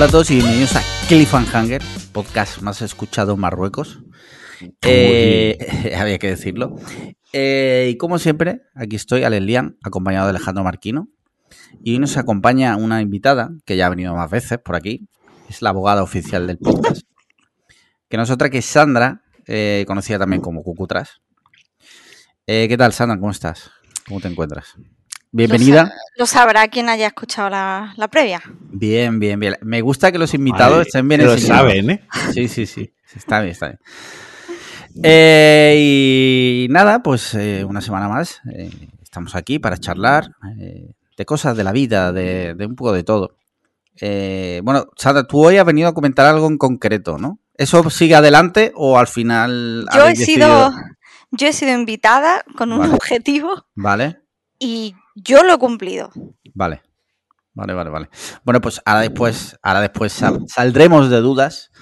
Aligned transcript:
Hola 0.00 0.08
a 0.08 0.12
todos 0.12 0.30
y 0.30 0.36
bienvenidos 0.36 0.76
a 0.76 0.82
Cliffhanger, 1.08 1.82
podcast 2.12 2.62
más 2.62 2.80
escuchado 2.80 3.34
en 3.34 3.40
Marruecos. 3.40 4.00
Eh, 4.80 5.92
había 5.94 6.18
que 6.18 6.28
decirlo. 6.28 6.76
Eh, 7.34 7.90
y 7.92 7.98
como 7.98 8.18
siempre, 8.18 8.62
aquí 8.74 8.96
estoy, 8.96 9.24
Alex 9.24 9.44
Lian, 9.44 9.76
acompañado 9.82 10.24
de 10.24 10.30
Alejandro 10.30 10.64
Marquino. 10.64 11.10
Y 11.84 11.92
hoy 11.92 11.98
nos 11.98 12.16
acompaña 12.16 12.78
una 12.78 13.02
invitada 13.02 13.50
que 13.66 13.76
ya 13.76 13.84
ha 13.84 13.90
venido 13.90 14.14
más 14.14 14.30
veces 14.30 14.58
por 14.58 14.74
aquí. 14.74 15.06
Es 15.50 15.60
la 15.60 15.68
abogada 15.68 16.02
oficial 16.02 16.46
del 16.46 16.56
podcast. 16.56 17.02
Que 18.08 18.16
no 18.16 18.22
es 18.22 18.30
otra 18.30 18.48
que 18.48 18.62
Sandra, 18.62 19.20
eh, 19.46 19.84
conocida 19.86 20.18
también 20.18 20.40
como 20.40 20.62
Cucutras. 20.62 21.20
¿Qué 22.46 22.74
tal, 22.78 22.94
Sandra? 22.94 23.18
¿Cómo 23.18 23.32
estás? 23.32 23.70
¿Cómo 24.08 24.18
te 24.18 24.28
encuentras? 24.28 24.76
Bienvenida. 25.32 25.82
Lo, 25.84 25.88
sa- 25.88 25.94
lo 26.16 26.26
sabrá 26.26 26.68
quien 26.68 26.88
haya 26.88 27.06
escuchado 27.08 27.50
la, 27.50 27.92
la 27.96 28.08
previa. 28.08 28.42
Bien, 28.72 29.18
bien, 29.20 29.38
bien. 29.38 29.56
Me 29.62 29.80
gusta 29.80 30.10
que 30.10 30.18
los 30.18 30.34
invitados 30.34 30.86
estén 30.86 31.06
bien 31.08 31.24
Lo 31.24 31.36
saben, 31.38 31.90
¿eh? 31.90 32.08
Sí, 32.32 32.48
sí, 32.48 32.66
sí. 32.66 32.92
Está 33.14 33.40
bien, 33.40 33.52
está 33.52 33.66
bien. 33.68 33.78
Eh, 35.04 35.76
y 35.78 36.66
nada, 36.70 37.02
pues 37.02 37.34
eh, 37.34 37.64
una 37.64 37.80
semana 37.80 38.08
más. 38.08 38.40
eh, 38.52 38.70
estamos 39.02 39.34
aquí 39.36 39.58
para 39.58 39.78
charlar 39.78 40.30
eh, 40.58 40.94
de 41.16 41.24
cosas 41.24 41.56
de 41.56 41.64
la 41.64 41.72
vida, 41.72 42.12
de, 42.12 42.54
de 42.54 42.66
un 42.66 42.74
poco 42.74 42.92
de 42.92 43.04
todo. 43.04 43.36
Eh, 44.00 44.60
bueno, 44.64 44.86
Sandra, 44.96 45.24
tú 45.24 45.44
hoy 45.44 45.58
has 45.58 45.64
venido 45.66 45.88
a 45.88 45.94
comentar 45.94 46.26
algo 46.26 46.48
en 46.48 46.58
concreto, 46.58 47.18
¿no? 47.18 47.38
¿Eso 47.54 47.88
sigue 47.90 48.14
adelante 48.14 48.72
o 48.74 48.98
al 48.98 49.06
final 49.06 49.86
Yo 49.94 50.06
he 50.08 50.16
sido, 50.16 50.70
yo 51.30 51.46
he 51.46 51.52
sido 51.52 51.72
invitada 51.72 52.42
con 52.56 52.72
un 52.72 52.78
Vale. 52.80 52.94
objetivo 52.94 53.66
Vale, 53.74 54.20
y 54.58 54.94
yo 55.14 55.42
lo 55.42 55.54
he 55.54 55.58
cumplido. 55.58 56.10
vale. 56.54 56.82
Vale, 57.52 57.74
vale, 57.74 57.90
vale. 57.90 58.08
Bueno, 58.44 58.60
pues 58.60 58.80
ahora 58.84 59.00
después, 59.00 59.58
ahora 59.62 59.80
después 59.80 60.12
sal- 60.12 60.44
saldremos 60.46 61.10
de 61.10 61.20
dudas. 61.20 61.72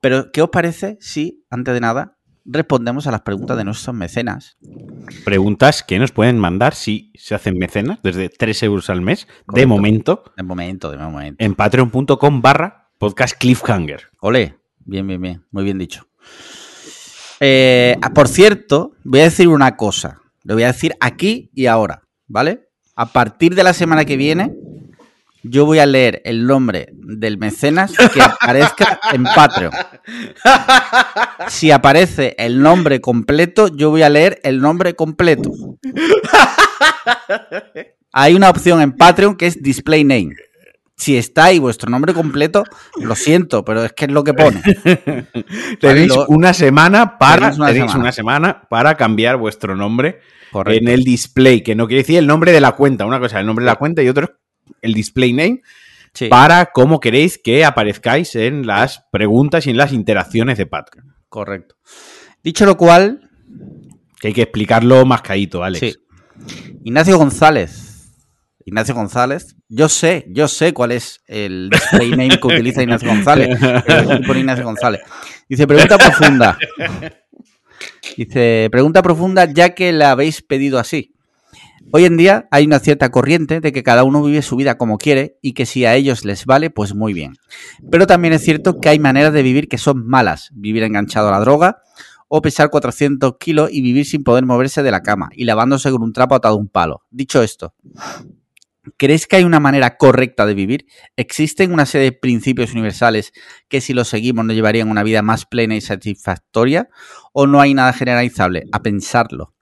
Pero, 0.00 0.32
¿qué 0.32 0.42
os 0.42 0.50
parece 0.50 0.98
si, 1.00 1.44
antes 1.50 1.72
de 1.72 1.80
nada, 1.80 2.16
respondemos 2.44 3.06
a 3.06 3.12
las 3.12 3.20
preguntas 3.22 3.56
de 3.56 3.64
nuestros 3.64 3.94
mecenas? 3.94 4.58
Preguntas 5.24 5.84
que 5.84 5.98
nos 6.00 6.10
pueden 6.10 6.36
mandar 6.38 6.74
si 6.74 7.12
se 7.14 7.34
hacen 7.36 7.56
mecenas 7.58 8.00
desde 8.02 8.28
3 8.28 8.62
euros 8.64 8.90
al 8.90 9.00
mes, 9.00 9.28
de 9.54 9.66
momento, 9.66 10.24
De 10.36 10.42
momento, 10.42 10.90
de 10.90 10.98
momento. 10.98 11.42
en 11.44 11.54
patreon.com 11.54 12.42
barra 12.42 12.90
podcast 12.98 13.38
cliffhanger. 13.38 14.10
Ole, 14.20 14.58
bien, 14.80 15.06
bien, 15.06 15.22
bien, 15.22 15.46
muy 15.52 15.62
bien 15.62 15.78
dicho. 15.78 16.06
Eh, 17.40 17.96
ah, 18.02 18.10
por 18.12 18.28
cierto, 18.28 18.92
voy 19.04 19.20
a 19.20 19.24
decir 19.24 19.48
una 19.48 19.76
cosa. 19.76 20.20
Lo 20.42 20.54
voy 20.54 20.64
a 20.64 20.68
decir 20.72 20.94
aquí 21.00 21.50
y 21.54 21.66
ahora, 21.66 22.02
¿vale? 22.28 22.68
A 22.94 23.06
partir 23.06 23.54
de 23.54 23.64
la 23.64 23.72
semana 23.72 24.04
que 24.04 24.16
viene, 24.16 24.54
yo 25.42 25.64
voy 25.66 25.78
a 25.78 25.86
leer 25.86 26.20
el 26.24 26.46
nombre 26.46 26.88
del 26.92 27.38
mecenas 27.38 27.92
que 28.12 28.20
aparezca 28.20 29.00
en 29.12 29.24
Patreon. 29.24 29.72
Si 31.48 31.70
aparece 31.70 32.34
el 32.38 32.60
nombre 32.60 33.00
completo, 33.00 33.68
yo 33.68 33.90
voy 33.90 34.02
a 34.02 34.08
leer 34.08 34.40
el 34.42 34.60
nombre 34.60 34.94
completo. 34.94 35.50
Hay 38.12 38.34
una 38.34 38.50
opción 38.50 38.80
en 38.80 38.92
Patreon 38.92 39.36
que 39.36 39.46
es 39.46 39.62
Display 39.62 40.04
Name. 40.04 40.34
Si 40.96 41.16
está 41.16 41.44
ahí 41.44 41.60
vuestro 41.60 41.88
nombre 41.90 42.12
completo, 42.12 42.64
lo 43.00 43.14
siento, 43.14 43.64
pero 43.64 43.84
es 43.84 43.92
que 43.92 44.06
es 44.06 44.10
lo 44.10 44.24
que 44.24 44.34
pone. 44.34 44.60
Tenéis 45.80 46.12
una 46.26 46.52
semana 46.52 47.18
para 47.18 47.52
Tenéis 47.52 47.58
una 47.58 47.66
tenéis 47.68 47.82
semana. 47.92 48.02
una 48.02 48.12
semana 48.12 48.62
para 48.68 48.96
cambiar 48.96 49.36
vuestro 49.36 49.76
nombre 49.76 50.18
Correcto. 50.50 50.80
en 50.82 50.88
el 50.88 51.04
display, 51.04 51.62
que 51.62 51.74
no 51.74 51.86
quiere 51.86 52.02
decir 52.02 52.18
el 52.18 52.26
nombre 52.26 52.52
de 52.52 52.60
la 52.60 52.72
cuenta, 52.72 53.04
una 53.06 53.18
cosa 53.20 53.36
es 53.36 53.40
el 53.40 53.46
nombre 53.46 53.64
de 53.64 53.70
la 53.70 53.76
cuenta 53.76 54.02
y 54.02 54.08
otro 54.08 54.24
es 54.26 54.30
el 54.82 54.94
display 54.94 55.32
name 55.32 55.62
Sí, 56.14 56.28
para 56.28 56.66
cómo 56.72 57.00
queréis 57.00 57.38
que 57.38 57.64
aparezcáis 57.64 58.34
en 58.34 58.66
las 58.66 59.04
preguntas 59.12 59.66
y 59.66 59.70
en 59.70 59.76
las 59.76 59.92
interacciones 59.92 60.56
de 60.58 60.66
Patreon. 60.66 61.14
correcto. 61.28 61.76
Dicho 62.42 62.64
lo 62.66 62.76
cual, 62.76 63.28
Que 64.20 64.28
hay 64.28 64.34
que 64.34 64.42
explicarlo 64.42 65.04
más 65.04 65.22
caído, 65.22 65.62
Alex. 65.62 65.80
sí. 65.80 65.94
Ignacio 66.84 67.18
González. 67.18 68.10
Ignacio 68.64 68.94
González. 68.94 69.56
Yo 69.68 69.88
sé, 69.88 70.26
yo 70.30 70.46
sé 70.48 70.72
cuál 70.72 70.92
es 70.92 71.20
el 71.26 71.68
display 71.70 72.10
name 72.10 72.38
que 72.40 72.46
utiliza 72.46 72.82
Ignacio 72.82 73.08
González. 73.08 73.58
Ignacio 74.34 74.64
González. 74.64 75.00
Dice, 75.48 75.66
pregunta 75.66 75.98
profunda. 75.98 76.58
Dice, 78.18 78.68
pregunta 78.72 79.00
profunda 79.00 79.44
ya 79.44 79.76
que 79.76 79.92
la 79.92 80.10
habéis 80.10 80.42
pedido 80.42 80.80
así. 80.80 81.14
Hoy 81.92 82.04
en 82.04 82.16
día 82.16 82.48
hay 82.50 82.66
una 82.66 82.80
cierta 82.80 83.12
corriente 83.12 83.60
de 83.60 83.70
que 83.70 83.84
cada 83.84 84.02
uno 84.02 84.24
vive 84.24 84.42
su 84.42 84.56
vida 84.56 84.76
como 84.76 84.98
quiere 84.98 85.38
y 85.40 85.52
que 85.52 85.66
si 85.66 85.84
a 85.84 85.94
ellos 85.94 86.24
les 86.24 86.44
vale, 86.44 86.68
pues 86.68 86.96
muy 86.96 87.12
bien. 87.12 87.34
Pero 87.92 88.08
también 88.08 88.34
es 88.34 88.42
cierto 88.42 88.80
que 88.80 88.88
hay 88.88 88.98
maneras 88.98 89.32
de 89.32 89.44
vivir 89.44 89.68
que 89.68 89.78
son 89.78 90.04
malas. 90.04 90.50
Vivir 90.52 90.82
enganchado 90.82 91.28
a 91.28 91.30
la 91.30 91.38
droga 91.38 91.82
o 92.26 92.42
pesar 92.42 92.70
400 92.70 93.36
kilos 93.38 93.70
y 93.72 93.82
vivir 93.82 94.04
sin 94.04 94.24
poder 94.24 94.44
moverse 94.44 94.82
de 94.82 94.90
la 94.90 95.04
cama 95.04 95.28
y 95.32 95.44
lavándose 95.44 95.88
con 95.92 96.02
un 96.02 96.12
trapo 96.12 96.34
atado 96.34 96.56
a 96.56 96.58
un 96.58 96.66
palo. 96.66 97.04
Dicho 97.10 97.40
esto, 97.44 97.72
¿crees 98.96 99.26
que 99.26 99.36
hay 99.36 99.44
una 99.44 99.60
manera 99.60 99.96
correcta 99.96 100.46
de 100.46 100.54
vivir? 100.54 100.86
¿Existen 101.16 101.72
una 101.72 101.86
serie 101.86 102.10
de 102.10 102.16
principios 102.16 102.72
universales 102.72 103.32
que 103.68 103.80
si 103.80 103.92
los 103.94 104.08
seguimos 104.08 104.44
nos 104.44 104.54
llevarían 104.54 104.88
a 104.88 104.90
una 104.90 105.02
vida 105.02 105.22
más 105.22 105.46
plena 105.46 105.76
y 105.76 105.80
satisfactoria? 105.80 106.88
¿O 107.32 107.46
no 107.46 107.60
hay 107.60 107.74
nada 107.74 107.92
generalizable? 107.92 108.64
A 108.72 108.82
pensarlo. 108.82 109.54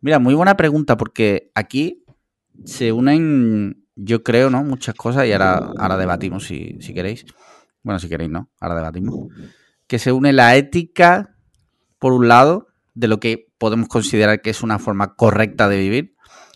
Mira, 0.00 0.18
muy 0.18 0.34
buena 0.34 0.56
pregunta 0.56 0.96
porque 0.96 1.50
aquí 1.54 2.04
se 2.64 2.92
unen, 2.92 3.86
yo 3.96 4.22
creo, 4.22 4.50
¿no? 4.50 4.62
Muchas 4.62 4.94
cosas 4.94 5.26
y 5.26 5.32
ahora, 5.32 5.72
ahora 5.78 5.96
debatimos 5.96 6.44
si, 6.44 6.76
si 6.80 6.94
queréis. 6.94 7.24
Bueno, 7.82 7.98
si 7.98 8.08
queréis, 8.08 8.30
¿no? 8.30 8.50
Ahora 8.60 8.76
debatimos. 8.76 9.28
Que 9.86 9.98
se 9.98 10.12
une 10.12 10.32
la 10.32 10.56
ética, 10.56 11.36
por 11.98 12.12
un 12.12 12.28
lado, 12.28 12.68
de 12.94 13.08
lo 13.08 13.18
que 13.18 13.52
podemos 13.58 13.88
considerar 13.88 14.40
que 14.40 14.50
es 14.50 14.62
una 14.62 14.78
forma 14.78 15.14
correcta 15.14 15.68
de 15.68 15.78
vivir, 15.78 16.14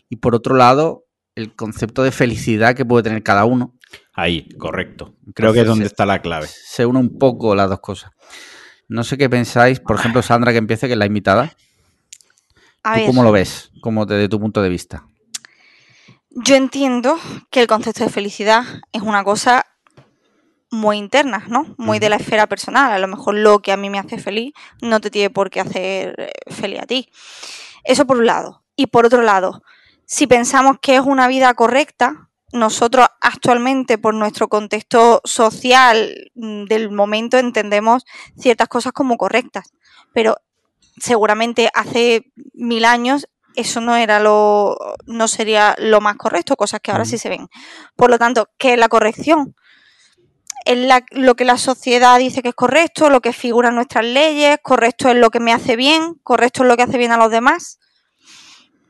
y 0.08 0.16
por 0.16 0.34
otro 0.34 0.54
lado, 0.56 1.06
el 1.38 1.54
concepto 1.54 2.02
de 2.02 2.10
felicidad 2.12 2.74
que 2.74 2.84
puede 2.84 3.04
tener 3.04 3.22
cada 3.22 3.44
uno. 3.44 3.74
Ahí, 4.12 4.48
correcto. 4.58 5.14
Creo 5.34 5.52
que 5.52 5.60
es 5.60 5.66
donde 5.66 5.84
es- 5.86 5.92
está 5.92 6.04
la 6.04 6.20
clave. 6.20 6.46
Se 6.48 6.84
une 6.84 6.98
un 6.98 7.18
poco 7.18 7.54
las 7.54 7.68
dos 7.70 7.80
cosas. 7.80 8.10
No 8.88 9.04
sé 9.04 9.16
qué 9.16 9.28
pensáis, 9.30 9.80
por 9.80 9.96
ejemplo, 9.96 10.22
Sandra, 10.22 10.52
que 10.52 10.58
empiece, 10.58 10.86
que 10.86 10.94
es 10.94 10.98
la 10.98 11.06
invitada. 11.06 11.52
A 12.82 12.92
¿Tú 12.94 12.98
ver, 13.00 13.06
cómo 13.06 13.22
lo 13.22 13.32
ves? 13.32 13.70
Como 13.80 14.06
desde 14.06 14.28
tu 14.28 14.40
punto 14.40 14.62
de 14.62 14.68
vista. 14.68 15.04
yo 16.30 16.54
entiendo 16.56 17.18
que 17.50 17.60
el 17.60 17.66
concepto 17.66 18.04
de 18.04 18.10
felicidad 18.10 18.62
es 18.92 19.02
una 19.02 19.24
cosa 19.24 19.64
muy 20.70 20.96
interna, 20.98 21.44
¿no? 21.48 21.74
Muy 21.78 21.98
de 21.98 22.08
la 22.10 22.16
esfera 22.16 22.46
personal. 22.46 22.92
A 22.92 22.98
lo 22.98 23.08
mejor 23.08 23.34
lo 23.34 23.60
que 23.60 23.72
a 23.72 23.76
mí 23.76 23.90
me 23.90 23.98
hace 23.98 24.18
feliz 24.18 24.52
no 24.82 25.00
te 25.00 25.10
tiene 25.10 25.30
por 25.30 25.50
qué 25.50 25.60
hacer 25.60 26.14
eh, 26.18 26.30
feliz 26.52 26.80
a 26.80 26.86
ti. 26.86 27.08
Eso 27.84 28.06
por 28.06 28.18
un 28.18 28.26
lado. 28.26 28.62
Y 28.76 28.86
por 28.88 29.06
otro 29.06 29.22
lado, 29.22 29.62
si 30.10 30.26
pensamos 30.26 30.78
que 30.80 30.96
es 30.96 31.02
una 31.02 31.28
vida 31.28 31.52
correcta, 31.52 32.30
nosotros 32.50 33.06
actualmente 33.20 33.98
por 33.98 34.14
nuestro 34.14 34.48
contexto 34.48 35.20
social 35.24 36.30
mm, 36.34 36.64
del 36.64 36.90
momento 36.90 37.36
entendemos 37.36 38.04
ciertas 38.38 38.68
cosas 38.68 38.92
como 38.94 39.18
correctas, 39.18 39.70
pero 40.14 40.36
seguramente 40.96 41.68
hace 41.74 42.32
mil 42.54 42.86
años 42.86 43.28
eso 43.54 43.82
no 43.82 43.96
era 43.96 44.18
lo 44.18 44.78
no 45.06 45.28
sería 45.28 45.74
lo 45.78 46.00
más 46.00 46.16
correcto, 46.16 46.56
cosas 46.56 46.80
que 46.80 46.90
ahora 46.90 47.04
sí 47.04 47.18
se 47.18 47.28
ven. 47.28 47.48
Por 47.94 48.08
lo 48.08 48.18
tanto, 48.18 48.48
¿qué 48.56 48.72
es 48.72 48.78
la 48.78 48.88
corrección? 48.88 49.54
Es 50.64 50.78
la- 50.78 51.04
lo 51.10 51.34
que 51.34 51.44
la 51.44 51.58
sociedad 51.58 52.18
dice 52.18 52.40
que 52.42 52.50
es 52.50 52.54
correcto, 52.54 53.10
lo 53.10 53.20
que 53.20 53.32
figura 53.34 53.68
en 53.70 53.74
nuestras 53.74 54.04
leyes, 54.06 54.58
correcto 54.62 55.10
es 55.10 55.16
lo 55.16 55.28
que 55.30 55.40
me 55.40 55.52
hace 55.52 55.76
bien, 55.76 56.14
correcto 56.22 56.62
es 56.62 56.68
lo 56.68 56.76
que 56.78 56.84
hace 56.84 56.98
bien 56.98 57.12
a 57.12 57.16
los 57.18 57.30
demás. 57.30 57.78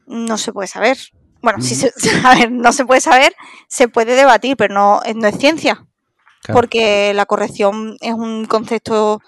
No 0.09 0.39
se 0.39 0.53
puede 0.53 0.69
saber. 0.69 0.97
Bueno, 1.43 1.61
sí 1.63 1.75
se, 1.75 1.93
a 2.25 2.35
ver, 2.35 2.51
no 2.51 2.73
se 2.73 2.85
puede 2.85 3.01
saber, 3.01 3.33
se 3.69 3.89
puede 3.89 4.15
debatir, 4.17 4.57
pero 4.57 4.75
no, 4.75 5.01
es- 5.05 5.15
no 5.17 5.29
es 5.29 5.39
ciencia, 5.39 5.85
Claro. 6.43 6.59
porque 6.61 7.13
la 7.15 7.27
corrección 7.27 7.97
es 8.01 8.13
un 8.15 8.47
concepto, 8.47 9.21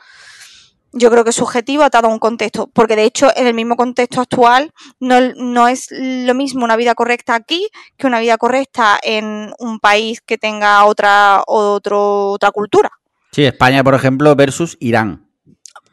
yo 0.93 1.11
creo 1.11 1.25
que 1.25 1.32
subjetivo, 1.32 1.82
atado 1.85 2.09
a 2.09 2.11
un 2.11 2.19
contexto, 2.19 2.69
porque 2.73 2.97
de 2.97 3.05
hecho 3.05 3.31
en 3.37 3.47
el 3.47 3.55
mismo 3.55 3.77
contexto 3.77 4.21
actual 4.21 4.73
no, 4.99 5.21
no 5.37 5.69
es 5.69 5.87
lo 5.91 6.35
mismo 6.35 6.65
una 6.65 6.77
vida 6.77 6.94
correcta 6.97 7.35
aquí 7.37 7.69
que 7.97 8.06
una 8.09 8.19
vida 8.21 8.38
correcta 8.38 8.99
en 9.03 9.53
un 9.59 9.79
país 9.79 10.21
que 10.21 10.37
tenga 10.38 10.85
otra, 10.85 11.43
otro, 11.47 12.31
otra 12.31 12.50
cultura. 12.50 12.91
Sí, 13.32 13.44
España, 13.44 13.85
por 13.85 13.94
ejemplo, 13.94 14.35
versus 14.35 14.77
Irán. 14.81 15.29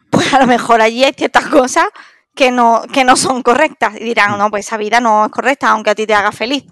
Pues 0.10 0.34
a 0.34 0.40
lo 0.40 0.48
mejor 0.48 0.82
allí 0.82 1.04
hay 1.04 1.14
ciertas 1.14 1.46
cosas 1.48 1.86
que 2.38 2.52
no, 2.52 2.84
que 2.94 3.04
no 3.04 3.16
son 3.18 3.42
correctas 3.44 3.96
y 4.00 4.04
dirán, 4.06 4.38
no, 4.38 4.50
pues 4.50 4.66
esa 4.66 4.78
vida 4.78 5.02
no 5.02 5.26
es 5.26 5.32
correcta, 5.32 5.70
aunque 5.72 5.90
a 5.90 5.96
ti 5.96 6.06
te 6.08 6.14
haga 6.14 6.32
feliz. 6.32 6.64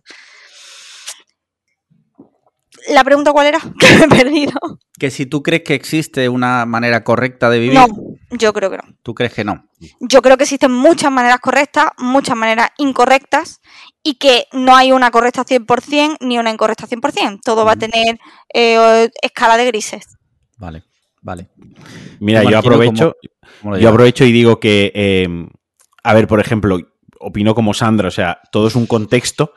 ¿La 2.89 3.03
pregunta 3.03 3.31
cuál 3.33 3.47
era? 3.47 3.59
Que 3.79 3.95
me 3.97 4.05
he 4.05 4.07
perdido. 4.07 4.53
Que 4.99 5.09
si 5.11 5.25
tú 5.25 5.41
crees 5.43 5.63
que 5.63 5.73
existe 5.73 6.29
una 6.29 6.65
manera 6.65 7.03
correcta 7.03 7.49
de 7.49 7.59
vivir. 7.59 7.73
No, 7.79 7.87
Yo 8.31 8.53
creo 8.53 8.69
que 8.69 8.77
no. 8.77 8.83
¿Tú 9.01 9.13
crees 9.15 9.33
que 9.33 9.43
no? 9.43 9.65
Yo 9.99 10.21
creo 10.21 10.37
que 10.37 10.43
existen 10.43 10.71
muchas 10.71 11.11
maneras 11.11 11.39
correctas, 11.39 11.87
muchas 11.97 12.37
maneras 12.37 12.69
incorrectas 12.77 13.59
y 14.03 14.15
que 14.15 14.45
no 14.53 14.75
hay 14.75 14.91
una 14.91 15.09
correcta 15.11 15.43
100% 15.43 16.17
ni 16.21 16.37
una 16.37 16.51
incorrecta 16.51 16.87
100%. 16.87 17.39
Todo 17.43 17.65
va 17.65 17.73
a 17.73 17.75
tener 17.75 18.19
eh, 18.53 19.09
escala 19.21 19.57
de 19.57 19.65
grises. 19.65 20.05
Vale, 20.57 20.83
vale. 21.21 21.49
Mira, 22.19 22.43
yo 22.43 22.57
aprovecho, 22.59 22.93
¿cómo- 22.93 23.13
cómo 23.13 23.13
lo 23.21 23.34
yo 23.79 23.89
aprovecho 23.89 24.25
y 24.25 24.31
digo 24.31 24.59
que, 24.59 24.91
eh, 24.95 25.27
a 26.03 26.13
ver, 26.13 26.27
por 26.27 26.39
ejemplo, 26.39 26.79
opino 27.19 27.55
como 27.55 27.73
Sandra, 27.73 28.07
o 28.07 28.11
sea, 28.11 28.39
todo 28.51 28.67
es 28.67 28.75
un 28.75 28.85
contexto 28.85 29.53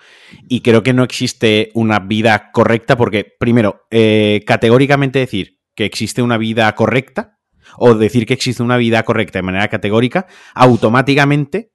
y 0.49 0.61
creo 0.61 0.83
que 0.83 0.93
no 0.93 1.05
existe 1.05 1.71
una 1.75 1.99
vida 1.99 2.51
correcta 2.53 2.97
porque, 2.97 3.25
primero, 3.39 3.87
eh, 3.91 4.43
categóricamente 4.47 5.19
decir 5.19 5.59
que 5.75 5.85
existe 5.85 6.23
una 6.23 6.39
vida 6.39 6.75
correcta 6.75 7.39
o 7.77 7.95
decir 7.95 8.27
que 8.27 8.35
existe 8.35 8.63
una 8.63 8.77
vida 8.77 9.03
correcta 9.03 9.39
de 9.39 9.43
manera 9.43 9.69
categórica, 9.69 10.27
automáticamente 10.55 11.73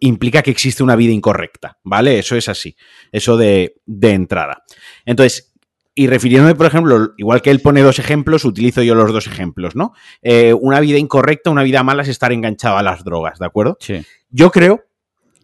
implica 0.00 0.42
que 0.42 0.50
existe 0.50 0.82
una 0.82 0.96
vida 0.96 1.12
incorrecta, 1.12 1.78
¿vale? 1.84 2.18
Eso 2.18 2.34
es 2.34 2.48
así, 2.48 2.74
eso 3.12 3.36
de, 3.36 3.76
de 3.86 4.10
entrada. 4.10 4.64
Entonces, 5.04 5.49
y 5.94 6.06
refiriéndome, 6.06 6.54
por 6.54 6.66
ejemplo, 6.66 7.12
igual 7.16 7.42
que 7.42 7.50
él 7.50 7.60
pone 7.60 7.82
dos 7.82 7.98
ejemplos, 7.98 8.44
utilizo 8.44 8.82
yo 8.82 8.94
los 8.94 9.12
dos 9.12 9.26
ejemplos, 9.26 9.76
¿no? 9.76 9.92
Eh, 10.22 10.54
una 10.54 10.80
vida 10.80 10.98
incorrecta, 10.98 11.50
una 11.50 11.62
vida 11.62 11.82
mala 11.82 12.02
es 12.02 12.08
estar 12.08 12.32
enganchado 12.32 12.78
a 12.78 12.82
las 12.82 13.04
drogas, 13.04 13.38
¿de 13.38 13.46
acuerdo? 13.46 13.76
Sí. 13.80 14.04
Yo 14.30 14.50
creo 14.50 14.84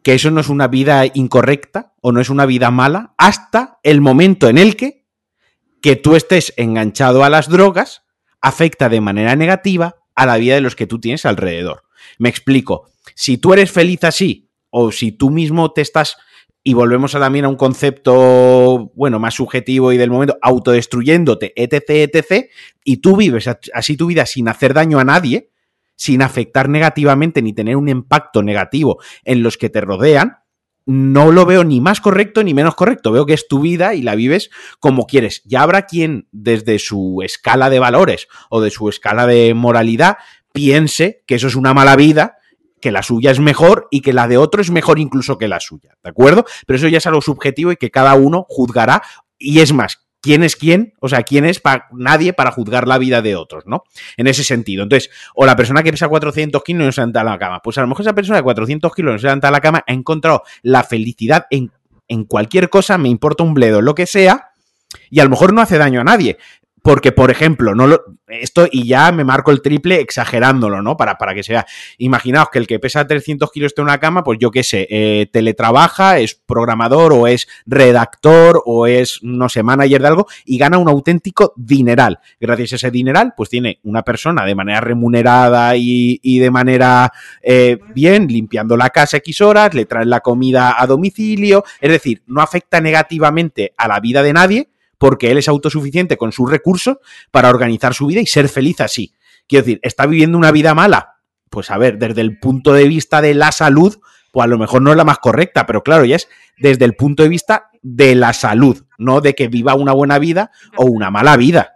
que 0.02 0.14
eso 0.14 0.30
no 0.30 0.40
es 0.40 0.48
una 0.48 0.68
vida 0.68 1.04
incorrecta 1.14 1.94
o 2.00 2.12
no 2.12 2.20
es 2.20 2.30
una 2.30 2.46
vida 2.46 2.70
mala 2.70 3.14
hasta 3.18 3.80
el 3.82 4.00
momento 4.00 4.48
en 4.48 4.58
el 4.58 4.76
que 4.76 5.06
que 5.86 5.96
tú 5.96 6.16
estés 6.16 6.52
enganchado 6.56 7.22
a 7.22 7.30
las 7.30 7.48
drogas 7.48 8.02
afecta 8.40 8.88
de 8.88 9.00
manera 9.00 9.36
negativa 9.36 9.96
a 10.14 10.26
la 10.26 10.36
vida 10.36 10.54
de 10.54 10.60
los 10.60 10.74
que 10.74 10.86
tú 10.86 10.98
tienes 10.98 11.24
alrededor. 11.26 11.84
Me 12.18 12.28
explico. 12.28 12.90
Si 13.14 13.38
tú 13.38 13.52
eres 13.52 13.70
feliz 13.70 14.02
así 14.04 14.50
o 14.70 14.90
si 14.90 15.12
tú 15.12 15.30
mismo 15.30 15.72
te 15.72 15.82
estás 15.82 16.16
y 16.68 16.74
volvemos 16.74 17.14
a 17.14 17.20
también 17.20 17.44
a 17.44 17.48
un 17.48 17.54
concepto, 17.54 18.90
bueno, 18.96 19.20
más 19.20 19.34
subjetivo 19.34 19.92
y 19.92 19.98
del 19.98 20.10
momento, 20.10 20.36
autodestruyéndote, 20.42 21.52
etc., 21.54 21.90
etc., 21.90 22.50
y 22.82 22.96
tú 22.96 23.16
vives 23.16 23.48
así 23.72 23.96
tu 23.96 24.06
vida 24.06 24.26
sin 24.26 24.48
hacer 24.48 24.74
daño 24.74 24.98
a 24.98 25.04
nadie, 25.04 25.52
sin 25.94 26.22
afectar 26.22 26.68
negativamente 26.68 27.40
ni 27.40 27.52
tener 27.52 27.76
un 27.76 27.88
impacto 27.88 28.42
negativo 28.42 28.98
en 29.24 29.44
los 29.44 29.58
que 29.58 29.70
te 29.70 29.80
rodean, 29.80 30.38
no 30.86 31.30
lo 31.30 31.46
veo 31.46 31.62
ni 31.62 31.80
más 31.80 32.00
correcto 32.00 32.42
ni 32.42 32.52
menos 32.52 32.74
correcto. 32.74 33.12
Veo 33.12 33.26
que 33.26 33.34
es 33.34 33.46
tu 33.46 33.60
vida 33.60 33.94
y 33.94 34.02
la 34.02 34.16
vives 34.16 34.50
como 34.80 35.06
quieres. 35.06 35.42
Ya 35.44 35.62
habrá 35.62 35.82
quien, 35.82 36.26
desde 36.32 36.80
su 36.80 37.20
escala 37.22 37.70
de 37.70 37.78
valores 37.78 38.26
o 38.50 38.60
de 38.60 38.72
su 38.72 38.88
escala 38.88 39.28
de 39.28 39.54
moralidad, 39.54 40.16
piense 40.52 41.22
que 41.28 41.36
eso 41.36 41.46
es 41.46 41.54
una 41.54 41.74
mala 41.74 41.94
vida, 41.94 42.38
que 42.86 42.92
la 42.92 43.02
suya 43.02 43.32
es 43.32 43.40
mejor 43.40 43.88
y 43.90 44.00
que 44.00 44.12
la 44.12 44.28
de 44.28 44.38
otro 44.38 44.62
es 44.62 44.70
mejor 44.70 45.00
incluso 45.00 45.38
que 45.38 45.48
la 45.48 45.58
suya. 45.58 45.96
¿De 46.04 46.10
acuerdo? 46.10 46.44
Pero 46.68 46.76
eso 46.76 46.86
ya 46.86 46.98
es 46.98 47.06
algo 47.08 47.20
subjetivo 47.20 47.72
y 47.72 47.76
que 47.76 47.90
cada 47.90 48.14
uno 48.14 48.46
juzgará. 48.48 49.02
Y 49.40 49.58
es 49.58 49.72
más, 49.72 50.06
quién 50.20 50.44
es 50.44 50.54
quién, 50.54 50.94
o 51.00 51.08
sea, 51.08 51.24
quién 51.24 51.44
es 51.46 51.58
pa 51.58 51.88
nadie 51.90 52.32
para 52.32 52.52
juzgar 52.52 52.86
la 52.86 52.98
vida 52.98 53.22
de 53.22 53.34
otros, 53.34 53.64
¿no? 53.66 53.82
En 54.16 54.28
ese 54.28 54.44
sentido. 54.44 54.84
Entonces, 54.84 55.10
o 55.34 55.44
la 55.46 55.56
persona 55.56 55.82
que 55.82 55.90
pesa 55.90 56.06
400 56.06 56.62
kilos 56.62 56.80
y 56.80 56.86
no 56.86 56.92
se 56.92 57.00
levanta 57.00 57.22
a 57.22 57.24
la 57.24 57.36
cama. 57.40 57.60
Pues 57.60 57.76
a 57.76 57.80
lo 57.80 57.88
mejor 57.88 58.02
esa 58.02 58.14
persona 58.14 58.36
de 58.36 58.44
400 58.44 58.94
kilos 58.94 59.12
no 59.14 59.18
se 59.18 59.26
levanta 59.26 59.48
a 59.48 59.50
la 59.50 59.60
cama 59.60 59.82
ha 59.84 59.92
encontrado 59.92 60.44
la 60.62 60.84
felicidad 60.84 61.46
en, 61.50 61.72
en 62.06 62.24
cualquier 62.24 62.70
cosa, 62.70 62.98
me 62.98 63.08
importa 63.08 63.42
un 63.42 63.52
bledo, 63.52 63.82
lo 63.82 63.96
que 63.96 64.06
sea, 64.06 64.52
y 65.10 65.18
a 65.18 65.24
lo 65.24 65.30
mejor 65.30 65.52
no 65.52 65.60
hace 65.60 65.76
daño 65.76 66.02
a 66.02 66.04
nadie. 66.04 66.38
Porque, 66.86 67.10
por 67.10 67.32
ejemplo, 67.32 67.74
no 67.74 67.88
lo, 67.88 68.04
esto, 68.28 68.68
y 68.70 68.86
ya 68.86 69.10
me 69.10 69.24
marco 69.24 69.50
el 69.50 69.60
triple 69.60 70.00
exagerándolo, 70.00 70.82
¿no? 70.82 70.96
Para, 70.96 71.18
para 71.18 71.34
que 71.34 71.42
sea. 71.42 71.66
Imaginaos 71.98 72.48
que 72.50 72.60
el 72.60 72.68
que 72.68 72.78
pesa 72.78 73.04
300 73.04 73.50
kilos 73.50 73.70
esté 73.70 73.80
en 73.80 73.86
una 73.86 73.98
cama, 73.98 74.22
pues 74.22 74.38
yo 74.40 74.52
qué 74.52 74.62
sé, 74.62 74.86
eh, 74.88 75.26
teletrabaja, 75.32 76.20
es 76.20 76.36
programador, 76.36 77.12
o 77.12 77.26
es 77.26 77.48
redactor, 77.66 78.62
o 78.64 78.86
es, 78.86 79.18
no 79.22 79.48
sé, 79.48 79.64
manager 79.64 80.00
de 80.00 80.06
algo, 80.06 80.26
y 80.44 80.58
gana 80.58 80.78
un 80.78 80.88
auténtico 80.88 81.52
dineral. 81.56 82.20
Gracias 82.38 82.74
a 82.74 82.76
ese 82.76 82.90
dineral, 82.92 83.34
pues 83.36 83.50
tiene 83.50 83.80
una 83.82 84.02
persona 84.02 84.44
de 84.44 84.54
manera 84.54 84.80
remunerada 84.80 85.74
y, 85.76 86.20
y 86.22 86.38
de 86.38 86.52
manera 86.52 87.12
eh, 87.42 87.80
bien, 87.96 88.28
limpiando 88.28 88.76
la 88.76 88.90
casa 88.90 89.16
X 89.16 89.40
horas, 89.40 89.74
le 89.74 89.86
traen 89.86 90.08
la 90.08 90.20
comida 90.20 90.80
a 90.80 90.86
domicilio. 90.86 91.64
Es 91.80 91.90
decir, 91.90 92.22
no 92.28 92.42
afecta 92.42 92.80
negativamente 92.80 93.74
a 93.76 93.88
la 93.88 93.98
vida 93.98 94.22
de 94.22 94.32
nadie 94.32 94.68
porque 94.98 95.30
él 95.30 95.38
es 95.38 95.48
autosuficiente 95.48 96.16
con 96.16 96.32
sus 96.32 96.50
recursos 96.50 96.98
para 97.30 97.50
organizar 97.50 97.94
su 97.94 98.06
vida 98.06 98.20
y 98.20 98.26
ser 98.26 98.48
feliz 98.48 98.80
así. 98.80 99.12
Quiero 99.46 99.64
decir, 99.64 99.80
¿está 99.82 100.06
viviendo 100.06 100.38
una 100.38 100.52
vida 100.52 100.74
mala? 100.74 101.16
Pues 101.50 101.70
a 101.70 101.78
ver, 101.78 101.98
desde 101.98 102.20
el 102.20 102.38
punto 102.38 102.72
de 102.72 102.88
vista 102.88 103.20
de 103.20 103.34
la 103.34 103.52
salud, 103.52 103.96
pues 104.32 104.44
a 104.44 104.48
lo 104.48 104.58
mejor 104.58 104.82
no 104.82 104.90
es 104.90 104.96
la 104.96 105.04
más 105.04 105.18
correcta, 105.18 105.66
pero 105.66 105.82
claro, 105.82 106.04
ya 106.04 106.16
es 106.16 106.28
desde 106.58 106.84
el 106.84 106.94
punto 106.94 107.22
de 107.22 107.28
vista 107.28 107.70
de 107.82 108.14
la 108.14 108.32
salud, 108.32 108.84
no 108.98 109.20
de 109.20 109.34
que 109.34 109.48
viva 109.48 109.74
una 109.74 109.92
buena 109.92 110.18
vida 110.18 110.50
o 110.76 110.86
una 110.86 111.10
mala 111.10 111.36
vida. 111.36 111.74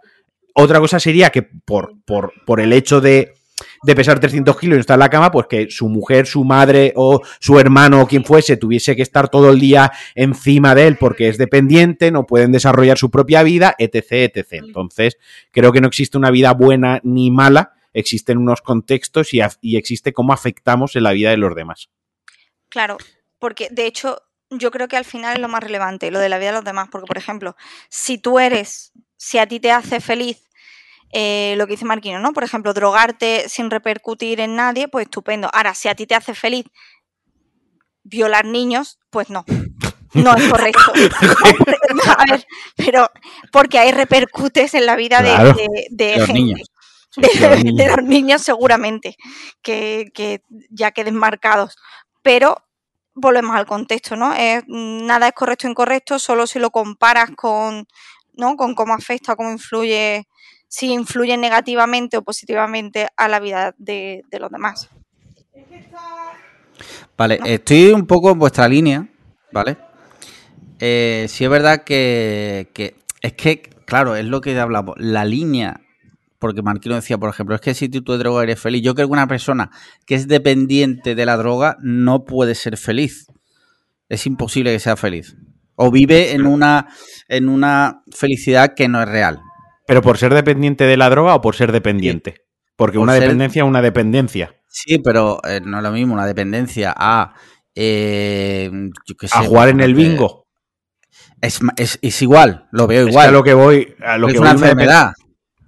Otra 0.53 0.79
cosa 0.79 0.99
sería 0.99 1.29
que 1.29 1.43
por, 1.43 1.93
por, 2.05 2.33
por 2.45 2.59
el 2.59 2.73
hecho 2.73 2.99
de, 2.99 3.33
de 3.83 3.95
pesar 3.95 4.19
300 4.19 4.57
kilos 4.59 4.75
y 4.75 4.77
no 4.77 4.81
estar 4.81 4.95
en 4.95 5.01
la 5.01 5.09
cama, 5.09 5.31
pues 5.31 5.47
que 5.47 5.69
su 5.69 5.89
mujer, 5.89 6.27
su 6.27 6.43
madre 6.43 6.93
o 6.95 7.21
su 7.39 7.59
hermano 7.59 8.01
o 8.01 8.07
quien 8.07 8.23
fuese 8.23 8.57
tuviese 8.57 8.95
que 8.95 9.01
estar 9.01 9.29
todo 9.29 9.49
el 9.49 9.59
día 9.59 9.91
encima 10.15 10.75
de 10.75 10.87
él 10.87 10.97
porque 10.97 11.29
es 11.29 11.37
dependiente, 11.37 12.11
no 12.11 12.25
pueden 12.25 12.51
desarrollar 12.51 12.97
su 12.97 13.09
propia 13.09 13.43
vida, 13.43 13.75
etc, 13.77 14.05
etc. 14.11 14.47
Entonces, 14.51 15.17
creo 15.51 15.71
que 15.71 15.81
no 15.81 15.87
existe 15.87 16.17
una 16.17 16.31
vida 16.31 16.53
buena 16.53 16.99
ni 17.03 17.31
mala, 17.31 17.73
existen 17.93 18.37
unos 18.37 18.61
contextos 18.61 19.33
y, 19.33 19.41
y 19.61 19.77
existe 19.77 20.13
cómo 20.13 20.33
afectamos 20.33 20.95
en 20.95 21.03
la 21.03 21.11
vida 21.11 21.31
de 21.31 21.37
los 21.37 21.55
demás. 21.55 21.89
Claro, 22.69 22.97
porque 23.39 23.67
de 23.69 23.85
hecho 23.85 24.21
yo 24.51 24.69
creo 24.69 24.87
que 24.87 24.97
al 24.97 25.05
final 25.05 25.35
es 25.35 25.41
lo 25.41 25.47
más 25.47 25.63
relevante, 25.63 26.11
lo 26.11 26.19
de 26.19 26.29
la 26.29 26.37
vida 26.37 26.49
de 26.49 26.55
los 26.55 26.65
demás, 26.65 26.89
porque 26.91 27.07
por 27.07 27.17
ejemplo, 27.17 27.55
si 27.89 28.17
tú 28.17 28.39
eres, 28.39 28.91
si 29.17 29.37
a 29.37 29.47
ti 29.47 29.59
te 29.59 29.71
hace 29.71 29.99
feliz 30.01 30.49
eh, 31.13 31.55
lo 31.57 31.65
que 31.67 31.73
dice 31.73 31.85
Marquino, 31.85 32.19
¿no? 32.19 32.33
Por 32.33 32.43
ejemplo, 32.43 32.73
drogarte 32.73 33.47
sin 33.49 33.69
repercutir 33.69 34.39
en 34.39 34.55
nadie, 34.55 34.87
pues 34.87 35.05
estupendo. 35.05 35.49
Ahora, 35.53 35.73
si 35.73 35.87
a 35.89 35.95
ti 35.95 36.05
te 36.07 36.15
hace 36.15 36.33
feliz 36.33 36.65
violar 38.03 38.45
niños, 38.45 38.99
pues 39.09 39.29
no. 39.29 39.45
No 40.13 40.35
es 40.35 40.49
correcto. 40.49 40.81
a 42.17 42.25
ver, 42.29 42.45
pero 42.75 43.09
porque 43.51 43.79
ahí 43.79 43.91
repercutes 43.91 44.73
en 44.73 44.85
la 44.85 44.95
vida 44.95 45.19
Claro. 45.19 45.53
de, 45.53 45.63
de- 45.63 45.87
de 45.89 46.05
De 46.05 46.17
los 46.17 46.25
gente. 46.27 46.41
niños. 46.41 46.61
De, 47.17 47.27
Sí, 47.27 47.39
los 47.39 47.49
de 47.57 47.63
niños. 47.65 47.87
los 47.97 48.05
niños 48.05 48.41
seguramente, 48.41 49.17
que, 49.61 50.11
que 50.13 50.43
ya 50.69 50.91
queden 50.91 51.15
marcados. 51.15 51.75
Pero 52.21 52.55
volvemos 53.15 53.53
al 53.57 53.65
contexto, 53.65 54.15
¿no? 54.15 54.33
Es, 54.33 54.63
nada 54.67 55.27
es 55.27 55.33
correcto 55.33 55.67
o 55.67 55.69
incorrecto, 55.71 56.19
solo 56.19 56.47
si 56.47 56.57
lo 56.59 56.71
comparas 56.71 57.31
con, 57.35 57.85
¿no? 58.33 58.55
con 58.55 58.75
cómo 58.75 58.93
afecta, 58.93 59.35
cómo 59.35 59.51
influye, 59.51 60.25
si 60.71 60.93
influye 60.93 61.35
negativamente 61.35 62.15
o 62.15 62.21
positivamente 62.21 63.09
a 63.17 63.27
la 63.27 63.41
vida 63.41 63.75
de, 63.77 64.23
los 64.39 64.49
demás. 64.49 64.89
Vale, 67.17 67.39
estoy 67.43 67.91
un 67.91 68.07
poco 68.07 68.31
en 68.31 68.39
vuestra 68.39 68.69
línea, 68.69 69.05
¿vale? 69.51 69.77
Eh, 70.79 71.25
sí 71.27 71.43
es 71.43 71.49
verdad 71.49 71.83
que, 71.83 72.69
es 73.21 73.33
que, 73.33 73.61
claro, 73.85 74.15
es 74.15 74.23
lo 74.23 74.39
que 74.39 74.57
hablamos, 74.57 74.95
la 74.97 75.25
línea, 75.25 75.81
porque 76.39 76.61
Marquino 76.61 76.95
decía, 76.95 77.17
por 77.17 77.29
ejemplo, 77.29 77.53
es 77.53 77.61
que 77.61 77.73
si 77.73 77.89
tú 77.89 78.13
de 78.13 78.17
droga 78.17 78.43
eres 78.43 78.59
feliz, 78.61 78.81
yo 78.81 78.95
creo 78.95 79.09
que 79.09 79.13
una 79.13 79.27
persona 79.27 79.71
que 80.05 80.15
es 80.15 80.29
dependiente 80.29 81.15
de 81.15 81.25
la 81.25 81.35
droga 81.35 81.75
no 81.81 82.23
puede 82.23 82.55
ser 82.55 82.77
feliz. 82.77 83.27
Es 84.07 84.25
imposible 84.25 84.71
que 84.71 84.79
sea 84.79 84.95
feliz. 84.95 85.35
O 85.75 85.91
vive 85.91 86.31
en 86.31 86.47
una, 86.47 86.87
en 87.27 87.49
una 87.49 88.03
felicidad 88.11 88.73
que 88.73 88.87
no 88.87 89.01
es 89.01 89.09
real. 89.09 89.41
¿Pero 89.91 90.01
por 90.01 90.17
ser 90.17 90.33
dependiente 90.33 90.85
de 90.85 90.95
la 90.95 91.09
droga 91.09 91.35
o 91.35 91.41
por 91.41 91.53
ser 91.53 91.73
dependiente? 91.73 92.45
Porque 92.77 92.95
Por 92.95 93.03
una 93.03 93.11
ser- 93.15 93.23
dependencia 93.23 93.61
es 93.63 93.67
una 93.67 93.81
dependencia. 93.81 94.55
Sí, 94.69 94.99
pero 94.99 95.41
eh, 95.45 95.59
no 95.61 95.79
es 95.79 95.83
lo 95.83 95.91
mismo 95.91 96.13
una 96.13 96.25
dependencia 96.25 96.93
a... 96.95 97.33
eh, 97.75 98.71
yo 99.05 99.15
qué 99.17 99.27
A 99.33 99.43
jugar 99.43 99.67
en 99.67 99.81
el 99.81 99.93
ponerte- 99.93 100.09
bingo. 100.11 100.47
Es, 101.41 101.59
es, 101.75 101.99
es 102.01 102.21
igual, 102.21 102.69
lo 102.71 102.87
veo 102.87 102.99
Es 103.01 103.05
que 103.07 103.11
igual. 103.11 103.27
a 103.27 103.31
lo 103.31 103.43
que 103.43 103.53
voy. 103.53 103.93
A 104.01 104.17
lo 104.17 104.27
es 104.29 104.33
que 104.33 104.39
una 104.39 104.53
voy, 104.53 104.57
una 104.59 104.67
depen- 104.67 104.71
enfermedad. 104.71 105.11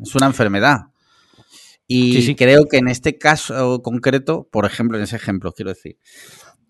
Es 0.01 0.15
una 0.15 0.25
enfermedad. 0.27 0.77
Y 1.85 2.13
Sí, 2.13 2.21
sí. 2.21 2.35
creo 2.35 2.63
que 2.71 2.77
en 2.77 2.87
este 2.87 3.17
caso 3.17 3.81
concreto, 3.81 4.47
por 4.49 4.65
ejemplo, 4.65 4.97
en 4.97 5.03
ese 5.03 5.17
ejemplo, 5.17 5.51
quiero 5.51 5.71
decir. 5.71 5.97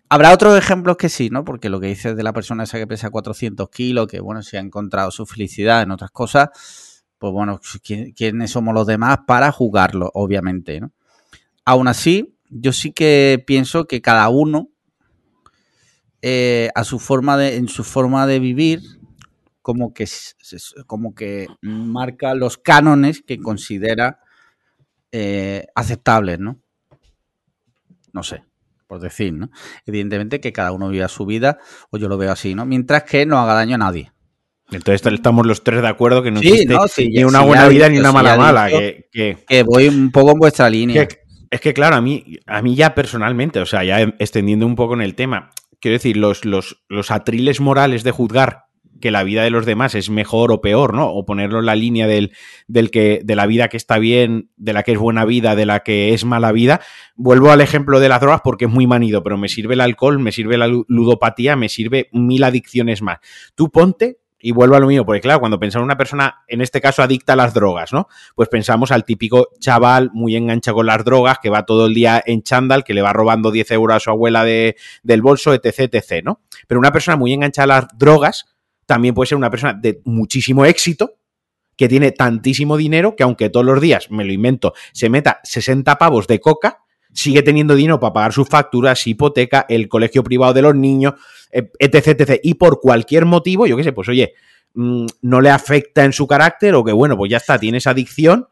Habrá 0.08 0.32
otros 0.32 0.58
ejemplos 0.58 0.96
que 0.96 1.08
sí, 1.08 1.30
¿no? 1.30 1.44
Porque 1.44 1.68
lo 1.68 1.78
que 1.78 1.86
dices 1.86 2.16
de 2.16 2.22
la 2.24 2.32
persona 2.32 2.64
esa 2.64 2.78
que 2.78 2.88
pesa 2.88 3.10
400 3.10 3.68
kilos, 3.70 4.08
que 4.08 4.18
bueno, 4.18 4.42
si 4.42 4.56
ha 4.56 4.60
encontrado 4.60 5.12
su 5.12 5.24
felicidad 5.24 5.82
en 5.82 5.92
otras 5.92 6.10
cosas, 6.10 6.48
pues 7.24 7.32
bueno, 7.32 7.58
¿qui- 7.58 8.12
¿quiénes 8.14 8.50
somos 8.50 8.74
los 8.74 8.86
demás 8.86 9.20
para 9.26 9.50
jugarlo, 9.50 10.10
obviamente, 10.12 10.78
¿no? 10.78 10.92
Aún 11.64 11.88
así, 11.88 12.36
yo 12.50 12.72
sí 12.72 12.92
que 12.92 13.42
pienso 13.46 13.86
que 13.86 14.02
cada 14.02 14.28
uno, 14.28 14.70
eh, 16.22 16.70
a 16.74 16.84
su 16.84 16.98
forma 16.98 17.36
de, 17.36 17.56
en 17.56 17.68
su 17.68 17.84
forma 17.84 18.26
de 18.26 18.38
vivir, 18.38 18.80
como 19.62 19.94
que, 19.94 20.06
como 20.86 21.14
que 21.14 21.48
marca 21.62 22.34
los 22.34 22.58
cánones 22.58 23.22
que 23.22 23.38
considera 23.38 24.20
eh, 25.12 25.66
aceptables, 25.76 26.40
¿no? 26.40 26.60
no 28.12 28.22
sé, 28.22 28.44
por 28.86 29.00
decir, 29.00 29.32
¿no? 29.34 29.50
Evidentemente 29.86 30.40
que 30.40 30.52
cada 30.52 30.72
uno 30.72 30.88
viva 30.88 31.08
su 31.08 31.26
vida, 31.26 31.58
o 31.90 31.98
yo 31.98 32.08
lo 32.08 32.16
veo 32.18 32.32
así, 32.32 32.54
¿no? 32.54 32.64
Mientras 32.64 33.04
que 33.04 33.26
no 33.26 33.38
haga 33.38 33.54
daño 33.54 33.74
a 33.74 33.78
nadie. 33.78 34.12
Entonces 34.74 35.06
estamos 35.12 35.46
los 35.46 35.62
tres 35.64 35.82
de 35.82 35.88
acuerdo 35.88 36.22
que 36.22 36.30
no 36.30 36.40
Sí, 36.40 36.48
existe 36.48 36.74
no, 36.74 36.88
sí, 36.88 37.08
ni 37.08 37.24
una 37.24 37.40
sí, 37.40 37.46
buena 37.46 37.68
vida 37.68 37.88
ni 37.88 37.98
una 37.98 38.12
mala 38.12 38.36
mala. 38.36 38.68
Que, 38.68 39.06
que- 39.12 39.38
Que 39.46 39.62
voy 39.62 39.88
un 39.88 40.10
poco 40.10 40.32
en 40.32 40.38
vuestra 40.38 40.68
línea. 40.70 41.06
que- 41.08 41.18
es 41.50 41.60
que, 41.60 41.72
claro, 41.72 41.96
a 41.96 42.00
mí, 42.00 42.38
a 42.46 42.62
mí 42.62 42.74
ya 42.74 42.94
personalmente, 42.94 43.60
o 43.60 43.66
sea, 43.66 43.84
ya 43.84 44.00
extendiendo 44.18 44.66
un 44.66 44.74
poco 44.74 44.94
en 44.94 45.02
el 45.02 45.14
tema, 45.14 45.50
quiero 45.80 45.92
decir, 45.94 46.16
los, 46.16 46.44
los, 46.44 46.82
los 46.88 47.10
atriles 47.12 47.60
morales 47.60 48.02
de 48.02 48.10
juzgar 48.10 48.64
que 49.00 49.10
la 49.10 49.22
vida 49.22 49.42
de 49.44 49.50
los 49.50 49.66
demás 49.66 49.94
es 49.94 50.08
mejor 50.08 50.50
o 50.50 50.60
peor, 50.62 50.94
¿no? 50.94 51.10
O 51.12 51.26
ponerlo 51.26 51.58
en 51.60 51.66
la 51.66 51.76
línea 51.76 52.06
del, 52.06 52.32
del 52.68 52.90
que, 52.90 53.20
de 53.22 53.36
la 53.36 53.44
vida 53.46 53.68
que 53.68 53.76
está 53.76 53.98
bien, 53.98 54.50
de 54.56 54.72
la 54.72 54.82
que 54.82 54.92
es 54.92 54.98
buena 54.98 55.24
vida, 55.26 55.54
de 55.54 55.66
la 55.66 55.80
que 55.80 56.14
es 56.14 56.24
mala 56.24 56.52
vida. 56.52 56.80
Vuelvo 57.14 57.50
al 57.50 57.60
ejemplo 57.60 58.00
de 58.00 58.08
las 58.08 58.20
drogas 58.20 58.40
porque 58.42 58.64
es 58.64 58.70
muy 58.70 58.86
manido, 58.86 59.22
pero 59.22 59.36
me 59.36 59.48
sirve 59.48 59.74
el 59.74 59.80
alcohol, 59.82 60.18
me 60.20 60.32
sirve 60.32 60.56
la 60.56 60.68
lu- 60.68 60.86
ludopatía, 60.88 61.54
me 61.54 61.68
sirve 61.68 62.08
mil 62.12 62.42
adicciones 62.44 63.02
más. 63.02 63.18
Tú 63.54 63.70
ponte 63.70 64.18
y 64.44 64.52
vuelvo 64.52 64.76
a 64.76 64.78
lo 64.78 64.86
mío, 64.86 65.06
porque 65.06 65.22
claro, 65.22 65.40
cuando 65.40 65.58
pensamos 65.58 65.84
en 65.84 65.86
una 65.86 65.96
persona, 65.96 66.44
en 66.48 66.60
este 66.60 66.82
caso 66.82 67.02
adicta 67.02 67.32
a 67.32 67.36
las 67.36 67.54
drogas, 67.54 67.94
¿no? 67.94 68.08
Pues 68.34 68.50
pensamos 68.50 68.92
al 68.92 69.02
típico 69.02 69.48
chaval 69.58 70.10
muy 70.12 70.36
engancha 70.36 70.74
con 70.74 70.84
las 70.84 71.02
drogas, 71.02 71.38
que 71.42 71.48
va 71.48 71.64
todo 71.64 71.86
el 71.86 71.94
día 71.94 72.22
en 72.26 72.42
chándal, 72.42 72.84
que 72.84 72.92
le 72.92 73.00
va 73.00 73.14
robando 73.14 73.50
10 73.50 73.70
euros 73.70 73.96
a 73.96 74.00
su 74.00 74.10
abuela 74.10 74.44
de, 74.44 74.76
del 75.02 75.22
bolso, 75.22 75.54
etc, 75.54 75.94
etc, 75.94 76.22
¿no? 76.22 76.42
Pero 76.68 76.78
una 76.78 76.92
persona 76.92 77.16
muy 77.16 77.32
enganchada 77.32 77.64
a 77.64 77.80
las 77.80 77.98
drogas 77.98 78.44
también 78.84 79.14
puede 79.14 79.28
ser 79.28 79.38
una 79.38 79.48
persona 79.48 79.72
de 79.72 80.02
muchísimo 80.04 80.66
éxito, 80.66 81.14
que 81.78 81.88
tiene 81.88 82.12
tantísimo 82.12 82.76
dinero 82.76 83.16
que 83.16 83.22
aunque 83.22 83.48
todos 83.48 83.64
los 83.64 83.80
días, 83.80 84.10
me 84.10 84.26
lo 84.26 84.32
invento, 84.32 84.74
se 84.92 85.08
meta 85.08 85.40
60 85.42 85.96
pavos 85.96 86.26
de 86.26 86.38
coca, 86.38 86.83
sigue 87.14 87.42
teniendo 87.42 87.74
dinero 87.74 88.00
para 88.00 88.12
pagar 88.12 88.32
sus 88.32 88.48
facturas, 88.48 89.06
hipoteca, 89.06 89.64
el 89.68 89.88
colegio 89.88 90.22
privado 90.22 90.52
de 90.52 90.62
los 90.62 90.74
niños, 90.74 91.14
eh, 91.50 91.70
etc, 91.78 92.20
etc. 92.20 92.40
Y 92.42 92.54
por 92.54 92.80
cualquier 92.80 93.24
motivo, 93.24 93.66
yo 93.66 93.76
qué 93.76 93.84
sé, 93.84 93.92
pues 93.92 94.08
oye, 94.08 94.34
mm, 94.74 95.06
no 95.22 95.40
le 95.40 95.50
afecta 95.50 96.04
en 96.04 96.12
su 96.12 96.26
carácter 96.26 96.74
o 96.74 96.84
que 96.84 96.92
bueno, 96.92 97.16
pues 97.16 97.30
ya 97.30 97.38
está, 97.38 97.58
tiene 97.58 97.78
esa 97.78 97.90
adicción 97.90 98.48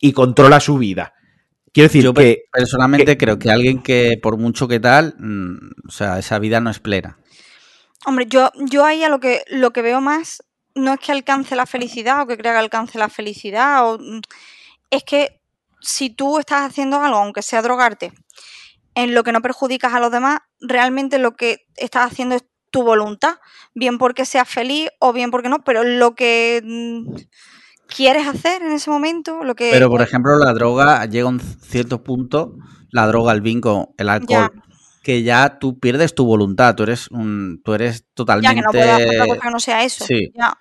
y 0.00 0.12
controla 0.12 0.60
su 0.60 0.78
vida. 0.78 1.14
Quiero 1.72 1.88
decir 1.88 2.04
Yo 2.04 2.12
que... 2.12 2.44
personalmente 2.52 3.16
creo 3.16 3.38
que 3.38 3.50
alguien 3.50 3.82
que 3.82 4.18
por 4.22 4.36
mucho 4.36 4.68
que 4.68 4.78
tal, 4.78 5.14
mm, 5.18 5.88
o 5.88 5.90
sea, 5.90 6.18
esa 6.18 6.38
vida 6.38 6.60
no 6.60 6.70
es 6.70 6.78
plena. 6.80 7.18
Hombre, 8.04 8.26
yo, 8.28 8.50
yo 8.56 8.84
ahí 8.84 9.02
a 9.04 9.08
lo 9.08 9.20
que, 9.20 9.42
lo 9.48 9.70
que 9.72 9.80
veo 9.80 10.00
más 10.00 10.42
no 10.74 10.92
es 10.92 11.00
que 11.00 11.12
alcance 11.12 11.56
la 11.56 11.66
felicidad 11.66 12.22
o 12.22 12.26
que 12.26 12.36
crea 12.36 12.52
que 12.52 12.58
alcance 12.58 12.98
la 12.98 13.08
felicidad, 13.08 13.86
o, 13.86 13.98
mm, 13.98 14.20
es 14.90 15.04
que 15.04 15.40
si 15.82 16.10
tú 16.10 16.38
estás 16.38 16.62
haciendo 16.62 17.00
algo, 17.00 17.18
aunque 17.18 17.42
sea 17.42 17.62
drogarte, 17.62 18.12
en 18.94 19.14
lo 19.14 19.24
que 19.24 19.32
no 19.32 19.42
perjudicas 19.42 19.92
a 19.92 20.00
los 20.00 20.12
demás, 20.12 20.40
realmente 20.60 21.18
lo 21.18 21.34
que 21.34 21.66
estás 21.76 22.10
haciendo 22.10 22.36
es 22.36 22.44
tu 22.70 22.82
voluntad, 22.82 23.36
bien 23.74 23.98
porque 23.98 24.24
seas 24.24 24.48
feliz 24.48 24.88
o 24.98 25.12
bien 25.12 25.30
porque 25.30 25.48
no, 25.48 25.62
pero 25.62 25.84
lo 25.84 26.14
que 26.14 26.62
mm, 26.64 27.14
quieres 27.94 28.26
hacer 28.26 28.62
en 28.62 28.72
ese 28.72 28.90
momento, 28.90 29.44
lo 29.44 29.54
que... 29.54 29.70
Pero, 29.70 29.90
por 29.90 30.02
ejemplo, 30.02 30.38
la 30.38 30.52
droga 30.52 31.04
llega 31.06 31.26
a 31.26 31.30
un 31.30 31.40
cierto 31.40 32.02
punto, 32.02 32.54
la 32.90 33.06
droga, 33.06 33.32
el 33.32 33.40
vinco, 33.40 33.94
el 33.98 34.08
alcohol, 34.08 34.50
que 35.02 35.22
ya 35.22 35.58
tú 35.58 35.78
pierdes 35.78 36.14
tu 36.14 36.24
voluntad, 36.24 36.74
tú 36.74 36.84
eres 36.84 37.10
un, 37.10 37.60
tú 37.64 37.74
eres 37.74 38.00
ya 38.00 38.06
totalmente... 38.14 38.54
que 38.54 38.62
no 38.62 38.70
puedes 38.70 38.88
hacer 38.88 39.08
otra 39.08 39.26
cosa 39.26 39.40
que 39.40 39.50
no 39.50 39.60
sea 39.60 39.84
eso. 39.84 40.04
Sí. 40.06 40.32
ya. 40.34 40.56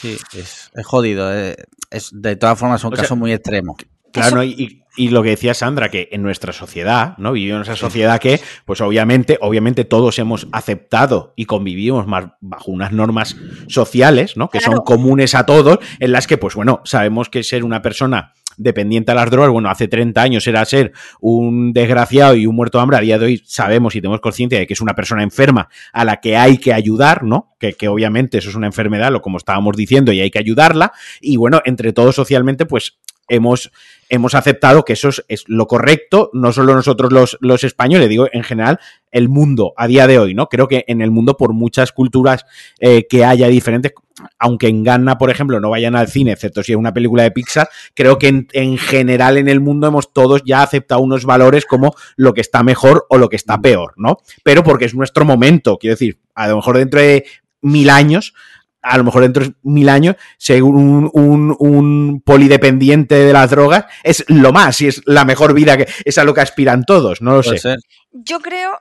Sí, 0.00 0.18
es, 0.34 0.70
es 0.74 0.86
jodido. 0.86 1.32
eh, 1.32 1.56
es, 1.90 2.10
de 2.12 2.36
todas 2.36 2.58
formas 2.58 2.80
son 2.80 2.92
O 2.92 2.96
sea, 2.96 3.04
casos 3.04 3.18
muy 3.18 3.32
extremos. 3.32 3.76
Claro, 4.12 4.28
Eso- 4.28 4.36
¿no? 4.36 4.44
y, 4.44 4.82
y- 4.96 5.08
lo 5.08 5.22
que 5.22 5.30
decía 5.30 5.54
Sandra, 5.54 5.90
que 5.90 6.08
en 6.12 6.22
nuestra 6.22 6.52
sociedad, 6.52 7.16
¿no? 7.18 7.32
Vivimos 7.32 7.56
en 7.66 7.72
esa 7.72 7.76
sociedad 7.76 8.20
que, 8.20 8.40
pues 8.66 8.80
obviamente, 8.82 9.38
obviamente 9.40 9.84
todos 9.84 10.18
hemos 10.18 10.46
aceptado 10.52 11.32
y 11.34 11.46
convivimos 11.46 12.06
más 12.06 12.26
bajo 12.40 12.70
unas 12.70 12.92
normas 12.92 13.36
sociales, 13.68 14.36
¿no? 14.36 14.50
Que 14.50 14.60
son 14.60 14.80
comunes 14.84 15.34
a 15.34 15.46
todos, 15.46 15.78
en 15.98 16.12
las 16.12 16.26
que, 16.26 16.36
pues 16.36 16.54
bueno, 16.54 16.82
sabemos 16.84 17.28
que 17.30 17.42
ser 17.42 17.64
una 17.64 17.80
persona 17.80 18.34
dependiente 18.58 19.10
a 19.12 19.14
las 19.14 19.30
drogas, 19.30 19.50
bueno, 19.50 19.70
hace 19.70 19.88
30 19.88 20.20
años 20.20 20.46
era 20.46 20.62
ser 20.66 20.92
un 21.20 21.72
desgraciado 21.72 22.34
y 22.34 22.46
un 22.46 22.54
muerto 22.54 22.76
de 22.76 22.82
hambre, 22.82 22.98
a 22.98 23.00
día 23.00 23.18
de 23.18 23.24
hoy 23.24 23.42
sabemos 23.46 23.96
y 23.96 24.02
tenemos 24.02 24.20
conciencia 24.20 24.58
de 24.58 24.66
que 24.66 24.74
es 24.74 24.80
una 24.82 24.94
persona 24.94 25.22
enferma 25.22 25.70
a 25.94 26.04
la 26.04 26.20
que 26.20 26.36
hay 26.36 26.58
que 26.58 26.74
ayudar, 26.74 27.24
¿no? 27.24 27.54
Que, 27.58 27.72
que 27.72 27.88
obviamente 27.88 28.36
eso 28.38 28.50
es 28.50 28.54
una 28.56 28.66
enfermedad, 28.66 29.10
lo 29.10 29.22
como 29.22 29.38
estábamos 29.38 29.74
diciendo, 29.74 30.12
y 30.12 30.20
hay 30.20 30.30
que 30.30 30.38
ayudarla, 30.38 30.92
y 31.22 31.38
bueno, 31.38 31.62
entre 31.64 31.94
todos 31.94 32.14
socialmente, 32.14 32.66
pues 32.66 32.98
hemos, 33.28 33.72
hemos 34.12 34.34
aceptado 34.34 34.84
que 34.84 34.92
eso 34.92 35.08
es, 35.26 35.44
lo 35.46 35.66
correcto, 35.66 36.28
no 36.34 36.52
solo 36.52 36.74
nosotros 36.74 37.10
los, 37.10 37.38
los 37.40 37.64
españoles, 37.64 38.10
digo 38.10 38.28
en 38.30 38.42
general 38.42 38.78
el 39.10 39.30
mundo 39.30 39.72
a 39.74 39.86
día 39.86 40.06
de 40.06 40.18
hoy, 40.18 40.34
¿no? 40.34 40.50
Creo 40.50 40.68
que 40.68 40.84
en 40.86 41.00
el 41.00 41.10
mundo, 41.10 41.38
por 41.38 41.54
muchas 41.54 41.92
culturas 41.92 42.44
eh, 42.78 43.06
que 43.08 43.24
haya 43.24 43.48
diferentes, 43.48 43.94
aunque 44.38 44.68
en 44.68 44.84
Ghana, 44.84 45.16
por 45.16 45.30
ejemplo, 45.30 45.60
no 45.60 45.70
vayan 45.70 45.96
al 45.96 46.08
cine, 46.08 46.32
excepto 46.32 46.62
si 46.62 46.72
es 46.72 46.78
una 46.78 46.92
película 46.92 47.22
de 47.22 47.30
Pixar, 47.30 47.70
creo 47.94 48.18
que 48.18 48.28
en, 48.28 48.48
en 48.52 48.76
general 48.76 49.38
en 49.38 49.48
el 49.48 49.60
mundo 49.60 49.86
hemos 49.86 50.12
todos 50.12 50.42
ya 50.44 50.62
aceptado 50.62 51.00
unos 51.00 51.24
valores 51.24 51.64
como 51.64 51.94
lo 52.16 52.34
que 52.34 52.42
está 52.42 52.62
mejor 52.62 53.06
o 53.08 53.16
lo 53.16 53.30
que 53.30 53.36
está 53.36 53.62
peor, 53.62 53.94
¿no? 53.96 54.18
Pero 54.44 54.62
porque 54.62 54.84
es 54.84 54.94
nuestro 54.94 55.24
momento, 55.24 55.78
quiero 55.78 55.94
decir, 55.94 56.18
a 56.34 56.48
lo 56.48 56.56
mejor 56.56 56.76
dentro 56.76 57.00
de 57.00 57.24
mil 57.62 57.88
años 57.88 58.34
a 58.82 58.98
lo 58.98 59.04
mejor 59.04 59.22
dentro 59.22 59.44
de 59.44 59.54
mil 59.62 59.88
años, 59.88 60.16
ser 60.38 60.62
un, 60.62 61.10
un, 61.12 61.56
un, 61.58 62.22
polidependiente 62.24 63.14
de 63.14 63.32
las 63.32 63.50
drogas 63.50 63.86
es 64.02 64.24
lo 64.28 64.52
más 64.52 64.80
y 64.80 64.88
es 64.88 65.02
la 65.06 65.24
mejor 65.24 65.54
vida 65.54 65.76
que 65.76 65.86
es 66.04 66.18
a 66.18 66.24
lo 66.24 66.34
que 66.34 66.40
aspiran 66.40 66.84
todos, 66.84 67.22
no 67.22 67.36
lo 67.36 67.42
Puede 67.42 67.58
sé. 67.58 67.70
ser. 67.70 67.78
Yo 68.12 68.40
creo 68.40 68.78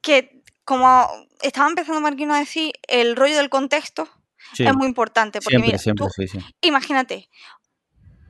que, 0.00 0.42
como 0.64 1.08
estaba 1.42 1.68
empezando 1.68 2.00
Marquino 2.00 2.34
a 2.34 2.38
decir, 2.38 2.72
el 2.86 3.16
rollo 3.16 3.36
del 3.36 3.48
contexto 3.48 4.08
Sí, 4.54 4.64
es 4.64 4.74
muy 4.74 4.86
importante. 4.86 5.40
Porque 5.40 5.56
siempre, 5.56 5.66
mira, 5.68 5.78
siempre, 5.78 6.06
tú 6.06 6.12
sí, 6.14 6.28
sí. 6.28 6.38
imagínate, 6.60 7.28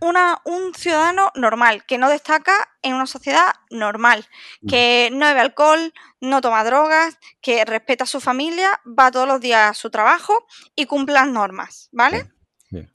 una, 0.02 0.42
un 0.44 0.74
ciudadano 0.74 1.30
normal 1.36 1.84
que 1.86 1.96
no 1.96 2.10
destaca 2.10 2.68
en 2.82 2.94
una 2.94 3.06
sociedad 3.06 3.54
normal, 3.70 4.26
que 4.68 5.10
no 5.12 5.26
bebe 5.26 5.40
alcohol, 5.40 5.94
no 6.20 6.40
toma 6.40 6.64
drogas, 6.64 7.18
que 7.40 7.64
respeta 7.64 8.02
a 8.02 8.08
su 8.08 8.20
familia, 8.20 8.80
va 8.84 9.12
todos 9.12 9.28
los 9.28 9.40
días 9.40 9.70
a 9.70 9.74
su 9.74 9.90
trabajo 9.90 10.46
y 10.74 10.86
cumple 10.86 11.14
las 11.14 11.28
normas, 11.28 11.88
¿vale? 11.92 12.32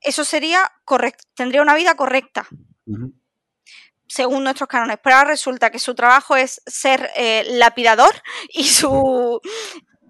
Eso 0.01 0.25
sería 0.25 0.69
correcto, 0.83 1.23
tendría 1.33 1.61
una 1.61 1.75
vida 1.75 1.95
correcta. 1.95 2.45
Según 4.07 4.43
nuestros 4.43 4.67
cánones, 4.67 4.97
pero 5.01 5.15
ahora 5.15 5.29
resulta 5.29 5.69
que 5.69 5.79
su 5.79 5.95
trabajo 5.95 6.35
es 6.35 6.61
ser 6.65 7.09
eh, 7.15 7.45
lapidador 7.51 8.21
y 8.49 8.65
su 8.65 9.39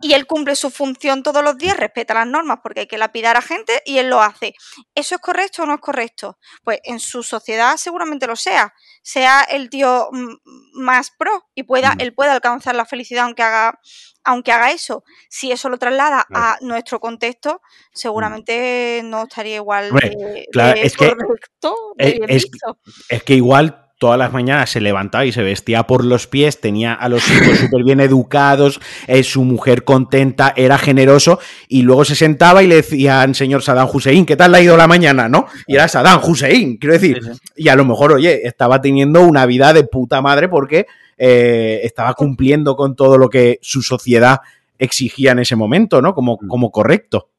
y 0.02 0.14
él 0.14 0.28
cumple 0.28 0.56
su 0.56 0.70
función 0.70 1.24
todos 1.24 1.44
los 1.44 1.58
días, 1.58 1.78
respeta 1.78 2.14
las 2.14 2.28
normas 2.28 2.60
porque 2.62 2.82
hay 2.82 2.88
que 2.88 2.98
lapidar 2.98 3.36
a 3.38 3.42
gente 3.42 3.82
y 3.86 3.98
él 3.98 4.10
lo 4.10 4.22
hace. 4.22 4.54
¿Eso 4.96 5.16
es 5.16 5.22
correcto 5.22 5.64
o 5.64 5.66
no 5.66 5.76
es 5.76 5.82
correcto? 5.82 6.38
Pues 6.64 6.80
en 6.84 7.00
su 7.00 7.24
sociedad 7.24 7.78
seguramente 7.78 8.28
lo 8.28 8.36
sea. 8.36 8.74
Sea 9.02 9.42
el 9.42 9.70
tío 9.70 10.10
mm, 10.12 10.36
más 10.74 11.12
pro 11.18 11.48
y 11.56 11.64
pueda, 11.64 11.96
él 12.00 12.14
pueda 12.14 12.34
alcanzar 12.34 12.76
la 12.76 12.86
felicidad 12.86 13.26
aunque 13.26 13.42
haga, 13.44 13.80
aunque 14.24 14.52
haga 14.52 14.72
eso. 14.72 15.04
Si 15.30 15.52
eso 15.52 15.70
lo 15.70 15.78
traslada 15.78 16.26
a 16.34 16.58
nuestro 16.62 17.00
contexto, 17.00 17.62
seguramente 17.94 19.02
no 19.04 19.24
estaría 19.24 19.56
igual 19.56 19.92
de, 19.94 20.46
claro, 20.52 20.80
de 20.80 20.86
es 20.86 20.96
que- 20.98 21.10
correcto, 21.10 21.76
de 21.96 22.08
es- 22.08 22.14
bien 22.20 22.30
es- 22.30 22.44
visto. 22.44 22.78
Es 23.10 23.24
que 23.24 23.34
igual 23.34 23.87
todas 23.98 24.20
las 24.20 24.32
mañanas 24.32 24.70
se 24.70 24.82
levantaba 24.82 25.26
y 25.26 25.32
se 25.32 25.42
vestía 25.42 25.84
por 25.84 26.06
los 26.06 26.28
pies, 26.28 26.62
tenía 26.62 26.94
a 26.94 27.10
los 27.10 27.28
hijos 27.30 27.58
súper 27.60 27.84
bien 27.84 28.00
educados, 28.00 28.80
eh, 29.08 29.24
su 29.24 29.44
mujer 29.44 29.84
contenta, 29.84 30.54
era 30.56 30.78
generoso, 30.78 31.40
y 31.68 31.82
luego 31.82 32.06
se 32.06 32.16
sentaba 32.16 32.64
y 32.64 32.68
le 32.68 32.76
decían, 32.76 33.34
señor 33.34 33.64
Saddam 33.64 33.90
Hussein, 33.92 34.26
¿qué 34.26 34.36
tal 34.36 34.52
le 34.52 34.60
ha 34.60 34.62
ido 34.62 34.78
la 34.78 34.88
mañana? 34.88 35.28
¿No? 35.28 35.48
Y 35.66 35.76
era 35.76 35.88
Saddam 35.88 36.22
Hussein, 36.24 36.78
quiero 36.78 36.94
decir, 36.94 37.20
y 37.56 37.68
a 37.70 37.76
lo 37.76 37.86
mejor, 37.86 38.14
oye, 38.14 38.48
estaba 38.48 38.82
teniendo 38.82 39.22
una 39.22 39.46
vida 39.46 39.74
de 39.74 39.84
puta 39.84 40.22
madre 40.22 40.48
porque 40.48 40.86
eh, 41.18 41.82
estaba 41.84 42.14
cumpliendo 42.14 42.76
con 42.76 42.96
todo 42.96 43.18
lo 43.18 43.30
que 43.30 43.60
su 43.62 43.82
sociedad 43.82 44.42
exigía 44.78 45.32
en 45.32 45.40
ese 45.40 45.56
momento, 45.56 46.02
¿no? 46.02 46.14
Como, 46.14 46.38
como 46.38 46.72
correcto. 46.72 47.30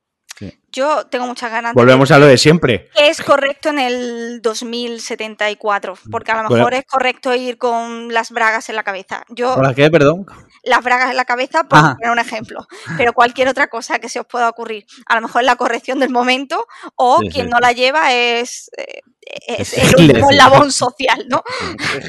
Yo 0.70 1.06
tengo 1.06 1.26
muchas 1.26 1.50
ganas 1.50 1.72
de 1.74 1.80
Volvemos 1.80 2.10
a 2.10 2.18
lo 2.18 2.26
de 2.26 2.36
siempre. 2.38 2.88
que 2.94 3.08
es 3.08 3.22
correcto 3.22 3.70
en 3.70 3.78
el 3.78 4.40
2074, 4.42 5.94
porque 6.10 6.30
a 6.32 6.36
lo 6.36 6.42
mejor 6.42 6.60
Bueno. 6.60 6.76
es 6.76 6.84
correcto 6.84 7.34
ir 7.34 7.58
con 7.58 8.12
las 8.12 8.30
bragas 8.30 8.68
en 8.68 8.76
la 8.76 8.82
cabeza. 8.82 9.24
Yo, 9.30 9.54
¿Hola 9.54 9.74
qué? 9.74 9.90
Perdón. 9.90 10.26
las 10.64 10.82
bragas 10.84 11.10
en 11.10 11.16
la 11.16 11.24
cabeza, 11.24 11.64
por 11.64 11.78
Ajá. 11.78 11.94
poner 11.96 12.10
un 12.10 12.18
ejemplo, 12.18 12.66
pero 12.96 13.12
cualquier 13.12 13.48
otra 13.48 13.68
cosa 13.68 13.98
que 13.98 14.08
se 14.08 14.20
os 14.20 14.26
pueda 14.26 14.48
ocurrir. 14.48 14.84
A 15.06 15.14
lo 15.14 15.22
mejor 15.22 15.40
es 15.42 15.46
la 15.46 15.56
corrección 15.56 15.98
del 16.00 16.10
momento, 16.10 16.66
o 16.96 17.20
Sí, 17.22 17.30
quien 17.30 17.46
sí. 17.46 17.50
no 17.52 17.58
la 17.60 17.72
lleva 17.72 18.12
es, 18.12 18.70
eh, 18.76 19.00
es 19.46 19.72
Es 19.76 19.92
el 19.94 20.00
último 20.10 20.30
eslabón 20.30 20.72
social, 20.72 21.26
¿no? 21.28 21.42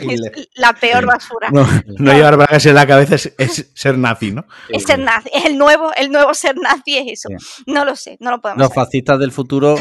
Es 0.10 0.22
la 0.56 0.74
peor 0.74 1.06
basura. 1.06 1.50
No, 1.52 1.68
no 1.98 2.14
llevar 2.14 2.38
bragas 2.38 2.66
en 2.66 2.76
la 2.76 2.86
cabeza 2.88 3.16
es, 3.16 3.34
es 3.38 3.72
ser 3.74 3.98
nazi, 3.98 4.32
¿no? 4.32 4.46
Es 4.70 4.84
ser 4.84 5.00
nazi, 5.00 5.30
es 5.34 5.46
el 5.46 5.58
nuevo, 5.58 5.92
el 5.96 6.12
nuevo 6.12 6.34
ser 6.34 6.56
nazi 6.58 6.98
es 6.98 7.06
eso. 7.26 7.30
No 7.66 7.86
lo 7.86 7.96
sé, 7.96 8.18
no 8.20 8.32
lo 8.32 8.42
podemos 8.42 8.60
Los 8.62 8.70
saber. 8.74 8.86
fascistas 8.86 9.20
del 9.20 9.32
futuro 9.32 9.76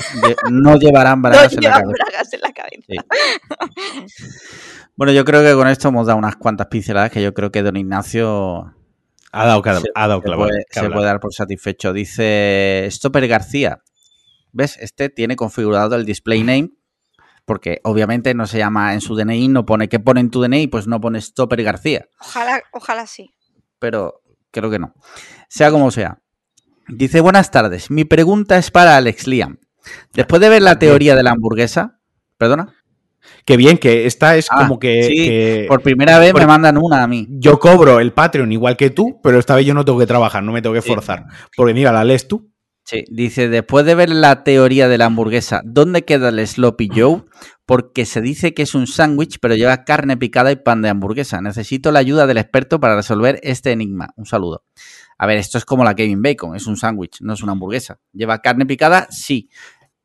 no 0.50 0.76
llevarán 0.76 1.20
No 1.22 1.28
bragas 1.28 1.52
en 1.52 1.56
la 1.56 1.60
llevan 1.62 1.82
cabeza. 1.82 2.04
bragas 2.10 2.32
en 2.32 2.40
la 2.40 2.52
cabeza. 2.52 2.84
Sí. 2.88 4.48
Bueno, 4.96 5.12
yo 5.12 5.24
creo 5.24 5.42
que 5.42 5.54
con 5.54 5.68
esto 5.68 5.88
hemos 5.88 6.06
dado 6.06 6.18
unas 6.18 6.36
cuantas 6.36 6.66
pinceladas 6.66 7.10
que 7.10 7.22
yo 7.22 7.32
creo 7.34 7.50
que 7.52 7.62
don 7.62 7.76
Ignacio 7.76 8.74
Ha 9.32 9.46
dado, 9.46 9.62
se, 9.62 9.70
ha 9.94 10.08
dado 10.08 10.20
se 10.22 10.26
clavo- 10.28 10.46
puede, 10.46 10.64
que 10.70 10.80
se 10.80 10.90
puede 10.90 11.06
dar 11.06 11.20
por 11.20 11.32
satisfecho. 11.32 11.92
Dice 11.92 12.88
Stopper 12.90 13.28
García. 13.28 13.80
¿Ves? 14.52 14.76
Este 14.80 15.08
tiene 15.10 15.36
configurado 15.36 15.94
el 15.94 16.04
display 16.06 16.40
name 16.42 16.70
porque 17.48 17.80
obviamente 17.82 18.32
no 18.34 18.46
se 18.46 18.58
llama 18.58 18.94
en 18.94 19.00
su 19.00 19.16
DNI, 19.16 19.48
no 19.48 19.66
pone 19.66 19.88
¿qué 19.88 19.98
pone 19.98 20.20
en 20.20 20.30
tu 20.30 20.40
DNI? 20.40 20.68
Pues 20.68 20.86
no 20.86 21.00
pone 21.00 21.20
Stopper 21.20 21.60
García. 21.64 22.06
Ojalá, 22.20 22.62
ojalá 22.72 23.06
sí. 23.08 23.30
pero 23.80 24.20
creo 24.52 24.70
que 24.70 24.78
no. 24.78 24.94
Sea 25.48 25.72
como 25.72 25.90
sea. 25.90 26.18
Dice, 26.86 27.20
buenas 27.20 27.50
tardes. 27.50 27.90
Mi 27.90 28.04
pregunta 28.04 28.56
es 28.58 28.70
para 28.70 28.96
Alex 28.96 29.26
Liam. 29.26 29.58
Después 30.14 30.40
de 30.40 30.48
ver 30.48 30.62
la 30.62 30.78
teoría 30.78 31.16
de 31.16 31.22
la 31.22 31.30
hamburguesa, 31.32 31.98
perdona, 32.36 32.74
Que 33.44 33.56
bien, 33.56 33.76
que 33.78 34.06
esta 34.06 34.36
es 34.36 34.46
Ah, 34.50 34.58
como 34.62 34.78
que, 34.78 35.02
sí, 35.04 35.14
que 35.16 35.64
por 35.68 35.82
primera 35.82 36.18
vez 36.18 36.32
por- 36.32 36.40
me 36.40 36.46
mandan 36.46 36.78
una 36.78 37.02
a 37.02 37.06
mí. 37.06 37.26
yo 37.30 37.58
cobro 37.58 37.98
el 38.00 38.12
Patreon 38.12 38.52
igual 38.52 38.76
que 38.76 38.90
tú, 38.90 39.20
pero 39.22 39.38
esta 39.38 39.54
vez 39.56 39.66
yo 39.66 39.74
no 39.74 39.84
tengo 39.84 39.98
que 39.98 40.06
trabajar, 40.06 40.42
no 40.42 40.52
me 40.52 40.62
tengo 40.62 40.74
que 40.74 40.82
Sí. 40.82 40.88
forzar. 40.88 41.24
Porque 41.56 41.74
mira, 41.74 41.92
la 41.92 42.04
lees 42.04 42.26
tú. 42.28 42.50
Sí, 42.90 43.04
dice, 43.10 43.50
después 43.50 43.84
de 43.84 43.94
ver 43.94 44.08
la 44.08 44.44
teoría 44.44 44.88
de 44.88 44.96
la 44.96 45.04
hamburguesa, 45.04 45.60
¿dónde 45.62 46.06
queda 46.06 46.30
el 46.30 46.46
Sloppy 46.46 46.88
Joe? 46.88 47.22
Porque 47.66 48.06
se 48.06 48.22
dice 48.22 48.54
que 48.54 48.62
es 48.62 48.74
un 48.74 48.86
sándwich, 48.86 49.40
pero 49.42 49.54
lleva 49.54 49.84
carne 49.84 50.16
picada 50.16 50.50
y 50.52 50.56
pan 50.56 50.80
de 50.80 50.88
hamburguesa. 50.88 51.42
Necesito 51.42 51.92
la 51.92 51.98
ayuda 51.98 52.26
del 52.26 52.38
experto 52.38 52.80
para 52.80 52.96
resolver 52.96 53.40
este 53.42 53.72
enigma. 53.72 54.08
Un 54.16 54.24
saludo. 54.24 54.64
A 55.18 55.26
ver, 55.26 55.36
esto 55.36 55.58
es 55.58 55.66
como 55.66 55.84
la 55.84 55.94
Kevin 55.94 56.22
Bacon, 56.22 56.56
es 56.56 56.66
un 56.66 56.78
sándwich, 56.78 57.20
no 57.20 57.34
es 57.34 57.42
una 57.42 57.52
hamburguesa. 57.52 58.00
¿Lleva 58.14 58.40
carne 58.40 58.64
picada? 58.64 59.06
Sí. 59.10 59.50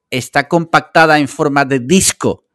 ¿Está 0.10 0.50
compactada 0.50 1.20
en 1.20 1.30
forma 1.30 1.64
de 1.64 1.80
disco 1.80 2.50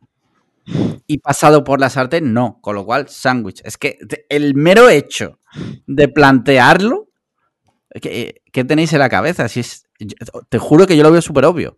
y 1.07 1.21
pasado 1.21 1.65
por 1.65 1.81
la 1.81 1.89
sartén? 1.89 2.35
No. 2.35 2.59
Con 2.61 2.75
lo 2.75 2.85
cual, 2.85 3.09
sándwich. 3.09 3.63
Es 3.65 3.79
que 3.79 3.97
el 4.29 4.55
mero 4.55 4.91
hecho 4.91 5.41
de 5.87 6.09
plantearlo, 6.09 7.09
¿qué, 8.03 8.43
qué 8.53 8.65
tenéis 8.65 8.93
en 8.93 8.99
la 8.99 9.09
cabeza? 9.09 9.49
Si 9.49 9.61
es, 9.61 9.88
te 10.49 10.59
juro 10.59 10.87
que 10.87 10.97
yo 10.97 11.03
lo 11.03 11.11
veo 11.13 11.23
súper 11.23 11.45
obvio. 11.45 11.77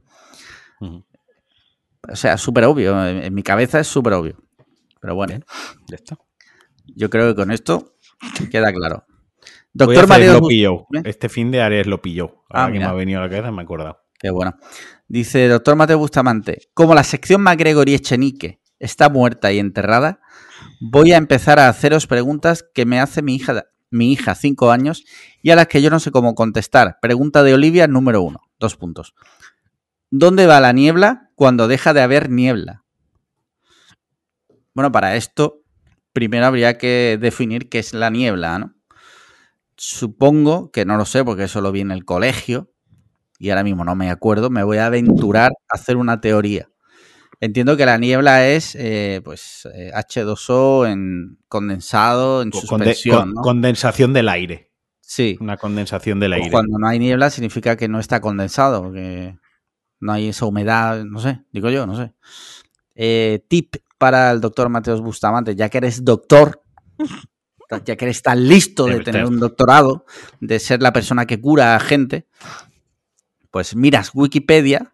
O 0.80 2.16
sea, 2.16 2.36
súper 2.38 2.64
obvio. 2.64 3.06
En, 3.06 3.22
en 3.24 3.34
mi 3.34 3.42
cabeza 3.42 3.80
es 3.80 3.86
súper 3.86 4.12
obvio. 4.14 4.36
Pero 5.00 5.14
bueno, 5.14 5.32
Bien. 5.32 5.44
Ya 5.88 5.96
está. 5.96 6.18
yo 6.86 7.08
creo 7.10 7.28
que 7.28 7.34
con 7.34 7.50
esto 7.50 7.94
queda 8.50 8.72
claro. 8.72 9.04
Doctor 9.72 10.06
Joe. 10.08 10.84
Bien. 10.90 11.06
Este 11.06 11.28
fin 11.28 11.50
de 11.50 11.62
haré 11.62 11.84
Sloppy 11.84 12.18
Joe. 12.18 12.32
Ahora 12.48 12.64
Ah, 12.66 12.72
que 12.72 12.78
me 12.78 12.84
ha 12.84 12.92
venido 12.92 13.20
a 13.20 13.22
la 13.24 13.30
cabeza 13.30 13.50
me 13.52 13.62
he 13.62 13.64
acordado. 13.64 14.00
Qué 14.18 14.30
bueno. 14.30 14.56
Dice 15.08 15.48
doctor 15.48 15.76
Mateo 15.76 15.98
Bustamante, 15.98 16.68
como 16.74 16.94
la 16.94 17.04
sección 17.04 17.40
MacGregor 17.40 17.88
y 17.88 17.94
Echenique 17.94 18.60
está 18.78 19.08
muerta 19.08 19.52
y 19.52 19.58
enterrada, 19.58 20.20
voy 20.80 21.12
a 21.12 21.16
empezar 21.16 21.58
a 21.58 21.68
haceros 21.68 22.06
preguntas 22.06 22.64
que 22.74 22.84
me 22.84 23.00
hace 23.00 23.22
mi 23.22 23.34
hija, 23.36 23.64
mi 23.90 24.12
hija, 24.12 24.34
cinco 24.34 24.70
años, 24.70 25.04
y 25.42 25.50
a 25.50 25.56
las 25.56 25.66
que 25.66 25.82
yo 25.82 25.90
no 25.90 26.00
sé 26.00 26.10
cómo 26.10 26.34
contestar. 26.34 26.98
Pregunta 27.02 27.42
de 27.42 27.54
Olivia 27.54 27.86
número 27.86 28.22
uno. 28.22 28.40
Dos 28.58 28.76
puntos. 28.76 29.14
¿Dónde 30.10 30.46
va 30.46 30.60
la 30.60 30.72
niebla 30.72 31.30
cuando 31.34 31.68
deja 31.68 31.92
de 31.92 32.02
haber 32.02 32.30
niebla? 32.30 32.84
Bueno, 34.74 34.92
para 34.92 35.16
esto, 35.16 35.62
primero 36.12 36.46
habría 36.46 36.78
que 36.78 37.18
definir 37.20 37.68
qué 37.68 37.80
es 37.80 37.92
la 37.92 38.10
niebla, 38.10 38.58
¿no? 38.58 38.74
Supongo 39.76 40.70
que 40.70 40.84
no 40.84 40.96
lo 40.96 41.04
sé 41.04 41.24
porque 41.24 41.44
eso 41.44 41.60
lo 41.60 41.72
vi 41.72 41.80
en 41.80 41.90
el 41.90 42.04
colegio, 42.04 42.72
y 43.38 43.50
ahora 43.50 43.64
mismo 43.64 43.84
no 43.84 43.96
me 43.96 44.10
acuerdo, 44.10 44.50
me 44.50 44.62
voy 44.62 44.78
a 44.78 44.86
aventurar 44.86 45.52
a 45.68 45.74
hacer 45.76 45.96
una 45.96 46.20
teoría. 46.20 46.69
Entiendo 47.42 47.74
que 47.78 47.86
la 47.86 47.96
niebla 47.96 48.46
es 48.46 48.74
eh, 48.74 49.22
pues 49.24 49.66
eh, 49.74 49.90
H2O 49.94 50.86
en 50.86 51.38
condensado, 51.48 52.42
en 52.42 52.52
suspensión. 52.52 53.34
Condensación 53.34 54.12
del 54.12 54.28
aire. 54.28 54.70
Sí. 55.00 55.38
Una 55.40 55.56
condensación 55.56 56.20
del 56.20 56.34
aire. 56.34 56.50
cuando 56.50 56.78
no 56.78 56.86
hay 56.86 56.98
niebla 56.98 57.30
significa 57.30 57.76
que 57.76 57.88
no 57.88 57.98
está 57.98 58.20
condensado, 58.20 58.82
porque 58.82 59.38
no 60.00 60.12
hay 60.12 60.28
esa 60.28 60.44
humedad, 60.44 61.02
no 61.04 61.18
sé, 61.18 61.42
digo 61.50 61.70
yo, 61.70 61.86
no 61.86 61.96
sé. 61.96 62.12
Eh, 62.94 63.42
tip 63.48 63.76
para 63.96 64.30
el 64.30 64.42
doctor 64.42 64.68
Mateos 64.68 65.00
Bustamante, 65.00 65.56
ya 65.56 65.70
que 65.70 65.78
eres 65.78 66.04
doctor, 66.04 66.62
ya 67.86 67.96
que 67.96 68.04
eres 68.04 68.20
tan 68.20 68.46
listo 68.46 68.84
de 68.84 69.00
tener 69.00 69.24
un 69.24 69.40
doctorado, 69.40 70.04
de 70.40 70.58
ser 70.58 70.82
la 70.82 70.92
persona 70.92 71.24
que 71.24 71.40
cura 71.40 71.74
a 71.74 71.80
gente, 71.80 72.26
pues 73.50 73.74
miras 73.74 74.10
Wikipedia 74.12 74.92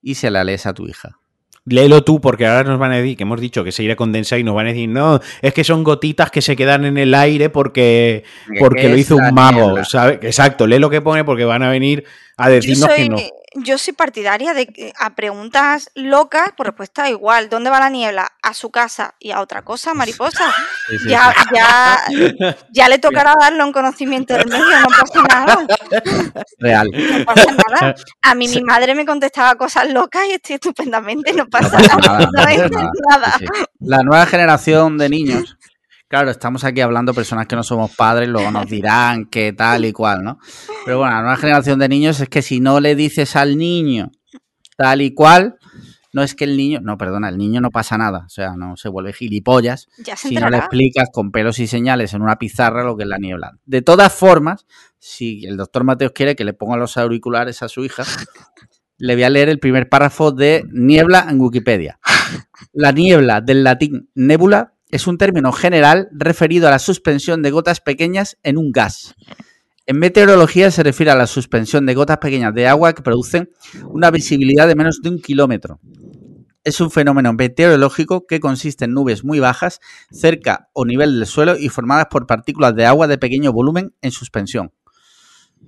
y 0.00 0.14
se 0.14 0.30
la 0.30 0.44
lees 0.44 0.66
a 0.66 0.74
tu 0.74 0.86
hija. 0.86 1.18
Léelo 1.66 2.04
tú, 2.04 2.20
porque 2.20 2.46
ahora 2.46 2.68
nos 2.68 2.78
van 2.78 2.92
a 2.92 2.96
decir 2.96 3.16
que 3.16 3.22
hemos 3.22 3.40
dicho 3.40 3.64
que 3.64 3.72
se 3.72 3.82
irá 3.82 3.94
a 3.94 3.96
condensar 3.96 4.38
y 4.38 4.44
nos 4.44 4.54
van 4.54 4.66
a 4.66 4.68
decir, 4.70 4.88
no, 4.88 5.20
es 5.40 5.54
que 5.54 5.64
son 5.64 5.82
gotitas 5.82 6.30
que 6.30 6.42
se 6.42 6.56
quedan 6.56 6.84
en 6.84 6.98
el 6.98 7.14
aire 7.14 7.48
porque, 7.48 8.24
porque 8.58 8.82
¿Qué 8.82 8.88
lo 8.90 8.96
hizo 8.98 9.16
un 9.16 9.32
mago? 9.32 9.82
¿sabes? 9.84 10.18
Exacto, 10.22 10.66
lee 10.66 10.78
lo 10.78 10.90
que 10.90 11.00
pone 11.00 11.24
porque 11.24 11.44
van 11.46 11.62
a 11.62 11.70
venir 11.70 12.04
a 12.36 12.50
decirnos 12.50 12.90
que 12.90 13.08
no. 13.08 13.16
Yo 13.54 13.78
soy 13.78 13.94
partidaria 13.94 14.54
de 14.54 14.66
que 14.66 14.92
a 14.98 15.14
preguntas 15.14 15.90
locas, 15.94 16.50
por 16.56 16.66
respuesta 16.66 17.08
igual. 17.08 17.48
¿Dónde 17.48 17.70
va 17.70 17.80
la 17.80 17.90
niebla? 17.90 18.32
A 18.42 18.52
su 18.54 18.70
casa 18.70 19.14
y 19.18 19.30
a 19.30 19.40
otra 19.40 19.62
cosa, 19.62 19.94
mariposa. 19.94 20.44
Sí, 20.86 20.98
sí, 20.98 21.08
Ya, 21.08 21.32
sí. 21.32 21.48
ya, 21.54 22.56
ya 22.70 22.88
le 22.90 22.98
tocará 22.98 23.34
darle 23.40 23.64
un 23.64 23.72
conocimiento 23.72 24.34
del 24.34 24.48
medio, 24.48 24.64
no 24.80 24.86
pasa 24.88 25.22
nada. 25.22 25.66
Real. 26.58 26.90
No 27.18 27.24
pasa 27.24 27.46
nada. 27.52 27.94
A 28.20 28.34
mí 28.34 28.48
mi 28.48 28.60
madre 28.62 28.94
me 28.94 29.06
contestaba 29.06 29.54
cosas 29.54 29.90
locas 29.90 30.26
y 30.28 30.32
estoy 30.32 30.56
estupendamente, 30.56 31.32
no 31.32 31.46
pasa, 31.48 31.78
pasa 31.78 31.96
nada, 31.96 32.18
no 32.26 32.32
pasa 32.32 32.68
nada. 32.68 32.90
nada. 33.08 33.38
La 33.80 34.02
nueva 34.02 34.26
generación 34.26 34.98
de 34.98 35.08
niños, 35.08 35.56
claro, 36.14 36.30
estamos 36.30 36.62
aquí 36.62 36.80
hablando 36.80 37.12
personas 37.12 37.48
que 37.48 37.56
no 37.56 37.64
somos 37.64 37.92
padres, 37.96 38.28
luego 38.28 38.48
nos 38.52 38.68
dirán 38.70 39.24
qué 39.24 39.52
tal 39.52 39.84
y 39.84 39.92
cual, 39.92 40.22
¿no? 40.22 40.38
Pero 40.84 40.98
bueno, 40.98 41.12
la 41.12 41.22
nueva 41.22 41.36
generación 41.36 41.80
de 41.80 41.88
niños 41.88 42.20
es 42.20 42.28
que 42.28 42.40
si 42.40 42.60
no 42.60 42.78
le 42.78 42.94
dices 42.94 43.34
al 43.34 43.58
niño 43.58 44.12
tal 44.76 45.02
y 45.02 45.12
cual, 45.12 45.56
no 46.12 46.22
es 46.22 46.36
que 46.36 46.44
el 46.44 46.56
niño, 46.56 46.78
no, 46.80 46.96
perdona, 46.98 47.28
el 47.28 47.36
niño 47.36 47.60
no 47.60 47.72
pasa 47.72 47.98
nada, 47.98 48.26
o 48.26 48.28
sea, 48.28 48.54
no 48.56 48.76
se 48.76 48.88
vuelve 48.88 49.12
gilipollas 49.12 49.88
Ya 50.04 50.14
se 50.14 50.28
si 50.28 50.36
no 50.36 50.50
le 50.50 50.58
explicas 50.58 51.08
con 51.12 51.32
pelos 51.32 51.58
y 51.58 51.66
señales 51.66 52.14
en 52.14 52.22
una 52.22 52.36
pizarra 52.36 52.84
lo 52.84 52.96
que 52.96 53.02
es 53.02 53.08
la 53.08 53.18
niebla. 53.18 53.58
De 53.64 53.82
todas 53.82 54.12
formas, 54.12 54.66
si 55.00 55.44
el 55.46 55.56
doctor 55.56 55.82
Mateos 55.82 56.12
quiere 56.12 56.36
que 56.36 56.44
le 56.44 56.54
ponga 56.54 56.76
los 56.76 56.96
auriculares 56.96 57.60
a 57.64 57.68
su 57.68 57.84
hija, 57.84 58.04
le 58.98 59.14
voy 59.14 59.24
a 59.24 59.30
leer 59.30 59.48
el 59.48 59.58
primer 59.58 59.88
párrafo 59.88 60.30
de 60.30 60.64
niebla 60.70 61.26
en 61.28 61.40
Wikipedia. 61.40 61.98
La 62.72 62.92
niebla, 62.92 63.40
del 63.40 63.64
latín 63.64 64.10
nebula, 64.14 64.73
es 64.94 65.08
un 65.08 65.18
término 65.18 65.50
general 65.50 66.08
referido 66.12 66.68
a 66.68 66.70
la 66.70 66.78
suspensión 66.78 67.42
de 67.42 67.50
gotas 67.50 67.80
pequeñas 67.80 68.38
en 68.44 68.56
un 68.56 68.70
gas. 68.70 69.16
En 69.86 69.98
meteorología 69.98 70.70
se 70.70 70.84
refiere 70.84 71.10
a 71.10 71.16
la 71.16 71.26
suspensión 71.26 71.84
de 71.84 71.94
gotas 71.94 72.18
pequeñas 72.18 72.54
de 72.54 72.68
agua 72.68 72.92
que 72.92 73.02
producen 73.02 73.50
una 73.88 74.12
visibilidad 74.12 74.68
de 74.68 74.76
menos 74.76 75.00
de 75.02 75.08
un 75.08 75.20
kilómetro. 75.20 75.80
Es 76.62 76.80
un 76.80 76.92
fenómeno 76.92 77.32
meteorológico 77.32 78.24
que 78.28 78.38
consiste 78.38 78.84
en 78.84 78.92
nubes 78.92 79.24
muy 79.24 79.40
bajas 79.40 79.80
cerca 80.12 80.68
o 80.72 80.84
nivel 80.84 81.18
del 81.18 81.26
suelo 81.26 81.58
y 81.58 81.70
formadas 81.70 82.06
por 82.08 82.28
partículas 82.28 82.76
de 82.76 82.86
agua 82.86 83.08
de 83.08 83.18
pequeño 83.18 83.52
volumen 83.52 83.96
en 84.00 84.12
suspensión. 84.12 84.72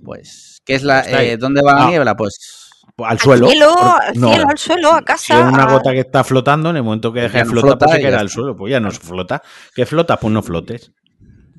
Pues, 0.04 0.62
¿qué 0.64 0.76
es 0.76 0.84
la, 0.84 1.00
eh, 1.00 1.36
¿dónde 1.36 1.62
va 1.62 1.80
la 1.80 1.90
niebla? 1.90 2.16
Pues 2.16 2.65
Al 2.98 3.18
suelo. 3.18 3.48
cielo, 3.48 3.74
al 4.00 4.18
no. 4.18 4.28
cielo, 4.30 4.46
al 4.48 4.58
suelo, 4.58 4.92
a 4.92 4.98
Si 4.98 5.04
casa. 5.04 5.40
es 5.40 5.52
una 5.52 5.66
gota 5.66 5.92
que 5.92 6.00
está 6.00 6.24
flotando, 6.24 6.70
en 6.70 6.76
el 6.76 6.82
momento 6.82 7.12
que 7.12 7.20
deje 7.20 7.34
Ya 7.38 7.38
de 7.40 7.44
no 7.44 7.50
flotar, 7.50 7.70
flota 7.70 7.86
pues 7.86 7.96
se 7.96 8.02
queda 8.02 8.20
al 8.20 8.30
suelo. 8.30 8.56
Pues 8.56 8.70
ya 8.70 8.80
no 8.80 8.90
flota. 8.90 9.42
¿Qué 9.74 9.84
flota? 9.84 10.16
Pues 10.18 10.32
no 10.32 10.42
flotes. 10.42 10.92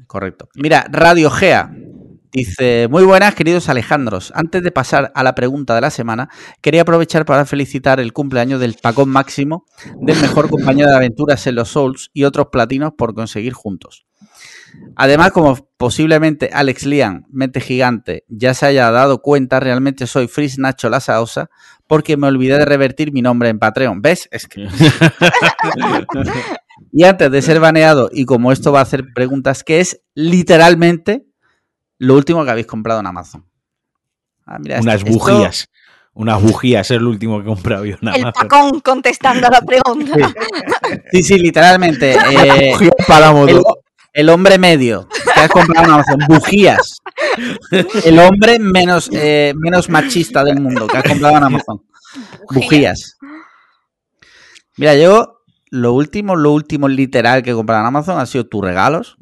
Correcto. 0.08 0.50
Mira, 0.56 0.88
Radio 0.90 1.30
Gea 1.30 1.70
dice, 2.32 2.88
muy 2.90 3.04
buenas 3.04 3.36
queridos 3.36 3.70
Alejandros. 3.70 4.32
Antes 4.36 4.64
de 4.64 4.72
pasar 4.72 5.12
a 5.14 5.24
la 5.24 5.36
pregunta 5.36 5.76
de 5.76 5.82
la 5.82 5.92
semana, 5.92 6.30
quería 6.62 6.82
aprovechar 6.82 7.24
para 7.26 7.46
felicitar 7.46 8.00
el 8.00 8.14
cumpleaños 8.14 8.60
del 8.60 8.76
Pacón 8.82 9.10
Máximo, 9.10 9.66
del 10.02 10.20
mejor 10.20 10.50
compañero 10.50 10.90
de 10.90 10.96
aventuras 10.96 11.46
en 11.46 11.56
los 11.56 11.70
Souls 11.70 12.10
y 12.14 12.24
otros 12.24 12.48
platinos 12.52 12.94
por 12.98 13.14
conseguir 13.14 13.54
juntos. 13.54 14.07
Además, 14.96 15.32
como 15.32 15.56
posiblemente 15.78 16.50
Alex 16.54 16.86
Lian, 16.86 17.26
mente 17.30 17.62
gigante, 17.62 18.26
ya 18.28 18.54
se 18.54 18.66
haya 18.66 18.92
dado 18.92 19.22
cuenta, 19.22 19.60
realmente 19.60 20.08
soy 20.08 20.28
Fris 20.28 20.58
Nacho 20.58 20.90
La 20.90 21.00
Saosa 21.00 21.50
porque 21.88 22.18
me 22.18 22.28
olvidé 22.28 22.58
de 22.58 22.66
revertir 22.66 23.14
mi 23.14 23.22
nombre 23.22 23.50
en 23.50 23.60
Patreon. 23.60 24.02
¿Ves? 24.02 24.28
Es 24.32 24.48
que 24.48 24.68
y 26.92 27.04
antes 27.04 27.32
de 27.32 27.42
ser 27.42 27.60
baneado, 27.60 28.10
y 28.12 28.26
como 28.26 28.52
esto 28.52 28.72
va 28.72 28.80
a 28.80 28.84
hacer 28.84 29.06
preguntas, 29.14 29.64
que 29.64 29.80
es 29.80 30.02
literalmente 30.14 31.26
lo 31.98 32.16
último 32.16 32.44
que 32.44 32.52
habéis 32.52 32.68
comprado 32.68 33.00
en 33.00 33.08
Amazon. 33.08 33.46
Ah, 34.46 34.58
mira, 34.60 34.80
Unas 34.80 34.96
esto- 34.98 35.12
bujías. 35.12 35.70
Unas 36.14 36.42
bujías 36.42 36.90
es 36.90 37.00
lo 37.00 37.12
último 37.12 37.38
que 37.38 37.44
he 37.44 37.48
comprado 37.48 37.86
yo 37.86 37.96
en 38.02 38.08
El 38.08 38.22
Amazon. 38.24 38.34
tacón 38.48 38.80
contestando 38.80 39.46
a 39.48 39.52
la 39.52 39.62
pregunta. 39.62 40.34
Sí, 41.12 41.22
sí, 41.22 41.38
literalmente. 41.38 42.14
eh, 42.32 42.72
Bujías 42.72 42.92
para 43.08 43.32
modo. 43.32 43.48
el, 43.50 43.62
el 44.18 44.30
hombre 44.30 44.58
medio 44.58 45.08
que 45.34 45.40
has 45.40 45.50
comprado 45.50 45.86
en 45.88 45.94
Amazon, 45.94 46.20
bujías. 46.28 46.98
El 48.04 48.20
hombre 48.20 48.58
menos, 48.60 49.10
eh, 49.14 49.54
menos 49.56 49.90
machista 49.90 50.44
del 50.44 50.60
mundo 50.60 50.88
que 50.88 50.98
has 50.98 51.04
comprado 51.04 51.38
en 51.38 51.44
Amazon. 51.44 51.82
Bujías. 52.52 53.18
Mira, 54.78 54.96
yo 54.96 55.42
lo 55.70 55.94
último, 55.94 56.36
lo 56.36 56.52
último 56.54 56.88
literal 56.88 57.44
que 57.44 57.52
he 57.52 57.54
comprado 57.54 57.82
en 57.82 57.88
Amazon 57.88 58.20
ha 58.20 58.26
sido 58.26 58.46
tus 58.48 58.64
regalos. 58.64 59.18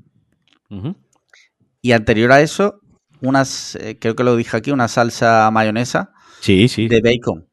Y 1.81 1.91
anterior 1.91 2.31
a 2.31 2.41
eso, 2.41 2.79
unas, 3.21 3.75
eh, 3.75 3.97
creo 3.99 4.15
que 4.15 4.23
lo 4.23 4.36
dije 4.36 4.58
aquí, 4.58 4.71
una 4.71 4.88
salsa 4.88 5.49
mayonesa 5.51 6.12
Sí, 6.41 6.67
sí. 6.67 6.88
de 6.88 7.01
bacon. 7.01 7.47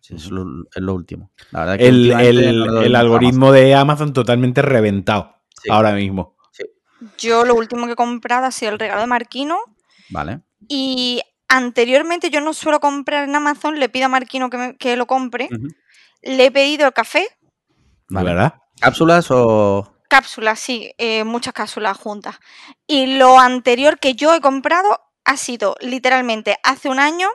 Sí, 0.00 0.14
es 0.16 0.30
lo, 0.30 0.42
es 0.74 0.82
lo 0.82 0.94
último. 0.94 1.30
La 1.50 1.60
verdad 1.60 1.78
que 1.78 1.88
El, 1.88 2.10
el- 2.12 2.84
el 2.84 2.96
algoritmo 2.96 3.52
de 3.52 3.74
Amazon 3.74 4.12
totalmente 4.12 4.62
reventado 4.62 5.36
Sí. 5.62 5.70
ahora 5.70 5.92
mismo. 5.94 6.36
Yo 7.18 7.44
lo 7.44 7.54
último 7.54 7.86
que 7.86 7.92
he 7.92 7.96
comprado 7.96 8.46
ha 8.46 8.50
sido 8.50 8.72
el 8.72 8.78
regalo 8.78 9.00
de 9.00 9.06
Marquino. 9.06 9.58
Vale. 10.10 10.40
Y 10.68 11.20
anteriormente 11.48 12.30
yo 12.30 12.40
no 12.40 12.52
suelo 12.54 12.80
comprar 12.80 13.24
en 13.28 13.34
Amazon, 13.36 13.78
le 13.80 13.88
pido 13.88 14.06
a 14.06 14.08
Marquino 14.08 14.50
que, 14.50 14.56
me- 14.56 14.76
que 14.76 14.96
lo 14.96 15.06
compre. 15.06 15.48
Le 16.22 16.44
he 16.46 16.50
pedido 16.50 16.86
el 16.86 16.92
café, 16.92 17.28
Vale. 18.08 18.30
¿Verdad? 18.30 18.54
¿Cápsulas 18.80 19.26
o...? 19.30 19.88
cápsulas, 20.08 20.60
sí, 20.60 20.92
eh, 20.98 21.24
muchas 21.24 21.54
cápsulas 21.54 21.96
juntas. 21.96 22.38
Y 22.86 23.16
lo 23.16 23.38
anterior 23.40 23.98
que 23.98 24.14
yo 24.14 24.34
he 24.34 24.40
comprado 24.42 25.00
ha 25.24 25.36
sido 25.38 25.74
literalmente 25.80 26.58
hace 26.62 26.90
un 26.90 26.98
año 27.00 27.28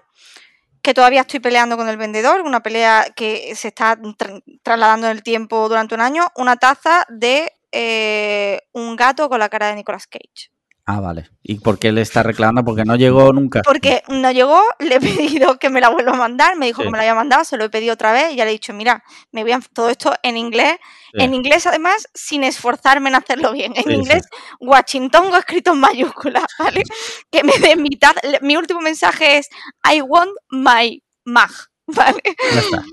que 0.83 0.93
todavía 0.93 1.21
estoy 1.21 1.39
peleando 1.39 1.75
con 1.75 1.89
el 1.89 1.97
vendedor, 1.97 2.41
una 2.41 2.61
pelea 2.61 3.07
que 3.15 3.55
se 3.55 3.69
está 3.69 3.97
tra- 3.97 4.43
trasladando 4.61 5.07
en 5.07 5.13
el 5.17 5.23
tiempo 5.23 5.67
durante 5.67 5.95
un 5.95 6.01
año, 6.01 6.27
una 6.35 6.57
taza 6.57 7.03
de 7.09 7.51
eh, 7.71 8.61
un 8.73 8.95
gato 8.95 9.29
con 9.29 9.39
la 9.39 9.49
cara 9.49 9.67
de 9.67 9.75
Nicolas 9.75 10.07
Cage. 10.07 10.51
Ah, 10.89 11.01
vale. 11.01 11.29
¿Y 11.43 11.55
por 11.59 11.79
qué 11.79 11.91
le 11.91 12.01
está 12.01 12.23
reclamando? 12.23 12.63
Porque 12.63 12.85
no 12.85 12.95
llegó 12.95 13.33
nunca. 13.33 13.61
Porque 13.61 14.03
no 14.07 14.31
llegó, 14.31 14.61
le 14.79 14.95
he 14.95 14.99
pedido 15.01 15.59
que 15.59 15.69
me 15.69 15.81
la 15.81 15.89
vuelva 15.89 16.13
a 16.13 16.15
mandar, 16.15 16.55
me 16.55 16.67
dijo 16.67 16.81
Sí. 16.81 16.85
que 16.87 16.91
me 16.91 16.97
la 16.97 17.01
había 17.03 17.13
mandado, 17.13 17.43
se 17.43 17.57
lo 17.57 17.65
he 17.65 17.69
pedido 17.69 17.93
otra 17.93 18.13
vez 18.13 18.31
y 18.31 18.37
ya 18.37 18.45
le 18.45 18.51
he 18.51 18.53
dicho, 18.53 18.71
mira, 18.73 19.03
me 19.33 19.43
voy 19.43 19.51
a 19.51 19.59
todo 19.73 19.89
esto 19.89 20.13
en 20.23 20.37
inglés, 20.37 20.77
Sí. 21.13 21.23
en 21.25 21.33
inglés 21.33 21.67
además 21.67 22.07
sin 22.13 22.45
esforzarme 22.45 23.09
en 23.09 23.15
hacerlo 23.15 23.51
bien, 23.51 23.73
en 23.75 23.83
Sí, 23.83 23.91
inglés 23.95 24.23
Washington 24.61 25.35
escrito 25.35 25.73
en 25.73 25.79
mayúsculas, 25.81 26.45
¿vale? 26.59 26.83
Que 27.31 27.43
me 27.43 27.51
dé 27.59 27.75
mitad, 27.75 28.15
mi 28.41 28.55
último 28.55 28.79
mensaje 28.79 29.39
es 29.39 29.49
I 29.93 29.99
want 29.99 30.31
my 30.51 31.03
mag, 31.25 31.51
¿vale? 31.87 32.21
Ya 32.53 32.59
está. 32.61 32.85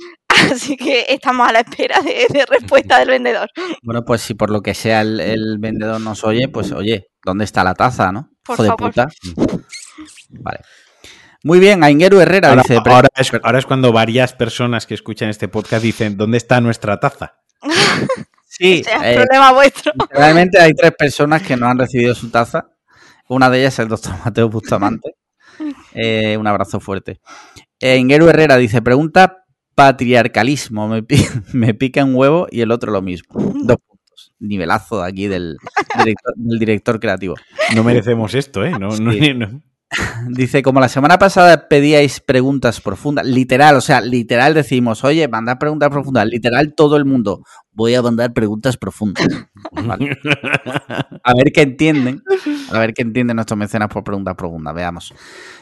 Así 0.53 0.77
que 0.77 1.07
estamos 1.09 1.49
a 1.49 1.53
la 1.53 1.61
espera 1.61 2.01
de, 2.01 2.27
de 2.31 2.47
respuesta 2.47 2.99
del 2.99 3.09
vendedor. 3.09 3.49
Bueno, 3.83 4.05
pues 4.05 4.21
si 4.23 4.35
por 4.35 4.51
lo 4.51 4.63
que 4.63 4.75
sea 4.75 5.01
el, 5.03 5.21
el 5.21 5.59
vendedor 5.59 6.01
nos 6.01 6.25
oye, 6.25 6.49
pues 6.49 6.73
oye, 6.73 7.09
¿dónde 7.25 7.45
está 7.45 7.65
la 7.65 7.75
taza, 7.75 8.13
no? 8.13 8.31
Por 8.45 8.55
Hijo 8.57 8.63
de 8.65 8.69
favor. 8.69 8.91
puta. 8.91 9.09
Vale. 10.31 10.61
Muy 11.43 11.59
bien, 11.59 11.85
Aingeru 11.85 12.21
Herrera 12.21 12.49
Ahora, 12.51 12.63
dice... 12.63 12.79
ahora 12.85 13.09
es, 13.15 13.31
ahora 13.43 13.59
es 13.59 13.67
cuando 13.67 13.93
varias 13.93 14.33
personas 14.33 14.87
que 14.87 14.95
escuchan 14.95 15.29
este 15.29 15.47
podcast 15.49 15.83
dicen, 15.83 16.17
¿dónde 16.17 16.39
está 16.39 16.61
nuestra 16.61 16.99
taza? 17.01 17.37
Sí, 18.57 18.83
O 18.83 18.89
sea, 18.89 19.13
eh, 19.13 19.17
problema 19.17 19.53
vuestro. 19.53 19.93
realmente 20.11 20.61
hay 20.61 20.73
tres 20.75 20.93
personas 20.97 21.43
que 21.43 21.57
no 21.57 21.67
han 21.67 21.77
recibido 21.77 22.15
su 22.15 22.31
taza. 22.31 22.69
Una 23.29 23.51
de 23.51 23.59
ellas 23.59 23.73
es 23.75 23.79
el 23.81 23.89
doctor 23.89 24.13
Mateo 24.25 24.49
Bustamante. 24.49 25.17
Eh, 25.95 26.37
un 26.37 26.47
abrazo 26.49 26.81
fuerte. 26.81 27.21
Eh, 27.81 27.97
Ingeru 27.97 28.29
Herrera 28.29 28.57
dice, 28.57 28.83
pregunta 28.83 29.44
patriarcalismo, 29.75 30.89
me, 30.89 31.03
pi- 31.03 31.17
me 31.53 31.75
pica 31.75 32.05
un 32.05 32.15
huevo 32.15 32.47
y 32.51 32.61
el 32.61 32.71
otro 32.71 32.93
lo 32.93 33.03
mismo. 33.03 33.29
Dos 33.39 33.77
puntos. 33.87 34.33
Nivelazo 34.39 35.03
aquí 35.03 35.27
del 35.27 35.57
director, 35.99 36.35
del 36.37 36.59
director 36.59 37.01
creativo. 37.01 37.35
No 37.75 37.85
merecemos 37.85 38.35
esto, 38.35 38.65
¿eh? 38.65 38.71
No, 38.79 38.89
no. 38.97 39.11
Dice, 40.29 40.63
como 40.63 40.81
la 40.81 40.89
semana 40.89 41.19
pasada 41.19 41.69
pedíais 41.69 42.21
preguntas 42.21 42.81
profundas, 42.81 43.27
literal, 43.27 43.77
o 43.77 43.81
sea, 43.81 44.01
literal 44.01 44.55
decimos, 44.55 45.05
oye, 45.05 45.29
mandad 45.29 45.59
preguntas 45.59 45.91
profundas, 45.91 46.27
literal 46.27 46.75
todo 46.75 46.97
el 46.97 47.05
mundo, 47.05 47.43
voy 47.73 47.95
a 47.95 48.03
mandar 48.03 48.33
preguntas 48.33 48.77
profundas. 48.77 49.27
Vale. 49.73 50.19
A 51.23 51.35
ver 51.35 51.53
qué 51.53 51.63
entienden, 51.63 52.23
a 52.71 52.79
ver 52.79 52.95
qué 52.95 53.03
entienden 53.03 53.37
nuestros 53.37 53.59
mecenas 53.59 53.89
por 53.89 54.05
preguntas 54.05 54.35
profundas, 54.35 54.75
veamos. 54.75 55.15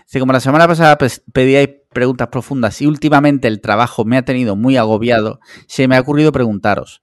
Dice, 0.06 0.20
como 0.20 0.32
la 0.32 0.40
semana 0.40 0.66
pasada 0.68 0.98
pedíais 1.32 1.70
preguntas 1.92 2.28
profundas 2.28 2.80
y 2.80 2.86
últimamente 2.86 3.48
el 3.48 3.60
trabajo 3.60 4.04
me 4.04 4.16
ha 4.16 4.24
tenido 4.24 4.56
muy 4.56 4.76
agobiado, 4.76 5.40
se 5.66 5.88
me 5.88 5.96
ha 5.96 6.00
ocurrido 6.00 6.32
preguntaros, 6.32 7.02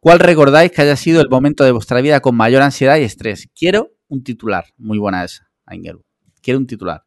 ¿cuál 0.00 0.18
recordáis 0.18 0.72
que 0.72 0.82
haya 0.82 0.96
sido 0.96 1.20
el 1.20 1.28
momento 1.28 1.64
de 1.64 1.72
vuestra 1.72 2.00
vida 2.00 2.20
con 2.20 2.36
mayor 2.36 2.62
ansiedad 2.62 2.96
y 2.96 3.04
estrés? 3.04 3.48
Quiero 3.54 3.90
un 4.08 4.22
titular, 4.22 4.64
muy 4.76 4.98
buena 4.98 5.24
esa, 5.24 5.48
Aingeru. 5.66 6.05
Quiero 6.46 6.60
un 6.60 6.68
titular. 6.68 7.02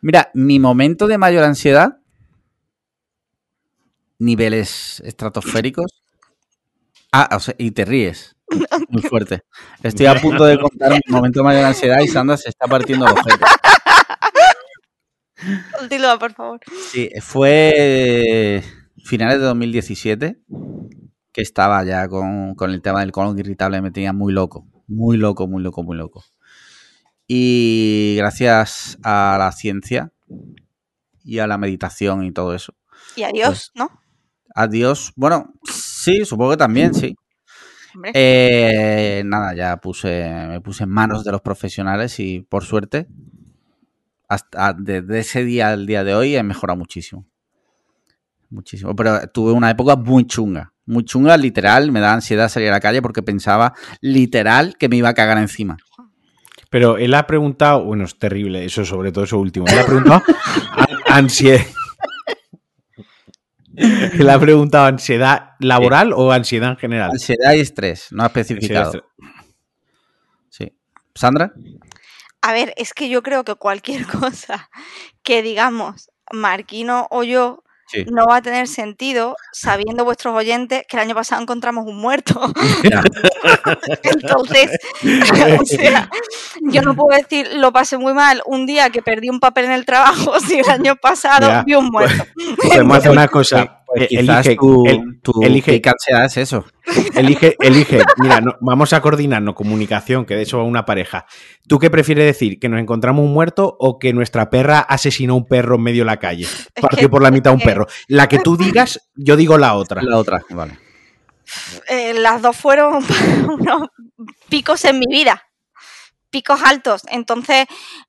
Mira, 0.00 0.30
mi 0.32 0.60
momento 0.60 1.08
de 1.08 1.18
mayor 1.18 1.42
ansiedad, 1.42 1.98
niveles 4.20 5.00
estratosféricos. 5.04 6.04
Ah, 7.10 7.28
o 7.34 7.40
sea, 7.40 7.56
y 7.58 7.72
te 7.72 7.84
ríes. 7.84 8.36
Muy 8.90 9.02
fuerte. 9.02 9.42
Estoy 9.82 10.06
a 10.06 10.14
punto 10.14 10.44
de 10.44 10.56
contar 10.56 10.92
mi 10.92 11.00
momento 11.12 11.40
de 11.40 11.44
mayor 11.46 11.64
ansiedad 11.64 11.98
y 12.00 12.06
Sandra 12.06 12.36
se 12.36 12.48
está 12.48 12.68
partiendo 12.68 13.06
los 13.06 13.18
ojete. 13.18 13.44
Continúa, 15.76 16.16
por 16.16 16.32
favor. 16.32 16.60
Sí, 16.88 17.10
fue 17.20 18.62
finales 19.04 19.40
de 19.40 19.46
2017 19.46 20.38
que 21.32 21.42
estaba 21.42 21.82
ya 21.82 22.06
con, 22.06 22.54
con 22.54 22.70
el 22.70 22.82
tema 22.82 23.00
del 23.00 23.10
colon 23.10 23.36
irritable, 23.36 23.82
me 23.82 23.90
tenía 23.90 24.12
muy 24.12 24.32
loco, 24.32 24.64
muy 24.86 25.16
loco, 25.16 25.48
muy 25.48 25.60
loco, 25.60 25.82
muy 25.82 25.96
loco. 25.96 26.22
Y 27.26 28.14
gracias 28.18 28.98
a 29.02 29.36
la 29.38 29.50
ciencia 29.52 30.12
y 31.24 31.38
a 31.38 31.46
la 31.46 31.58
meditación 31.58 32.24
y 32.24 32.32
todo 32.32 32.54
eso. 32.54 32.74
Y 33.16 33.24
adiós, 33.24 33.72
¿no? 33.74 33.90
Adiós. 34.54 35.12
Bueno, 35.16 35.52
sí, 35.64 36.24
supongo 36.24 36.52
que 36.52 36.56
también, 36.56 36.94
sí. 36.94 37.16
Eh, 38.14 39.22
nada, 39.24 39.54
ya 39.54 39.76
puse, 39.78 40.28
me 40.48 40.60
puse 40.60 40.84
en 40.84 40.90
manos 40.90 41.24
de 41.24 41.32
los 41.32 41.40
profesionales 41.40 42.20
y 42.20 42.42
por 42.42 42.64
suerte, 42.64 43.08
hasta 44.28 44.74
desde 44.74 45.20
ese 45.20 45.44
día 45.44 45.70
al 45.70 45.86
día 45.86 46.04
de 46.04 46.14
hoy 46.14 46.36
he 46.36 46.42
mejorado 46.42 46.78
muchísimo. 46.78 47.26
Muchísimo. 48.50 48.94
Pero 48.94 49.26
tuve 49.28 49.52
una 49.52 49.70
época 49.70 49.96
muy 49.96 50.26
chunga. 50.26 50.72
Muy 50.84 51.04
chunga, 51.04 51.36
literal. 51.36 51.90
Me 51.90 52.00
daba 52.00 52.14
ansiedad 52.14 52.48
salir 52.48 52.68
a 52.68 52.72
la 52.72 52.80
calle 52.80 53.02
porque 53.02 53.22
pensaba 53.22 53.74
literal 54.00 54.76
que 54.78 54.88
me 54.88 54.96
iba 54.96 55.08
a 55.08 55.14
cagar 55.14 55.38
encima. 55.38 55.76
Pero 56.70 56.98
él 56.98 57.14
ha 57.14 57.26
preguntado, 57.26 57.84
bueno, 57.84 58.04
es 58.04 58.18
terrible, 58.18 58.64
eso 58.64 58.84
sobre 58.84 59.12
todo 59.12 59.24
eso 59.24 59.38
último. 59.38 59.66
Él 59.68 59.78
ha 59.78 59.84
preguntado 59.86 60.22
an- 60.72 60.86
ansiedad. 61.24 61.60
Él 63.76 64.30
ha 64.30 64.38
preguntado 64.40 64.86
ansiedad 64.86 65.50
laboral 65.60 66.12
o 66.14 66.32
ansiedad 66.32 66.70
en 66.70 66.76
general. 66.78 67.10
Ansiedad 67.10 67.52
y 67.52 67.60
estrés, 67.60 68.08
no 68.10 68.22
ha 68.22 68.26
especificado. 68.26 69.04
Sí. 70.48 70.74
¿Sandra? 71.14 71.52
A 72.40 72.52
ver, 72.52 72.72
es 72.78 72.94
que 72.94 73.08
yo 73.10 73.22
creo 73.22 73.44
que 73.44 73.54
cualquier 73.56 74.06
cosa 74.20 74.70
que 75.22 75.42
digamos 75.42 76.10
Marquino 76.32 77.06
o 77.10 77.22
yo 77.22 77.62
Sí. 77.88 78.04
no 78.10 78.26
va 78.26 78.36
a 78.36 78.42
tener 78.42 78.66
sentido 78.66 79.36
sabiendo 79.52 80.04
vuestros 80.04 80.34
oyentes 80.34 80.84
que 80.88 80.96
el 80.96 81.02
año 81.02 81.14
pasado 81.14 81.42
encontramos 81.42 81.86
un 81.86 81.96
muerto. 81.96 82.40
Entonces, 84.02 84.70
o 85.60 85.64
sea, 85.64 86.10
yo 86.62 86.82
no 86.82 86.94
puedo 86.94 87.16
decir 87.16 87.48
lo 87.54 87.72
pasé 87.72 87.96
muy 87.98 88.12
mal 88.12 88.42
un 88.46 88.66
día 88.66 88.90
que 88.90 89.02
perdí 89.02 89.28
un 89.28 89.40
papel 89.40 89.66
en 89.66 89.72
el 89.72 89.84
trabajo 89.84 90.38
si 90.46 90.58
el 90.58 90.68
año 90.68 90.96
pasado 90.96 91.64
vi 91.64 91.74
un 91.74 91.86
muerto. 91.86 92.24
Podemos 92.62 92.98
hacer 92.98 93.10
una 93.10 93.28
cosa. 93.28 93.75
Pues 93.96 94.04
eh, 94.04 94.08
quizás 94.08 94.46
elige, 94.46 94.56
tu, 94.56 94.86
el- 94.86 95.20
tu 95.22 95.32
elige- 95.42 95.72
pica 95.72 95.90
ansiedad 95.92 96.24
es 96.26 96.36
eso. 96.36 96.64
elige, 97.14 97.56
elige. 97.60 98.02
Mira, 98.18 98.40
no- 98.40 98.54
vamos 98.60 98.92
a 98.92 99.00
coordinarnos 99.00 99.54
comunicación, 99.54 100.24
que 100.26 100.34
de 100.34 100.42
hecho 100.42 100.58
va 100.58 100.64
una 100.64 100.84
pareja. 100.84 101.26
¿Tú 101.66 101.78
qué 101.78 101.90
prefieres 101.90 102.26
decir? 102.26 102.58
¿Que 102.60 102.68
nos 102.68 102.80
encontramos 102.80 103.24
un 103.24 103.32
muerto 103.32 103.76
o 103.80 103.98
que 103.98 104.12
nuestra 104.12 104.50
perra 104.50 104.80
asesinó 104.80 105.32
a 105.32 105.36
un 105.36 105.46
perro 105.46 105.76
en 105.76 105.82
medio 105.82 106.02
de 106.02 106.06
la 106.06 106.18
calle? 106.18 106.46
Partió 106.80 107.08
por 107.10 107.22
la 107.22 107.30
mitad 107.30 107.52
un 107.52 107.60
perro. 107.60 107.86
La 108.08 108.28
que 108.28 108.38
tú 108.38 108.56
digas, 108.56 109.00
yo 109.14 109.36
digo 109.36 109.56
la 109.58 109.74
otra. 109.74 110.02
La 110.02 110.18
otra, 110.18 110.42
vale. 110.50 110.78
Eh, 111.88 112.12
las 112.14 112.42
dos 112.42 112.56
fueron 112.56 113.04
unos 113.48 113.88
picos 114.48 114.84
en 114.84 114.98
mi 114.98 115.06
vida, 115.08 115.42
picos 116.30 116.60
altos. 116.62 117.02
Entonces, 117.10 117.66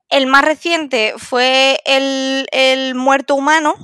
el 0.09 0.27
más 0.27 0.43
reciente 0.43 1.13
fue 1.17 1.79
el, 1.85 2.47
el 2.51 2.95
muerto 2.95 3.35
humano. 3.35 3.75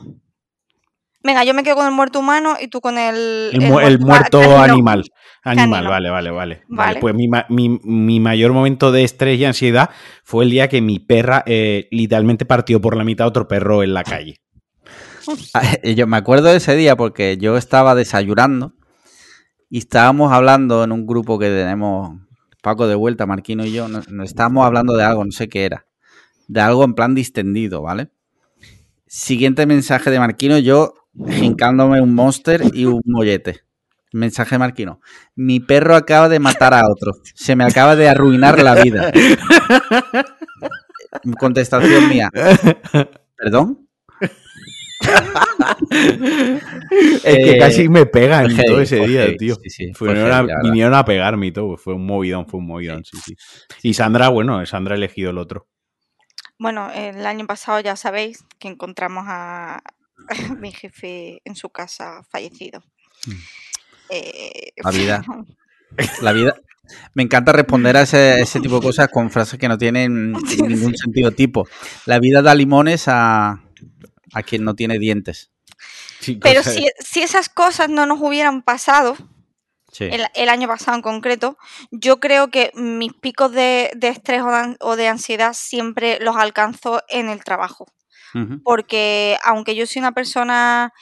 Venga, 1.24 1.44
yo 1.46 1.54
me 1.54 1.64
quedo 1.64 1.76
con 1.76 1.86
el 1.86 1.94
muerto 1.94 2.20
humano 2.20 2.56
y 2.62 2.68
tú 2.68 2.82
con 2.82 2.98
el, 2.98 3.50
El, 3.54 3.62
mu- 3.62 3.80
el 3.80 3.98
ma- 4.00 4.06
muerto 4.08 4.40
canino. 4.40 4.58
animal. 4.62 5.04
Animal, 5.46 5.88
vale, 5.88 6.10
vale, 6.10 6.32
vale. 6.32 6.64
Vale. 6.68 7.00
Pues 7.00 7.14
mi, 7.16 7.30
mi- 7.50 7.80
mi 7.84 8.20
mayor 8.20 8.52
momento 8.54 8.92
de 8.92 9.04
estrés 9.04 9.40
y 9.40 9.46
ansiedad 9.46 9.90
fue 10.24 10.44
el 10.46 10.52
día 10.52 10.68
que 10.70 10.82
mi 10.82 11.00
perra 11.00 11.44
eh, 11.46 11.88
literalmente 11.92 12.46
partió 12.46 12.80
por 12.82 12.96
la 12.98 13.04
mitad 13.04 13.26
a 13.26 13.30
otro 13.30 13.48
perro 13.48 13.84
en 13.84 13.94
la 13.94 14.04
calle. 14.04 14.38
Ah, 15.54 15.78
Yo 15.84 16.06
me 16.08 16.18
acuerdo 16.18 16.50
de 16.50 16.58
ese 16.58 16.76
día 16.76 16.96
porque 16.98 17.38
yo 17.38 17.56
estaba 17.58 17.96
desayunando 17.96 18.74
y 19.70 19.78
estábamos 19.78 20.32
hablando 20.34 20.84
en 20.84 20.92
un 20.92 21.06
grupo 21.06 21.40
que 21.40 21.48
tenemos, 21.48 22.18
Paco 22.62 22.88
de 22.88 22.96
vuelta, 22.96 23.26
Marquino 23.26 23.66
y 23.66 23.72
yo, 23.72 23.88
nos, 23.88 24.10
nos 24.10 24.26
estábamos 24.30 24.66
hablando 24.66 24.94
de 24.98 25.04
algo, 25.04 25.24
no 25.24 25.32
sé 25.32 25.48
qué 25.48 25.64
era, 25.66 25.86
de 26.48 26.60
algo 26.60 26.84
en 26.84 26.94
plan 26.96 27.16
distendido, 27.16 27.82
¿vale? 27.82 28.10
Siguiente 29.08 29.66
mensaje 29.66 30.10
de 30.12 30.20
Marquino, 30.20 30.58
yo 30.58 30.94
jincándome 31.30 32.02
un 32.02 32.14
monster 32.16 32.62
y 32.74 32.86
un 32.86 33.02
mollete. 33.06 33.62
Mensaje 34.12 34.58
Marquino. 34.60 35.02
Mi 35.36 35.60
perro 35.60 35.96
acaba 35.96 36.30
de 36.30 36.40
matar 36.40 36.74
a 36.74 36.84
otro. 36.88 37.12
Se 37.34 37.56
me 37.56 37.64
acaba 37.64 37.96
de 37.96 38.08
arruinar 38.10 38.62
la 38.62 38.76
vida. 38.76 39.12
Contestación 41.40 42.10
mía. 42.10 42.30
¿Perdón? 43.36 43.88
es 47.24 47.36
que 47.36 47.52
Eh, 47.56 47.60
casi 47.60 47.90
me 47.90 48.06
pegan 48.06 48.48
todo 48.56 48.82
ese 48.82 49.06
día, 49.08 49.36
tío. 49.38 49.56
sí, 49.56 49.70
sí, 49.70 49.94
fue 49.94 50.10
Fueron 50.10 50.32
heavy, 50.32 50.52
a- 50.52 50.62
vinieron 50.64 50.94
a 50.94 51.06
pegarme 51.06 51.48
y 51.48 51.52
todo. 51.52 51.78
Fue 51.78 51.94
un 51.94 52.06
movidón, 52.06 52.48
fue 52.48 52.60
un 52.60 52.68
movidón, 52.68 53.04
sí, 53.06 53.18
sí. 53.24 53.36
Y 53.82 53.94
Sandra, 53.94 54.30
bueno, 54.30 54.64
Sandra 54.66 54.94
ha 54.96 54.98
elegido 54.98 55.32
el 55.32 55.38
otro. 55.38 55.68
Bueno, 56.60 56.90
el 56.94 57.26
año 57.26 57.46
pasado 57.48 57.80
ya 57.80 57.96
sabéis 57.96 58.46
que 58.60 58.68
encontramos 58.68 59.26
a 59.28 59.82
mi 60.60 60.72
jefe 60.72 61.42
en 61.46 61.56
su 61.56 61.70
casa 61.70 62.24
fallecido. 62.32 62.82
Mm. 63.28 63.32
Eh, 64.10 64.72
La 64.84 64.92
vida. 64.92 65.24
La 66.22 66.32
vida. 66.34 66.56
Me 67.14 67.24
encanta 67.24 67.52
responder 67.54 67.96
a 67.96 68.02
ese, 68.02 68.42
ese 68.42 68.60
tipo 68.60 68.76
de 68.76 68.82
cosas 68.82 69.08
con 69.08 69.32
frases 69.32 69.58
que 69.58 69.68
no 69.70 69.78
tienen 69.78 70.34
ningún 70.68 70.96
sentido 70.98 71.32
tipo. 71.32 71.68
La 72.06 72.20
vida 72.20 72.42
da 72.42 72.54
limones 72.56 73.08
a, 73.08 73.64
a 74.34 74.44
quien 74.44 74.64
no 74.64 74.76
tiene 74.76 75.00
dientes. 75.00 75.50
Pero 76.42 76.64
si, 76.64 76.88
si 77.00 77.22
esas 77.22 77.50
cosas 77.50 77.90
no 77.90 78.06
nos 78.06 78.20
hubieran 78.22 78.62
pasado, 78.62 79.16
Sí. 79.92 80.06
el, 80.06 80.26
el 80.34 80.50
año 80.50 80.68
pasado 80.68 80.98
en 80.98 81.04
concreto, 81.04 81.56
yo 81.92 82.20
creo 82.20 82.50
que 82.50 82.72
mis 82.74 83.14
picos 83.14 83.52
de, 83.52 83.92
de 83.96 84.08
estrés 84.08 84.42
o 84.42 84.48
de, 84.50 84.56
an- 84.56 84.78
o 84.80 84.96
de 84.96 85.08
ansiedad 85.08 85.54
siempre 85.54 86.18
los 86.20 86.36
alcanzo 86.36 87.04
en 87.10 87.30
el 87.30 87.44
trabajo. 87.44 87.86
Porque 88.64 89.38
aunque 89.44 89.76
yo 89.76 89.86
soy 89.86 90.00
una 90.00 90.12
persona 90.14 90.94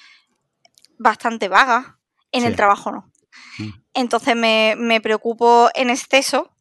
bastante 0.97 1.47
vaga, 1.49 1.97
en 2.31 2.45
el 2.45 2.55
trabajo 2.55 2.91
no. 2.91 3.11
Mm. 3.59 3.69
Entonces 3.93 4.35
me, 4.35 4.75
me 4.77 5.01
preocupo 5.01 5.69
en 5.73 5.89
exceso 5.89 6.51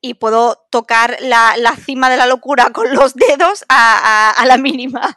y 0.00 0.14
puedo 0.14 0.66
tocar 0.70 1.16
la, 1.20 1.54
la 1.58 1.76
cima 1.76 2.10
de 2.10 2.16
la 2.16 2.26
locura 2.26 2.70
con 2.70 2.92
los 2.92 3.14
dedos 3.14 3.64
a, 3.68 3.98
a- 3.98 4.30
a 4.30 4.46
la 4.46 4.56
mínima. 4.58 5.14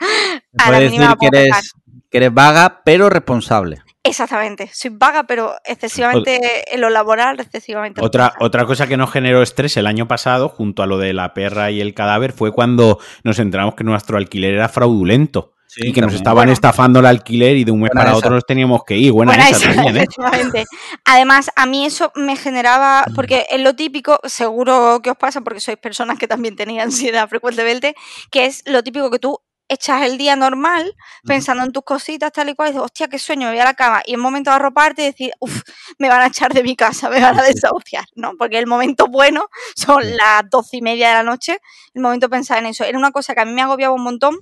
A 0.58 0.72
la 0.72 0.80
mínima 0.80 1.08
decir 1.16 1.18
que 1.20 1.28
eres, 1.28 1.74
que 2.12 2.18
eres 2.18 2.34
vaga, 2.34 2.82
pero 2.84 3.10
responsable. 3.10 3.82
Exactamente. 4.06 4.70
Soy 4.74 4.92
vaga, 4.94 5.24
pero 5.24 5.56
excesivamente 5.66 6.74
en 6.74 6.80
lo 6.80 6.90
laboral, 6.90 7.40
excesivamente. 7.40 8.02
Otra, 8.04 8.34
otra 8.40 8.66
cosa 8.66 8.88
que 8.88 8.98
nos 8.98 9.12
generó 9.12 9.42
estrés 9.42 9.76
el 9.78 9.88
año 9.88 10.08
pasado, 10.08 10.48
junto 10.48 10.84
a 10.84 10.86
lo 10.86 10.98
de 10.98 11.14
la 11.14 11.34
perra 11.34 11.72
y 11.72 11.82
el 11.82 11.94
cadáver, 11.94 12.32
fue 12.32 12.52
cuando 12.52 13.00
nos 13.24 13.40
enteramos 13.40 13.76
que 13.76 13.84
nuestro 13.84 14.18
alquiler 14.18 14.54
era 14.54 14.70
fraudulento. 14.70 15.54
Sí, 15.68 15.88
y 15.88 15.92
que 15.94 16.00
nos 16.00 16.14
estaban 16.14 16.36
Bueno. 16.44 16.52
estafando 16.54 17.00
el 17.00 17.06
alquiler 17.08 17.58
y 17.58 17.64
de 17.66 17.72
un 17.72 17.82
mes 17.82 17.90
para 17.92 18.12
esa. 18.12 18.18
otro 18.20 18.30
nos 18.30 18.46
teníamos 18.46 18.84
que 18.86 18.96
ir. 18.98 19.12
Buena, 19.12 19.32
Buena 19.34 19.50
esa, 19.50 19.58
esa, 19.58 19.74
también, 19.74 19.98
¿eh? 19.98 20.00
efectivamente. 20.04 20.66
Además, 21.04 21.50
a 21.56 21.66
mí 21.66 21.86
eso 21.86 22.14
me 22.16 22.38
generaba, 22.38 23.04
porque 23.16 23.48
es 23.50 23.60
lo 23.60 23.76
típico, 23.76 24.20
seguro 24.24 25.02
que 25.04 25.10
os 25.10 25.18
pasa 25.18 25.42
porque 25.42 25.60
sois 25.60 25.78
personas 25.78 26.18
que 26.20 26.28
también 26.28 26.56
tenéis 26.56 26.82
ansiedad 26.84 27.28
frecuentemente, 27.28 27.96
que 28.32 28.46
es 28.46 28.64
lo 28.68 28.84
típico 28.84 29.10
que 29.10 29.20
tú 29.20 29.40
echas 29.68 30.04
el 30.04 30.18
día 30.18 30.36
normal 30.36 30.96
pensando 31.26 31.64
en 31.64 31.72
tus 31.72 31.84
cositas 31.84 32.32
tal 32.32 32.50
y 32.50 32.56
cual 32.56 32.70
y 32.70 32.72
dices, 32.74 32.84
hostia, 32.84 33.08
qué 33.08 33.20
sueño, 33.20 33.48
me 33.48 33.54
voy 33.54 33.60
a 33.60 33.66
la 33.66 33.74
cama 33.74 34.02
y 34.06 34.14
en 34.14 34.20
momento 34.20 34.50
de 34.50 34.56
arroparte 34.58 35.02
y 35.04 35.06
decir, 35.06 35.32
uff, 35.40 35.62
me 35.98 36.10
van 36.10 36.22
a 36.22 36.28
echar 36.28 36.54
de 36.54 36.64
mi 36.64 36.76
casa, 36.76 37.10
me 37.10 37.20
van 37.20 37.40
a 37.40 37.44
desahuciar, 37.44 38.06
¿no? 38.16 38.34
Porque 38.38 38.58
el 38.60 38.68
momento 38.68 39.08
bueno 39.08 39.48
son 39.76 40.04
las 40.16 40.50
doce 40.50 40.78
y 40.78 40.82
media 40.82 41.10
de 41.10 41.14
la 41.16 41.24
noche, 41.24 41.60
el 41.94 42.02
momento 42.02 42.28
de 42.28 42.32
pensar 42.32 42.60
en 42.60 42.68
eso. 42.68 42.84
Era 42.84 42.98
una 42.98 43.12
cosa 43.12 43.34
que 43.34 43.42
a 43.42 43.46
mí 43.46 43.54
me 43.54 43.62
agobiaba 43.62 43.94
un 43.94 44.04
montón 44.04 44.40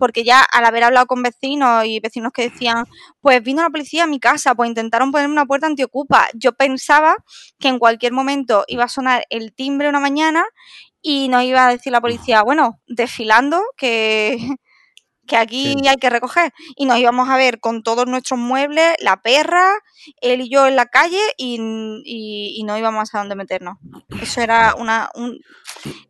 porque 0.00 0.24
ya 0.24 0.40
al 0.40 0.64
haber 0.64 0.82
hablado 0.82 1.06
con 1.06 1.22
vecinos 1.22 1.84
y 1.84 2.00
vecinos 2.00 2.32
que 2.32 2.48
decían, 2.48 2.86
pues 3.20 3.42
vino 3.42 3.62
la 3.62 3.68
policía 3.68 4.04
a 4.04 4.06
mi 4.06 4.18
casa, 4.18 4.54
pues 4.54 4.68
intentaron 4.68 5.12
ponerme 5.12 5.34
una 5.34 5.44
puerta 5.44 5.66
antiocupa. 5.66 6.26
Yo 6.32 6.54
pensaba 6.54 7.16
que 7.58 7.68
en 7.68 7.78
cualquier 7.78 8.12
momento 8.12 8.64
iba 8.66 8.84
a 8.84 8.88
sonar 8.88 9.26
el 9.28 9.52
timbre 9.52 9.90
una 9.90 10.00
mañana 10.00 10.44
y 11.02 11.28
nos 11.28 11.42
iba 11.44 11.66
a 11.66 11.70
decir 11.70 11.92
la 11.92 12.00
policía, 12.00 12.42
bueno, 12.42 12.80
desfilando, 12.86 13.62
que, 13.76 14.36
que 15.26 15.36
aquí 15.36 15.74
Sí. 15.80 15.88
hay 15.88 15.96
que 15.96 16.10
recoger. 16.10 16.52
Y 16.76 16.86
nos 16.86 16.98
íbamos 16.98 17.28
a 17.28 17.36
ver 17.36 17.60
con 17.60 17.82
todos 17.82 18.06
nuestros 18.06 18.38
muebles, 18.40 18.94
la 19.00 19.22
perra, 19.22 19.72
él 20.20 20.40
y 20.42 20.50
yo 20.50 20.66
en 20.66 20.76
la 20.76 20.86
calle 20.86 21.20
y, 21.36 21.56
y- 22.04 22.54
y 22.58 22.64
no 22.64 22.76
íbamos 22.78 23.14
a 23.14 23.18
dónde 23.20 23.36
meternos. 23.36 23.78
Eso 24.20 24.40
era 24.40 24.74
una, 24.76 25.10
un- 25.14 25.38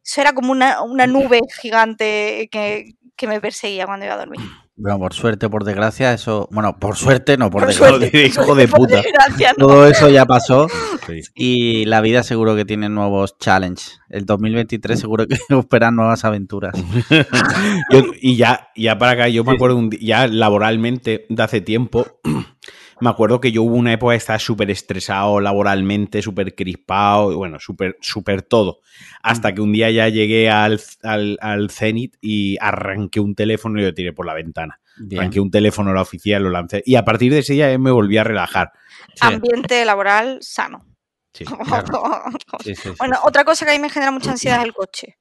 eso 0.04 0.20
era 0.20 0.32
como 0.32 0.52
una, 0.52 0.82
una 0.82 1.06
nube 1.06 1.40
gigante 1.60 2.48
que, 2.50 2.94
que 3.16 3.26
me 3.26 3.40
perseguía 3.40 3.86
cuando 3.86 4.06
iba 4.06 4.14
a 4.14 4.18
dormir. 4.18 4.40
Bueno, 4.82 4.98
por 4.98 5.12
suerte, 5.12 5.50
por 5.50 5.64
desgracia, 5.64 6.12
eso. 6.14 6.48
Bueno, 6.50 6.78
por 6.78 6.96
suerte, 6.96 7.36
no, 7.36 7.50
por, 7.50 7.60
Por 7.62 7.68
desgracia. 7.68 7.98
suerte, 7.98 8.26
hijo 8.26 8.54
de 8.54 8.66
puta. 8.68 9.02
no. 9.58 9.66
Todo 9.66 9.86
eso 9.86 10.08
ya 10.08 10.24
pasó 10.24 10.68
Sí. 11.06 11.20
y 11.34 11.84
la 11.84 12.00
vida 12.00 12.22
seguro 12.22 12.56
que 12.56 12.64
tiene 12.64 12.88
nuevos 12.88 13.36
challenges. 13.38 14.00
El 14.08 14.24
2023 14.24 14.98
seguro 14.98 15.26
que 15.26 15.36
esperan 15.58 15.96
nuevas 15.96 16.24
aventuras. 16.24 16.74
Yo- 17.92 18.04
y 18.22 18.36
ya, 18.36 18.68
ya 18.74 18.96
para 18.98 19.12
acá, 19.12 19.28
yo 19.28 19.44
me 19.44 19.52
acuerdo 19.52 19.76
un 19.76 19.90
di- 19.90 19.98
ya 20.04 20.26
laboralmente 20.28 21.26
de 21.28 21.42
hace 21.42 21.60
tiempo. 21.60 22.06
Me 23.00 23.10
acuerdo 23.10 23.40
que 23.40 23.52
yo 23.52 23.62
hubo 23.62 23.76
una 23.76 23.92
época 23.92 24.12
que 24.12 24.18
estaba 24.18 24.38
súper 24.38 24.70
estresado 24.70 25.40
laboralmente, 25.40 26.22
súper 26.22 26.54
crispado, 26.54 27.36
bueno, 27.36 27.58
súper, 27.58 27.96
súper 28.00 28.42
todo. 28.42 28.80
Hasta 29.22 29.54
que 29.54 29.60
un 29.60 29.72
día 29.72 29.90
ya 29.90 30.08
llegué 30.08 30.50
al, 30.50 30.80
al, 31.02 31.38
al 31.40 31.70
Zenit 31.70 32.16
y 32.20 32.56
arranqué 32.60 33.20
un 33.20 33.34
teléfono 33.34 33.80
y 33.80 33.84
lo 33.84 33.94
tiré 33.94 34.12
por 34.12 34.26
la 34.26 34.34
ventana. 34.34 34.80
Bien. 34.98 35.20
Arranqué 35.20 35.40
un 35.40 35.50
teléfono, 35.50 35.94
la 35.94 36.02
oficial, 36.02 36.42
lo 36.42 36.50
lancé. 36.50 36.82
Y 36.84 36.96
a 36.96 37.04
partir 37.04 37.32
de 37.32 37.38
ese 37.38 37.54
día 37.54 37.78
me 37.78 37.90
volví 37.90 38.18
a 38.18 38.24
relajar. 38.24 38.72
Sí, 39.14 39.26
Ambiente 39.26 39.84
laboral 39.84 40.38
sano. 40.42 40.84
Sí. 41.32 41.44
sí, 42.64 42.74
sí, 42.74 42.74
sí, 42.74 42.88
Bueno, 42.98 43.16
sí. 43.16 43.22
otra 43.24 43.44
cosa 43.44 43.64
que 43.64 43.72
a 43.72 43.74
mí 43.74 43.80
me 43.80 43.88
genera 43.88 44.10
mucha 44.10 44.32
ansiedad 44.32 44.58
es 44.58 44.64
el 44.64 44.74
coche. 44.74 45.16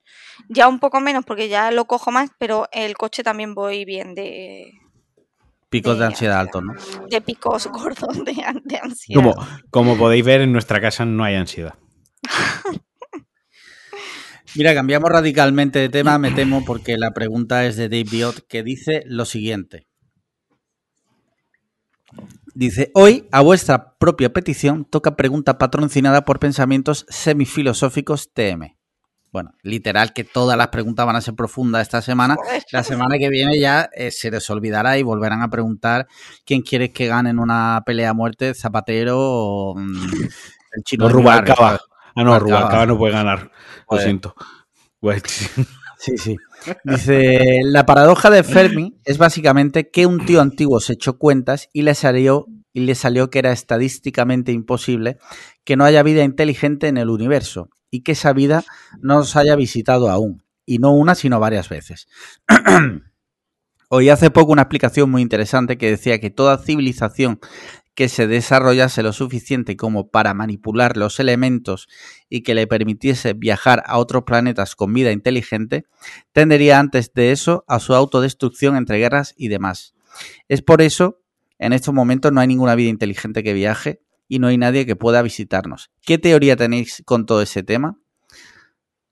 Ya 0.48 0.68
un 0.68 0.80
poco 0.80 1.00
menos 1.00 1.24
porque 1.24 1.48
ya 1.48 1.70
lo 1.70 1.86
cojo 1.86 2.10
más, 2.10 2.30
pero 2.38 2.68
el 2.72 2.96
coche 2.96 3.22
también 3.22 3.54
voy 3.54 3.84
bien 3.84 4.14
de, 4.14 4.72
Picos 5.70 5.94
de 5.94 6.00
de 6.00 6.06
ansiedad 6.06 6.40
ansiedad. 6.40 6.40
altos, 6.40 6.62
¿no? 6.62 7.06
de 7.08 7.20
picos 7.20 7.66
gordos 7.72 8.24
de 8.24 8.76
ansiedad. 8.76 9.14
Como, 9.14 9.34
como 9.70 9.96
podéis 9.96 10.24
ver, 10.24 10.40
en 10.42 10.52
nuestra 10.52 10.80
casa 10.80 11.04
no 11.04 11.24
hay 11.24 11.36
ansiedad. 11.36 11.74
Mira, 14.56 14.74
cambiamos 14.74 15.10
radicalmente 15.10 15.78
de 15.78 15.88
tema, 15.88 16.18
me 16.18 16.32
temo, 16.32 16.64
porque 16.64 16.98
la 16.98 17.12
pregunta 17.12 17.66
es 17.66 17.76
de 17.76 17.88
Dave 17.88 18.08
Biot, 18.10 18.46
que 18.48 18.64
dice 18.64 19.04
lo 19.06 19.24
siguiente. 19.24 19.86
Dice, 22.52 22.90
hoy, 22.94 23.28
a 23.30 23.42
vuestra 23.42 23.96
propia 23.98 24.32
petición, 24.32 24.84
toca 24.84 25.14
pregunta 25.14 25.56
patrocinada 25.56 26.24
por 26.24 26.40
pensamientos 26.40 27.06
semifilosóficos 27.08 28.32
TM. 28.32 28.76
Bueno, 29.32 29.54
literal 29.62 30.12
que 30.12 30.24
todas 30.24 30.58
las 30.58 30.68
preguntas 30.68 31.06
van 31.06 31.16
a 31.16 31.20
ser 31.20 31.34
profundas 31.34 31.82
esta 31.82 32.02
semana. 32.02 32.36
La 32.72 32.82
semana 32.82 33.16
que 33.18 33.28
viene 33.28 33.60
ya 33.60 33.88
eh, 33.94 34.10
se 34.10 34.30
les 34.30 34.48
olvidará 34.50 34.98
y 34.98 35.02
volverán 35.02 35.42
a 35.42 35.48
preguntar 35.48 36.08
quién 36.44 36.62
quiere 36.62 36.92
que 36.92 37.06
gane 37.06 37.30
en 37.30 37.38
una 37.38 37.82
pelea 37.86 38.10
a 38.10 38.14
muerte, 38.14 38.54
Zapatero 38.54 39.16
o 39.18 39.74
mm, 39.76 39.82
el 40.72 40.82
chino. 40.84 41.04
No, 41.04 41.14
Rubalcaba. 41.14 41.78
Ah, 42.16 42.24
no, 42.24 42.38
Rubalcaba. 42.38 42.86
No 42.86 42.98
puede 42.98 43.12
ganar. 43.12 43.52
Lo 43.88 43.98
siento. 43.98 44.34
Pues, 44.98 45.22
Sí, 46.00 46.16
sí. 46.16 46.36
Dice, 46.82 47.60
la 47.62 47.84
paradoja 47.84 48.30
de 48.30 48.42
Fermi 48.42 48.96
es 49.04 49.18
básicamente 49.18 49.90
que 49.90 50.06
un 50.06 50.24
tío 50.24 50.40
antiguo 50.40 50.80
se 50.80 50.94
echó 50.94 51.18
cuentas 51.18 51.68
y 51.74 51.82
le 51.82 51.94
salió, 51.94 52.46
y 52.72 52.80
le 52.80 52.94
salió 52.94 53.28
que 53.28 53.38
era 53.38 53.52
estadísticamente 53.52 54.50
imposible 54.50 55.18
que 55.62 55.76
no 55.76 55.84
haya 55.84 56.02
vida 56.02 56.24
inteligente 56.24 56.88
en 56.88 56.96
el 56.96 57.10
universo 57.10 57.68
y 57.90 58.02
que 58.02 58.12
esa 58.12 58.32
vida 58.32 58.64
no 59.00 59.16
nos 59.16 59.36
haya 59.36 59.56
visitado 59.56 60.10
aún. 60.10 60.44
Y 60.66 60.78
no 60.78 60.92
una, 60.92 61.14
sino 61.14 61.40
varias 61.40 61.68
veces. 61.68 62.08
Oí 63.88 64.08
hace 64.08 64.30
poco 64.30 64.52
una 64.52 64.62
explicación 64.62 65.10
muy 65.10 65.20
interesante 65.20 65.76
que 65.76 65.90
decía 65.90 66.20
que 66.20 66.30
toda 66.30 66.58
civilización 66.58 67.40
que 67.94 68.08
se 68.08 68.26
desarrollase 68.26 69.02
lo 69.02 69.12
suficiente 69.12 69.76
como 69.76 70.10
para 70.10 70.32
manipular 70.32 70.96
los 70.96 71.18
elementos 71.18 71.88
y 72.28 72.42
que 72.42 72.54
le 72.54 72.66
permitiese 72.66 73.34
viajar 73.34 73.82
a 73.86 73.98
otros 73.98 74.22
planetas 74.22 74.76
con 74.76 74.94
vida 74.94 75.10
inteligente, 75.12 75.84
tendería 76.32 76.78
antes 76.78 77.12
de 77.12 77.32
eso 77.32 77.64
a 77.66 77.80
su 77.80 77.94
autodestrucción 77.94 78.76
entre 78.76 78.98
guerras 78.98 79.34
y 79.36 79.48
demás. 79.48 79.94
Es 80.48 80.62
por 80.62 80.82
eso, 80.82 81.20
en 81.58 81.72
estos 81.72 81.92
momentos 81.92 82.32
no 82.32 82.40
hay 82.40 82.46
ninguna 82.46 82.74
vida 82.74 82.90
inteligente 82.90 83.42
que 83.42 83.52
viaje 83.52 84.00
y 84.30 84.38
no 84.38 84.46
hay 84.46 84.56
nadie 84.56 84.86
que 84.86 84.94
pueda 84.94 85.20
visitarnos. 85.22 85.90
¿Qué 86.02 86.16
teoría 86.16 86.56
tenéis 86.56 87.02
con 87.04 87.26
todo 87.26 87.42
ese 87.42 87.64
tema? 87.64 87.98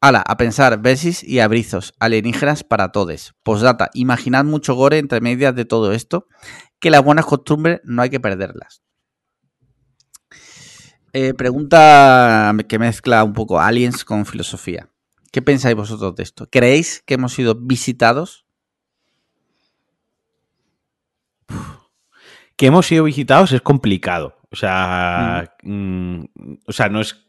Ala, 0.00 0.22
a 0.24 0.36
pensar, 0.36 0.80
besis 0.80 1.24
y 1.24 1.40
abrizos, 1.40 1.92
alienígenas 1.98 2.62
para 2.62 2.92
todes. 2.92 3.34
Postdata, 3.42 3.90
imaginad 3.94 4.44
mucho 4.44 4.74
gore 4.74 4.98
entre 4.98 5.20
medias 5.20 5.56
de 5.56 5.64
todo 5.64 5.92
esto, 5.92 6.28
que 6.78 6.90
las 6.90 7.02
buenas 7.02 7.26
costumbres 7.26 7.80
no 7.82 8.00
hay 8.00 8.10
que 8.10 8.20
perderlas. 8.20 8.80
Eh, 11.12 11.34
pregunta 11.34 12.54
que 12.68 12.78
mezcla 12.78 13.24
un 13.24 13.32
poco 13.32 13.60
aliens 13.60 14.04
con 14.04 14.24
filosofía. 14.24 14.88
¿Qué 15.32 15.42
pensáis 15.42 15.74
vosotros 15.74 16.14
de 16.14 16.22
esto? 16.22 16.48
¿Creéis 16.48 17.02
que 17.04 17.14
hemos 17.14 17.32
sido 17.32 17.56
visitados? 17.56 18.46
que 22.56 22.66
hemos 22.66 22.86
sido 22.86 23.04
visitados 23.04 23.50
es 23.50 23.62
complicado. 23.62 24.37
O 24.50 24.56
sea, 24.56 25.54
mm, 25.62 26.24
o 26.66 26.72
sea, 26.72 26.88
no 26.88 27.00
es 27.00 27.24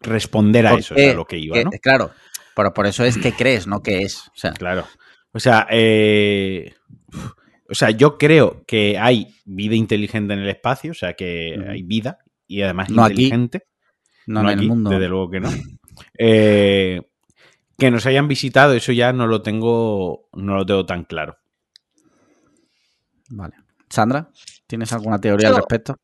responder 0.00 0.66
a 0.66 0.74
eso, 0.74 0.94
es 0.94 1.12
a 1.12 1.16
lo 1.16 1.24
que 1.24 1.38
iba, 1.38 1.54
que- 1.56 1.64
¿no? 1.64 1.70
Claro, 1.82 2.10
pero 2.54 2.72
por 2.74 2.86
eso 2.86 3.04
es 3.04 3.16
que 3.18 3.32
crees, 3.32 3.66
no 3.66 3.82
que 3.82 4.02
es. 4.02 4.28
O 4.28 4.32
sea, 4.34 4.52
Claro. 4.52 4.86
O 5.32 5.38
sea, 5.38 5.66
eh, 5.70 6.74
o 7.68 7.74
sea, 7.74 7.90
yo 7.90 8.16
creo 8.16 8.64
que 8.66 8.96
hay 8.98 9.34
vida 9.44 9.74
inteligente 9.74 10.32
en 10.32 10.40
el 10.40 10.48
espacio, 10.48 10.92
o 10.92 10.94
sea, 10.94 11.12
que 11.14 11.62
hay 11.68 11.82
vida 11.82 12.18
y 12.46 12.62
además 12.62 12.88
No 12.90 13.04
aquí, 13.04 13.24
inteligente. 13.24 13.66
no, 14.26 14.42
no 14.42 14.50
en 14.50 14.54
aquí, 14.56 14.64
el 14.64 14.68
mundo. 14.70 14.90
desde 14.90 15.08
luego 15.08 15.30
que 15.30 15.40
no. 15.40 15.48
Eh, 16.18 17.00
que 17.78 17.90
nos 17.90 18.04
hayan 18.06 18.28
visitado, 18.28 18.72
eso 18.74 18.92
ya 18.92 19.12
no 19.12 19.26
lo 19.26 19.40
tengo, 19.42 20.28
no 20.34 20.56
lo 20.56 20.64
tengo 20.66 20.84
tan 20.86 21.04
claro. 21.04 21.38
Vale. 23.30 23.54
Sandra, 23.88 24.30
¿tienes 24.66 24.92
alguna 24.92 25.18
teoría 25.20 25.48
al 25.48 25.56
respecto? 25.56 25.96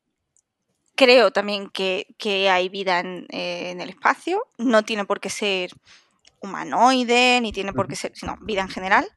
Creo 0.95 1.31
también 1.31 1.71
que, 1.71 2.07
que 2.19 2.51
hay 2.51 2.69
vida 2.69 3.01
en, 3.01 3.27
eh, 3.31 3.71
en 3.71 3.81
el 3.81 3.89
espacio. 3.89 4.47
No 4.59 4.85
tiene 4.85 5.05
por 5.05 5.21
qué 5.21 5.31
ser 5.31 5.73
humanoide, 6.41 7.41
ni 7.41 7.53
tiene 7.53 7.73
por 7.73 7.89
qué 7.89 7.97
ser, 7.97 8.13
sino 8.15 8.37
vida 8.43 8.63
en 8.63 8.69
general. 8.69 9.09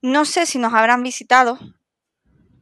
No 0.00 0.24
sé 0.24 0.46
si 0.46 0.58
nos 0.58 0.72
habrán 0.72 1.02
visitado, 1.02 1.58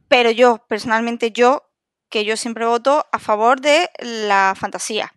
pero 0.07 0.31
yo, 0.31 0.65
personalmente, 0.67 1.31
yo, 1.31 1.63
que 2.09 2.25
yo 2.25 2.35
siempre 2.35 2.65
voto 2.65 3.05
a 3.11 3.19
favor 3.19 3.61
de 3.61 3.89
la 3.99 4.53
fantasía. 4.57 5.13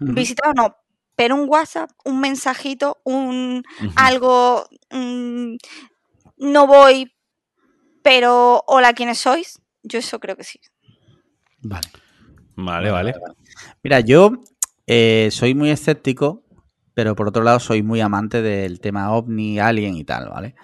Ujú. 0.00 0.12
Visitado 0.12 0.52
no, 0.52 0.76
pero 1.16 1.36
un 1.36 1.48
WhatsApp, 1.48 1.90
un 2.04 2.20
mensajito, 2.20 3.00
un 3.04 3.64
algo, 3.96 4.68
no 6.36 6.66
voy, 6.66 7.12
pero 8.02 8.62
hola, 8.66 8.92
¿quiénes 8.92 9.18
sois? 9.18 9.60
Yo 9.82 9.98
eso 9.98 10.20
creo 10.20 10.36
que 10.36 10.44
sí. 10.44 10.60
Vale. 11.62 11.88
Vale, 12.56 12.90
vale. 12.90 13.14
Mira, 13.82 14.00
yo 14.00 14.32
eh, 14.86 15.28
soy 15.32 15.54
muy 15.54 15.70
escéptico, 15.70 16.44
pero 16.94 17.16
por 17.16 17.28
otro 17.28 17.42
lado 17.44 17.60
soy 17.60 17.82
muy 17.82 18.00
amante 18.00 18.42
del 18.42 18.80
tema 18.80 19.12
ovni, 19.12 19.58
alien 19.58 19.96
y 19.96 20.04
tal, 20.04 20.28
¿vale? 20.30 20.54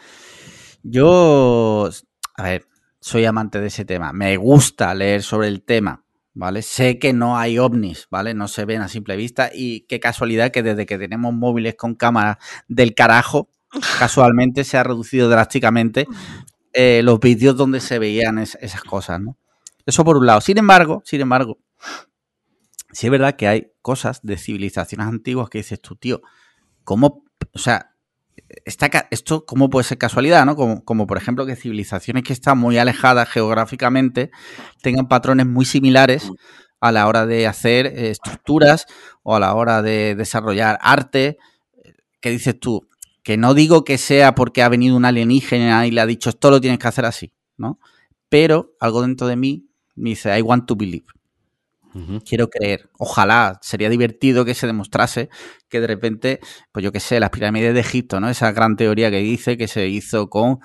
Yo, 0.83 1.91
a 2.37 2.43
ver, 2.43 2.67
soy 3.01 3.25
amante 3.25 3.61
de 3.61 3.69
ese 3.69 3.85
tema. 3.85 4.13
Me 4.13 4.37
gusta 4.37 4.95
leer 4.95 5.23
sobre 5.23 5.49
el 5.49 5.63
tema, 5.63 6.05
¿vale? 6.35 6.63
Sé 6.63 6.99
que 6.99 7.13
no 7.13 7.39
hay 7.39 7.59
ovnis, 7.59 8.09
¿vale? 8.11 8.35
No 8.35 8.49
se 8.49 8.65
ven 8.65 8.83
a 8.83 8.89
simple 8.89 9.17
vista 9.17 9.51
y 9.53 9.83
qué 9.83 10.01
casualidad 10.01 10.51
que 10.53 10.63
desde 10.63 10.87
que 10.87 10.99
tenemos 10.99 11.35
móviles 11.35 11.75
con 11.77 11.95
cámara 11.95 12.39
del 12.69 12.95
carajo, 12.95 13.49
casualmente 13.99 14.65
se 14.65 14.79
ha 14.79 14.83
reducido 14.85 15.29
drásticamente 15.29 16.07
eh, 16.73 17.03
los 17.05 17.21
vídeos 17.21 17.57
donde 17.57 17.81
se 17.81 17.99
veían 17.99 18.39
es- 18.39 18.59
esas 18.61 18.83
cosas, 18.83 19.21
¿no? 19.21 19.37
Eso 19.87 20.05
por 20.05 20.17
un 20.17 20.27
lado. 20.27 20.41
Sin 20.41 20.59
embargo, 20.59 21.03
sin 21.05 21.21
embargo, 21.21 21.59
sí 22.93 23.07
es 23.07 23.11
verdad 23.11 23.37
que 23.37 23.49
hay 23.49 23.73
cosas 23.83 24.21
de 24.23 24.37
civilizaciones 24.37 25.07
antiguas 25.07 25.49
que 25.49 25.59
dices 25.59 25.81
tú, 25.81 25.97
tío, 25.97 26.21
¿cómo, 26.85 27.25
o 27.53 27.59
sea, 27.59 27.95
esto 29.11 29.45
cómo 29.47 29.71
puede 29.71 29.85
ser 29.85 29.99
casualidad, 29.99 30.45
¿no? 30.45 30.57
Como, 30.57 31.07
por 31.07 31.17
ejemplo 31.17 31.47
que 31.47 31.57
civilizaciones 31.57 32.25
que 32.25 32.33
están 32.33 32.59
muy 32.59 32.79
alejadas 32.79 33.29
geográficamente 33.29 34.31
tengan 34.83 35.09
patrones 35.09 35.47
muy 35.47 35.65
similares 35.65 36.31
a 36.81 36.93
la 36.93 37.07
hora 37.07 37.27
de 37.27 37.47
hacer 37.47 37.87
estructuras 37.87 38.87
o 39.23 39.37
a 39.37 39.41
la 39.41 39.55
hora 39.55 39.83
de 39.83 40.15
desarrollar 40.15 40.79
arte. 40.81 41.39
¿Qué 42.21 42.31
dices 42.31 42.59
tú? 42.59 42.89
Que 43.23 43.37
no 43.37 43.55
digo 43.55 43.85
que 43.85 43.99
sea 43.99 44.35
porque 44.35 44.63
ha 44.63 44.69
venido 44.69 44.97
un 44.97 45.05
alienígena 45.05 45.87
y 45.87 45.91
le 45.91 46.01
ha 46.01 46.07
dicho 46.07 46.31
esto 46.31 46.51
lo 46.51 46.61
tienes 46.61 46.79
que 46.79 46.89
hacer 46.89 47.05
así, 47.05 47.35
¿no? 47.57 47.79
Pero 48.29 48.75
algo 48.81 49.03
dentro 49.03 49.27
de 49.27 49.37
mí 49.37 49.69
me 49.95 50.11
dice, 50.11 50.37
I 50.37 50.43
want 50.43 50.67
to 50.67 50.77
believe 50.77 51.07
Quiero 52.25 52.49
creer. 52.49 52.89
Ojalá, 52.99 53.59
sería 53.63 53.89
divertido 53.89 54.45
que 54.45 54.55
se 54.55 54.67
demostrase 54.67 55.29
que 55.69 55.81
de 55.81 55.87
repente, 55.89 56.41
pues 56.73 56.85
yo 56.85 56.93
qué 56.93 57.01
sé, 57.01 57.19
las 57.19 57.31
pirámides 57.31 57.75
de 57.75 57.81
Egipto, 57.81 58.21
¿no? 58.21 58.29
Esa 58.29 58.53
gran 58.53 58.77
teoría 58.77 59.11
que 59.11 59.19
dice 59.19 59.57
que 59.57 59.67
se 59.69 59.89
hizo 59.89 60.29
con 60.31 60.61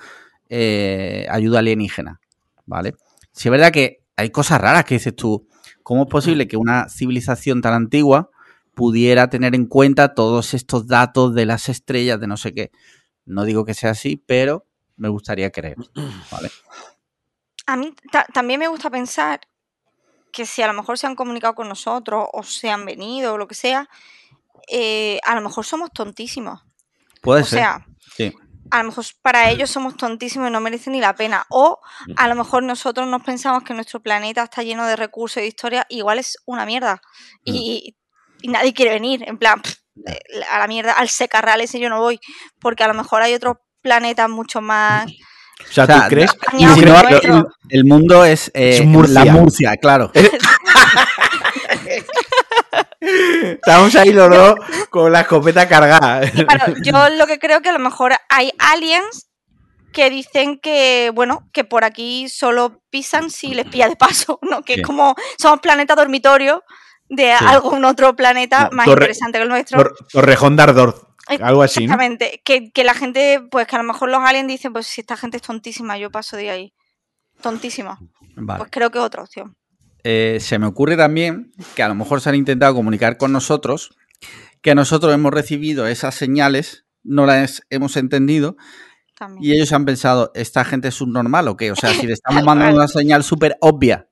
eh, 0.48 1.26
ayuda 1.30 1.58
alienígena, 1.58 2.20
¿vale? 2.64 2.94
Si 3.32 3.48
es 3.48 3.50
verdad 3.50 3.72
que 3.72 4.04
hay 4.16 4.30
cosas 4.30 4.60
raras 4.60 4.84
que 4.84 4.94
dices 4.94 5.16
tú, 5.16 5.48
¿cómo 5.82 6.04
es 6.04 6.08
posible 6.08 6.46
que 6.46 6.56
una 6.56 6.88
civilización 6.88 7.60
tan 7.60 7.74
antigua 7.74 8.30
pudiera 8.74 9.28
tener 9.28 9.54
en 9.54 9.66
cuenta 9.66 10.14
todos 10.14 10.54
estos 10.54 10.86
datos 10.86 11.34
de 11.34 11.46
las 11.46 11.68
estrellas, 11.68 12.20
de 12.20 12.26
no 12.28 12.36
sé 12.36 12.54
qué? 12.54 12.70
No 13.24 13.44
digo 13.44 13.64
que 13.64 13.74
sea 13.74 13.90
así, 13.90 14.22
pero 14.26 14.64
me 14.96 15.08
gustaría 15.08 15.50
creer, 15.50 15.76
¿vale? 16.30 16.50
A 17.66 17.76
mí 17.76 17.92
ta- 18.12 18.26
también 18.32 18.60
me 18.60 18.68
gusta 18.68 18.90
pensar 18.90 19.40
que 20.36 20.44
si 20.44 20.60
a 20.60 20.66
lo 20.66 20.74
mejor 20.74 20.98
se 20.98 21.06
han 21.06 21.16
comunicado 21.16 21.54
con 21.54 21.66
nosotros 21.66 22.26
o 22.30 22.42
se 22.42 22.68
han 22.68 22.84
venido 22.84 23.32
o 23.32 23.38
lo 23.38 23.48
que 23.48 23.54
sea, 23.54 23.88
eh, 24.68 25.18
a 25.24 25.34
lo 25.34 25.40
mejor 25.40 25.64
somos 25.64 25.90
tontísimos. 25.92 26.60
Puede 27.22 27.40
O 27.40 27.44
ser. 27.46 27.58
sea, 27.60 27.86
sí. 28.14 28.36
a 28.70 28.82
lo 28.82 28.88
mejor 28.90 29.04
para 29.22 29.48
ellos 29.50 29.70
somos 29.70 29.96
tontísimos 29.96 30.48
y 30.48 30.52
no 30.52 30.60
merece 30.60 30.90
ni 30.90 31.00
la 31.00 31.14
pena. 31.14 31.46
O 31.48 31.80
a 32.16 32.28
lo 32.28 32.34
mejor 32.34 32.62
nosotros 32.64 33.08
nos 33.08 33.22
pensamos 33.22 33.62
que 33.62 33.72
nuestro 33.72 34.00
planeta 34.00 34.42
está 34.42 34.62
lleno 34.62 34.86
de 34.86 34.96
recursos 34.96 35.38
y 35.38 35.40
de 35.40 35.46
historia, 35.46 35.86
igual 35.88 36.18
es 36.18 36.36
una 36.44 36.66
mierda. 36.66 37.00
Y, 37.42 37.96
y 38.42 38.48
nadie 38.48 38.74
quiere 38.74 38.90
venir. 38.92 39.24
En 39.26 39.38
plan, 39.38 39.62
pff, 39.62 39.74
eh, 40.06 40.20
a 40.52 40.58
la 40.58 40.66
mierda, 40.68 40.92
al 40.92 41.08
secarral 41.08 41.62
ese 41.62 41.80
yo 41.80 41.88
no 41.88 41.98
voy. 42.00 42.20
Porque 42.60 42.84
a 42.84 42.88
lo 42.88 42.94
mejor 42.94 43.22
hay 43.22 43.32
otros 43.32 43.56
planetas 43.80 44.28
mucho 44.28 44.60
más. 44.60 45.06
O 45.58 45.72
sea, 45.72 45.84
O 45.84 45.86
sea, 45.86 46.02
¿tú 46.02 46.08
crees? 46.10 46.30
Tú 46.36 46.56
Si 46.58 46.64
no, 46.84 47.00
el, 47.08 47.44
el 47.70 47.84
mundo 47.84 48.24
es, 48.24 48.48
eh, 48.54 48.78
Es 48.78 48.84
Murcia. 48.84 49.24
la 49.24 49.32
Murcia, 49.32 49.76
claro. 49.78 50.12
Estamos 53.00 53.94
ahí 53.96 54.12
los 54.12 54.30
dos 54.30 54.54
con 54.90 55.12
la 55.12 55.20
escopeta 55.20 55.68
cargada. 55.68 56.20
Claro, 56.30 56.74
yo 56.82 57.08
lo 57.16 57.26
que 57.26 57.38
creo 57.38 57.60
que 57.62 57.68
a 57.68 57.72
lo 57.72 57.78
mejor 57.78 58.12
hay 58.28 58.52
aliens 58.58 59.28
que 59.92 60.10
dicen 60.10 60.58
que, 60.58 61.10
bueno, 61.14 61.48
que 61.52 61.64
por 61.64 61.84
aquí 61.84 62.28
solo 62.28 62.82
pisan 62.90 63.30
si 63.30 63.54
les 63.54 63.66
pilla 63.66 63.88
de 63.88 63.96
paso, 63.96 64.38
¿no? 64.50 64.62
Que 64.62 64.74
Sí. 64.74 64.80
es 64.80 64.86
como 64.86 65.14
somos 65.38 65.60
planeta 65.60 65.94
dormitorio 65.94 66.62
de 67.08 67.34
Sí. 67.38 67.44
algún 67.46 67.84
otro 67.84 68.14
planeta 68.16 68.64
No, 68.70 68.76
más 68.76 68.86
Torre- 68.86 69.04
interesante 69.04 69.38
que 69.38 69.42
el 69.44 69.48
nuestro. 69.48 69.78
Tor- 69.78 69.94
Torrejón 70.12 70.56
de 70.56 70.62
Ardor. 70.64 71.05
Algo 71.26 71.62
así, 71.62 71.80
¿no? 71.80 71.94
Exactamente. 71.94 72.40
Que, 72.44 72.70
que 72.70 72.84
la 72.84 72.94
gente, 72.94 73.42
pues 73.50 73.66
que 73.66 73.76
a 73.76 73.78
lo 73.78 73.84
mejor 73.84 74.10
los 74.10 74.20
aliens 74.20 74.48
dicen, 74.48 74.72
pues 74.72 74.86
si 74.86 75.00
esta 75.00 75.16
gente 75.16 75.38
es 75.38 75.42
tontísima, 75.42 75.98
yo 75.98 76.10
paso 76.10 76.36
de 76.36 76.50
ahí. 76.50 76.74
Tontísima. 77.40 77.98
Vale. 78.36 78.58
Pues 78.58 78.70
creo 78.70 78.90
que 78.90 78.98
es 78.98 79.04
otra 79.04 79.22
opción. 79.22 79.56
Eh, 80.04 80.38
se 80.40 80.60
me 80.60 80.66
ocurre 80.66 80.96
también 80.96 81.50
que 81.74 81.82
a 81.82 81.88
lo 81.88 81.96
mejor 81.96 82.20
se 82.20 82.28
han 82.28 82.36
intentado 82.36 82.74
comunicar 82.74 83.16
con 83.18 83.32
nosotros, 83.32 83.96
que 84.62 84.76
nosotros 84.76 85.12
hemos 85.12 85.32
recibido 85.32 85.88
esas 85.88 86.14
señales, 86.14 86.86
no 87.02 87.26
las 87.26 87.62
hemos 87.70 87.96
entendido, 87.96 88.56
También. 89.18 89.44
y 89.44 89.56
ellos 89.56 89.72
han 89.72 89.84
pensado, 89.84 90.30
¿esta 90.36 90.64
gente 90.64 90.88
es 90.88 90.94
subnormal 90.94 91.48
o 91.48 91.56
qué? 91.56 91.72
O 91.72 91.76
sea, 91.76 91.90
si 92.00 92.06
le 92.06 92.12
estamos 92.12 92.44
mandando 92.44 92.76
una 92.76 92.86
señal 92.86 93.24
súper 93.24 93.56
obvia. 93.60 94.08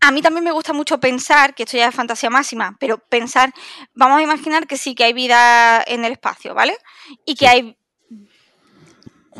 A 0.00 0.10
mí 0.12 0.22
también 0.22 0.44
me 0.44 0.52
gusta 0.52 0.72
mucho 0.72 0.98
pensar, 0.98 1.54
que 1.54 1.64
esto 1.64 1.76
ya 1.76 1.88
es 1.88 1.94
fantasía 1.94 2.30
máxima, 2.30 2.76
pero 2.80 2.98
pensar, 2.98 3.52
vamos 3.94 4.18
a 4.18 4.22
imaginar 4.22 4.66
que 4.66 4.78
sí 4.78 4.94
que 4.94 5.04
hay 5.04 5.12
vida 5.12 5.82
en 5.86 6.04
el 6.06 6.12
espacio, 6.12 6.54
¿vale? 6.54 6.76
Y 7.26 7.34
que 7.34 7.46
hay, 7.48 7.76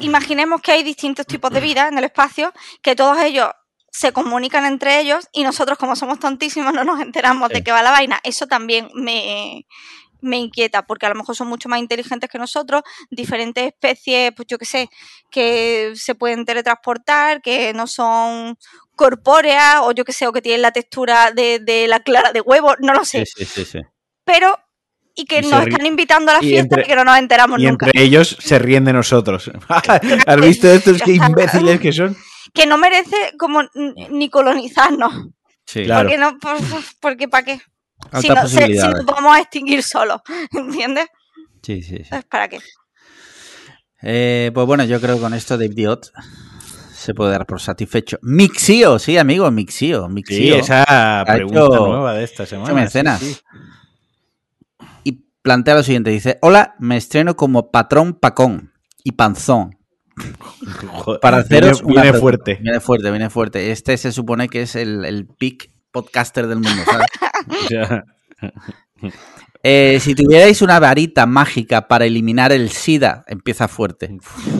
imaginemos 0.00 0.60
que 0.60 0.72
hay 0.72 0.82
distintos 0.82 1.26
tipos 1.26 1.50
de 1.50 1.60
vida 1.60 1.88
en 1.88 1.96
el 1.96 2.04
espacio, 2.04 2.52
que 2.82 2.94
todos 2.94 3.18
ellos 3.22 3.48
se 3.90 4.12
comunican 4.12 4.66
entre 4.66 5.00
ellos 5.00 5.28
y 5.32 5.42
nosotros 5.42 5.76
como 5.76 5.96
somos 5.96 6.20
tontísimos 6.20 6.72
no 6.72 6.84
nos 6.84 7.00
enteramos 7.00 7.48
Sí. 7.48 7.54
de 7.54 7.64
qué 7.64 7.72
va 7.72 7.82
la 7.82 7.90
vaina. 7.90 8.20
Eso 8.22 8.46
también 8.46 8.88
me, 8.94 9.66
me 10.20 10.36
inquieta, 10.38 10.86
porque 10.86 11.06
a 11.06 11.08
lo 11.08 11.16
mejor 11.16 11.34
son 11.34 11.48
mucho 11.48 11.68
más 11.68 11.80
inteligentes 11.80 12.28
que 12.30 12.38
nosotros, 12.38 12.82
diferentes 13.10 13.66
especies, 13.66 14.32
pues 14.36 14.46
yo 14.46 14.58
qué 14.58 14.64
sé, 14.66 14.90
que 15.30 15.92
se 15.96 16.14
pueden 16.14 16.44
teletransportar, 16.44 17.42
que 17.42 17.72
no 17.72 17.86
son 17.86 18.56
corpóreas, 19.00 19.76
o 19.82 19.92
yo 19.92 20.04
qué 20.04 20.12
sé, 20.12 20.26
o 20.26 20.32
que 20.32 20.42
tienen 20.42 20.60
la 20.60 20.72
textura 20.72 21.30
de, 21.32 21.58
de 21.58 21.88
la 21.88 22.00
clara 22.00 22.32
de 22.32 22.42
huevo, 22.42 22.74
no 22.80 22.92
lo 22.92 23.02
sé, 23.06 23.24
sí, 23.24 23.46
sí, 23.46 23.64
sí. 23.64 23.78
pero 24.24 24.58
y 25.14 25.24
que 25.24 25.38
Y 25.38 25.48
nos 25.48 25.66
están 25.66 25.86
invitando 25.86 26.30
a 26.30 26.34
la 26.34 26.40
fiesta 26.40 26.76
entre- 26.76 26.82
y 26.82 26.84
que 26.86 26.96
no 26.96 27.04
nos 27.04 27.16
enteramos 27.18 27.58
Y 27.60 27.66
nunca. 27.66 27.86
entre 27.86 28.02
ellos 28.02 28.36
se 28.38 28.58
ríen 28.58 28.84
de 28.84 28.92
nosotros. 28.92 29.50
¿Has 30.26 30.40
visto 30.40 30.68
estos 30.70 31.00
qué 31.02 31.12
imbéciles 31.14 31.80
que 31.80 31.92
son? 31.92 32.14
Que 32.52 32.66
no 32.66 32.76
merece 32.76 33.16
como 33.38 33.62
ni 34.10 34.28
colonizarnos. 34.28 35.12
Sí. 35.66 35.84
Claro. 35.84 36.02
Porque 36.08 36.18
no, 36.18 36.38
por- 36.38 36.58
porque 37.00 37.26
para 37.28 37.44
qué? 37.46 37.56
Si, 38.20 38.28
Altas 38.28 38.34
no, 38.44 38.48
se- 38.48 38.48
si 38.48 38.54
posibilidades. 38.60 38.94
nos 38.96 39.06
vamos 39.06 39.36
a 39.36 39.40
extinguir 39.40 39.82
solos, 39.82 40.20
¿entiendes? 40.52 41.06
Sí, 41.62 41.82
sí, 41.82 41.96
sí. 42.04 42.10
¿para 42.30 42.48
qué? 42.48 42.60
Eh, 44.02 44.50
pues 44.54 44.66
bueno, 44.66 44.84
yo 44.84 45.00
creo 45.00 45.16
que 45.16 45.20
con 45.22 45.34
esto 45.34 45.56
Dave 45.58 45.74
Diot 45.74 46.10
se 47.00 47.14
puede 47.14 47.32
dar 47.32 47.46
por 47.46 47.60
satisfecho. 47.60 48.18
Mixio, 48.22 48.98
sí, 48.98 49.16
amigo, 49.16 49.50
Mixio. 49.50 50.06
Sí, 50.06 50.12
Mixio. 50.12 50.56
esa 50.56 50.84
Ha 51.20 51.24
pregunta 51.24 51.60
hecho- 51.60 51.86
nueva 51.86 52.14
de 52.14 52.24
esta 52.24 52.44
semana. 52.46 52.74
mecenas. 52.74 53.20
sí, 53.20 53.34
sí. 53.34 53.40
Y 55.04 55.12
plantea 55.42 55.76
lo 55.76 55.82
siguiente, 55.82 56.10
dice, 56.10 56.38
hola, 56.42 56.74
me 56.78 56.96
estreno 56.98 57.36
como 57.36 57.70
patrón 57.70 58.12
pacón 58.14 58.72
y 59.02 59.12
panzón. 59.12 59.78
Joder, 60.92 61.20
Para 61.20 61.38
haceros 61.38 61.82
viene, 61.82 62.02
viene 62.02 62.18
fuerte. 62.18 62.58
Viene 62.60 62.80
fuerte, 62.80 63.10
viene 63.10 63.30
fuerte. 63.30 63.70
Este 63.72 63.96
se 63.96 64.12
supone 64.12 64.48
que 64.50 64.60
es 64.62 64.76
el, 64.76 65.06
el 65.06 65.26
pick 65.26 65.70
podcaster 65.92 66.46
del 66.46 66.58
mundo, 66.58 66.82
¿sabes? 66.84 67.06
Eh, 69.62 69.98
si 70.00 70.14
tuvierais 70.14 70.62
una 70.62 70.80
varita 70.80 71.26
mágica 71.26 71.86
para 71.86 72.06
eliminar 72.06 72.50
el 72.50 72.70
SIDA, 72.70 73.24
empieza 73.28 73.68
fuerte, 73.68 74.16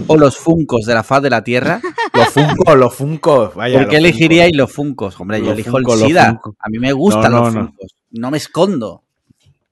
o 0.06 0.16
los 0.18 0.36
funcos 0.36 0.84
de 0.84 0.92
la 0.92 1.02
faz 1.02 1.22
de 1.22 1.30
la 1.30 1.42
Tierra, 1.42 1.80
Los 2.14 2.28
Funkos, 2.28 2.76
los 2.76 2.94
Funkos. 2.94 3.54
Vaya, 3.54 3.78
¿por 3.78 3.88
qué 3.88 3.96
los 3.96 4.04
elegiríais 4.04 4.54
los 4.54 4.70
funcos? 4.70 5.18
Hombre, 5.20 5.42
yo 5.42 5.52
elijo 5.52 5.78
el 5.78 5.86
SIDA. 5.86 6.40
A 6.58 6.68
mí 6.68 6.78
me 6.78 6.92
gustan 6.92 7.32
No, 7.32 7.38
no, 7.38 7.44
los 7.44 7.54
funcos. 7.54 7.94
No 8.10 8.30
me 8.30 8.36
escondo. 8.36 9.04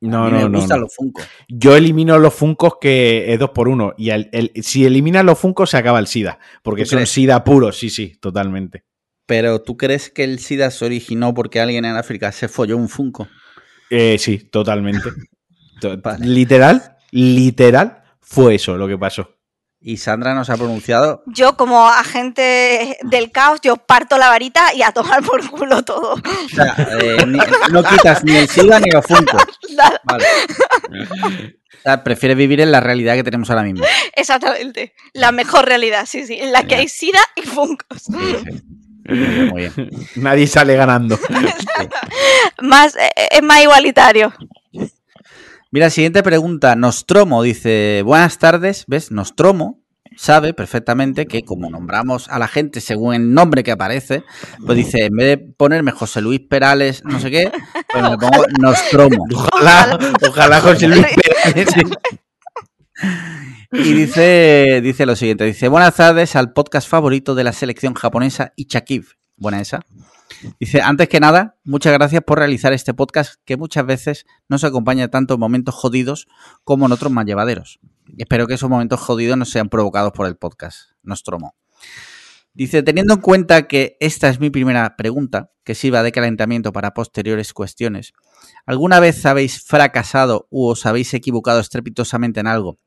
No, 0.00 0.24
a 0.24 0.30
mí 0.30 0.38
no, 0.38 0.48
me 0.48 0.58
gustan 0.58 0.80
los 0.80 0.94
funcos. 0.94 1.24
Yo 1.48 1.76
elimino 1.76 2.18
los 2.18 2.32
Funkos 2.32 2.74
que 2.80 3.32
es 3.34 3.38
dos 3.40 3.50
por 3.50 3.66
uno. 3.68 3.94
Y 3.98 4.10
el- 4.10 4.28
el- 4.32 4.52
si 4.62 4.86
eliminas 4.86 5.24
los 5.24 5.38
Funkos 5.38 5.70
se 5.70 5.76
acaba 5.76 5.98
el 5.98 6.06
SIDA. 6.06 6.38
Porque 6.62 6.84
¿Tú 6.84 6.90
son 6.90 6.98
crees? 6.98 7.10
SIDA 7.10 7.42
puros, 7.42 7.76
sí, 7.76 7.90
sí, 7.90 8.16
totalmente. 8.20 8.84
Pero 9.26 9.60
¿tú 9.60 9.76
crees 9.76 10.08
que 10.08 10.22
el 10.24 10.38
SIDA 10.38 10.70
se 10.70 10.84
originó 10.84 11.34
porque 11.34 11.60
alguien 11.60 11.84
en 11.84 11.96
África 11.96 12.30
se 12.32 12.46
folló 12.48 12.76
un 12.76 12.88
funko? 12.88 13.26
Eh, 13.90 14.16
sí, 14.18 14.38
totalmente. 14.38 15.08
Vale. 16.02 16.26
Literal, 16.26 16.96
literal, 17.12 18.02
fue 18.20 18.56
eso 18.56 18.76
lo 18.76 18.88
que 18.88 18.98
pasó. 18.98 19.30
Y 19.80 19.96
Sandra 19.98 20.34
nos 20.34 20.50
ha 20.50 20.56
pronunciado. 20.56 21.22
Yo, 21.26 21.56
como 21.56 21.88
agente 21.88 22.98
del 23.04 23.30
caos, 23.30 23.60
yo 23.62 23.76
parto 23.76 24.18
la 24.18 24.28
varita 24.28 24.74
y 24.74 24.82
a 24.82 24.90
tomar 24.90 25.22
por 25.22 25.48
culo 25.50 25.84
todo. 25.84 26.14
O 26.14 26.48
sea, 26.52 26.74
eh, 27.00 27.24
ni- 27.24 27.38
no 27.70 27.84
quitas 27.84 28.24
ni 28.24 28.34
el 28.36 28.48
SIDA 28.48 28.80
ni 28.80 28.90
los 28.90 29.06
funcos. 29.06 29.40
Nada, 29.76 30.00
Vale. 30.02 30.24
O 31.78 31.80
sea, 31.80 32.02
prefieres 32.02 32.36
vivir 32.36 32.60
en 32.60 32.72
la 32.72 32.80
realidad 32.80 33.14
que 33.14 33.22
tenemos 33.22 33.48
ahora 33.50 33.62
mismo. 33.62 33.84
Exactamente. 34.16 34.94
La 35.12 35.30
mejor 35.30 35.64
realidad, 35.64 36.06
sí, 36.06 36.26
sí. 36.26 36.34
En 36.40 36.50
la 36.50 36.64
que 36.64 36.74
hay 36.74 36.88
sida 36.88 37.20
y 37.36 37.42
funcos. 37.42 38.02
Muy 39.08 39.62
bien. 39.62 39.72
Nadie 40.16 40.46
sale 40.46 40.76
ganando. 40.76 41.18
Más, 42.62 42.96
eh, 42.96 43.10
es 43.30 43.42
más 43.42 43.62
igualitario. 43.62 44.32
Mira, 45.70 45.90
siguiente 45.90 46.22
pregunta. 46.22 46.74
Nostromo 46.76 47.42
dice, 47.42 48.02
buenas 48.04 48.38
tardes. 48.38 48.84
¿Ves? 48.86 49.10
Nostromo 49.10 49.80
sabe 50.16 50.52
perfectamente 50.52 51.26
que 51.26 51.44
como 51.44 51.70
nombramos 51.70 52.28
a 52.28 52.38
la 52.38 52.48
gente 52.48 52.80
según 52.80 53.14
el 53.14 53.32
nombre 53.32 53.62
que 53.62 53.70
aparece, 53.70 54.24
pues 54.66 54.76
dice, 54.76 55.04
en 55.04 55.16
vez 55.16 55.26
de 55.26 55.38
ponerme 55.38 55.92
José 55.92 56.20
Luis 56.20 56.40
Perales, 56.40 57.04
no 57.04 57.20
sé 57.20 57.30
qué, 57.30 57.52
pues 57.90 58.02
me 58.02 58.18
pongo 58.18 58.44
Nostromo. 58.60 59.24
Ojalá, 59.32 59.98
ojalá 60.28 60.60
José 60.60 60.88
Luis 60.88 61.06
Pérez. 61.44 61.68
Y 63.70 63.92
dice, 63.92 64.80
dice 64.82 65.04
lo 65.04 65.14
siguiente, 65.14 65.44
dice, 65.44 65.68
buenas 65.68 65.94
tardes 65.94 66.36
al 66.36 66.54
podcast 66.54 66.88
favorito 66.88 67.34
de 67.34 67.44
la 67.44 67.52
selección 67.52 67.92
japonesa 67.92 68.54
Ichakib. 68.56 69.04
Buena 69.36 69.60
esa. 69.60 69.84
Dice, 70.58 70.80
antes 70.80 71.10
que 71.10 71.20
nada, 71.20 71.58
muchas 71.64 71.92
gracias 71.92 72.22
por 72.22 72.38
realizar 72.38 72.72
este 72.72 72.94
podcast 72.94 73.34
que 73.44 73.58
muchas 73.58 73.84
veces 73.84 74.24
nos 74.48 74.64
acompaña 74.64 75.08
tanto 75.08 75.34
en 75.34 75.40
momentos 75.40 75.74
jodidos 75.74 76.28
como 76.64 76.86
en 76.86 76.92
otros 76.92 77.12
más 77.12 77.26
llevaderos. 77.26 77.78
Espero 78.16 78.46
que 78.46 78.54
esos 78.54 78.70
momentos 78.70 79.00
jodidos 79.00 79.36
no 79.36 79.44
sean 79.44 79.68
provocados 79.68 80.12
por 80.12 80.26
el 80.26 80.36
podcast. 80.36 80.92
Nostromo. 81.02 81.54
Dice, 82.54 82.82
teniendo 82.82 83.14
en 83.14 83.20
cuenta 83.20 83.68
que 83.68 83.98
esta 84.00 84.30
es 84.30 84.40
mi 84.40 84.48
primera 84.48 84.96
pregunta, 84.96 85.52
que 85.62 85.74
sirva 85.74 86.02
de 86.02 86.12
calentamiento 86.12 86.72
para 86.72 86.94
posteriores 86.94 87.52
cuestiones, 87.52 88.14
¿alguna 88.64 88.98
vez 88.98 89.26
habéis 89.26 89.62
fracasado 89.62 90.46
u 90.48 90.68
os 90.68 90.86
habéis 90.86 91.12
equivocado 91.12 91.60
estrepitosamente 91.60 92.40
en 92.40 92.46
algo 92.46 92.78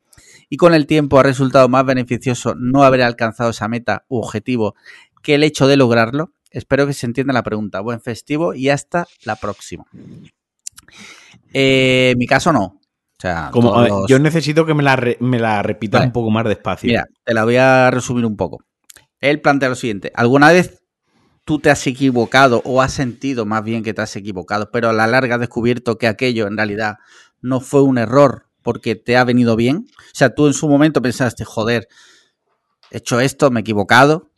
y 0.52 0.58
con 0.58 0.74
el 0.74 0.86
tiempo 0.86 1.18
ha 1.18 1.24
resultado 1.24 1.70
más 1.70 1.86
beneficioso 1.86 2.56
no 2.56 2.84
haber 2.84 3.02
alcanzado 3.04 3.52
esa 3.52 3.70
meta 3.70 4.04
u 4.10 4.18
objetivo 4.20 4.76
que 5.24 5.36
el 5.36 5.44
hecho 5.46 5.66
de 5.66 5.78
lograrlo? 5.78 6.34
Espero 6.52 6.86
que 6.86 6.92
se 6.94 7.06
entienda 7.06 7.32
la 7.34 7.42
pregunta. 7.42 7.80
Buen 7.80 8.02
festivo 8.02 8.54
y 8.54 8.68
hasta 8.68 9.08
la 9.24 9.38
próxima. 9.38 9.86
Eh, 11.54 12.10
en 12.12 12.18
mi 12.18 12.28
caso 12.28 12.52
no. 12.52 12.64
O 12.64 13.22
sea, 13.22 13.50
Como, 13.52 13.70
todos 13.70 13.80
a 13.80 13.82
ver, 13.84 13.92
los- 13.92 14.08
Yo 14.10 14.20
necesito 14.20 14.66
que 14.66 14.74
me 14.74 14.84
la, 14.84 14.96
re- 14.96 15.18
me 15.20 15.40
la 15.40 15.62
repita 15.62 16.00
Vale. 16.00 16.08
un 16.08 16.14
poco 16.14 16.32
más 16.32 16.44
despacio. 16.46 16.88
Mira, 16.88 17.06
te 17.24 17.34
la 17.34 17.44
voy 17.46 17.56
a 17.58 17.90
resumir 17.92 18.26
un 18.26 18.36
poco. 18.36 18.64
Él 19.20 19.40
plantea 19.42 19.70
lo 19.70 19.76
siguiente. 19.76 20.12
¿Alguna 20.16 20.52
vez 20.52 20.84
tú 21.46 21.60
te 21.60 21.70
has 21.70 21.86
equivocado 21.88 22.62
o 22.66 22.82
has 22.82 22.92
sentido 22.94 23.46
más 23.46 23.64
bien 23.64 23.84
que 23.84 23.94
te 23.94 24.02
has 24.02 24.16
equivocado, 24.16 24.70
pero 24.72 24.90
a 24.90 24.94
la 24.94 25.08
larga 25.08 25.36
has 25.36 25.42
descubierto 25.42 25.98
que 25.98 26.08
aquello 26.08 26.48
en 26.48 26.58
realidad 26.58 26.96
no 27.42 27.62
fue 27.62 27.84
un 27.84 27.98
error 27.98 28.48
porque 28.62 28.96
te 28.96 29.18
ha 29.18 29.24
venido 29.24 29.56
bien? 29.56 29.88
O 29.98 30.14
sea, 30.16 30.34
tú 30.34 30.48
en 30.48 30.54
su 30.54 30.68
momento 30.70 31.02
pensaste, 31.02 31.46
joder, 31.46 31.88
he 32.92 32.98
hecho 32.98 33.20
esto, 33.20 33.52
me 33.52 33.60
he 33.60 33.62
equivocado, 33.62 34.32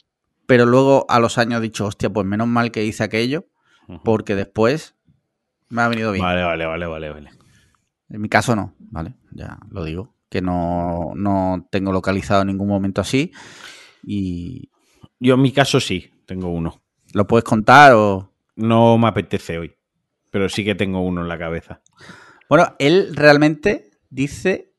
pero 0.45 0.65
luego 0.65 1.05
a 1.09 1.19
los 1.19 1.37
años 1.37 1.55
has 1.55 1.61
dicho, 1.61 1.85
hostia, 1.85 2.09
pues 2.11 2.25
menos 2.25 2.47
mal 2.47 2.71
que 2.71 2.83
hice 2.85 3.03
aquello 3.03 3.47
porque 4.03 4.35
después 4.35 4.95
me 5.69 5.81
ha 5.81 5.87
venido 5.87 6.11
bien. 6.11 6.23
Vale, 6.23 6.43
vale, 6.43 6.65
vale, 6.65 6.85
vale, 6.85 7.09
vale. 7.09 7.29
En 8.09 8.21
mi 8.21 8.29
caso 8.29 8.55
no, 8.55 8.75
¿vale? 8.79 9.15
Ya 9.31 9.57
lo 9.69 9.83
digo, 9.83 10.13
que 10.29 10.41
no, 10.41 11.11
no 11.15 11.67
tengo 11.71 11.91
localizado 11.91 12.41
en 12.41 12.47
ningún 12.47 12.67
momento 12.67 13.01
así 13.01 13.31
y 14.03 14.69
Yo 15.19 15.35
en 15.35 15.41
mi 15.41 15.51
caso 15.51 15.79
sí, 15.79 16.11
tengo 16.25 16.49
uno. 16.49 16.81
lo 17.13 17.27
puedes 17.27 17.43
contar 17.43 17.93
o... 17.93 18.31
No 18.55 18.97
me 18.97 19.07
apetece 19.07 19.57
hoy, 19.57 19.73
pero 20.29 20.47
sí 20.47 20.63
que 20.63 20.75
tengo 20.75 21.01
uno 21.01 21.21
en 21.21 21.27
la 21.27 21.39
cabeza. 21.39 21.81
Bueno, 22.49 22.75
él 22.77 23.15
realmente 23.15 23.89
dice... 24.13 24.69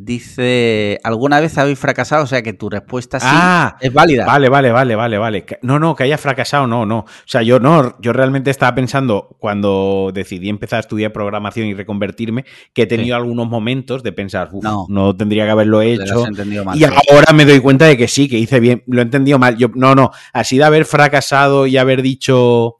Dice, 0.00 1.00
¿alguna 1.02 1.40
vez 1.40 1.58
habéis 1.58 1.76
fracasado? 1.80 2.22
O 2.22 2.26
sea 2.28 2.40
que 2.40 2.52
tu 2.52 2.70
respuesta 2.70 3.18
sí 3.18 3.26
Ah, 3.28 3.76
es 3.80 3.92
válida. 3.92 4.24
Vale, 4.26 4.48
vale, 4.48 4.70
vale, 4.70 4.94
vale, 4.94 5.18
vale. 5.18 5.44
No, 5.62 5.80
no, 5.80 5.96
que 5.96 6.04
haya 6.04 6.16
fracasado, 6.16 6.68
no, 6.68 6.86
no. 6.86 6.98
O 7.00 7.06
sea, 7.26 7.42
yo 7.42 7.58
no, 7.58 8.00
yo 8.00 8.12
realmente 8.12 8.52
estaba 8.52 8.76
pensando 8.76 9.36
cuando 9.40 10.12
decidí 10.14 10.50
empezar 10.50 10.76
a 10.76 10.80
estudiar 10.80 11.12
programación 11.12 11.66
y 11.66 11.74
reconvertirme, 11.74 12.44
que 12.72 12.82
he 12.82 12.86
tenido 12.86 13.16
algunos 13.16 13.48
momentos 13.48 14.04
de 14.04 14.12
pensar, 14.12 14.50
No. 14.62 14.86
no. 14.88 15.16
tendría 15.16 15.46
que 15.46 15.50
haberlo 15.50 15.82
hecho. 15.82 16.26
mal. 16.64 16.78
Y 16.78 16.84
ahora 16.84 17.32
me 17.34 17.44
doy 17.44 17.58
cuenta 17.58 17.86
de 17.86 17.96
que 17.96 18.06
sí, 18.06 18.28
que 18.28 18.38
hice 18.38 18.60
bien, 18.60 18.84
lo 18.86 19.00
he 19.00 19.02
entendido 19.02 19.40
mal. 19.40 19.56
Yo, 19.56 19.66
no, 19.74 19.96
no, 19.96 20.12
así 20.32 20.58
de 20.58 20.64
haber 20.64 20.84
fracasado 20.84 21.66
y 21.66 21.76
haber 21.76 22.02
dicho, 22.02 22.76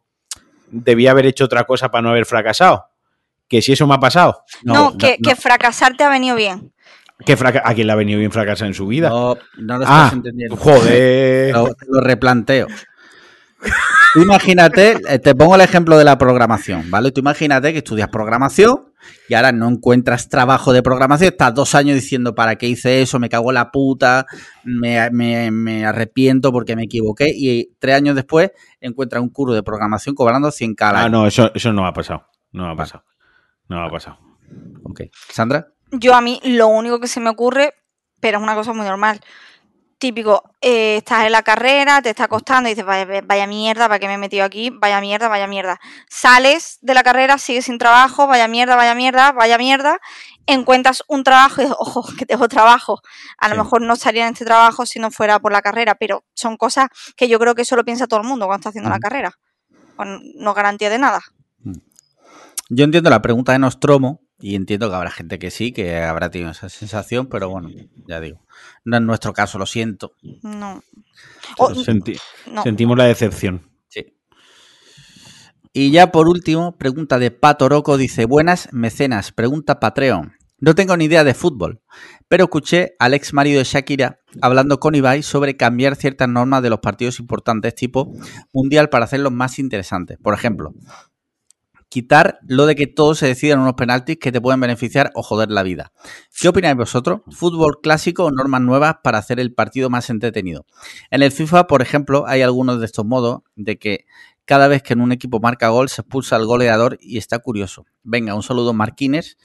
debía 0.70 1.10
haber 1.10 1.26
hecho 1.26 1.46
otra 1.46 1.64
cosa 1.64 1.90
para 1.90 2.02
no 2.02 2.10
haber 2.10 2.26
fracasado. 2.26 2.84
Que 3.48 3.62
si 3.62 3.72
eso 3.72 3.86
me 3.86 3.94
ha 3.94 3.98
pasado, 3.98 4.42
No, 4.62 4.74
no, 4.74 4.98
que, 4.98 5.16
no. 5.20 5.28
que 5.30 5.36
fracasar 5.36 5.96
te 5.96 6.04
ha 6.04 6.08
venido 6.08 6.36
bien. 6.36 6.72
que 7.24 7.36
fraca- 7.36 7.62
a 7.64 7.74
quién 7.74 7.86
le 7.86 7.92
ha 7.92 7.96
venido 7.96 8.18
bien 8.18 8.30
fracasar 8.30 8.68
en 8.68 8.74
su 8.74 8.86
vida. 8.86 9.08
No, 9.08 9.36
no 9.58 9.76
lo 9.78 9.82
estás 9.84 9.88
ah, 9.88 10.10
entendiendo. 10.14 10.56
joder. 10.56 11.52
Lo, 11.54 11.74
te 11.74 11.86
lo 11.88 12.00
replanteo. 12.00 12.66
Tú 14.14 14.22
imagínate, 14.22 14.96
eh, 15.08 15.18
te 15.18 15.34
pongo 15.34 15.56
el 15.56 15.60
ejemplo 15.62 15.98
de 15.98 16.04
la 16.04 16.16
programación, 16.16 16.90
¿vale? 16.90 17.10
Tú 17.10 17.20
imagínate 17.20 17.72
que 17.72 17.78
estudias 17.78 18.08
programación 18.08 18.92
y 19.28 19.34
ahora 19.34 19.50
no 19.52 19.68
encuentras 19.68 20.28
trabajo 20.28 20.72
de 20.72 20.82
programación, 20.82 21.30
estás 21.32 21.54
dos 21.54 21.74
años 21.74 21.94
diciendo, 21.96 22.34
¿para 22.34 22.54
qué 22.56 22.68
hice 22.68 23.02
eso? 23.02 23.18
Me 23.18 23.28
cago 23.28 23.50
en 23.50 23.54
la 23.54 23.70
puta, 23.72 24.26
me, 24.64 25.10
me- 25.10 25.50
me 25.50 25.84
arrepiento 25.84 26.52
porque 26.52 26.76
me 26.76 26.84
equivoqué 26.84 27.30
y 27.34 27.70
tres 27.80 27.96
años 27.96 28.14
después 28.14 28.50
encuentras 28.80 29.22
un 29.22 29.28
curso 29.30 29.54
de 29.54 29.62
programación 29.64 30.14
cobrando 30.14 30.48
100k 30.50 30.82
al 30.82 30.96
Ah, 30.96 31.08
no, 31.08 31.26
eso, 31.26 31.50
eso 31.54 31.72
no 31.72 31.82
me 31.82 31.88
ha 31.88 31.92
pasado. 31.92 32.26
No 32.52 32.66
me 32.66 32.72
ha 32.72 32.76
pasado. 32.76 33.04
No 33.68 33.80
me 33.80 33.86
ha 33.86 33.90
pasado. 33.90 34.18
Ok. 34.84 35.02
Sandra, 35.30 35.68
Yo 35.92 36.14
a 36.14 36.20
mí 36.20 36.40
lo 36.44 36.68
único 36.68 37.00
que 37.00 37.08
se 37.08 37.20
me 37.20 37.30
ocurre, 37.30 37.74
pero 38.20 38.38
es 38.38 38.44
una 38.44 38.54
cosa 38.54 38.72
muy 38.72 38.86
normal. 38.86 39.20
Típico, 39.98 40.54
eh, 40.60 40.98
estás 40.98 41.26
en 41.26 41.32
la 41.32 41.42
carrera, 41.42 42.00
te 42.00 42.10
está 42.10 42.28
costando 42.28 42.68
y 42.68 42.72
dices, 42.72 42.84
vaya, 42.84 43.20
vaya 43.24 43.48
mierda, 43.48 43.88
¿para 43.88 43.98
qué 43.98 44.06
me 44.06 44.14
he 44.14 44.18
metido 44.18 44.44
aquí? 44.44 44.70
Vaya 44.70 45.00
mierda, 45.00 45.26
vaya 45.26 45.48
mierda. 45.48 45.80
Sales 46.08 46.78
de 46.82 46.94
la 46.94 47.02
carrera, 47.02 47.36
sigues 47.36 47.64
sin 47.64 47.78
trabajo, 47.78 48.28
vaya 48.28 48.46
mierda, 48.46 48.76
vaya 48.76 48.94
mierda, 48.94 49.32
vaya 49.32 49.58
mierda. 49.58 49.98
Encuentras 50.46 51.02
un 51.08 51.24
trabajo 51.24 51.60
y 51.60 51.64
dices, 51.64 51.76
ojo, 51.80 52.04
que 52.16 52.26
tengo 52.26 52.48
trabajo. 52.48 53.00
A 53.38 53.48
lo 53.48 53.56
mejor 53.56 53.82
no 53.82 53.94
estaría 53.94 54.26
en 54.26 54.34
este 54.34 54.44
trabajo 54.44 54.86
si 54.86 55.00
no 55.00 55.10
fuera 55.10 55.40
por 55.40 55.50
la 55.50 55.62
carrera, 55.62 55.96
pero 55.96 56.24
son 56.32 56.56
cosas 56.56 56.88
que 57.16 57.28
yo 57.28 57.40
creo 57.40 57.56
que 57.56 57.62
eso 57.62 57.74
lo 57.74 57.84
piensa 57.84 58.06
todo 58.06 58.20
el 58.20 58.26
mundo 58.26 58.46
cuando 58.46 58.60
está 58.60 58.68
haciendo 58.68 58.90
la 58.90 59.00
carrera. 59.00 59.32
Pues 59.96 60.08
no 60.36 60.54
garantía 60.54 60.90
de 60.90 60.98
nada. 60.98 61.22
Yo 62.68 62.84
entiendo 62.84 63.10
la 63.10 63.22
pregunta 63.22 63.52
de 63.52 63.58
Nostromo 63.58 64.20
y 64.40 64.54
entiendo 64.54 64.88
que 64.88 64.94
habrá 64.96 65.10
gente 65.10 65.38
que 65.38 65.50
sí, 65.50 65.72
que 65.72 65.96
habrá 65.96 66.30
tenido 66.30 66.50
esa 66.50 66.68
sensación, 66.68 67.26
pero 67.26 67.48
bueno, 67.50 67.70
ya 68.06 68.20
digo, 68.20 68.40
no 68.84 68.96
es 68.96 69.02
nuestro 69.02 69.32
caso, 69.32 69.58
lo 69.58 69.66
siento. 69.66 70.12
No. 70.42 70.82
O- 71.58 71.74
Senti- 71.74 72.18
no. 72.52 72.62
Sentimos 72.62 72.96
la 72.96 73.04
decepción. 73.04 73.62
Sí. 73.88 74.14
Y 75.72 75.90
ya 75.90 76.10
por 76.12 76.28
último, 76.28 76.76
pregunta 76.76 77.18
de 77.18 77.30
Pato 77.30 77.68
Roco, 77.68 77.96
dice, 77.96 78.24
buenas 78.24 78.68
mecenas, 78.72 79.32
pregunta 79.32 79.80
Patreon. 79.80 80.32
No 80.60 80.74
tengo 80.74 80.96
ni 80.96 81.04
idea 81.04 81.22
de 81.22 81.34
fútbol, 81.34 81.80
pero 82.26 82.44
escuché 82.44 82.96
al 82.98 83.14
ex 83.14 83.32
marido 83.32 83.58
de 83.60 83.64
Shakira 83.64 84.18
hablando 84.42 84.80
con 84.80 84.96
Ibai 84.96 85.22
sobre 85.22 85.56
cambiar 85.56 85.94
ciertas 85.94 86.28
normas 86.28 86.62
de 86.64 86.70
los 86.70 86.80
partidos 86.80 87.20
importantes 87.20 87.76
tipo 87.76 88.12
mundial 88.52 88.88
para 88.88 89.04
hacerlos 89.04 89.30
más 89.30 89.60
interesantes. 89.60 90.18
Por 90.20 90.34
ejemplo, 90.34 90.74
quitar 91.88 92.38
lo 92.46 92.66
de 92.66 92.74
que 92.74 92.86
todo 92.86 93.14
se 93.14 93.26
decida 93.26 93.54
en 93.54 93.60
unos 93.60 93.74
penaltis 93.74 94.18
que 94.18 94.32
te 94.32 94.40
pueden 94.40 94.60
beneficiar 94.60 95.10
o 95.14 95.22
joder 95.22 95.50
la 95.50 95.62
vida. 95.62 95.92
¿Qué 96.38 96.48
opináis 96.48 96.76
vosotros? 96.76 97.20
¿Fútbol 97.30 97.80
clásico 97.82 98.24
o 98.24 98.30
normas 98.30 98.60
nuevas 98.60 98.96
para 99.02 99.18
hacer 99.18 99.40
el 99.40 99.54
partido 99.54 99.90
más 99.90 100.10
entretenido? 100.10 100.66
En 101.10 101.22
el 101.22 101.32
FIFA, 101.32 101.66
por 101.66 101.82
ejemplo, 101.82 102.26
hay 102.26 102.42
algunos 102.42 102.80
de 102.80 102.86
estos 102.86 103.06
modos 103.06 103.40
de 103.56 103.78
que 103.78 104.04
cada 104.44 104.68
vez 104.68 104.82
que 104.82 104.94
en 104.94 105.00
un 105.00 105.12
equipo 105.12 105.40
marca 105.40 105.68
gol 105.68 105.88
se 105.88 106.02
expulsa 106.02 106.36
al 106.36 106.46
goleador 106.46 106.98
y 107.00 107.18
está 107.18 107.38
curioso. 107.38 107.86
Venga, 108.02 108.34
un 108.34 108.42
saludo 108.42 108.72
Marquines. 108.72 109.36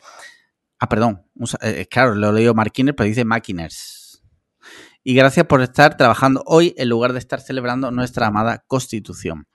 Ah, 0.80 0.89
perdón, 0.89 1.26
eh, 1.62 1.88
claro, 1.89 2.16
lo 2.16 2.30
he 2.30 2.34
leído 2.34 2.54
Marquines, 2.54 2.94
pero 2.96 3.08
dice 3.08 3.26
Máquines. 3.26 4.24
Y 5.04 5.14
gracias 5.14 5.46
por 5.46 5.62
estar 5.62 5.98
trabajando 5.98 6.44
hoy 6.46 6.74
en 6.78 6.89
lugar 6.89 7.12
de 7.14 7.20
estar 7.20 7.41
celebrando 7.41 7.91
nuestra 7.91 8.28
amada 8.28 8.64
Constitución. 8.68 9.48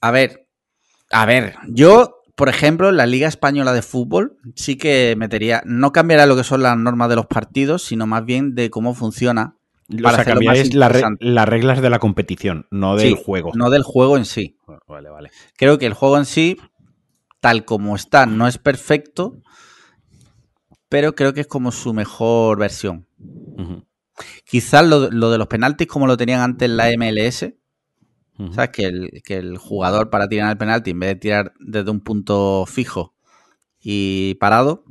A 0.00 0.10
ver, 0.10 0.41
a 1.12 1.26
ver, 1.26 1.54
yo, 1.68 2.22
por 2.34 2.48
ejemplo, 2.48 2.88
en 2.88 2.96
la 2.96 3.06
Liga 3.06 3.28
Española 3.28 3.72
de 3.72 3.82
Fútbol 3.82 4.38
sí 4.56 4.76
que 4.76 5.14
metería, 5.16 5.62
no 5.66 5.92
cambiará 5.92 6.26
lo 6.26 6.36
que 6.36 6.44
son 6.44 6.62
las 6.62 6.76
normas 6.76 7.08
de 7.10 7.16
los 7.16 7.26
partidos, 7.26 7.84
sino 7.84 8.06
más 8.06 8.24
bien 8.24 8.54
de 8.54 8.70
cómo 8.70 8.94
funciona. 8.94 9.56
Para 10.02 10.22
o 10.22 10.40
las 11.20 11.48
reglas 11.48 11.82
de 11.82 11.90
la 11.90 11.98
competición, 11.98 12.66
no 12.70 12.96
del 12.96 13.14
juego. 13.14 13.50
No 13.54 13.68
del 13.68 13.82
juego 13.82 14.16
en 14.16 14.24
sí. 14.24 14.56
Vale, 14.88 15.10
vale. 15.10 15.30
Creo 15.58 15.78
que 15.78 15.84
el 15.84 15.92
juego 15.92 16.16
en 16.16 16.24
sí, 16.24 16.56
tal 17.40 17.66
como 17.66 17.94
está, 17.94 18.24
no 18.24 18.48
es 18.48 18.56
perfecto, 18.56 19.42
pero 20.88 21.14
creo 21.14 21.34
que 21.34 21.42
es 21.42 21.46
como 21.46 21.72
su 21.72 21.92
mejor 21.92 22.58
versión. 22.58 23.06
Quizás 24.46 24.86
lo, 24.86 25.10
lo, 25.10 25.30
de 25.30 25.36
los 25.36 25.48
penaltis, 25.48 25.88
como 25.88 26.06
lo 26.06 26.16
tenían 26.16 26.40
antes 26.40 26.70
en 26.70 26.76
la 26.78 26.88
MLS, 26.96 27.52
¿Sabes? 28.52 28.70
Que 28.70 28.84
el, 28.84 29.22
que 29.24 29.36
el 29.36 29.58
jugador 29.58 30.10
para 30.10 30.28
tirar 30.28 30.50
el 30.50 30.58
penalti, 30.58 30.90
en 30.90 31.00
vez 31.00 31.10
de 31.10 31.16
tirar 31.16 31.52
desde 31.60 31.90
un 31.90 32.00
punto 32.00 32.64
fijo 32.66 33.14
y 33.80 34.34
parado, 34.34 34.84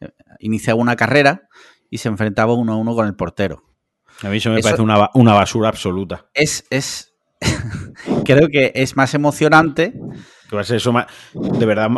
eh, 0.00 0.10
iniciaba 0.40 0.80
una 0.80 0.96
carrera 0.96 1.48
y 1.90 1.98
se 1.98 2.08
enfrentaba 2.08 2.54
uno 2.54 2.72
a 2.72 2.76
uno 2.76 2.94
con 2.94 3.06
el 3.06 3.14
portero. 3.14 3.64
A 4.22 4.28
mí 4.28 4.38
eso 4.38 4.50
me 4.50 4.62
parece 4.62 4.82
una, 4.82 5.10
una, 5.14 5.34
basura 5.34 5.68
absoluta. 5.68 6.26
Es, 6.32 6.64
es 6.70 7.14
creo 8.24 8.48
que 8.48 8.72
es 8.74 8.96
más 8.96 9.14
emocionante 9.14 9.92
que 10.48 10.56
va 10.56 10.62
a 10.62 10.64
ser 10.64 10.76
eso 10.76 10.92
más. 10.92 11.06
De 11.32 11.66
verdad. 11.66 11.90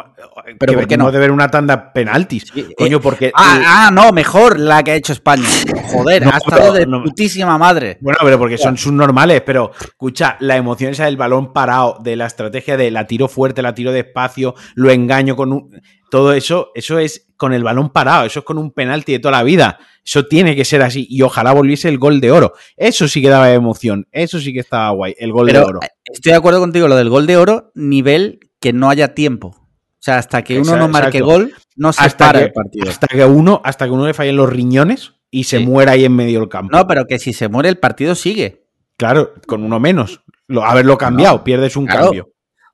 Pero 0.59 0.73
¿por 0.75 0.87
qué 0.87 0.97
no? 0.97 1.11
de 1.11 1.19
ver 1.19 1.31
una 1.31 1.51
tanda 1.51 1.93
penaltis. 1.93 2.53
Coño, 2.77 2.99
eh, 2.99 3.01
porque. 3.01 3.33
Ah, 3.35 3.61
ah, 3.67 3.91
no, 3.93 4.13
mejor 4.13 4.59
la 4.59 4.83
que 4.83 4.93
ha 4.93 4.95
hecho 4.95 5.13
España. 5.13 5.49
Joder, 5.93 6.25
ha 6.25 6.39
estado 6.39 6.73
de 6.73 6.87
putísima 6.87 7.59
madre. 7.59 7.99
Bueno, 8.01 8.19
pero 8.23 8.39
porque 8.39 8.59
son 8.59 8.77
subnormales. 8.77 9.43
Pero, 9.43 9.73
escucha, 9.81 10.37
la 10.41 10.57
emoción 10.57 10.93
esa 10.93 11.05
del 11.05 11.17
balón 11.17 11.53
parado, 11.53 11.99
de 12.01 12.17
la 12.17 12.27
estrategia 12.27 12.77
de 12.77 12.91
la 12.91 13.07
tiro 13.07 13.29
fuerte, 13.29 13.63
la 13.63 13.75
tiro 13.75 13.93
despacio, 13.93 14.55
lo 14.75 14.91
engaño 14.91 15.37
con 15.37 15.53
un. 15.53 15.83
Todo 16.11 16.33
eso, 16.33 16.71
eso 16.75 16.99
es 16.99 17.29
con 17.37 17.53
el 17.53 17.63
balón 17.63 17.91
parado, 17.91 18.27
eso 18.27 18.41
es 18.41 18.45
con 18.45 18.59
un 18.59 18.73
penalti 18.73 19.13
de 19.13 19.19
toda 19.19 19.33
la 19.33 19.43
vida. 19.43 19.79
Eso 20.05 20.27
tiene 20.27 20.57
que 20.57 20.65
ser 20.65 20.83
así. 20.83 21.07
Y 21.09 21.23
ojalá 21.23 21.53
volviese 21.53 21.89
el 21.89 21.99
gol 21.99 22.21
de 22.21 22.33
oro. 22.33 22.55
Eso 22.77 23.09
sí 23.09 23.21
que 23.21 23.29
daba 23.29 23.53
emoción. 23.53 24.09
Eso 24.11 24.41
sí 24.41 24.53
que 24.53 24.61
estaba 24.61 24.91
guay. 24.91 25.15
El 25.19 25.33
gol 25.33 25.49
de 25.49 25.59
oro. 25.59 25.81
Eh, 25.83 25.89
estoy 26.05 26.33
de 26.33 26.39
acuerdo 26.39 26.61
contigo. 26.61 26.89
Lo 26.89 26.97
del 26.97 27.11
gol 27.11 27.27
de 27.27 27.37
oro, 27.37 27.71
nivel 27.75 28.41
que 28.59 28.73
no 28.73 28.89
haya 28.91 29.15
tiempo. 29.15 29.49
O 29.49 30.01
sea, 30.01 30.19
hasta 30.19 30.43
que 30.43 30.59
uno 30.59 30.77
no 30.77 30.89
marque 30.89 31.21
gol, 31.21 31.53
no 31.77 31.93
se 31.93 32.03
hasta 32.03 32.27
para 32.27 32.41
el 32.41 32.53
partido. 32.53 32.89
Hasta 32.89 33.07
que 33.07 33.25
uno, 33.25 33.61
hasta 33.65 33.85
que 33.85 33.91
uno 33.91 34.07
le 34.07 34.15
fallen 34.15 34.37
los 34.37 34.49
riñones 34.49 35.15
y 35.31 35.45
se 35.45 35.59
muera 35.59 35.93
ahí 35.93 36.05
en 36.05 36.15
medio 36.15 36.41
del 36.41 36.49
campo. 36.49 36.77
No, 36.77 36.87
pero 36.87 37.07
que 37.07 37.19
si 37.19 37.33
se 37.33 37.49
muere 37.49 37.69
el 37.69 37.79
partido 37.79 38.15
sigue. 38.15 38.65
Claro, 38.97 39.35
con 39.47 39.63
uno 39.63 39.79
menos. 39.79 40.23
Lo, 40.47 40.65
haberlo 40.65 40.97
cambiado, 40.97 41.45
pierdes 41.45 41.77
un 41.77 41.87
cambio. 41.87 42.33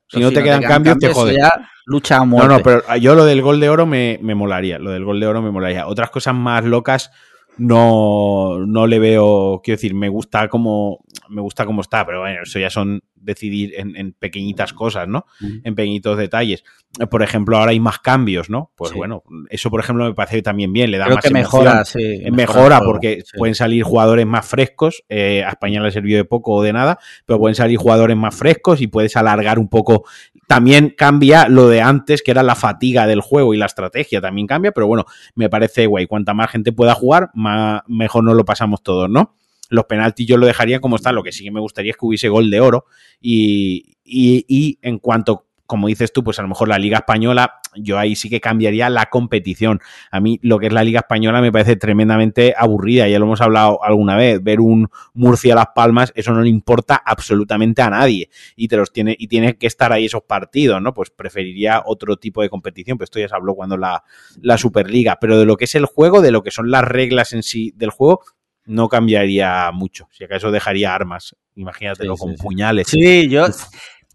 Si, 0.09 0.21
no, 0.21 0.31
te 0.31 0.43
quedan 0.43 0.63
cambios, 0.63 0.99
te 0.99 1.13
jodes. 1.13 1.39
lucha 1.87 2.19
a 2.19 2.25
muerte. 2.25 2.49
No, 2.49 2.59
no, 2.59 2.63
pero 2.63 2.97
yo 2.97 3.15
lo 3.15 3.25
del 3.25 3.43
gol 3.43 3.61
de 3.61 3.69
oro 3.69 3.87
me, 3.87 4.19
me 4.23 4.35
molaría. 4.35 4.79
Lo 4.79 4.91
del 4.91 5.05
gol 5.05 5.21
de 5.21 5.27
oro 5.27 5.43
me 5.43 5.51
molaría. 5.51 5.87
Otras 5.87 6.11
cosas 6.11 6.35
más 6.35 6.65
locas 6.65 7.11
no, 7.57 8.59
no 8.67 8.87
le 8.87 8.99
veo, 8.99 9.61
quiero 9.63 9.77
decir, 9.77 9.95
me 9.95 10.09
gusta 10.09 10.49
como 10.49 11.05
me 11.29 11.41
gusta 11.41 11.65
como 11.67 11.81
está, 11.81 12.05
pero 12.05 12.21
bueno, 12.21 12.43
eso 12.43 12.59
ya 12.59 12.71
son 12.71 13.03
decidir 13.15 13.73
en, 13.77 14.13
pequeñitas 14.13 14.75
cosas, 14.75 15.09
¿no? 15.09 15.25
En 15.41 15.75
pequeñitos 15.75 16.19
detalles. 16.19 16.63
Por 17.11 17.23
ejemplo, 17.23 17.57
ahora 17.57 17.71
hay 17.71 17.81
más 17.81 17.99
cambios, 17.99 18.51
¿no? 18.51 18.71
Pues 18.77 18.93
bueno, 18.93 19.23
eso 19.49 19.71
por 19.71 19.81
ejemplo 19.81 20.05
me 20.05 20.13
parece 20.13 20.43
también 20.43 20.73
bien, 20.73 20.91
le 20.91 20.99
da 20.99 21.09
más 21.09 21.25
que 21.25 21.31
mejora, 21.31 21.83
mejora, 22.31 22.81
porque 22.81 23.25
pueden 23.39 23.55
salir 23.55 23.83
jugadores 23.83 24.27
más 24.27 24.47
frescos, 24.47 25.03
eh, 25.09 25.43
a 25.43 25.51
España 25.51 25.81
le 25.81 25.91
sirvió 25.91 26.19
de 26.19 26.25
poco 26.25 26.53
o 26.53 26.63
de 26.63 26.75
nada, 26.75 26.99
pero 27.25 27.39
pueden 27.39 27.55
salir 27.55 27.79
jugadores 27.79 28.17
más 28.17 28.35
frescos 28.35 28.83
y 28.83 28.87
puedes 28.87 29.17
alargar 29.17 29.59
un 29.59 29.69
poco 29.69 30.05
también 30.47 30.95
cambia 30.97 31.49
lo 31.49 31.69
de 31.69 31.81
antes, 31.81 32.23
que 32.23 32.31
era 32.31 32.43
la 32.43 32.55
fatiga 32.55 33.07
del 33.07 33.21
juego 33.21 33.55
y 33.55 33.57
la 33.57 33.67
estrategia, 33.67 34.21
también 34.21 34.47
cambia, 34.47 34.73
pero 34.73 34.87
bueno, 34.87 35.05
me 35.35 35.49
parece 35.49 35.87
guay. 35.87 36.07
Cuanta 36.07 36.35
más 36.35 36.51
gente 36.51 36.73
pueda 36.73 36.95
jugar, 36.95 37.31
más, 37.35 37.83
mejor 37.87 38.25
nos 38.25 38.35
lo 38.35 38.45
pasamos 38.45 38.83
todos, 38.83 39.09
¿no? 39.09 39.37
Los 39.71 39.85
penaltis 39.87 40.27
yo 40.27 40.37
lo 40.37 40.47
dejaría 40.47 40.81
como 40.81 40.97
está, 40.97 41.13
lo 41.13 41.23
que 41.23 41.33
sí 41.33 41.45
que 41.45 41.51
me 41.51 41.61
gustaría 41.61 41.93
es 41.93 41.97
que 41.97 42.07
hubiese 42.07 42.29
gol 42.29 42.51
de 42.51 42.61
oro 42.61 42.85
y, 43.21 43.97
y 44.05 44.79
en 44.83 44.99
cuanto 44.99 45.47
como 45.67 45.89
dices 45.89 46.13
tú, 46.13 46.23
pues 46.23 46.39
a 46.39 46.43
lo 46.43 46.49
mejor 46.49 46.69
la 46.69 46.79
Liga 46.79 46.99
Española, 46.99 47.61
yo 47.75 47.99
ahí 47.99 48.17
sí 48.17 48.29
que 48.29 48.41
cambiaría 48.41 48.91
la 48.91 49.07
competición. 49.07 49.81
A 50.11 50.21
mí 50.21 50.39
lo 50.43 50.59
que 50.59 50.67
es 50.67 50.73
la 50.73 50.85
Liga 50.85 51.01
Española 51.01 51.41
me 51.41 51.51
parece 51.51 51.77
tremendamente 51.77 52.55
aburrida, 52.57 53.09
ya 53.09 53.19
lo 53.19 53.25
hemos 53.25 53.41
hablado 53.41 53.83
alguna 53.83 54.17
vez, 54.17 54.43
ver 54.43 54.61
un 54.61 54.91
Murcia 55.15 55.55
Las 55.55 55.69
Palmas, 55.75 56.13
eso 56.15 56.33
no 56.33 56.43
le 56.43 56.51
importa 56.51 57.03
absolutamente 57.05 57.83
a 57.83 57.91
nadie 57.91 58.29
y 58.57 58.69
te 58.69 58.77
los 58.77 58.93
tiene 58.93 59.17
y 59.19 59.29
tiene 59.29 59.57
que 59.57 59.67
estar 59.67 59.93
ahí 59.93 60.07
esos 60.07 60.23
partidos, 60.23 60.83
¿no? 60.83 60.93
Pues 60.93 61.11
preferiría 61.11 61.83
otro 61.87 62.17
tipo 62.17 62.43
de 62.43 62.51
competición, 62.51 62.99
pero 62.99 63.05
esto 63.05 63.19
ya 63.19 63.29
se 63.29 63.35
habló 63.35 63.55
cuando 63.55 63.77
la, 63.77 64.05
la 64.43 64.59
Superliga, 64.59 65.19
pero 65.21 65.39
de 65.39 65.47
lo 65.47 65.57
que 65.57 65.65
es 65.65 65.75
el 65.75 65.87
juego, 65.87 66.21
de 66.21 66.31
lo 66.31 66.43
que 66.43 66.51
son 66.51 66.71
las 66.71 66.85
reglas 66.85 67.33
en 67.33 67.43
sí 67.43 67.73
del 67.77 67.91
juego, 67.91 68.21
no 68.67 68.89
cambiaría 68.89 69.71
mucho. 69.73 70.09
Si 70.11 70.25
acaso 70.25 70.51
dejaría 70.51 70.95
armas, 70.95 71.37
imagínatelo 71.55 72.17
con 72.17 72.35
puñales. 72.37 72.89
Sí, 72.89 73.29
yo 73.29 73.47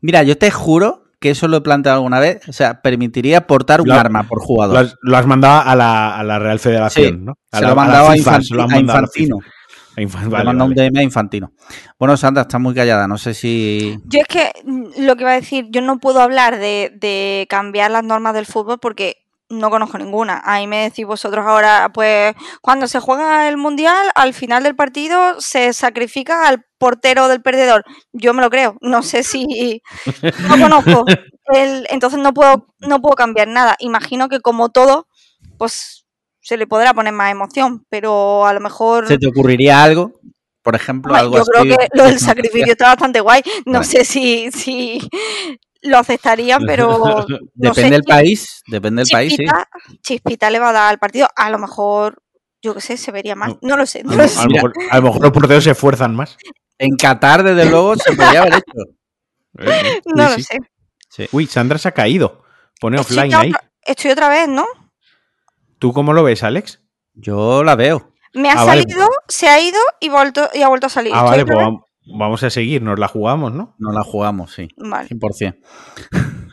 Mira, 0.01 0.23
yo 0.23 0.37
te 0.37 0.49
juro 0.49 1.08
que 1.19 1.31
eso 1.31 1.47
lo 1.47 1.57
he 1.57 1.61
planteado 1.61 1.97
alguna 1.97 2.19
vez, 2.19 2.47
o 2.47 2.53
sea, 2.53 2.81
permitiría 2.81 3.45
portar 3.45 3.81
un 3.81 3.91
arma 3.91 4.23
por 4.23 4.39
jugador. 4.39 4.97
Lo 5.01 5.17
has, 5.17 5.25
mandado 5.25 5.61
a 5.65 5.75
la, 5.75 6.39
Real 6.39 6.59
Federación, 6.59 7.25
¿no? 7.25 7.37
se 7.51 7.61
lo 7.61 7.69
ha 7.69 7.75
mandado 7.75 8.09
a, 8.09 8.17
Infantino. 8.17 8.63
A 8.63 10.43
mandado 10.43 10.65
un 10.65 10.73
DM 10.73 10.97
a 10.97 11.03
Infantino. 11.03 11.51
Bueno, 11.97 12.15
Sandra, 12.15 12.43
está 12.43 12.57
muy 12.57 12.73
callada, 12.73 13.05
no 13.07 13.17
sé 13.17 13.33
si... 13.33 13.97
Yo 14.05 14.21
es 14.21 14.27
que 14.27 14.51
mm, 14.63 15.03
lo 15.05 15.17
que 15.17 15.23
iba 15.23 15.31
a 15.31 15.35
decir, 15.35 15.67
yo 15.69 15.81
no 15.81 15.99
puedo 15.99 16.21
hablar 16.21 16.57
de, 16.57 16.95
de 16.95 17.47
cambiar 17.49 17.91
las 17.91 18.03
normas 18.03 18.33
del 18.33 18.45
fútbol 18.45 18.79
porque 18.79 19.17
no 19.49 19.69
conozco 19.69 19.97
ninguna. 19.97 20.41
Ahí 20.45 20.67
me 20.67 20.83
decís 20.83 21.05
vosotros 21.05 21.45
ahora, 21.45 21.91
pues 21.93 22.35
cuando 22.61 22.87
se 22.87 22.99
juega 22.99 23.49
el 23.49 23.57
mundial, 23.57 24.09
al 24.15 24.33
final 24.33 24.63
del 24.63 24.75
partido 24.75 25.39
se 25.39 25.73
sacrifica 25.73 26.47
al 26.47 26.65
portero 26.77 27.27
del 27.27 27.41
perdedor. 27.41 27.83
Yo 28.13 28.33
me 28.33 28.41
lo 28.41 28.49
creo. 28.49 28.77
No 28.81 29.03
sé 29.03 29.23
si 29.23 29.81
no 30.47 30.59
conozco. 30.59 31.05
El, 31.53 31.87
entonces 31.89 32.19
no 32.19 32.33
puedo, 32.33 32.67
no 32.79 33.01
puedo 33.01 33.15
cambiar 33.15 33.47
nada. 33.47 33.75
Imagino 33.79 34.29
que 34.29 34.39
como 34.39 34.69
todo, 34.69 35.07
pues 35.57 36.05
se 36.41 36.57
le 36.57 36.67
podrá 36.67 36.93
poner 36.93 37.13
más 37.13 37.31
emoción, 37.31 37.85
pero 37.89 38.45
a 38.45 38.53
lo 38.53 38.59
mejor. 38.59 39.07
¿Se 39.07 39.17
te 39.17 39.27
ocurriría 39.27 39.83
algo? 39.83 40.19
Por 40.61 40.75
ejemplo, 40.75 41.15
algo 41.15 41.37
Yo 41.37 41.45
creo 41.45 41.63
que 41.63 41.87
lo 41.93 42.03
del 42.03 42.19
sacrificio 42.19 42.73
está 42.73 42.87
bastante 42.87 43.21
guay. 43.21 43.41
No 43.65 43.83
sé 43.83 44.03
si, 44.05 44.51
si 44.51 44.99
lo 45.81 45.97
aceptaría, 45.97 46.57
pero. 46.65 47.25
depende 47.53 47.91
del 47.91 48.03
país, 48.03 48.61
depende 48.67 49.03
del 49.03 49.11
país, 49.11 49.35
sí. 49.35 49.45
Chispita 50.01 50.49
le 50.49 50.59
va 50.59 50.69
a 50.69 50.73
dar 50.73 50.89
al 50.89 50.99
partido. 50.99 51.27
A 51.35 51.49
lo 51.49 51.59
mejor, 51.59 52.21
yo 52.61 52.73
qué 52.73 52.81
sé, 52.81 52.97
se 52.97 53.11
vería 53.11 53.35
más. 53.35 53.55
No, 53.61 53.77
lo 53.77 53.85
sé. 53.85 53.99
a, 53.99 54.03
Lo 54.03 54.15
mejor, 54.49 54.73
a, 54.89 54.97
lo 54.97 55.03
mejor, 55.03 55.21
los 55.21 55.31
porteros 55.31 55.63
se 55.63 55.71
esfuerzan 55.71 56.15
más. 56.15 56.37
En 56.77 56.95
Qatar, 56.95 57.43
desde 57.43 57.69
luego, 57.69 57.95
se 57.95 58.15
podría 58.15 58.41
haber 58.41 58.53
hecho. 58.55 58.63
Eh, 59.57 59.99
no 60.05 60.29
lo 60.29 60.37
sé. 60.37 61.27
Uy, 61.31 61.47
Sandra 61.47 61.79
se 61.79 61.89
ha 61.89 61.91
caído. 61.91 62.43
Pone 62.79 62.99
offline 62.99 63.33
ahí. 63.33 63.51
estoy 63.81 64.11
otra 64.11 64.29
vez, 64.29 64.47
¿no? 64.47 64.65
¿Tú 65.79 65.91
cómo 65.91 66.13
lo 66.13 66.23
ves, 66.23 66.43
Alex? 66.43 66.81
Yo 67.13 67.63
la 67.63 67.75
veo. 67.75 68.13
Me 68.33 68.49
ha 68.49 68.61
ah, 68.61 68.65
salido, 68.65 69.09
se 69.27 69.49
ha 69.49 69.59
ido 69.59 69.79
y, 69.99 70.07
vuelto, 70.07 70.49
y 70.53 70.61
ha 70.61 70.69
vuelto 70.69 70.87
a 70.87 70.89
salir. 70.89 71.11
Ah, 71.13 71.23
vale, 71.23 71.45
pues 71.45 71.57
vamos, 71.57 71.81
Vamos 72.17 72.43
a 72.43 72.49
seguir, 72.49 72.81
nos 72.81 72.99
la 72.99 73.07
jugamos, 73.07 73.53
¿no? 73.53 73.75
Nos 73.77 73.93
la 73.93 74.03
jugamos, 74.03 74.53
sí. 74.53 74.67
Vale. 74.77 75.09
100%. 75.09 75.57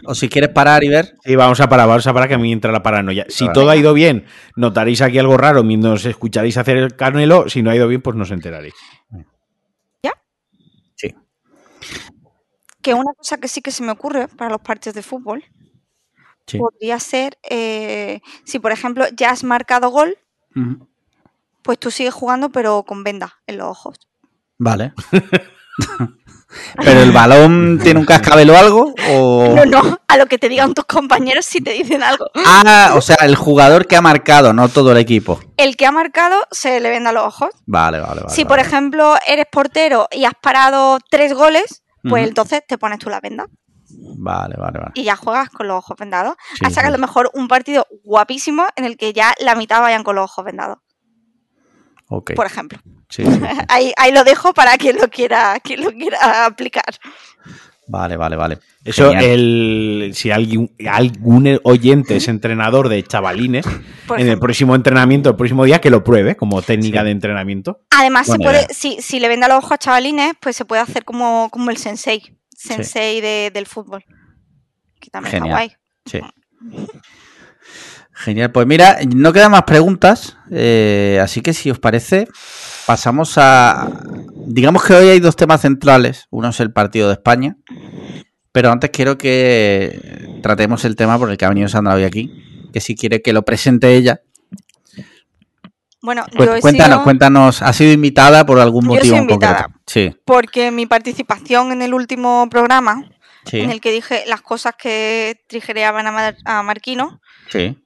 o 0.04 0.14
si 0.14 0.28
quieres 0.28 0.50
parar 0.50 0.84
y 0.84 0.88
ver. 0.88 1.14
Sí, 1.24 1.36
vamos 1.36 1.60
a 1.60 1.68
parar, 1.68 1.88
vamos 1.88 2.06
a 2.06 2.12
parar 2.12 2.28
que 2.28 2.34
a 2.34 2.38
mí 2.38 2.52
entra 2.52 2.72
la 2.72 2.82
paranoia. 2.82 3.26
Si 3.28 3.50
todo 3.52 3.70
ha 3.70 3.76
ido 3.76 3.92
bien, 3.94 4.26
notaréis 4.56 5.02
aquí 5.02 5.18
algo 5.18 5.36
raro 5.36 5.62
mientras 5.64 6.04
escucharéis 6.04 6.56
hacer 6.56 6.76
el 6.76 6.96
carnelo. 6.96 7.48
Si 7.48 7.62
no 7.62 7.70
ha 7.70 7.76
ido 7.76 7.88
bien, 7.88 8.02
pues 8.02 8.16
nos 8.16 8.30
enteraréis. 8.30 8.74
¿Ya? 10.02 10.12
Sí. 10.94 11.14
Que 12.82 12.94
una 12.94 13.12
cosa 13.14 13.38
que 13.38 13.48
sí 13.48 13.62
que 13.62 13.70
se 13.70 13.82
me 13.82 13.92
ocurre 13.92 14.28
para 14.28 14.50
los 14.50 14.60
partidos 14.60 14.94
de 14.94 15.02
fútbol 15.02 15.44
podría 16.58 17.00
ser 17.00 17.38
eh, 17.48 18.20
si, 18.44 18.58
por 18.58 18.72
ejemplo, 18.72 19.06
ya 19.16 19.30
has 19.30 19.42
marcado 19.42 19.90
gol, 19.90 20.16
pues 21.62 21.78
tú 21.78 21.90
sigues 21.90 22.14
jugando, 22.14 22.50
pero 22.50 22.84
con 22.84 23.02
venda 23.02 23.40
en 23.46 23.58
los 23.58 23.68
ojos. 23.68 23.98
Vale. 24.58 24.92
¿Pero 26.82 27.02
el 27.02 27.12
balón 27.12 27.78
tiene 27.82 28.00
un 28.00 28.06
cascabel 28.06 28.48
o 28.50 28.56
algo? 28.56 28.94
O... 29.10 29.52
No, 29.54 29.66
no, 29.66 29.98
a 30.08 30.16
lo 30.16 30.26
que 30.26 30.38
te 30.38 30.48
digan 30.48 30.72
tus 30.72 30.84
compañeros 30.86 31.44
si 31.44 31.60
te 31.60 31.72
dicen 31.72 32.02
algo. 32.02 32.26
Ah, 32.46 32.92
o 32.94 33.00
sea, 33.02 33.16
el 33.22 33.36
jugador 33.36 33.86
que 33.86 33.96
ha 33.96 34.00
marcado, 34.00 34.52
no 34.52 34.68
todo 34.68 34.92
el 34.92 34.98
equipo. 34.98 35.38
El 35.58 35.76
que 35.76 35.86
ha 35.86 35.92
marcado 35.92 36.36
se 36.50 36.80
le 36.80 36.88
venda 36.88 37.12
los 37.12 37.24
ojos. 37.24 37.50
Vale, 37.66 38.00
vale, 38.00 38.22
vale. 38.22 38.34
si, 38.34 38.44
por 38.44 38.56
vale. 38.56 38.62
ejemplo, 38.62 39.16
eres 39.26 39.46
portero 39.50 40.08
y 40.12 40.24
has 40.24 40.34
parado 40.40 40.98
tres 41.10 41.34
goles, 41.34 41.82
pues 42.08 42.26
entonces 42.26 42.62
te 42.66 42.78
pones 42.78 43.00
tú 43.00 43.10
la 43.10 43.20
venda 43.20 43.46
Vale, 44.18 44.54
vale, 44.56 44.78
vale. 44.78 44.92
y 44.94 45.02
ya 45.04 45.16
juegas 45.16 45.50
con 45.50 45.66
los 45.68 45.78
ojos 45.78 45.96
vendados. 45.98 46.36
Sí, 46.54 46.64
Hasta 46.64 46.80
que 46.82 46.86
a 46.86 46.90
lo 46.90 46.98
mejor 46.98 47.30
un 47.34 47.48
partido 47.48 47.86
guapísimo 48.04 48.64
en 48.76 48.84
el 48.84 48.96
que 48.96 49.12
ya 49.12 49.34
la 49.40 49.54
mitad 49.56 49.80
vayan 49.80 50.04
con 50.04 50.16
los 50.16 50.24
ojos 50.24 50.44
vendados, 50.44 50.78
Ok. 52.08 52.32
por 52.34 52.46
ejemplo. 52.46 52.78
Sí, 53.08 53.24
sí. 53.26 53.40
Ahí, 53.68 53.92
ahí 53.96 54.12
lo 54.12 54.24
dejo 54.24 54.52
para 54.54 54.76
quien 54.78 54.96
lo 54.96 55.08
quiera, 55.08 55.58
quien 55.60 55.82
lo 55.84 55.90
quiera 55.92 56.46
aplicar. 56.46 56.84
Vale, 57.88 58.16
vale, 58.16 58.34
vale. 58.34 58.58
Eso, 58.84 59.12
el, 59.12 60.10
si 60.12 60.32
alguien, 60.32 60.72
algún 60.90 61.60
oyente 61.62 62.16
es 62.16 62.26
entrenador 62.26 62.88
de 62.88 63.02
chavalines, 63.04 63.64
Por 64.08 64.20
en 64.20 64.26
el 64.28 64.40
próximo 64.40 64.74
entrenamiento, 64.74 65.30
el 65.30 65.36
próximo 65.36 65.64
día, 65.64 65.80
que 65.80 65.90
lo 65.90 66.02
pruebe 66.02 66.34
como 66.36 66.62
técnica 66.62 67.00
Sí. 67.00 67.04
de 67.04 67.10
entrenamiento. 67.12 67.80
Además, 67.90 68.26
se 68.26 68.38
puede, 68.38 68.66
si, 68.74 69.00
si 69.00 69.20
le 69.20 69.28
venda 69.28 69.46
los 69.46 69.58
ojos 69.58 69.72
a 69.72 69.78
chavalines, 69.78 70.34
pues 70.40 70.56
se 70.56 70.64
puede 70.64 70.82
hacer 70.82 71.04
como, 71.04 71.48
como 71.52 71.70
el 71.70 71.76
sensei, 71.76 72.36
sensei 72.56 73.20
de- 73.20 73.50
del 73.54 73.66
fútbol. 73.66 74.04
Que 75.00 75.10
también 75.10 75.32
Genial. 75.42 75.62
está 75.62 76.20
guay. 76.20 76.30
Sí. 76.80 76.86
Genial, 78.14 78.50
pues 78.50 78.66
mira, 78.66 78.98
no 79.14 79.32
quedan 79.32 79.50
más 79.52 79.64
preguntas, 79.64 80.36
eh, 80.50 81.20
así 81.22 81.42
que 81.42 81.52
si 81.52 81.70
os 81.70 81.78
parece, 81.78 82.26
pasamos 82.86 83.36
a... 83.38 83.88
Digamos 84.46 84.84
que 84.84 84.94
hoy 84.94 85.08
hay 85.08 85.20
dos 85.20 85.36
temas 85.36 85.60
centrales, 85.62 86.26
uno 86.30 86.48
es 86.50 86.60
el 86.60 86.72
partido 86.72 87.08
de 87.08 87.14
España, 87.14 87.56
pero 88.52 88.70
antes 88.70 88.90
quiero 88.90 89.18
que 89.18 90.38
tratemos 90.42 90.84
el 90.84 90.96
tema 90.96 91.18
por 91.18 91.30
el 91.30 91.36
que 91.36 91.44
ha 91.44 91.48
venido 91.48 91.68
Sandra 91.68 91.94
hoy 91.94 92.04
aquí, 92.04 92.68
que 92.72 92.80
si 92.80 92.94
quiere 92.94 93.22
que 93.22 93.32
lo 93.32 93.42
presente 93.44 93.94
ella. 93.96 94.20
Bueno, 96.02 96.24
Cu- 96.36 96.44
yo 96.44 96.60
cuéntanos, 96.60 96.96
sido- 96.98 97.04
cuéntanos, 97.04 97.62
¿ha 97.62 97.72
sido 97.72 97.92
invitada 97.92 98.46
por 98.46 98.60
algún 98.60 98.84
Yo 98.84 98.90
motivo 98.94 99.16
en 99.16 99.26
concreto? 99.26 99.66
Sí, 99.86 100.14
porque 100.24 100.70
mi 100.70 100.86
participación 100.86 101.72
en 101.72 101.82
el 101.82 101.92
último 101.94 102.48
programa, 102.48 103.04
sí, 103.44 103.58
en 103.60 103.70
el 103.70 103.80
que 103.80 103.90
dije 103.90 104.22
las 104.28 104.40
cosas 104.42 104.74
que 104.78 105.40
trigereaban 105.48 106.06
a, 106.06 106.12
Mar- 106.12 106.36
a 106.44 106.62
Marquino, 106.62 107.20
sí. 107.50 107.76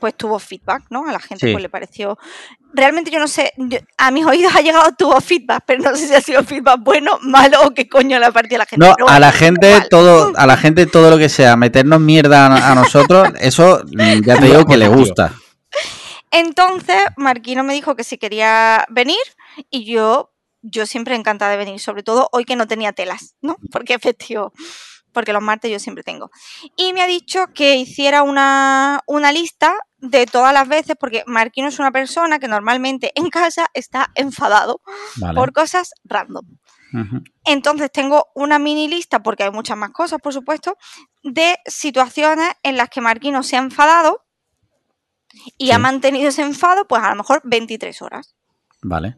pues 0.00 0.14
tuvo 0.16 0.38
feedback, 0.38 0.84
¿no? 0.88 1.06
A 1.06 1.12
la 1.12 1.20
gente 1.20 1.52
pues 1.52 1.62
le 1.62 1.68
pareció... 1.68 2.16
Realmente 2.76 3.10
yo 3.10 3.18
no 3.18 3.26
sé, 3.26 3.52
yo- 3.56 3.78
a 3.96 4.10
mis 4.10 4.26
oídos 4.26 4.54
ha 4.54 4.60
llegado 4.60 4.90
tuvo 4.98 5.18
feedback, 5.20 5.64
pero 5.66 5.82
no 5.82 5.96
sé 5.96 6.08
si 6.08 6.14
ha 6.14 6.20
sido 6.20 6.44
feedback 6.44 6.80
bueno, 6.80 7.18
malo 7.22 7.62
o 7.64 7.70
qué 7.72 7.88
coño 7.88 8.18
le 8.18 8.26
ha 8.26 8.32
parecido 8.32 8.56
a 8.56 8.64
la 8.64 8.66
gente. 8.66 8.86
No, 8.98 9.08
a 9.08 9.18
la 9.18 9.32
gente 9.32 9.80
todo, 9.88 10.32
a 10.36 10.46
la 10.46 10.56
gente 10.56 10.86
todo 10.86 11.10
lo 11.10 11.16
que 11.18 11.28
sea, 11.30 11.56
meternos 11.56 12.00
mierda 12.00 12.46
a, 12.46 12.72
a 12.72 12.74
nosotros, 12.74 13.28
eso 13.40 13.82
mm, 13.86 14.20
ya 14.24 14.38
te 14.38 14.46
digo 14.46 14.66
que 14.66 14.76
le 14.76 14.88
gusta. 14.88 15.32
Entonces, 16.30 16.96
Marquino 17.16 17.64
me 17.64 17.72
dijo 17.74 17.96
que 17.96 18.04
si 18.04 18.18
quería 18.18 18.84
venir 18.90 19.16
y 19.70 19.84
yo, 19.84 20.32
yo 20.62 20.84
siempre 20.86 21.14
encantada 21.14 21.52
de 21.52 21.56
venir, 21.56 21.80
sobre 21.80 22.02
todo 22.02 22.28
hoy 22.32 22.44
que 22.44 22.56
no 22.56 22.66
tenía 22.66 22.92
telas, 22.92 23.36
¿no? 23.40 23.56
Porque 23.70 23.94
es 23.94 24.02
festivo, 24.02 24.52
porque 25.12 25.32
los 25.32 25.42
martes 25.42 25.70
yo 25.70 25.78
siempre 25.78 26.02
tengo. 26.04 26.30
Y 26.76 26.92
me 26.92 27.00
ha 27.02 27.06
dicho 27.06 27.46
que 27.54 27.76
hiciera 27.76 28.22
una, 28.22 29.00
una 29.06 29.32
lista 29.32 29.74
de 29.98 30.26
todas 30.26 30.52
las 30.52 30.68
veces, 30.68 30.96
porque 30.98 31.24
Marquino 31.26 31.68
es 31.68 31.78
una 31.78 31.90
persona 31.90 32.38
que 32.38 32.48
normalmente 32.48 33.12
en 33.14 33.30
casa 33.30 33.66
está 33.74 34.10
enfadado 34.14 34.80
Vale. 35.16 35.34
por 35.34 35.52
cosas 35.52 35.92
random. 36.04 36.44
Entonces 37.44 37.90
tengo 37.92 38.28
una 38.34 38.58
mini 38.58 38.88
lista, 38.88 39.22
porque 39.22 39.42
hay 39.42 39.50
muchas 39.50 39.76
más 39.76 39.90
cosas, 39.90 40.18
por 40.22 40.32
supuesto, 40.32 40.78
de 41.22 41.58
situaciones 41.66 42.48
en 42.62 42.76
las 42.78 42.88
que 42.88 43.00
Marquino 43.02 43.42
se 43.42 43.56
ha 43.56 43.58
enfadado 43.58 44.24
y 45.58 45.66
Sí. 45.66 45.72
ha 45.72 45.78
mantenido 45.78 46.28
ese 46.28 46.42
enfado, 46.42 46.86
pues 46.86 47.02
a 47.02 47.10
lo 47.10 47.16
mejor 47.16 47.42
23 47.44 48.00
horas. 48.00 48.34
Vale. 48.82 49.16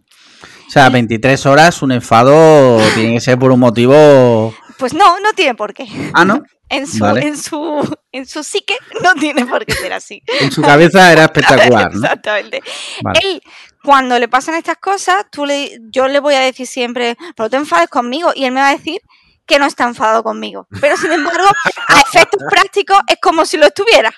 O 0.66 0.70
sea, 0.70 0.89
23 0.89 1.45
horas, 1.47 1.83
un 1.83 1.93
enfado 1.93 2.79
tiene 2.95 3.14
que 3.14 3.20
ser 3.20 3.39
por 3.39 3.53
un 3.53 3.61
motivo. 3.61 4.55
Pues 4.79 4.95
no, 4.95 5.18
no 5.20 5.33
tiene 5.35 5.55
por 5.55 5.74
qué. 5.74 5.87
Ah, 6.14 6.24
¿no? 6.24 6.43
En 6.70 6.87
su, 6.87 6.99
Vale. 7.03 7.26
en 7.26 7.39
su, 7.39 7.97
en 8.12 8.26
su 8.26 8.43
psique 8.43 8.76
no 9.03 9.14
tiene 9.14 9.47
por 9.47 9.64
qué 9.64 9.72
ser 9.72 9.95
así. 9.95 10.22
En 10.39 10.53
su 10.53 10.61
cabeza 10.61 11.11
era 11.11 11.22
espectacular, 11.24 11.95
¿no? 11.95 12.03
Exactamente. 12.03 12.62
Vale. 13.03 13.20
Él, 13.22 13.43
cuando 13.83 14.18
le 14.18 14.29
pasan 14.29 14.55
estas 14.55 14.76
cosas, 14.76 15.24
tú 15.33 15.47
le, 15.47 15.79
yo 15.91 16.09
le 16.09 16.20
voy 16.20 16.35
a 16.35 16.41
decir 16.41 16.66
siempre, 16.66 17.16
pero 17.35 17.47
no 17.47 17.51
te 17.51 17.57
enfades 17.57 17.89
conmigo, 17.89 18.33
y 18.37 18.45
él 18.45 18.53
me 18.53 18.61
va 18.61 18.68
a 18.68 18.76
decir 18.76 19.01
que 19.47 19.59
no 19.59 19.64
está 19.64 19.85
enfadado 19.85 20.22
conmigo. 20.22 20.66
Pero 20.79 20.95
sin 20.99 21.11
embargo, 21.11 21.47
a 21.89 22.01
efectos 22.07 22.43
prácticos 22.51 22.99
es 23.09 23.16
como 23.18 23.47
si 23.47 23.57
lo 23.57 23.64
estuviera. 23.64 24.12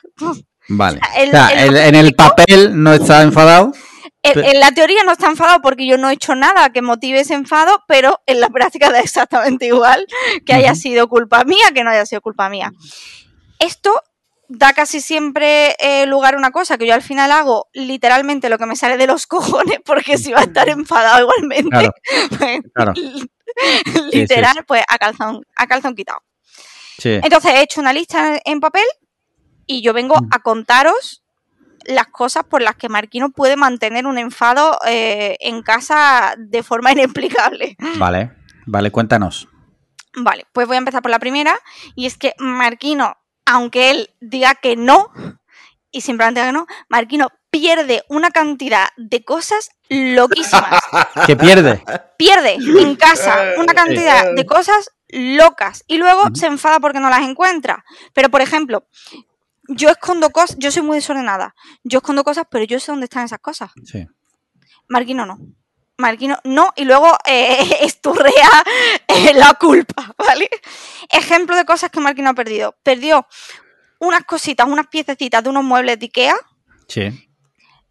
Vale. 0.66 0.98
El- 1.18 1.28
O 1.28 1.30
sea, 1.30 1.48
el- 1.50 1.76
el- 1.76 1.76
en 1.76 1.94
el 1.94 2.14
papel 2.16 2.82
no 2.82 2.92
está 2.92 3.22
enfadado. 3.22 3.72
En, 4.22 4.60
la 4.60 4.70
teoría 4.72 5.02
no 5.04 5.12
está 5.12 5.28
enfadado 5.28 5.62
porque 5.62 5.86
yo 5.86 5.96
no 5.96 6.10
he 6.10 6.12
hecho 6.12 6.34
nada 6.34 6.70
que 6.70 6.82
motive 6.82 7.20
ese 7.20 7.34
enfado, 7.34 7.82
pero 7.88 8.20
en 8.26 8.40
la 8.40 8.48
práctica 8.50 8.90
da 8.90 9.00
exactamente 9.00 9.66
igual 9.66 10.06
que 10.44 10.52
haya 10.52 10.74
sido 10.74 11.08
culpa 11.08 11.44
mía 11.44 11.72
que 11.74 11.84
no 11.84 11.90
haya 11.90 12.04
sido 12.06 12.20
culpa 12.20 12.48
mía. 12.48 12.72
Esto 13.58 14.02
da 14.48 14.72
casi 14.72 15.00
siempre 15.00 15.76
eh, 15.78 16.06
lugar 16.06 16.34
a 16.34 16.38
una 16.38 16.50
cosa 16.50 16.76
que 16.76 16.86
yo 16.86 16.92
al 16.92 17.02
final 17.02 17.30
hago 17.30 17.68
literalmente 17.72 18.48
lo 18.48 18.58
que 18.58 18.66
me 18.66 18.74
sale 18.74 18.96
de 18.96 19.06
los 19.06 19.26
cojones 19.28 19.78
porque 19.84 20.18
si 20.18 20.32
va 20.32 20.40
a 20.40 20.44
estar 20.44 20.68
enfadado 20.68 21.20
igualmente, 21.20 21.70
Claro, 21.70 21.92
pues, 22.38 22.60
claro. 22.74 22.92
literal, 24.12 24.64
pues 24.66 24.82
a 24.88 24.98
calzón, 24.98 25.46
a 25.56 25.66
calzón 25.66 25.94
quitado. 25.94 26.20
Sí. 26.98 27.20
Entonces 27.22 27.52
he 27.52 27.62
hecho 27.62 27.80
una 27.80 27.92
lista 27.92 28.40
en, 28.44 28.60
papel 28.60 28.84
y 29.66 29.82
yo 29.82 29.92
vengo 29.92 30.16
a 30.30 30.40
contaros 30.40 31.22
las 31.86 32.06
cosas 32.08 32.44
por 32.44 32.62
las 32.62 32.76
que 32.76 32.88
Marquino 32.88 33.30
puede 33.30 33.56
mantener 33.56 34.06
un 34.06 34.18
enfado 34.18 34.78
eh, 34.86 35.36
en 35.40 35.62
casa 35.62 36.34
de 36.38 36.62
forma 36.62 36.92
inexplicable. 36.92 37.76
Vale. 37.96 38.32
Vale, 38.66 38.90
cuéntanos. 38.90 39.48
Vale, 40.16 40.46
pues 40.52 40.66
voy 40.66 40.76
a 40.76 40.78
empezar 40.78 41.02
por 41.02 41.10
la 41.10 41.18
primera 41.18 41.58
y 41.94 42.06
es 42.06 42.16
que 42.16 42.34
Marquino, 42.38 43.16
aunque 43.46 43.90
él 43.90 44.10
diga 44.20 44.54
que 44.54 44.76
no 44.76 45.10
y 45.90 46.02
simplemente 46.02 46.40
diga 46.40 46.52
que 46.52 46.58
no, 46.58 46.66
Marquino 46.88 47.28
pierde 47.50 48.04
una 48.08 48.30
cantidad 48.30 48.88
de 48.96 49.24
cosas 49.24 49.70
loquísimas. 49.88 50.80
¿Qué 51.26 51.36
pierde? 51.36 51.82
pierde 52.16 52.54
en 52.54 52.96
casa 52.96 53.54
una 53.58 53.74
cantidad 53.74 54.32
de 54.34 54.46
cosas 54.46 54.90
locas 55.08 55.82
y 55.86 55.96
luego 55.96 56.28
se 56.34 56.46
enfada 56.46 56.78
porque 56.78 57.00
no 57.00 57.10
las 57.10 57.22
encuentra. 57.22 57.84
Pero, 58.14 58.28
por 58.28 58.40
ejemplo, 58.40 58.84
yo 59.70 59.88
escondo 59.88 60.30
cosas, 60.30 60.56
yo 60.58 60.70
soy 60.70 60.82
muy 60.82 60.96
desordenada, 60.96 61.54
yo 61.84 61.98
escondo 61.98 62.24
cosas, 62.24 62.44
pero 62.50 62.64
yo 62.64 62.78
sé 62.80 62.92
dónde 62.92 63.04
están 63.04 63.24
esas 63.24 63.38
cosas. 63.38 63.70
Sí. 63.84 64.06
Marquino 64.88 65.24
no. 65.24 65.38
Marquino 65.96 66.38
no, 66.44 66.72
y 66.76 66.84
luego 66.84 67.16
eh, 67.26 67.58
esturrea 67.82 68.50
eh, 69.06 69.32
la 69.34 69.54
culpa, 69.54 70.14
¿vale? 70.18 70.48
Ejemplo 71.10 71.56
de 71.56 71.64
cosas 71.64 71.90
que 71.90 72.00
Marquino 72.00 72.30
ha 72.30 72.34
perdido. 72.34 72.76
Perdió 72.82 73.26
unas 74.00 74.24
cositas, 74.24 74.66
unas 74.66 74.88
piececitas 74.88 75.42
de 75.42 75.50
unos 75.50 75.64
muebles 75.64 75.98
de 75.98 76.06
Ikea 76.06 76.36
Sí. 76.88 77.29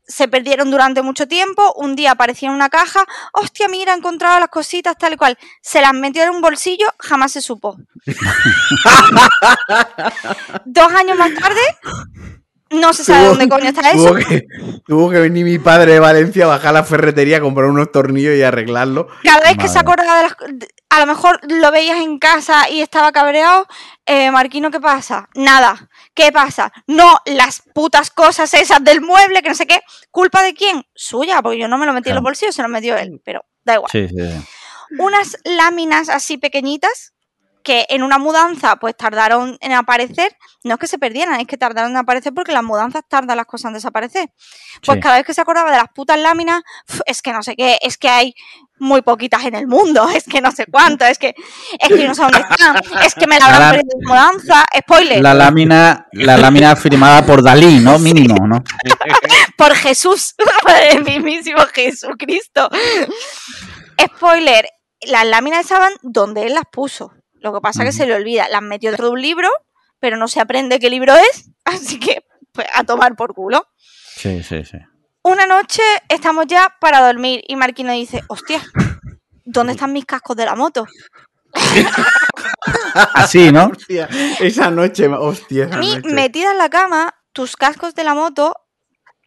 Se 0.10 0.28
perdieron 0.28 0.72
durante 0.72 1.04
mucho 1.04 1.28
tiempo, 1.28 1.74
un 1.78 1.96
día 1.96 2.12
apareció 2.12 2.50
en 2.50 2.56
una 2.56 2.70
caja, 2.70 3.06
hostia, 3.32 3.70
mira, 3.70 3.94
he 3.94 3.98
encontrado 3.98 4.40
las 4.40 4.50
cositas 4.50 4.98
tal 4.98 5.14
y 5.14 5.18
cual, 5.18 5.38
se 5.62 5.82
las 5.82 5.94
metió 5.94 6.24
en 6.24 6.32
un 6.32 6.42
bolsillo, 6.42 6.88
jamás 6.98 7.32
se 7.32 7.42
supo. 7.42 7.78
Dos 10.66 10.94
años 10.94 11.18
más 11.18 11.34
tarde, 11.36 11.62
no 12.72 12.92
se 12.94 13.04
sabe 13.04 13.28
dónde 13.28 13.48
coño 13.48 13.70
está 13.70 13.92
eso. 13.92 14.10
Tuvo 14.10 14.16
que, 14.16 14.48
tuvo 14.86 15.10
que 15.12 15.20
venir 15.20 15.46
mi 15.46 15.60
padre 15.60 15.94
de 15.94 16.00
Valencia, 16.00 16.48
bajar 16.48 16.70
a 16.70 16.74
la 16.74 16.84
ferretería, 16.84 17.40
comprar 17.40 17.70
unos 17.70 17.92
tornillos 17.92 18.36
y 18.36 18.42
arreglarlo. 18.42 19.08
Cada 19.24 19.42
vez 19.42 19.58
que 19.58 19.68
se 19.68 19.80
acordaba 19.80 20.18
de 20.18 20.24
las... 20.24 20.36
A 20.90 21.00
lo 21.00 21.06
mejor 21.06 21.40
lo 21.44 21.72
veías 21.72 22.02
en 22.02 22.18
casa 22.18 22.68
y 22.70 22.82
estaba 22.82 23.12
cabreado, 23.12 23.68
eh, 24.08 24.32
Marquino, 24.32 24.72
¿qué 24.72 24.80
pasa? 24.80 25.30
Nada. 25.36 25.90
¿Qué 26.16 26.32
pasa? 26.32 26.72
No, 26.88 27.20
las 27.26 27.62
putas 27.74 28.10
cosas 28.10 28.54
esas 28.56 28.84
del 28.84 29.02
mueble, 29.02 29.44
que 29.44 29.50
no 29.50 29.56
sé 29.56 29.68
qué. 29.68 29.82
¿Culpa 30.10 30.42
de 30.42 30.56
quién? 30.56 30.84
Suya, 30.96 31.42
porque 31.44 31.60
yo 31.60 31.68
no 31.68 31.78
me 31.78 31.86
lo 31.86 31.94
metí 31.94 32.10
en 32.10 32.16
los 32.16 32.24
bolsillos, 32.24 32.56
se 32.56 32.64
lo 32.64 32.70
metió 32.70 32.98
él, 32.98 33.22
pero 33.24 33.46
da 33.64 33.76
igual. 33.76 33.92
Sí, 33.92 34.08
sí, 34.08 34.16
sí. 34.16 34.48
unas 34.98 35.38
láminas 35.44 36.10
así 36.10 36.38
pequeñitas 36.38 37.14
que 37.64 37.86
en 37.90 38.04
una 38.04 38.18
mudanza 38.18 38.78
pues 38.78 38.96
tardaron 38.96 39.58
en 39.62 39.74
aparecer, 39.74 40.36
no 40.64 40.74
es 40.76 40.80
que 40.80 40.88
se 40.88 40.98
perdieran, 40.98 41.40
es 41.40 41.48
que 41.48 41.58
tardaron 41.58 41.92
en 41.92 41.98
aparecer 41.98 42.34
porque 42.34 42.52
las 42.52 42.64
mudanzas 42.64 43.04
tardan 43.08 43.38
las 43.38 43.46
cosas 43.46 43.70
en 43.70 43.74
desaparecer. 43.74 44.30
Pues 44.86 44.96
Sí. 44.96 45.02
cada 45.02 45.18
vez 45.18 45.26
que 45.26 45.34
se 45.34 45.42
acordaba 45.42 45.70
de 45.72 45.78
las 45.78 45.88
putas 45.94 46.18
láminas, 46.20 46.62
"Uf, 46.90 47.02
es 47.06 47.22
que 47.22 47.32
no 47.34 47.44
sé 47.44 47.56
qué, 47.56 47.78
es 47.82 47.98
que 47.98 48.10
hay 48.10 48.34
muy 48.80 49.02
poquitas 49.02 49.44
en 49.46 49.56
el 49.56 49.68
mundo, 49.68 50.08
es 50.16 50.24
que 50.26 50.40
no 50.42 50.52
sé 50.52 50.66
cuánto, 50.72 51.06
es 51.06 51.18
que 51.18 51.36
es 51.80 51.88
que 51.90 52.08
no 52.08 52.16
sé 52.16 52.22
dónde 52.24 52.40
están, 52.50 52.78
es 53.06 53.14
que 53.16 53.28
me 53.28 53.38
la 53.40 53.46
habrán 53.48 53.62
La- 53.62 53.72
perdido 53.72 53.98
en 54.02 54.08
mudanza, 54.08 54.66
spoiler, 54.80 55.22
La 55.22 55.34
lámina, 55.34 56.08
la 56.14 56.38
lámina 56.38 56.76
firmada 56.76 57.26
por 57.26 57.44
Dalí, 57.44 57.80
¿no? 57.80 58.00
Mínimo, 58.00 58.48
¿no? 58.48 58.64
por 59.58 59.76
Jesús, 59.76 60.34
por 60.64 60.76
el 60.76 61.04
mismísimo 61.04 61.60
Jesucristo. 61.74 62.70
Spoiler, 64.02 64.70
las 65.02 65.26
láminas 65.26 65.62
estaban 65.62 65.94
donde 66.02 66.46
él 66.48 66.54
las 66.54 66.64
puso. 66.72 67.12
Lo 67.42 67.54
que 67.54 67.62
pasa 67.62 67.84
es 67.84 67.90
que 67.90 67.92
se 68.04 68.08
le 68.08 68.16
olvida. 68.16 68.48
Las 68.50 68.62
metió 68.62 68.92
dentro 68.92 69.08
de 69.08 69.14
un 69.14 69.22
libro, 69.22 69.50
pero 70.00 70.18
no 70.18 70.28
se 70.28 70.40
aprende 70.40 70.80
qué 70.80 70.90
libro 70.90 71.14
es. 71.16 71.50
Así 71.66 72.00
que, 72.00 72.26
pues, 72.52 72.68
a 72.74 72.84
tomar 72.84 73.16
por 73.16 73.34
culo. 73.34 73.68
Sí, 73.78 74.44
sí, 74.44 74.64
sí. 74.66 74.78
Una 75.22 75.46
noche 75.46 75.82
estamos 76.08 76.46
ya 76.48 76.76
para 76.80 77.06
dormir 77.06 77.44
y 77.48 77.56
Marquino 77.56 77.92
dice, 77.92 78.24
hostia, 78.28 78.62
¿dónde 79.46 79.74
están 79.74 79.92
mis 79.94 80.06
cascos 80.06 80.36
de 80.38 80.46
la 80.46 80.56
moto? 80.56 80.88
Así, 83.14 83.52
¿no? 83.52 83.68
Hostia, 83.68 84.08
esa 84.40 84.72
noche, 84.72 85.08
hostia, 85.08 85.66
esa 85.66 85.76
A 85.76 85.78
mí, 85.80 85.96
noche. 85.96 86.14
metida 86.14 86.52
en 86.52 86.58
la 86.58 86.70
cama, 86.70 87.14
tus 87.34 87.56
cascos 87.56 87.96
de 87.96 88.04
la 88.04 88.14
moto, 88.14 88.56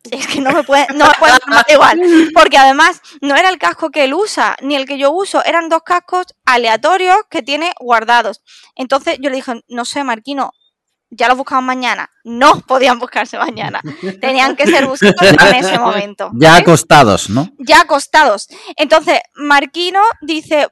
es 0.11 0.27
que 0.27 0.41
no 0.41 0.51
me 0.51 0.65
pueden, 0.65 0.87
no 0.97 1.07
me 1.07 1.13
pueden 1.19 1.39
llamar 1.47 1.65
igual. 1.69 2.01
Porque 2.35 2.59
además, 2.59 3.01
no 3.21 3.37
era 3.37 3.49
el 3.49 3.59
casco 3.59 3.91
que 3.91 4.05
él 4.05 4.15
usa, 4.15 4.57
ni 4.61 4.75
el 4.75 4.87
que 4.87 4.99
yo 4.99 5.13
uso, 5.13 5.45
eran 5.45 5.69
dos 5.69 5.83
cascos 5.83 6.27
aleatorios 6.45 7.17
que 7.31 7.43
tiene 7.43 7.73
guardados. 7.81 8.43
Entonces 8.75 9.19
yo 9.21 9.31
le 9.31 9.37
dije, 9.37 9.63
no 9.69 9.85
sé, 9.85 10.05
Marquino, 10.05 10.53
ya 11.11 11.29
los 11.29 11.37
buscamos 11.37 11.65
mañana. 11.65 12.11
No 12.25 12.61
podían 12.61 12.99
buscarse 12.99 13.39
mañana. 13.39 13.81
Tenían 14.21 14.57
que 14.57 14.67
ser 14.67 14.87
buscados 14.87 15.21
en 15.23 15.55
ese 15.55 15.79
momento. 15.79 16.31
Ya 16.35 16.57
acostados, 16.57 17.29
¿no? 17.29 17.51
ya 17.59 17.83
acostados. 17.83 18.49
Entonces, 18.77 19.21
Marquino 19.35 20.01
dice, 20.23 20.69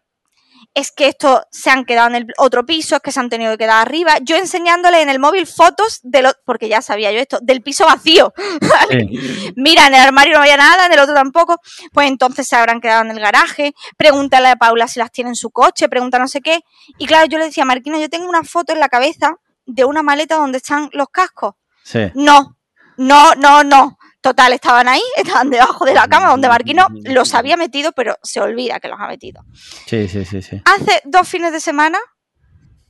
es 0.74 0.92
que 0.92 1.08
esto 1.08 1.42
se 1.50 1.70
han 1.70 1.84
quedado 1.84 2.08
en 2.08 2.14
el 2.14 2.26
otro 2.38 2.64
piso, 2.64 2.96
es 2.96 3.02
que 3.02 3.10
se 3.10 3.18
han 3.18 3.28
tenido 3.28 3.52
que 3.52 3.58
quedar 3.58 3.86
arriba. 3.86 4.18
Yo 4.22 4.36
enseñándole 4.36 5.02
en 5.02 5.08
el 5.08 5.18
móvil 5.18 5.46
fotos 5.46 6.00
de 6.02 6.22
lo, 6.22 6.32
porque 6.44 6.68
ya 6.68 6.80
sabía 6.80 7.10
yo 7.10 7.18
esto, 7.18 7.38
del 7.42 7.62
piso 7.62 7.86
vacío. 7.86 8.32
Mira, 9.56 9.88
en 9.88 9.94
el 9.94 10.00
armario 10.00 10.34
no 10.34 10.40
había 10.40 10.56
nada, 10.56 10.86
en 10.86 10.92
el 10.92 11.00
otro 11.00 11.14
tampoco. 11.14 11.60
Pues 11.92 12.08
entonces 12.08 12.46
se 12.46 12.56
habrán 12.56 12.80
quedado 12.80 13.02
en 13.02 13.10
el 13.10 13.20
garaje. 13.20 13.74
Pregúntale 13.96 14.48
a 14.48 14.56
Paula 14.56 14.86
si 14.86 15.00
las 15.00 15.10
tiene 15.10 15.30
en 15.30 15.36
su 15.36 15.50
coche, 15.50 15.88
pregunta 15.88 16.18
no 16.18 16.28
sé 16.28 16.40
qué. 16.40 16.60
Y 16.98 17.06
claro, 17.06 17.26
yo 17.26 17.38
le 17.38 17.46
decía, 17.46 17.64
Marquino, 17.64 17.98
yo 17.98 18.08
tengo 18.08 18.28
una 18.28 18.44
foto 18.44 18.72
en 18.72 18.80
la 18.80 18.88
cabeza 18.88 19.36
de 19.66 19.84
una 19.84 20.02
maleta 20.02 20.36
donde 20.36 20.58
están 20.58 20.88
los 20.92 21.08
cascos. 21.08 21.54
Sí. 21.82 22.10
No, 22.14 22.56
no, 22.96 23.34
no, 23.34 23.64
no. 23.64 23.98
Total, 24.20 24.52
estaban 24.52 24.88
ahí, 24.88 25.02
estaban 25.16 25.50
debajo 25.50 25.84
de 25.84 25.94
la 25.94 26.06
cama 26.08 26.28
donde 26.30 26.48
Marquino 26.48 26.86
los 27.04 27.34
había 27.34 27.56
metido, 27.56 27.92
pero 27.92 28.16
se 28.22 28.40
olvida 28.40 28.78
que 28.80 28.88
los 28.88 28.98
ha 29.00 29.06
metido. 29.08 29.42
Sí, 29.86 30.08
sí, 30.08 30.24
sí, 30.24 30.42
sí. 30.42 30.60
Hace 30.64 31.00
dos 31.04 31.26
fines 31.28 31.52
de 31.52 31.60
semana 31.60 31.98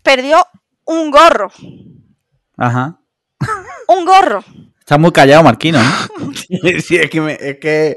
perdió 0.03 0.45
un 0.87 1.11
gorro. 1.11 1.53
Ajá. 2.57 2.99
Un 3.89 4.05
gorro. 4.05 4.45
Está 4.79 4.99
muy 4.99 5.13
callado, 5.13 5.43
Marquino. 5.45 5.81
¿no? 5.83 6.33
Sí, 6.85 6.97
es 6.97 7.09
que, 7.11 7.21
me- 7.21 7.39
es 7.41 7.59
que 7.61 7.97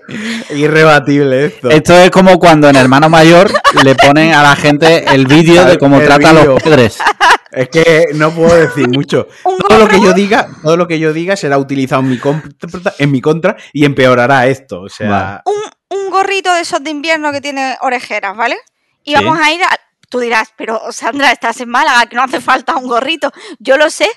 es 0.50 0.58
irrebatible 0.58 1.48
esto. 1.48 1.70
Esto 1.72 1.96
es 1.98 2.12
como 2.12 2.38
cuando 2.38 2.70
en 2.70 2.76
Hermano 2.76 3.10
Mayor 3.10 3.52
le 3.84 3.96
ponen 3.96 4.34
a 4.34 4.44
la 4.44 4.56
gente 4.56 5.04
el 5.14 5.26
vídeo 5.26 5.66
de 5.66 5.80
cómo 5.80 6.00
El 6.00 6.06
trata 6.06 6.30
a 6.30 6.34
los 6.34 6.62
padres. 6.62 6.98
Es 7.54 7.70
que 7.70 8.08
no 8.16 8.32
puedo 8.32 8.54
decir 8.56 8.88
mucho. 8.90 9.28
Todo 9.68 9.80
lo 9.80 9.88
que 9.88 10.02
yo 10.02 10.14
diga, 10.14 10.50
todo 10.62 10.76
lo 10.78 10.88
que 10.88 11.00
yo 11.00 11.14
diga 11.14 11.36
será 11.36 11.58
utilizado 11.58 12.02
en 12.02 12.10
mi 12.10 12.18
contra, 12.20 12.94
en 12.98 13.12
mi 13.12 13.22
contra 13.22 13.56
y 13.72 13.86
empeorará 13.86 14.48
esto. 14.48 14.82
O 14.82 14.90
sea, 14.90 15.42
Un, 15.46 15.98
un 15.98 16.10
gorrito 16.10 16.54
de 16.54 16.62
esos 16.62 16.84
de 16.84 16.90
invierno 16.90 17.32
que 17.32 17.42
tiene 17.42 17.78
orejeras, 17.82 18.36
¿vale? 18.36 18.58
Y 19.04 19.12
Sí. 19.16 19.24
vamos 19.24 19.40
a 19.40 19.52
ir 19.52 19.64
a... 19.64 19.70
Tú 20.10 20.20
dirás, 20.20 20.50
pero 20.58 20.92
Sandra, 20.92 21.32
estás 21.32 21.60
en 21.62 21.70
Málaga, 21.70 22.06
que 22.08 22.16
no 22.16 22.24
hace 22.24 22.40
falta 22.42 22.76
un 22.76 22.88
gorrito. 22.88 23.32
Yo 23.60 23.78
lo 23.78 23.90
sé, 23.90 24.08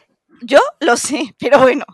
yo 0.42 0.60
lo 0.80 0.96
sé, 0.96 1.34
pero 1.38 1.60
bueno. 1.60 1.84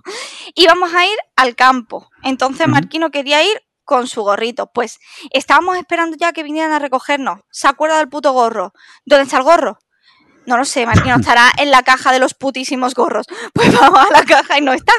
Íbamos 0.54 0.92
a 0.94 1.06
ir 1.06 1.16
al 1.36 1.54
campo. 1.54 2.08
Entonces. 2.22 2.66
Marquino 2.68 3.10
quería 3.10 3.42
ir 3.44 3.62
con 3.84 4.06
su 4.08 4.22
gorrito. 4.22 4.70
Pues 4.72 4.98
estábamos 5.30 5.76
esperando 5.76 6.16
ya 6.18 6.32
que 6.32 6.42
vinieran 6.42 6.72
a 6.72 6.78
recogernos. 6.80 7.40
¿Se 7.50 7.68
acuerda 7.68 7.98
del 7.98 8.08
puto 8.08 8.32
gorro? 8.32 8.72
¿Dónde 9.04 9.24
está 9.24 9.36
el 9.38 9.44
gorro? 9.44 9.78
No 10.46 10.56
lo 10.56 10.64
sé, 10.64 10.84
Marquino 10.86 11.16
estará 11.16 11.50
en 11.58 11.70
la 11.70 11.82
caja 11.82 12.12
de 12.12 12.18
los 12.18 12.34
putísimos 12.34 12.94
gorros. 12.94 13.26
Pues 13.52 13.72
vamos 13.78 14.00
a 14.00 14.12
la 14.12 14.24
caja 14.24 14.58
y 14.58 14.60
no 14.62 14.72
está. 14.72 14.92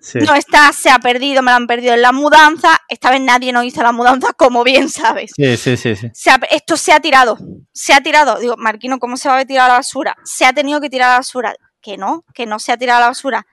Sí. 0.00 0.18
No 0.20 0.34
está, 0.34 0.72
se 0.72 0.88
ha 0.88 0.98
perdido, 0.98 1.42
me 1.42 1.50
lo 1.50 1.56
han 1.56 1.66
perdido 1.66 1.92
en 1.94 2.00
la 2.02 2.12
mudanza. 2.12 2.80
Esta 2.88 3.10
vez 3.10 3.20
nadie 3.20 3.52
nos 3.52 3.64
hizo 3.64 3.82
la 3.82 3.92
mudanza, 3.92 4.32
como 4.32 4.64
bien 4.64 4.88
sabes. 4.88 5.32
Sí, 5.36 5.56
sí, 5.58 5.76
sí, 5.76 5.94
sí. 5.96 6.08
Se 6.14 6.30
ha- 6.30 6.40
esto 6.50 6.76
se 6.78 6.92
ha 6.92 7.00
tirado, 7.00 7.36
se 7.72 7.92
ha 7.92 8.00
tirado. 8.00 8.38
Digo, 8.38 8.54
Marquino, 8.56 8.98
¿cómo 8.98 9.16
se 9.18 9.28
va 9.28 9.38
a 9.38 9.44
tirar 9.44 9.66
a 9.66 9.68
la 9.68 9.74
basura? 9.80 10.16
Se 10.24 10.46
ha 10.46 10.52
tenido 10.54 10.80
que 10.80 10.88
tirar 10.88 11.10
a 11.10 11.12
la 11.14 11.18
basura. 11.18 11.54
Que 11.82 11.98
no, 11.98 12.24
que 12.32 12.46
no 12.46 12.58
se 12.58 12.72
ha 12.72 12.78
tirado 12.78 12.96
a 12.98 13.00
la 13.00 13.06
basura. 13.08 13.46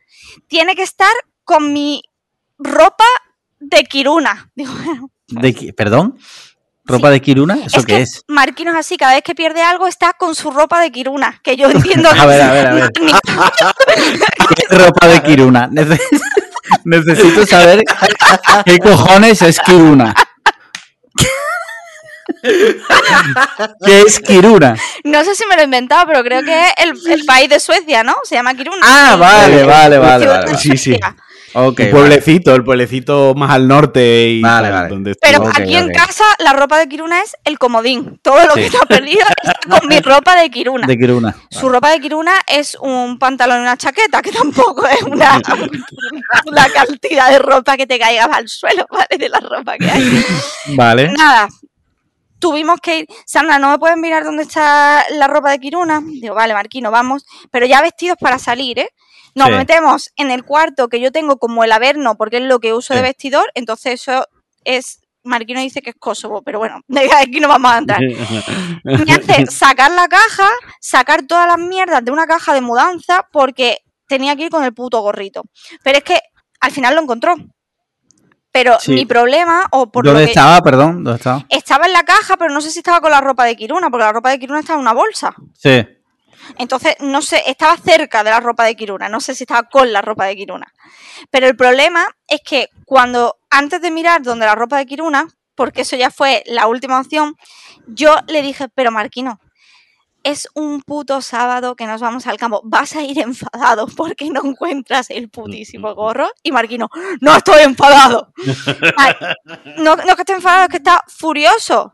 Tiene 0.48 0.76
que 0.76 0.84
estar 0.84 1.12
con 1.44 1.74
mi 1.74 2.02
ropa 2.58 3.04
de 3.60 3.84
Kiruna. 3.84 4.50
Digo, 4.56 4.72
bueno, 4.74 5.10
¿De 5.28 5.54
qui- 5.56 5.76
¿Perdón? 5.76 6.18
¿Ropa 6.84 7.10
de 7.12 7.22
Kiruna? 7.22 7.60
¿Eso 7.66 7.80
es 7.80 7.86
qué 7.86 7.96
que 7.96 8.02
es? 8.02 8.24
Marquino 8.28 8.72
es 8.72 8.78
así, 8.78 8.98
cada 8.98 9.14
vez 9.14 9.24
que 9.24 9.36
pierde 9.36 9.62
algo 9.62 9.88
está 9.88 10.14
con 10.14 10.34
su 10.36 10.50
ropa 10.52 10.82
de 10.82 10.92
Kiruna. 10.92 11.40
Que 11.44 11.56
yo 11.56 11.70
entiendo 11.72 12.10
A 12.10 12.26
ver, 12.26 12.42
a 12.42 12.52
ver, 12.52 12.68
a 12.68 12.74
ver. 12.74 12.92
¿Qué 14.70 14.78
ropa 14.78 15.08
de 15.08 15.22
Kiruna? 15.24 15.68
Nece- 15.70 16.00
Necesito 16.86 17.46
saber 17.46 17.84
qué 18.66 18.80
cojones 18.80 19.42
es 19.42 19.60
Kiruna. 19.60 20.14
¿Qué 23.86 24.02
es 24.02 24.20
Kiruna? 24.20 24.76
no 25.04 25.24
sé 25.24 25.36
si 25.36 25.46
me 25.46 25.56
lo 25.56 25.62
he 25.62 25.66
inventado, 25.66 26.06
pero 26.08 26.24
creo 26.24 26.44
que 26.44 26.60
es 26.60 26.74
el, 26.78 27.12
el 27.12 27.26
país 27.26 27.50
de 27.50 27.60
Suecia, 27.60 28.04
¿no? 28.04 28.16
Se 28.24 28.36
llama 28.36 28.54
Kiruna. 28.56 28.78
Ah, 28.84 29.16
vale, 29.18 29.64
vale, 29.64 29.98
vale, 29.98 30.26
vale. 30.28 30.58
Sí, 30.58 30.76
sí. 30.78 31.00
Suecia. 31.52 31.70
Ok, 31.70 31.80
el 31.80 31.92
pueblecito, 31.92 32.56
el 32.56 32.64
pueblecito 32.64 33.34
más 33.36 33.52
al 33.52 33.68
norte 33.68 34.30
y 34.30 34.42
Vale, 34.42 34.70
tal, 34.70 34.74
vale. 34.74 34.90
donde 34.90 35.16
Pero 35.16 35.48
aquí 35.48 35.76
en 35.76 35.92
casa 35.92 36.24
la 36.40 36.54
ropa 36.54 36.80
de 36.80 36.88
Kiruna 36.88 37.22
es 37.22 37.36
el 37.44 37.60
comodín. 37.60 38.20
Todo 38.22 38.46
lo 38.48 38.54
que 38.54 38.68
está 38.68 38.86
perdido 38.86 39.22
está 39.44 39.80
con 39.80 39.88
mi 39.88 40.00
ropa 40.00 40.36
de 40.36 40.50
Kiruna. 40.50 40.88
De 40.88 40.98
Kiruna. 40.98 41.36
Su 41.50 41.70
ropa 41.70 41.92
de 41.92 42.00
Kiruna 42.00 42.34
es 42.48 42.76
un 42.80 43.20
pantalón 43.20 43.60
y 43.60 43.62
una 43.62 43.78
chaqueta, 43.78 44.22
que 44.22 44.32
tampoco 44.32 44.88
es 44.88 45.02
una, 45.04 45.42
una 46.46 46.70
cantidad 46.70 47.30
de 47.30 47.40
ropa 47.40 47.78
que 47.78 47.88
te 47.88 48.00
caiga 48.00 48.26
al 48.26 48.48
suelo, 48.48 48.86
¿vale? 48.90 49.18
De 49.18 49.30
la 49.30 49.40
ropa 49.40 49.78
que 49.78 49.90
hay. 49.90 50.26
Vale. 50.76 51.12
Nada. 51.12 51.48
Tuvimos 52.40 52.80
que 52.82 53.00
ir. 53.00 53.08
Sandra, 53.26 53.60
¿no 53.60 53.70
me 53.70 53.78
pueden 53.78 54.02
mirar 54.02 54.24
dónde 54.24 54.44
está 54.44 55.06
la 55.12 55.28
ropa 55.28 55.52
de 55.52 55.60
Kiruna? 55.60 56.02
Digo, 56.04 56.34
vale, 56.34 56.54
Marquino, 56.54 56.90
vamos. 56.90 57.26
Pero 57.52 57.68
ya 57.68 57.82
vestidos 57.82 58.18
para 58.20 58.40
salir, 58.40 58.80
¿eh? 58.80 58.90
Nos 59.36 59.48
Sí. 59.48 59.54
metemos 59.54 60.12
en 60.18 60.30
el 60.32 60.44
cuarto 60.44 60.88
que 60.90 61.00
yo 61.00 61.12
tengo 61.12 61.38
como 61.38 61.64
el 61.64 61.72
averno, 61.72 62.16
porque 62.16 62.38
es 62.38 62.44
lo 62.44 62.60
que 62.60 62.74
uso 62.74 62.94
de 62.94 63.02
vestidor. 63.02 63.52
Entonces, 63.56 63.94
eso 64.02 64.26
es. 64.64 65.00
Marquino 65.24 65.60
dice 65.60 65.84
que 65.84 65.92
es 65.92 65.96
Kosovo, 66.00 66.42
pero 66.42 66.58
bueno, 66.58 66.82
de 66.88 67.08
aquí 67.14 67.40
no 67.40 67.48
vamos 67.48 67.72
a 67.72 67.78
entrar. 67.78 68.02
Me 68.84 69.14
hace 69.14 69.46
sacar 69.48 69.92
la 69.92 70.08
caja, 70.08 70.50
sacar 70.80 71.22
todas 71.28 71.48
las 71.48 71.60
mierdas 71.60 72.04
de 72.04 72.12
una 72.12 72.26
caja 72.26 72.54
de 72.56 72.62
mudanza, 72.62 73.28
porque 73.32 73.78
tenía 74.08 74.36
que 74.36 74.44
ir 74.46 74.50
con 74.50 74.64
el 74.64 74.74
puto 74.74 75.00
gorrito. 75.02 75.44
Pero 75.84 76.00
es 76.00 76.04
que 76.04 76.20
al 76.60 76.72
final 76.72 76.96
lo 76.96 77.02
encontró. 77.02 77.36
Pero 78.52 78.78
Sí. 78.82 78.92
mi 78.94 79.06
problema, 79.06 79.68
o 79.72 79.90
por 79.92 80.04
lo 80.06 80.12
¿Dónde 80.12 80.26
que 80.26 80.32
estaba? 80.32 80.60
Perdón, 80.62 81.04
¿dónde 81.06 81.18
estaba? 81.18 81.46
estaba 81.48 81.86
en 81.86 81.94
la 81.94 82.04
caja, 82.04 82.36
pero 82.36 82.54
no 82.54 82.60
sé 82.60 82.70
si 82.70 82.80
estaba 82.80 83.00
con 83.00 83.12
la 83.12 83.22
ropa 83.22 83.46
de 83.46 83.56
Kiruna, 83.56 83.90
porque 83.90 84.04
la 84.04 84.12
ropa 84.12 84.30
de 84.32 84.40
Kiruna 84.40 84.60
estaba 84.60 84.76
en 84.78 84.82
una 84.82 84.94
bolsa. 84.94 85.34
Sí. 85.58 85.88
Entonces, 86.58 86.96
no 87.00 87.22
sé, 87.22 87.44
estaba 87.48 87.78
cerca 87.78 88.24
de 88.24 88.30
la 88.30 88.40
ropa 88.40 88.66
de 88.66 88.76
Kiruna, 88.76 89.10
no 89.10 89.20
sé 89.20 89.36
si 89.36 89.44
estaba 89.44 89.64
con 89.64 89.92
la 89.92 90.02
ropa 90.02 90.26
de 90.26 90.36
Kiruna. 90.36 90.72
Pero 91.30 91.48
el 91.48 91.56
problema 91.56 92.06
es 92.28 92.42
que 92.46 92.70
cuando, 92.86 93.38
antes 93.50 93.82
de 93.82 93.92
mirar 93.92 94.22
donde 94.22 94.46
la 94.46 94.56
ropa 94.56 94.78
de 94.78 94.86
Kiruna, 94.86 95.28
porque 95.56 95.82
eso 95.82 95.96
ya 95.96 96.12
fue 96.12 96.44
la 96.48 96.68
última 96.68 97.00
opción, 97.00 97.36
yo 97.88 98.16
le 98.28 98.42
dije, 98.42 98.68
pero 98.74 98.92
Marquino, 98.92 99.40
es 100.24 100.48
un 100.54 100.82
puto 100.82 101.22
sábado 101.22 101.76
que 101.76 101.88
nos 101.88 102.02
vamos 102.02 102.28
al 102.28 102.38
campo, 102.38 102.62
vas 102.64 102.96
a 102.96 103.02
ir 103.02 103.20
enfadado 103.20 103.88
porque 103.88 104.30
no 104.30 104.42
encuentras 104.44 105.10
el 105.10 105.30
putísimo 105.30 105.94
gorro. 105.96 106.30
Y 106.44 106.52
Marquino, 106.52 106.90
no 107.20 107.36
estoy 107.36 107.62
enfadado. 107.64 108.32
Ay, 108.98 109.14
no, 109.78 109.96
no 109.96 110.04
es 110.04 110.16
que 110.16 110.22
esté 110.22 110.34
enfadado, 110.34 110.64
es 110.64 110.70
que 110.70 110.78
está 110.78 111.02
furioso. 111.08 111.94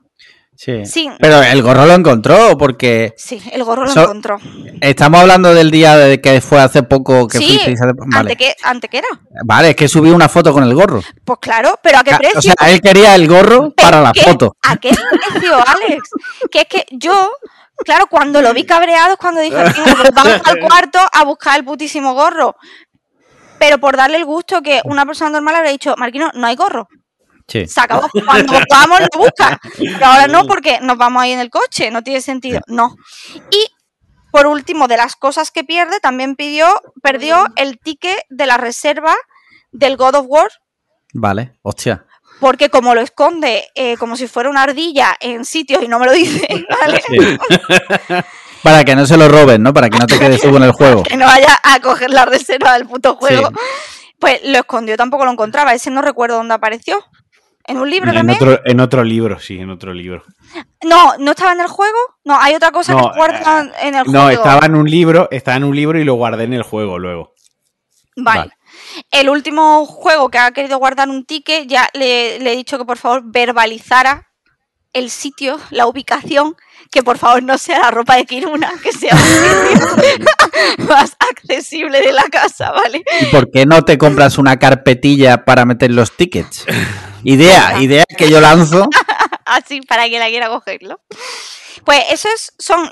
Sí. 0.58 0.86
Sí, 0.88 1.10
Pero 1.20 1.42
el 1.44 1.62
gorro 1.62 1.86
lo 1.86 1.94
encontró 1.94 2.58
porque 2.58 3.14
sí, 3.16 3.40
el 3.52 3.64
gorro 3.64 3.86
lo 3.86 3.92
So- 3.92 4.02
encontró. 4.06 4.40
estamos 4.82 5.22
hablando 5.22 5.54
del 5.54 5.70
día 5.70 5.96
de 5.96 6.20
que 6.20 6.42
fue 6.42 6.60
hace 6.60 6.82
poco 6.82 7.28
que 7.28 7.38
Sí, 7.38 7.60
Vale. 8.08 8.18
¿Ante 8.18 8.36
qué, 8.36 8.56
¿Ante 8.64 8.88
qué 8.90 8.98
era? 8.98 9.08
Vale, 9.46 9.70
es 9.70 9.76
que 9.76 9.88
subí 9.88 10.10
una 10.10 10.28
foto 10.28 10.52
con 10.52 10.64
el 10.64 10.74
gorro. 10.74 11.04
Pues 11.24 11.38
claro, 11.40 11.80
pero 11.84 12.00
¿a 12.00 12.04
qué 12.04 12.12
Ah, 12.12 12.18
precio? 12.18 12.40
O 12.40 12.42
sea, 12.42 12.56
él 12.72 12.82
quería 12.82 13.14
el 13.14 13.28
gorro 13.28 13.72
para 13.72 14.02
la 14.02 14.12
¿Qué? 14.14 14.22
foto. 14.22 14.58
¿A 14.64 14.78
qué 14.78 14.90
precio, 15.32 15.54
Alex? 15.56 16.10
Que 16.52 16.60
es 16.62 16.66
que 16.68 16.86
yo, 16.92 17.30
claro, 17.86 18.08
cuando 18.10 18.42
lo 18.42 18.52
vi 18.54 18.64
cabreado 18.66 19.12
es 19.14 19.18
cuando 19.20 19.42
dije, 19.42 19.56
"Venga, 19.56 19.74
pues 19.96 20.12
vamos 20.12 20.34
al 20.46 20.60
cuarto 20.60 21.00
a 21.14 21.24
buscar 21.24 21.58
el 21.60 21.66
putísimo 21.66 22.14
gorro. 22.16 22.56
Pero 23.60 23.78
por 23.80 23.96
darle 23.96 24.18
el 24.18 24.26
gusto 24.26 24.62
que 24.64 24.82
una 24.86 25.06
persona 25.06 25.30
normal 25.30 25.56
habría 25.56 25.72
dicho, 25.72 25.94
Marquino, 25.98 26.32
no 26.34 26.48
hay 26.48 26.56
gorro. 26.56 26.88
Sí. 27.48 27.66
Se 27.68 27.80
acabó. 27.80 28.10
Cuando 28.26 28.54
vamos 28.70 29.00
lo 29.00 29.20
busca. 29.20 29.60
Pero 29.78 30.06
ahora 30.06 30.28
no, 30.28 30.46
porque 30.46 30.80
nos 30.82 30.98
vamos 30.98 31.24
ahí 31.24 31.32
en 31.32 31.40
el 31.40 31.50
coche. 31.50 31.92
No 31.92 32.04
tiene 32.04 32.22
sentido. 32.22 32.62
No. 32.68 32.96
Y 33.52 33.68
por 34.32 34.48
último, 34.48 34.88
de 34.88 34.98
las 34.98 35.16
cosas 35.16 35.52
que 35.52 35.64
pierde, 35.64 36.00
también 36.00 36.36
pidió, 36.36 36.68
perdió 37.02 37.46
el 37.56 37.80
ticket 37.80 38.20
de 38.30 38.46
la 38.46 38.58
reserva 38.58 39.16
del 39.72 39.98
God 39.98 40.16
of 40.16 40.26
War 40.28 40.50
Vale, 41.14 41.58
hostia. 41.64 42.06
porque 42.40 42.70
como 42.70 42.94
lo 42.94 43.02
esconde 43.02 43.68
eh, 43.76 43.98
como 43.98 44.16
si 44.16 44.28
fuera 44.28 44.50
una 44.50 44.64
ardilla 44.64 45.16
en 45.20 45.46
sitios 45.46 45.82
y 45.84 45.88
no 45.88 45.98
me 46.00 46.06
lo 46.06 46.12
dice, 46.12 46.48
¿vale? 46.82 47.02
Para 48.64 48.84
que 48.84 48.96
no 48.96 49.06
se 49.06 49.18
lo 49.18 49.30
roben, 49.30 49.64
¿no? 49.64 49.74
Para 49.74 49.90
que 49.90 49.98
no 49.98 50.06
te 50.06 50.20
quedes 50.20 50.42
tú 50.42 50.52
con 50.52 50.64
el 50.64 50.72
juego. 50.72 51.04
que 51.04 51.16
no 51.16 51.26
vaya 51.26 51.58
a 51.64 51.80
coger 51.80 52.10
la 52.12 52.26
reserva 52.26 52.74
del 52.74 52.88
puto 52.88 53.16
juego. 53.16 53.50
Pues 54.20 54.42
lo 54.44 54.58
escondió, 54.58 54.98
tampoco 54.98 55.26
lo 55.26 55.32
encontraba. 55.32 55.74
Ese 55.74 55.90
no 55.92 56.02
recuerdo 56.02 56.38
dónde 56.38 56.56
apareció. 56.56 57.04
¿En 57.68 57.78
un 57.78 57.90
libro 57.90 58.10
En 58.10 58.16
también? 58.18 58.38
otro, 58.42 58.62
en 58.64 58.80
otro 58.80 59.04
libro, 59.04 59.40
sí, 59.40 59.60
en 59.60 59.70
otro 59.70 59.94
libro. 59.94 60.24
No, 60.86 61.18
¿no 61.20 61.32
estaba 61.32 61.52
en 61.52 61.60
el 61.60 61.68
juego? 61.68 61.98
No, 62.24 62.40
hay 62.40 62.56
otra 62.56 62.72
cosa 62.72 62.94
No, 62.94 63.12
que 63.12 63.18
guardan 63.18 63.72
en 63.82 63.96
el 63.96 64.04
juego. 64.06 64.24
No, 64.24 64.30
estaba 64.30 64.66
en 64.66 64.76
un 64.76 64.90
libro, 64.90 65.28
estaba 65.32 65.58
en 65.58 65.66
un 65.66 65.76
libro 65.76 66.00
y 66.00 66.06
lo 66.06 66.14
guardé 66.14 66.46
en 66.46 66.54
el 66.54 66.64
juego 66.64 66.98
luego. 66.98 67.34
Vale. 68.16 68.40
Vale. 68.40 68.52
El 69.12 69.30
último 69.30 69.86
juego 69.86 70.30
que 70.30 70.38
ha 70.38 70.52
querido 70.52 70.78
guardar 70.78 71.10
un 71.10 71.26
ticket, 71.26 71.68
ya 71.68 71.90
le, 71.94 72.40
le 72.40 72.54
he 72.54 72.56
dicho 72.56 72.78
que 72.78 72.86
por 72.86 72.98
favor 72.98 73.22
verbalizara 73.26 74.28
el 74.94 75.10
sitio, 75.10 75.60
la 75.70 75.86
ubicación, 75.88 76.56
que 76.92 77.04
por 77.04 77.18
favor 77.18 77.44
no 77.44 77.58
sea 77.58 77.80
la 77.80 77.92
ropa 77.92 78.16
de 78.16 78.26
Kiruna, 78.26 78.72
que 78.82 78.92
sea 78.92 79.14
un 79.14 79.20
sitio 79.20 80.26
más 80.88 81.16
accesible 81.20 82.02
de 82.02 82.14
la 82.14 82.24
casa, 82.24 82.72
¿vale? 82.72 83.04
¿Y 83.22 83.26
por 83.26 83.52
qué 83.52 83.66
no 83.66 83.84
te 83.84 83.98
compras 83.98 84.38
una 84.38 84.58
carpetilla 84.58 85.44
para 85.46 85.66
meter 85.66 85.92
los 85.92 86.16
tickets? 86.16 86.66
Idea, 87.30 87.82
idea 87.82 88.06
que 88.18 88.30
yo 88.30 88.40
lanzo. 88.40 88.88
Así 89.46 89.82
para 89.82 90.08
que 90.08 90.18
la 90.18 90.28
quiera 90.28 90.48
cogerlo. 90.48 91.02
Pues 91.84 92.00
eso 92.10 92.30
es, 92.34 92.54
son 92.58 92.90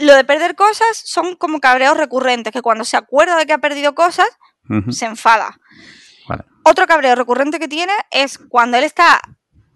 lo 0.00 0.14
de 0.14 0.24
perder 0.24 0.56
cosas 0.56 1.00
son 1.04 1.36
como 1.36 1.60
cabreos 1.60 1.96
recurrentes, 1.96 2.52
que 2.52 2.60
cuando 2.60 2.84
se 2.84 2.96
acuerda 2.96 3.36
de 3.36 3.46
que 3.46 3.52
ha 3.52 3.58
perdido 3.58 3.94
cosas, 3.94 4.26
se 4.90 5.04
enfada. 5.04 5.60
vale. 6.26 6.42
Otro 6.64 6.88
cabreo 6.88 7.14
recurrente 7.14 7.60
que 7.60 7.68
tiene 7.68 7.92
es 8.10 8.36
cuando 8.36 8.78
él 8.78 8.84
está 8.84 9.20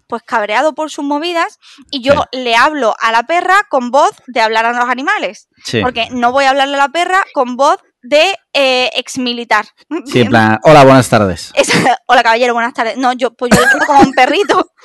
pues 0.07 0.21
cabreado 0.23 0.75
por 0.75 0.91
sus 0.91 1.05
movidas 1.05 1.57
y 1.89 2.01
yo 2.01 2.25
le 2.33 2.55
hablo 2.57 2.93
a 2.99 3.13
la 3.13 3.23
perra 3.23 3.67
con 3.69 3.91
voz 3.91 4.11
de 4.27 4.41
hablar 4.41 4.65
a 4.65 4.73
los 4.73 4.89
animales. 4.89 5.47
Sí. 5.63 5.81
Porque 5.81 6.09
no 6.11 6.33
voy 6.33 6.43
a 6.43 6.49
hablarle 6.49 6.75
a 6.75 6.79
la 6.79 6.89
perra 6.89 7.23
con 7.33 7.55
voz 7.55 7.79
de 8.01 8.35
eh, 8.53 8.89
ex 8.95 9.17
militar. 9.17 9.65
Sí, 10.05 10.21
en 10.21 10.29
plan, 10.29 10.59
hola, 10.63 10.83
buenas 10.83 11.09
tardes. 11.09 11.51
Hola 12.07 12.23
caballero, 12.23 12.53
buenas 12.53 12.73
tardes. 12.73 12.97
No, 12.97 13.13
yo 13.13 13.33
pues 13.33 13.51
yo 13.53 13.59
le 13.59 13.67
hablo 13.67 13.85
como 13.85 13.99
a 13.99 14.03
un 14.03 14.13
perrito. 14.13 14.71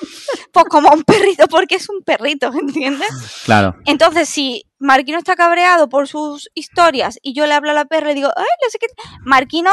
Pues 0.53 0.67
como 0.67 0.91
a 0.91 0.93
un 0.93 1.03
perrito 1.03 1.47
porque 1.47 1.77
es 1.77 1.89
un 1.89 2.03
perrito, 2.03 2.53
¿entiendes? 2.53 3.09
Claro. 3.47 3.75
Entonces, 3.87 4.29
si 4.29 4.67
Marquino 4.79 5.17
está 5.17 5.35
cabreado 5.35 5.89
por 5.89 6.09
sus 6.09 6.51
historias 6.55 7.19
y 7.23 7.33
yo 7.33 7.47
le 7.47 7.55
hablo 7.55 7.71
a 7.71 7.75
la 7.75 7.87
perra 7.87 8.13
y 8.13 8.17
digo, 8.17 8.31
ay, 8.37 8.45
no 8.63 8.69
sé 8.69 8.79
qué. 8.79 8.89
Marquino 9.25 9.71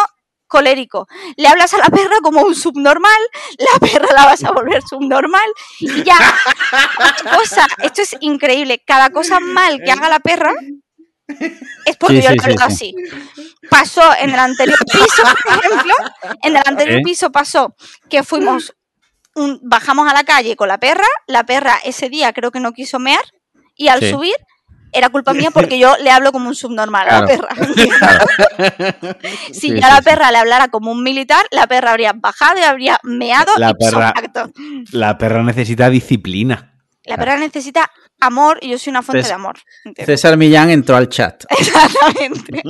colérico. 0.48 1.08
Le 1.38 1.48
hablas 1.48 1.74
a 1.74 1.78
la 1.78 1.90
perra 1.90 2.18
como 2.22 2.42
un 2.42 2.56
subnormal, 2.56 3.22
la 3.58 3.80
perra 3.80 4.08
la 4.14 4.26
vas 4.26 4.44
a 4.44 4.52
volver 4.52 4.82
subnormal 4.82 5.50
y 5.80 6.04
ya. 6.04 6.18
Cosa, 7.38 7.68
esto 7.84 8.02
es 8.02 8.16
increíble. 8.20 8.82
Cada 8.86 9.10
cosa 9.10 9.40
mal 9.40 9.82
que 9.84 9.92
haga 9.92 10.10
la 10.10 10.20
perra 10.20 10.54
es 11.86 11.98
porque 11.98 12.22
Sí, 12.22 12.28
yo 12.28 12.30
sí, 12.32 12.38
sí. 12.52 12.56
así. 12.62 12.96
Pasó 13.70 14.02
en 14.20 14.30
el 14.32 14.40
anterior 14.40 14.78
piso, 14.92 15.24
por 15.44 15.58
ejemplo, 15.66 15.94
en 16.44 16.56
el 16.56 16.64
anterior 16.66 17.02
piso 17.04 17.32
pasó 17.32 17.76
que 18.10 18.24
fuimos, 18.24 18.74
un- 19.36 19.60
bajamos 19.64 20.10
a 20.10 20.14
la 20.14 20.24
calle 20.24 20.56
con 20.56 20.68
la 20.68 20.80
perra, 20.80 21.06
la 21.28 21.46
perra 21.46 21.78
ese 21.84 22.10
día 22.10 22.34
creo 22.34 22.52
que 22.52 22.60
no 22.60 22.74
quiso 22.74 23.00
mear 23.00 23.22
y 23.76 23.88
al 23.90 24.00
Sí. 24.00 24.10
subir 24.12 24.34
era 24.92 25.10
culpa 25.10 25.34
mía 25.34 25.52
porque 25.52 25.78
yo 25.78 25.96
le 26.02 26.10
hablo 26.10 26.32
como 26.32 26.48
un 26.50 26.56
subnormal 26.56 27.08
a 27.10 27.22
la 27.22 27.28
perra. 27.28 27.50
si 29.52 29.54
Sí, 29.54 29.70
yo 29.70 29.76
sí, 29.78 29.82
a 29.84 29.88
la 29.90 29.98
sí. 29.98 30.04
perra 30.04 30.32
le 30.32 30.38
hablara 30.40 30.70
como 30.70 30.92
un 30.92 31.04
militar, 31.04 31.46
la 31.52 31.68
perra 31.68 31.92
habría 31.92 32.14
bajado 32.16 32.60
y 32.60 32.64
habría 32.64 33.00
meado 33.04 33.52
La 33.58 33.70
ipso 33.70 33.92
perra-. 33.92 34.14
La 34.92 35.18
perra 35.18 35.44
necesita 35.44 35.90
disciplina. 35.92 36.74
La 37.04 37.18
perra 37.18 37.38
necesita 37.38 37.90
amor 38.20 38.60
y 38.62 38.70
yo 38.70 38.80
soy 38.80 38.92
una 38.92 39.02
fuente 39.02 39.28
de 39.28 39.34
amor. 39.34 39.60
César 40.06 40.38
Millán 40.38 40.70
entró 40.70 40.96
al 40.96 41.10
chat. 41.10 41.44
Exactamente. 41.50 42.62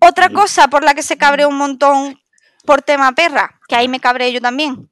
Otra 0.00 0.30
cosa 0.30 0.68
por 0.68 0.84
la 0.84 0.94
que 0.94 1.02
se 1.02 1.16
cabreó 1.16 1.48
un 1.48 1.56
montón 1.56 2.20
por 2.64 2.82
tema 2.82 3.12
perra, 3.12 3.60
que 3.68 3.76
ahí 3.76 3.88
me 3.88 4.00
cabré 4.00 4.32
yo 4.32 4.40
también. 4.40 4.90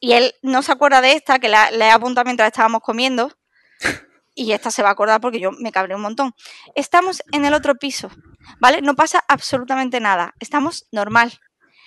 Y 0.00 0.12
él 0.12 0.34
no 0.42 0.62
se 0.62 0.72
acuerda 0.72 1.00
de 1.00 1.12
esta, 1.12 1.38
que 1.38 1.48
la, 1.48 1.70
la 1.70 1.88
he 1.88 1.90
apuntado 1.90 2.24
mientras 2.24 2.48
estábamos 2.48 2.82
comiendo. 2.82 3.32
Y 4.36 4.50
esta 4.50 4.72
se 4.72 4.82
va 4.82 4.88
a 4.88 4.92
acordar 4.92 5.20
porque 5.20 5.38
yo 5.38 5.52
me 5.52 5.70
cabré 5.70 5.94
un 5.94 6.00
montón. 6.00 6.34
Estamos 6.74 7.22
en 7.30 7.44
el 7.44 7.54
otro 7.54 7.76
piso, 7.76 8.10
¿vale? 8.58 8.82
No 8.82 8.96
pasa 8.96 9.22
absolutamente 9.28 10.00
nada. 10.00 10.34
Estamos 10.40 10.88
normal. 10.90 11.38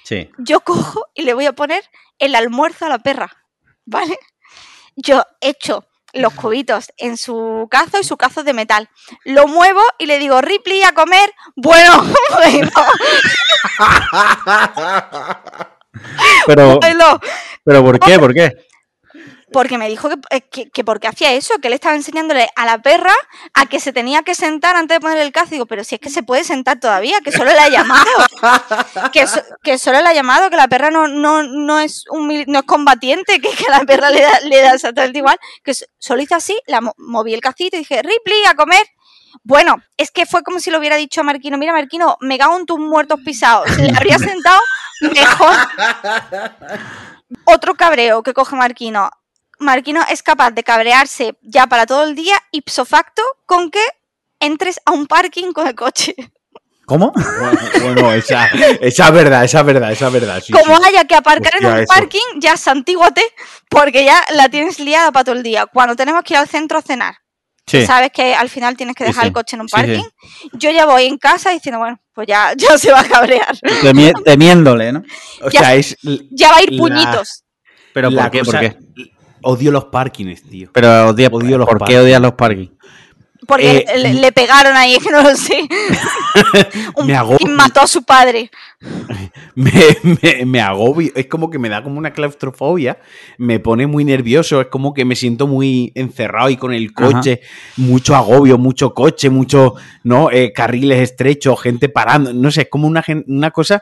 Sí. 0.05 0.29
Yo 0.37 0.61
cojo 0.61 1.07
y 1.13 1.23
le 1.23 1.33
voy 1.33 1.45
a 1.45 1.51
poner 1.51 1.83
el 2.19 2.35
almuerzo 2.35 2.85
a 2.85 2.89
la 2.89 2.99
perra, 2.99 3.43
¿vale? 3.85 4.17
Yo 4.95 5.25
echo 5.41 5.85
los 6.13 6.33
cubitos 6.33 6.91
en 6.97 7.17
su 7.17 7.67
cazo 7.69 7.99
y 7.99 8.03
su 8.03 8.17
cazo 8.17 8.43
de 8.43 8.53
metal. 8.53 8.89
Lo 9.23 9.47
muevo 9.47 9.81
y 9.97 10.05
le 10.05 10.19
digo, 10.19 10.41
Ripley, 10.41 10.83
a 10.83 10.93
comer. 10.93 11.33
Bueno, 11.55 12.03
bueno, 12.35 12.69
Pero, 16.45 16.79
bueno. 16.79 17.19
pero 17.63 17.83
¿por 17.83 17.99
qué? 17.99 18.19
¿Por 18.19 18.33
qué? 18.33 18.66
Porque 19.57 19.79
me 19.79 19.89
dijo 19.89 20.07
que, 20.07 20.17
eh, 20.29 20.41
que, 20.41 20.69
que 20.69 20.83
porque 20.83 21.07
hacía 21.07 21.31
eso, 21.33 21.55
que 21.59 21.67
él 21.69 21.73
estaba 21.73 21.95
enseñándole 21.95 22.47
a 22.55 22.65
la 22.67 22.77
perra 22.77 23.15
a 23.55 23.65
que 23.65 23.79
se 23.79 23.91
tenía 23.91 24.21
que 24.21 24.35
sentar 24.35 24.75
antes 24.75 24.97
de 24.97 25.01
poner 25.01 25.17
el 25.17 25.31
cazo. 25.31 25.49
Digo, 25.49 25.65
pero 25.65 25.83
si 25.83 25.95
es 25.95 26.01
que 26.01 26.11
se 26.11 26.21
puede 26.21 26.43
sentar 26.43 26.79
todavía, 26.79 27.21
que 27.21 27.31
solo 27.31 27.49
le 27.51 27.57
ha 27.59 27.67
llamado. 27.67 28.05
que, 29.11 29.25
so- 29.25 29.41
que 29.63 29.79
solo 29.79 29.99
le 29.99 30.09
ha 30.09 30.13
llamado, 30.13 30.51
que 30.51 30.57
la 30.57 30.67
perra 30.67 30.91
no, 30.91 31.07
no, 31.07 31.41
no, 31.41 31.79
es, 31.79 32.03
un, 32.11 32.27
no 32.45 32.59
es 32.59 32.65
combatiente, 32.65 33.41
que, 33.41 33.49
que 33.49 33.65
a 33.65 33.79
la 33.79 33.85
perra 33.85 34.11
le 34.11 34.21
da, 34.21 34.39
le 34.41 34.61
da 34.61 34.73
exactamente 34.75 35.17
igual. 35.17 35.39
Que 35.63 35.73
so- 35.73 35.85
solo 35.97 36.21
hice 36.21 36.35
así, 36.35 36.61
la 36.67 36.79
mo- 36.81 36.93
moví 36.99 37.33
el 37.33 37.41
cacito 37.41 37.77
y 37.77 37.79
dije, 37.79 38.03
Ripley, 38.03 38.43
a 38.45 38.53
comer. 38.53 38.85
Bueno, 39.43 39.77
es 39.97 40.11
que 40.11 40.27
fue 40.27 40.43
como 40.43 40.59
si 40.59 40.69
lo 40.69 40.77
hubiera 40.77 40.97
dicho 40.97 41.21
a 41.21 41.23
Marquino, 41.23 41.57
mira 41.57 41.73
Marquino, 41.73 42.17
me 42.21 42.37
cago 42.37 42.57
en 42.57 42.67
tus 42.67 42.77
muertos 42.77 43.19
pisados. 43.25 43.75
Le 43.79 43.89
habría 43.97 44.19
sentado 44.19 44.59
mejor. 45.01 45.55
Otro 47.45 47.73
cabreo 47.73 48.21
que 48.21 48.33
coge 48.33 48.55
Marquino. 48.55 49.09
Marquino 49.59 50.01
es 50.09 50.21
capaz 50.23 50.51
de 50.51 50.63
cabrearse 50.63 51.35
ya 51.41 51.67
para 51.67 51.85
todo 51.85 52.03
el 52.03 52.15
día, 52.15 52.35
ipso 52.51 52.85
facto, 52.85 53.21
con 53.45 53.71
que 53.71 53.83
entres 54.39 54.79
a 54.85 54.91
un 54.91 55.07
parking 55.07 55.51
con 55.51 55.67
el 55.67 55.75
coche. 55.75 56.15
¿Cómo? 56.85 57.11
Bueno, 57.11 57.59
bueno, 57.95 58.13
esa, 58.13 58.45
esa 58.81 59.07
es 59.07 59.11
verdad, 59.13 59.43
esa 59.43 59.59
es 59.59 59.65
verdad, 59.65 59.91
esa 59.91 60.07
es 60.07 60.13
verdad. 60.13 60.41
sí, 60.45 60.53
Como 60.53 60.77
sí. 60.77 60.83
haya 60.87 61.03
que 61.05 61.15
aparcar 61.15 61.53
en 61.59 61.65
un 61.65 61.77
eso. 61.79 61.85
parking, 61.93 62.39
ya 62.39 62.55
santíguate, 62.55 63.23
porque 63.69 64.05
ya 64.05 64.23
la 64.33 64.47
tienes 64.47 64.79
liada 64.79 65.11
para 65.11 65.25
todo 65.25 65.35
el 65.35 65.43
día. 65.43 65.65
Cuando 65.65 65.95
tenemos 65.97 66.23
que 66.23 66.35
ir 66.35 66.37
al 66.37 66.47
centro 66.47 66.77
a 66.77 66.81
cenar, 66.81 67.15
Sí. 67.69 67.85
sabes 67.85 68.11
que 68.13 68.33
al 68.33 68.47
final 68.47 68.77
tienes 68.77 68.95
que 68.95 69.03
dejar 69.03 69.23
sí. 69.23 69.27
el 69.27 69.33
coche 69.33 69.57
en 69.57 69.61
un 69.63 69.67
Sí, 69.67 69.75
sí. 69.75 69.81
parking. 69.81 70.03
Yo 70.53 70.71
ya 70.71 70.85
voy 70.85 71.03
en 71.07 71.17
casa 71.17 71.49
diciendo, 71.49 71.79
bueno, 71.79 71.99
pues 72.13 72.25
ya, 72.25 72.53
ya 72.55 72.77
se 72.77 72.89
va 72.93 73.01
a 73.01 73.03
cabrear. 73.03 73.57
Temi- 73.81 74.13
temiéndole, 74.23 74.93
¿no? 74.93 75.03
O 75.41 75.49
ya- 75.49 75.59
sea, 75.59 75.75
es. 75.75 75.97
Ya 76.31 76.51
va 76.51 76.57
a 76.59 76.63
ir 76.63 76.71
La- 76.71 76.77
puñitos. 76.77 77.43
Pero 77.93 78.09
la 78.09 78.21
¿por 78.21 78.31
qué? 78.31 78.39
cosa- 78.39 78.51
¿Por 78.51 78.59
qué? 78.61 78.77
Odio 79.49 79.71
los 79.71 79.85
parkings, 79.85 80.43
tío. 80.43 80.69
Pero 80.73 81.09
odia, 81.09 81.29
Odio 81.31 81.57
los 81.57 81.67
¿por 81.67 81.83
qué 81.85 81.97
odias 81.99 82.21
los 82.21 82.33
parking? 82.33 82.67
Porque 83.47 83.85
Eh, 83.87 83.97
le, 83.99 84.13
le 84.15 84.31
pegaron 84.33 84.75
ahí, 84.75 84.97
que 85.03 85.09
no 85.09 85.21
lo 85.21 85.33
sé. 85.35 85.67
Un 86.97 87.07
Me 87.07 87.15
agobio. 87.15 87.47
mató 87.55 87.79
a 87.79 87.87
su 87.87 88.03
padre. 88.03 88.51
me, 89.55 89.71
me, 90.03 90.45
me 90.45 90.59
agobio, 90.59 91.11
es 91.15 91.27
como 91.27 91.49
que 91.49 91.59
me 91.59 91.69
da 91.69 91.81
como 91.81 91.97
una 91.97 92.11
claustrofobia, 92.11 92.99
me 93.37 93.59
pone 93.59 93.87
muy 93.87 94.03
nervioso, 94.03 94.59
es 94.59 94.67
como 94.67 94.93
que 94.93 95.05
me 95.05 95.15
siento 95.15 95.47
muy 95.47 95.91
encerrado 95.95 96.49
y 96.49 96.57
con 96.57 96.73
el 96.73 96.91
coche, 96.93 97.39
mucho 97.77 98.15
agobio, 98.15 98.57
mucho 98.57 98.93
coche, 98.93 99.29
mucho, 99.29 99.75
¿no? 100.03 100.29
Eh, 100.29 100.51
carriles 100.53 100.99
estrechos, 100.99 101.61
gente 101.61 101.87
parando, 101.89 102.33
no 102.33 102.51
sé, 102.51 102.63
es 102.63 102.69
como 102.69 102.85
una, 102.87 103.03
una 103.27 103.51
cosa 103.51 103.81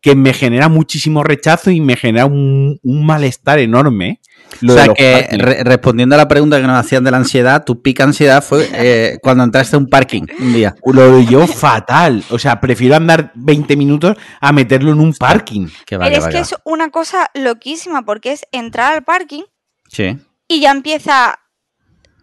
que 0.00 0.14
me 0.14 0.32
genera 0.34 0.68
muchísimo 0.68 1.24
rechazo 1.24 1.70
y 1.70 1.80
me 1.80 1.96
genera 1.96 2.26
un, 2.26 2.78
un 2.82 3.06
malestar 3.06 3.58
enorme. 3.58 4.20
Lo 4.60 4.74
o 4.74 4.76
sea 4.76 4.88
que, 4.94 5.28
re- 5.32 5.64
respondiendo 5.64 6.14
a 6.14 6.18
la 6.18 6.28
pregunta 6.28 6.60
que 6.60 6.66
nos 6.66 6.78
hacían 6.78 7.04
de 7.04 7.10
la 7.10 7.16
ansiedad, 7.18 7.64
tu 7.64 7.82
pica 7.82 8.04
ansiedad 8.04 8.42
fue 8.42 8.68
eh, 8.74 9.18
cuando 9.22 9.44
entraste 9.44 9.76
a 9.76 9.78
un 9.78 9.88
parking 9.88 10.22
un 10.38 10.52
día. 10.52 10.74
Lo 10.84 11.16
de 11.16 11.26
yo 11.26 11.46
fatal, 11.46 12.22
o 12.30 12.38
sea, 12.38 12.60
prefiero 12.60 12.96
andar 12.96 13.32
20 13.34 13.76
minutos 13.76 14.16
a 14.40 14.52
meterlo 14.52 14.92
en 14.92 15.00
un 15.00 15.12
parking. 15.14 15.66
Que 15.86 15.98
Pero 15.98 16.16
es 16.16 16.26
que 16.28 16.38
es 16.38 16.54
una 16.64 16.90
cosa 16.90 17.30
loquísima, 17.34 18.02
porque 18.02 18.32
es 18.32 18.44
entrar 18.52 18.94
al 18.94 19.02
parking. 19.04 19.42
Sí. 19.88 20.16
y 20.48 20.60
ya 20.60 20.70
empieza 20.72 21.38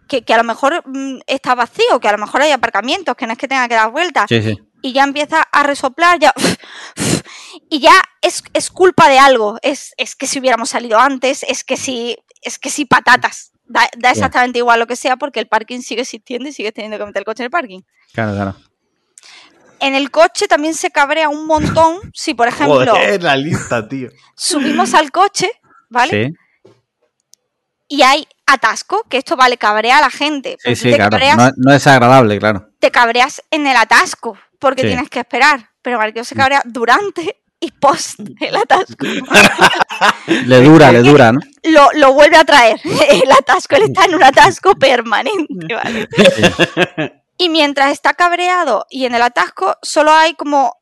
que, 0.08 0.22
que 0.22 0.34
a 0.34 0.36
lo 0.36 0.44
mejor 0.44 0.82
mm, 0.86 1.20
está 1.26 1.54
vacío, 1.54 1.98
que 2.00 2.08
a 2.08 2.12
lo 2.12 2.18
mejor 2.18 2.42
hay 2.42 2.50
aparcamientos, 2.50 3.14
que 3.16 3.26
no 3.26 3.32
es 3.32 3.38
que 3.38 3.48
tenga 3.48 3.66
que 3.68 3.74
dar 3.76 3.90
vueltas, 3.90 4.26
Sí, 4.28 4.42
sí. 4.42 4.58
y 4.82 4.92
ya 4.92 5.04
empieza 5.04 5.40
a 5.40 5.62
resoplar, 5.62 6.18
ya 6.18 6.34
y 7.72 7.80
ya 7.80 7.94
es, 8.20 8.44
es 8.52 8.70
culpa 8.70 9.08
de 9.08 9.18
algo, 9.18 9.58
es, 9.62 9.94
es 9.96 10.14
que 10.14 10.26
si 10.26 10.38
hubiéramos 10.38 10.68
salido 10.68 10.98
antes, 10.98 11.42
es 11.42 11.64
que 11.64 11.78
si, 11.78 12.18
es 12.42 12.58
que 12.58 12.68
si 12.68 12.84
patatas, 12.84 13.52
da, 13.64 13.88
da 13.96 14.10
exactamente 14.10 14.58
igual 14.58 14.78
lo 14.78 14.86
que 14.86 14.94
sea 14.94 15.16
porque 15.16 15.40
el 15.40 15.48
parking 15.48 15.80
sigue 15.80 16.02
existiendo 16.02 16.50
y 16.50 16.52
sigues 16.52 16.74
teniendo 16.74 16.98
que 16.98 17.06
meter 17.06 17.20
el 17.20 17.24
coche 17.24 17.42
en 17.42 17.46
el 17.46 17.50
parking. 17.50 17.80
Claro, 18.12 18.32
claro. 18.34 18.56
En 19.80 19.94
el 19.94 20.10
coche 20.10 20.48
también 20.48 20.74
se 20.74 20.90
cabrea 20.90 21.30
un 21.30 21.46
montón 21.46 21.98
si, 22.14 22.34
por 22.34 22.46
ejemplo, 22.46 22.92
Joder, 22.92 23.22
la 23.22 23.36
lista, 23.36 23.88
tío. 23.88 24.10
subimos 24.36 24.92
al 24.92 25.10
coche, 25.10 25.50
¿vale? 25.88 26.28
Sí, 26.28 26.72
Y 27.88 28.02
hay 28.02 28.28
atasco, 28.46 29.04
que 29.08 29.16
esto 29.16 29.34
vale, 29.34 29.56
cabrea 29.56 29.96
a 29.96 30.02
la 30.02 30.10
gente. 30.10 30.58
sí, 30.62 30.76
sí, 30.76 30.90
te, 30.90 30.96
claro. 30.96 31.10
cabreas, 31.12 31.36
No, 31.38 31.50
no 31.56 31.72
es 31.72 31.86
agradable, 31.86 32.38
claro. 32.38 32.68
te 32.80 32.90
cabreas 32.90 33.42
en 33.50 33.66
el 33.66 33.78
atasco, 33.78 34.36
porque 34.58 34.82
tienes 34.82 35.08
que 35.08 35.20
esperar. 35.20 35.70
Pero 35.80 35.96
Marquino 35.98 36.24
se 36.24 36.36
cabrea 36.36 36.62
durante 36.64 37.41
y 37.62 37.70
post 37.70 38.18
el 38.40 38.56
atasco. 38.56 39.06
Le 40.46 40.62
dura, 40.62 40.90
le 40.90 41.00
dura, 41.02 41.32
¿no? 41.32 41.40
lo, 41.62 41.88
lo 41.94 42.12
vuelve 42.12 42.36
a 42.36 42.44
traer. 42.44 42.80
El 43.08 43.30
atasco, 43.30 43.76
él 43.76 43.84
está 43.84 44.04
en 44.04 44.16
un 44.16 44.22
atasco 44.22 44.74
permanente, 44.74 45.74
¿vale? 45.74 46.08
Y 47.38 47.48
mientras 47.48 47.92
está 47.92 48.14
cabreado 48.14 48.86
y 48.90 49.04
en 49.04 49.14
el 49.14 49.22
atasco, 49.22 49.76
solo 49.82 50.12
hay 50.12 50.34
como. 50.34 50.76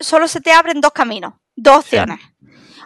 Solo 0.00 0.28
se 0.28 0.40
te 0.40 0.52
abren 0.52 0.80
dos 0.80 0.92
caminos, 0.92 1.34
dos 1.56 1.78
opciones. 1.78 2.20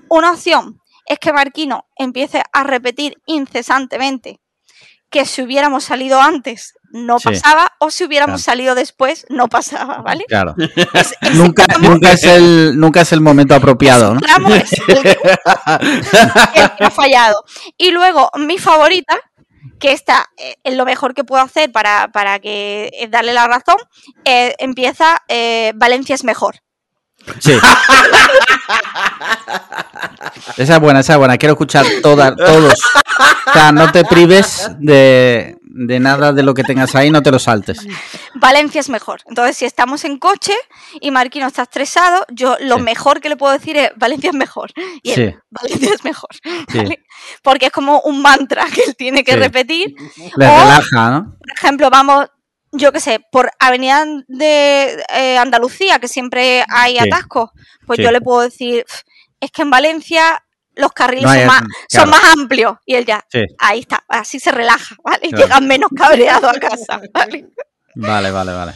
Una 0.09 0.31
opción 0.33 0.81
es 1.07 1.19
que 1.19 1.33
Marquino 1.33 1.87
empiece 1.97 2.43
a 2.53 2.65
repetir 2.65 3.21
incesantemente 3.27 4.41
que 5.13 5.25
si 5.27 5.43
hubiéramos 5.43 5.85
salido 5.85 6.21
antes 6.21 6.75
no 6.91 7.19
Sí. 7.19 7.29
pasaba 7.29 7.73
o 7.79 7.91
si 7.91 8.05
hubiéramos 8.05 8.43
Claro. 8.43 8.53
salido 8.53 8.75
después 8.75 9.25
no 9.31 9.49
pasaba, 9.49 9.99
¿vale? 9.99 10.25
Claro. 10.27 10.55
Es- 10.95 11.15
Nunca, 11.35 11.65
tramo- 11.67 11.91
nunca, 11.91 12.13
es 12.13 12.25
el, 12.25 12.79
nunca 12.79 13.03
es 13.03 13.13
el 13.13 13.21
momento 13.21 13.55
apropiado, 13.55 14.15
¿no? 14.15 14.21
es 14.55 14.73
el 14.89 15.03
que, 15.03 15.17
el 16.55 16.71
que 16.77 16.85
ha 16.85 16.91
fallado. 16.91 17.45
Y 17.79 17.91
luego, 17.93 18.31
mi 18.37 18.59
favorita, 18.59 19.19
que 19.79 19.93
esta 19.93 20.27
eh, 20.37 20.57
es 20.65 20.77
lo 20.77 20.85
mejor 20.85 21.15
que 21.15 21.25
puedo 21.25 21.43
hacer 21.43 21.73
para, 21.73 22.09
para 22.13 22.39
que 22.41 22.91
eh, 22.93 23.09
darle 23.09 23.33
la 23.33 23.47
razón, 23.47 23.77
eh, 24.25 24.55
empieza 24.59 25.23
eh, 25.29 25.73
Valencia 25.77 26.15
es 26.15 26.25
mejor. 26.25 26.57
Sí. 27.41 27.53
Esa 30.57 30.75
es 30.75 30.81
buena, 30.81 31.01
esa 31.01 31.13
es 31.15 31.19
buena. 31.19 31.37
Quiero 31.39 31.53
escuchar 31.55 31.87
todas, 32.03 32.37
todos. 32.37 32.75
O 33.47 33.53
sea, 33.53 33.73
no 33.73 33.91
te 33.93 34.05
prives 34.05 34.71
de, 34.79 35.57
de 35.63 36.01
nada 36.01 36.33
de 36.33 36.43
lo 36.43 36.55
que 36.55 36.65
tengas 36.65 36.95
ahí, 36.95 37.11
no 37.11 37.23
te 37.23 37.31
lo 37.31 37.39
saltes. 37.39 37.87
Valencia 38.35 38.81
es 38.81 38.89
mejor. 38.89 39.21
Entonces, 39.27 39.57
si 39.57 39.65
estamos 39.65 40.05
en 40.05 40.19
coche 40.19 40.55
y 41.01 41.11
Marquino 41.11 41.47
está 41.47 41.63
estresado, 41.63 42.25
yo 42.31 42.57
lo 42.61 42.77
Sí. 42.77 42.83
mejor 42.83 43.21
que 43.21 43.29
le 43.29 43.37
puedo 43.37 43.53
decir 43.53 43.77
es 43.77 43.91
Valencia 43.97 44.31
es 44.31 44.37
mejor. 44.37 44.71
Y 45.03 45.11
él, 45.13 45.15
Sí. 45.33 45.37
Valencia 45.51 45.91
es 45.95 46.05
mejor. 46.05 46.31
Sí. 46.43 46.79
¿vale? 46.79 47.05
Porque 47.43 47.67
es 47.67 47.73
como 47.73 48.01
un 48.03 48.23
mantra 48.23 48.65
que 48.73 48.83
él 48.85 48.97
tiene 48.97 49.25
que 49.25 49.37
repetir. 49.37 49.95
Le 50.37 50.47
O- 50.47 50.59
relaja, 50.61 51.11
¿no? 51.11 51.37
por 51.39 51.53
ejemplo, 51.57 51.91
vamos, 51.91 52.27
yo 52.73 52.93
qué 52.93 53.01
sé, 53.01 53.21
por 53.31 53.51
Avenida 53.59 54.05
de 54.29 55.05
eh, 55.15 55.39
Andalucía, 55.39 55.99
que 55.99 56.09
siempre 56.09 56.65
hay 56.69 56.93
Sí. 56.95 56.99
atascos, 57.01 57.51
pues 57.87 57.99
Sí. 57.99 58.03
yo 58.03 58.11
le 58.13 58.21
puedo 58.21 58.41
decir, 58.41 58.85
"Pf, 58.87 59.03
es 59.41 59.51
que 59.51 59.63
en 59.63 59.71
Valencia 59.71 60.43
los 60.75 60.93
carriles 60.93 61.25
No 61.31 61.35
son, 61.35 61.47
más, 61.47 61.63
son 61.89 62.15
amplios. 62.33 62.79
Y 62.87 62.95
él 62.95 63.05
ya, 63.05 63.23
Sí. 63.31 63.43
ahí 63.59 63.81
está, 63.81 64.03
así 64.09 64.41
se 64.41 64.51
relaja, 64.53 64.97
¿vale? 65.05 65.29
Claro. 65.29 65.45
Llega 65.45 65.61
menos 65.61 65.91
cabreado 65.95 66.49
a 66.49 66.55
casa, 66.55 66.99
¿vale? 67.13 67.47
Vale, 67.95 68.31
vale, 68.31 68.53
vale. 68.55 68.73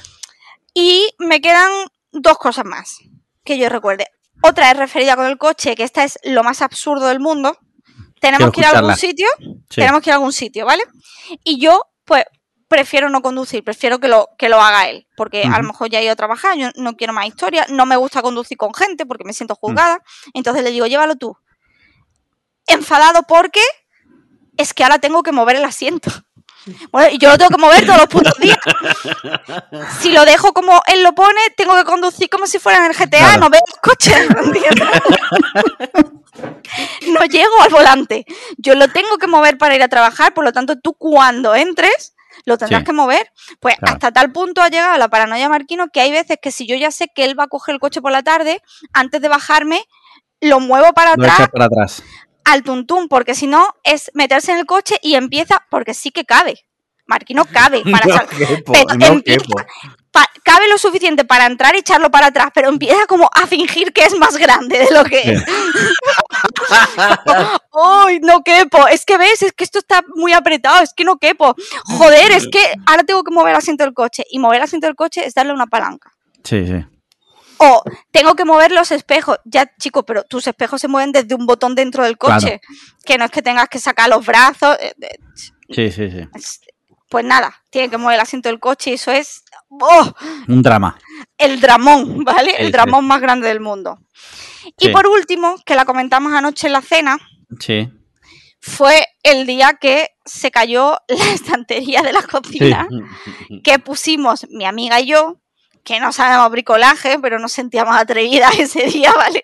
Y 0.75 1.09
me 1.19 1.41
quedan 1.41 1.71
dos 2.13 2.37
cosas 2.37 2.67
más 2.67 2.99
que 3.45 3.57
yo 3.57 3.69
recuerde. 3.71 4.09
Otra 4.43 4.71
es 4.71 4.77
referida 4.77 5.17
con 5.17 5.25
el 5.25 5.39
coche, 5.39 5.75
que 5.75 5.85
esta 5.85 6.05
es 6.05 6.19
lo 6.23 6.43
más 6.45 6.61
absurdo 6.61 7.07
del 7.07 7.21
mundo. 7.21 7.59
Tenemos 8.21 8.51
Quiero 8.51 8.53
que 8.53 8.61
ir 8.61 8.67
a 8.67 8.79
algún 8.79 8.97
sitio, 8.97 9.29
Sí. 9.39 9.57
tenemos 9.77 10.03
que 10.03 10.11
ir 10.11 10.13
a 10.13 10.17
algún 10.17 10.33
sitio, 10.35 10.67
¿vale? 10.67 10.83
Y 11.45 11.59
yo, 11.59 11.83
pues, 12.05 12.25
prefiero 12.69 13.09
no 13.11 13.23
conducir, 13.23 13.63
prefiero 13.63 14.01
que 14.01 14.09
lo, 14.09 14.29
que 14.39 14.49
lo 14.49 14.61
haga 14.61 14.89
él, 14.89 15.07
porque 15.17 15.45
a 15.45 15.57
lo 15.59 15.63
mejor 15.65 15.89
ya 15.89 16.01
he 16.01 16.05
ido 16.05 16.13
a 16.13 16.17
trabajar, 16.17 16.57
yo 16.57 16.69
no 16.77 16.97
quiero 16.97 17.13
más 17.13 17.27
historia, 17.27 17.65
no 17.69 17.87
me 17.87 17.95
gusta 17.97 18.23
conducir 18.23 18.57
con 18.59 18.75
gente 18.75 19.07
porque 19.07 19.25
me 19.25 19.33
siento 19.33 19.55
Mm. 19.55 19.59
juzgada, 19.61 20.03
entonces 20.35 20.65
le 20.65 20.71
digo, 20.73 20.87
llévalo 20.87 21.15
tú. 21.17 21.37
Enfadado 22.67 23.23
porque 23.23 23.61
es 24.57 24.75
que 24.75 24.83
ahora 24.83 24.99
tengo 24.99 25.23
que 25.23 25.33
mover 25.33 25.57
el 25.57 25.65
asiento. 25.65 26.11
Bueno, 26.91 27.09
y 27.13 27.19
yo 27.19 27.29
lo 27.29 27.39
tengo 27.39 27.51
que 27.51 27.59
mover 27.63 27.87
todos 27.87 27.99
los 28.01 28.09
putos 28.09 28.35
días. 28.41 28.59
Si 30.01 30.11
lo 30.11 30.25
dejo 30.25 30.53
como 30.53 30.83
él 30.89 31.05
lo 31.05 31.13
pone, 31.15 31.39
tengo 31.57 31.77
que 31.77 31.85
conducir 31.85 32.29
como 32.29 32.49
si 32.49 32.59
fuera 32.59 32.81
en 32.85 32.87
el 32.87 32.93
GTA, 32.97 33.19
Claro. 33.21 33.41
no 33.43 33.51
veo 33.51 33.61
los 33.69 33.79
coches. 33.81 34.27
no 37.09 37.25
llego 37.27 37.63
al 37.63 37.71
volante. 37.71 38.27
Yo 38.57 38.75
lo 38.75 38.89
tengo 38.89 39.17
que 39.19 39.29
mover 39.29 39.59
para 39.59 39.77
ir 39.77 39.83
a 39.85 39.89
trabajar, 39.89 40.35
por 40.35 40.43
lo 40.45 40.53
tanto, 40.53 40.77
tú 40.77 40.95
cuando 40.95 41.55
entres 41.55 42.16
lo 42.45 42.59
tendrás 42.59 42.81
Sí. 42.81 42.87
que 42.87 42.93
mover. 42.93 43.31
Pues 43.61 43.77
Claro. 43.77 43.95
hasta 43.95 44.13
tal 44.13 44.33
punto 44.33 44.61
ha 44.63 44.69
llegado 44.69 44.97
la 44.99 45.09
paranoia 45.09 45.49
Marquino 45.49 45.89
que 45.89 46.01
hay 46.01 46.11
veces 46.13 46.39
que 46.41 46.51
si 46.53 46.67
yo 46.67 46.77
ya 46.77 46.91
sé 46.91 47.09
que 47.15 47.25
él 47.25 47.39
va 47.39 47.45
a 47.45 47.49
coger 47.49 47.75
el 47.75 47.81
coche 47.81 48.01
por 48.03 48.13
la 48.13 48.23
tarde, 48.23 48.63
antes 48.93 49.21
de 49.21 49.29
bajarme, 49.29 49.83
lo 50.41 50.61
muevo 50.61 50.93
para 50.93 51.15
Lo 51.17 51.25
atrás 51.25 51.49
para 51.51 51.65
atrás. 51.67 52.03
al 52.45 52.63
tuntún, 52.63 53.09
porque 53.09 53.35
si 53.35 53.47
no 53.47 53.75
es 53.85 54.11
meterse 54.15 54.53
en 54.53 54.59
el 54.59 54.67
coche 54.67 54.97
y 55.03 55.15
empieza, 55.15 55.65
porque 55.71 55.95
sí 55.95 56.11
que 56.11 56.25
cabe. 56.25 56.61
Marquino 57.07 57.45
cabe 57.45 57.83
para 57.91 58.07
No 58.07 58.27
quepo, 58.29 58.73
pero 58.73 58.95
no 58.99 59.07
empieza- 59.07 59.45
cabe 60.43 60.69
lo 60.69 60.79
suficiente 60.79 61.25
para 61.25 61.47
entrar 61.47 61.75
y 61.75 61.79
echarlo 61.79 62.11
para 62.11 62.29
atrás, 62.29 62.51
pero 62.55 62.69
empieza 62.69 63.05
como 63.07 63.29
a 63.35 63.47
fingir 63.47 63.93
que 63.93 64.05
es 64.05 64.17
más 64.17 64.37
grande 64.37 64.79
de 64.79 64.91
lo 64.93 65.05
que 65.05 65.33
es. 65.33 65.45
¡Ay, 67.73 68.21
no 68.21 68.43
quepo! 68.43 68.87
Es 68.89 69.05
que 69.05 69.19
ves, 69.19 69.43
es 69.43 69.53
que 69.53 69.65
esto 69.65 69.79
está 69.79 70.03
muy 70.15 70.33
apretado, 70.33 70.83
es 70.83 70.93
que 70.95 71.05
no 71.05 71.19
quepo. 71.19 71.55
Joder, 71.85 72.33
es 72.33 72.49
que 72.49 72.61
ahora 72.87 73.05
tengo 73.05 73.23
que 73.23 73.33
mover 73.33 73.51
el 73.51 73.57
asiento 73.59 73.85
del 73.85 73.95
coche. 73.95 74.25
Y 74.31 74.39
mover 74.39 74.59
el 74.59 74.63
asiento 74.65 74.87
del 74.87 74.97
coche 74.97 75.27
es 75.27 75.35
darle 75.35 75.53
una 75.53 75.67
palanca. 75.67 76.13
Sí, 76.45 76.67
sí. 76.67 76.85
O 77.59 77.83
tengo 78.11 78.35
que 78.35 78.45
mover 78.45 78.71
los 78.73 78.91
espejos. 78.93 79.39
Ya, 79.45 79.71
chico, 79.79 80.05
pero 80.05 80.23
tus 80.25 80.47
espejos 80.47 80.81
se 80.81 80.89
mueven 80.89 81.13
desde 81.13 81.35
un 81.35 81.47
botón 81.47 81.75
dentro 81.75 82.05
del 82.05 82.19
coche. 82.19 82.61
Que 83.05 83.19
no 83.19 83.25
es 83.25 83.31
que 83.31 83.43
tengas 83.43 83.69
que 83.69 83.79
sacar 83.79 84.09
los 84.09 84.25
brazos. 84.25 84.77
eh, 84.81 84.95
eh, 85.01 85.19
Sí, 85.69 85.91
sí, 85.91 86.11
sí. 86.11 86.29
es- 86.35 86.61
Pues 87.09 87.25
nada, 87.25 87.63
tiene 87.71 87.89
que 87.89 87.99
mover 87.99 88.15
el 88.17 88.21
asiento 88.21 88.49
del 88.49 88.59
coche 88.59 88.91
y 88.91 88.95
eso 88.95 89.13
es 89.13 89.45
¡oh! 89.69 90.13
Un 90.49 90.63
drama. 90.63 90.99
el 91.39 91.61
dramón, 91.61 92.25
¿vale? 92.25 92.51
Sí, 92.51 92.57
el 92.59 92.67
sí. 92.67 92.73
dramón 92.73 93.07
más 93.07 93.21
grande 93.21 93.49
del 93.49 93.61
mundo. 93.61 93.99
Y 94.79 94.87
Sí. 94.87 94.89
por 94.91 95.07
último, 95.07 95.57
que 95.65 95.77
la 95.77 95.85
comentamos 95.85 96.33
anoche 96.33 96.67
en 96.67 96.73
la 96.73 96.83
cena, 96.83 97.17
Sí. 97.61 97.89
fue 98.61 99.07
el 99.23 99.47
día 99.47 99.75
que 99.81 100.11
se 100.25 100.51
cayó 100.51 100.99
la 101.09 101.17
estantería 101.33 102.03
de 102.03 102.13
la 102.13 102.23
cocina 102.23 102.89
que 103.63 103.79
pusimos 103.79 104.47
mi 104.51 104.65
amiga 104.67 104.99
y 105.01 105.07
yo, 105.07 105.37
que 105.85 106.01
no 106.01 106.13
sabemos 106.13 106.51
bricolaje, 106.51 107.21
pero 107.21 107.39
nos 107.39 107.53
sentíamos 107.53 107.95
atrevidas 107.97 108.51
ese 108.59 108.87
día, 108.87 109.13
¿vale? 109.13 109.41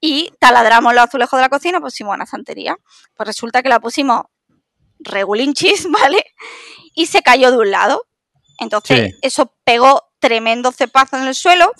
Y 0.00 0.32
taladramos 0.40 0.92
los 0.94 1.04
azulejos 1.04 1.38
de 1.38 1.42
la 1.42 1.48
cocina, 1.48 1.80
pusimos 1.80 2.12
una 2.16 2.24
estantería. 2.24 2.76
Pues 3.16 3.28
resulta 3.28 3.62
que 3.62 3.68
la 3.68 3.78
pusimos 3.78 4.22
regulinchis, 4.98 5.88
¿vale? 5.90 6.24
Y 6.94 7.06
se 7.06 7.22
cayó 7.22 7.50
de 7.50 7.58
un 7.58 7.70
lado. 7.70 8.04
Entonces, 8.58 9.10
Sí. 9.12 9.18
eso 9.22 9.54
pegó 9.64 10.02
tremendo 10.18 10.70
cepazo 10.72 11.16
en 11.16 11.26
el 11.26 11.34
suelo, 11.34 11.72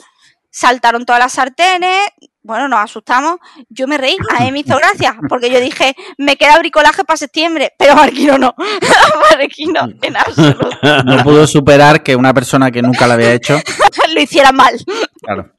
saltaron 0.51 1.07
todas 1.07 1.21
las 1.21 1.33
sartenes, 1.33 2.09
bueno, 2.43 2.67
nos 2.69 2.81
asustamos. 2.81 3.37
Yo 3.69 3.87
me 3.87 3.99
reí, 3.99 4.17
a 4.37 4.43
mí 4.45 4.51
me 4.51 4.61
hizo 4.61 4.77
gracia, 4.77 5.17
porque 5.29 5.49
yo 5.49 5.61
dije, 5.61 5.95
me 6.19 6.37
queda 6.37 6.59
bricolaje 6.59 7.05
para 7.05 7.17
septiembre, 7.17 7.73
pero 7.79 7.95
Marquino 7.95 8.37
no. 8.37 8.55
Marquino, 9.39 9.89
en 10.03 10.17
absoluto. 10.17 10.71
No 11.05 11.23
pudo 11.23 11.47
superar 11.47 12.03
que 12.03 12.17
una 12.17 12.35
persona 12.35 12.71
que 12.73 12.83
nunca 12.83 13.07
lo 13.07 13.13
había 13.13 13.33
hecho. 13.33 13.61
lo 14.13 14.21
hiciera 14.21 14.51
mal. 14.51 14.77
Claro. 15.21 15.53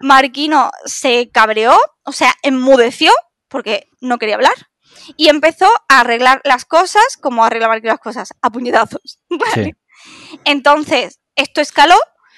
Marquino 0.00 0.70
se 0.84 1.30
cabreó, 1.30 1.78
o 2.04 2.12
sea, 2.12 2.34
enmudeció, 2.42 3.12
porque 3.48 3.88
no 4.00 4.18
quería 4.18 4.34
hablar, 4.36 4.54
y 5.16 5.28
empezó 5.28 5.66
a 5.88 6.00
arreglar 6.00 6.40
las 6.44 6.64
cosas 6.64 7.02
como 7.20 7.44
arregla 7.44 7.68
Marquino 7.68 7.92
las 7.92 8.00
cosas, 8.00 8.32
a 8.42 8.50
puñetazos. 8.50 9.18
¿vale? 9.30 9.76
Entonces, 10.44 11.20
esto 11.36 11.60
escaló, 11.60 11.96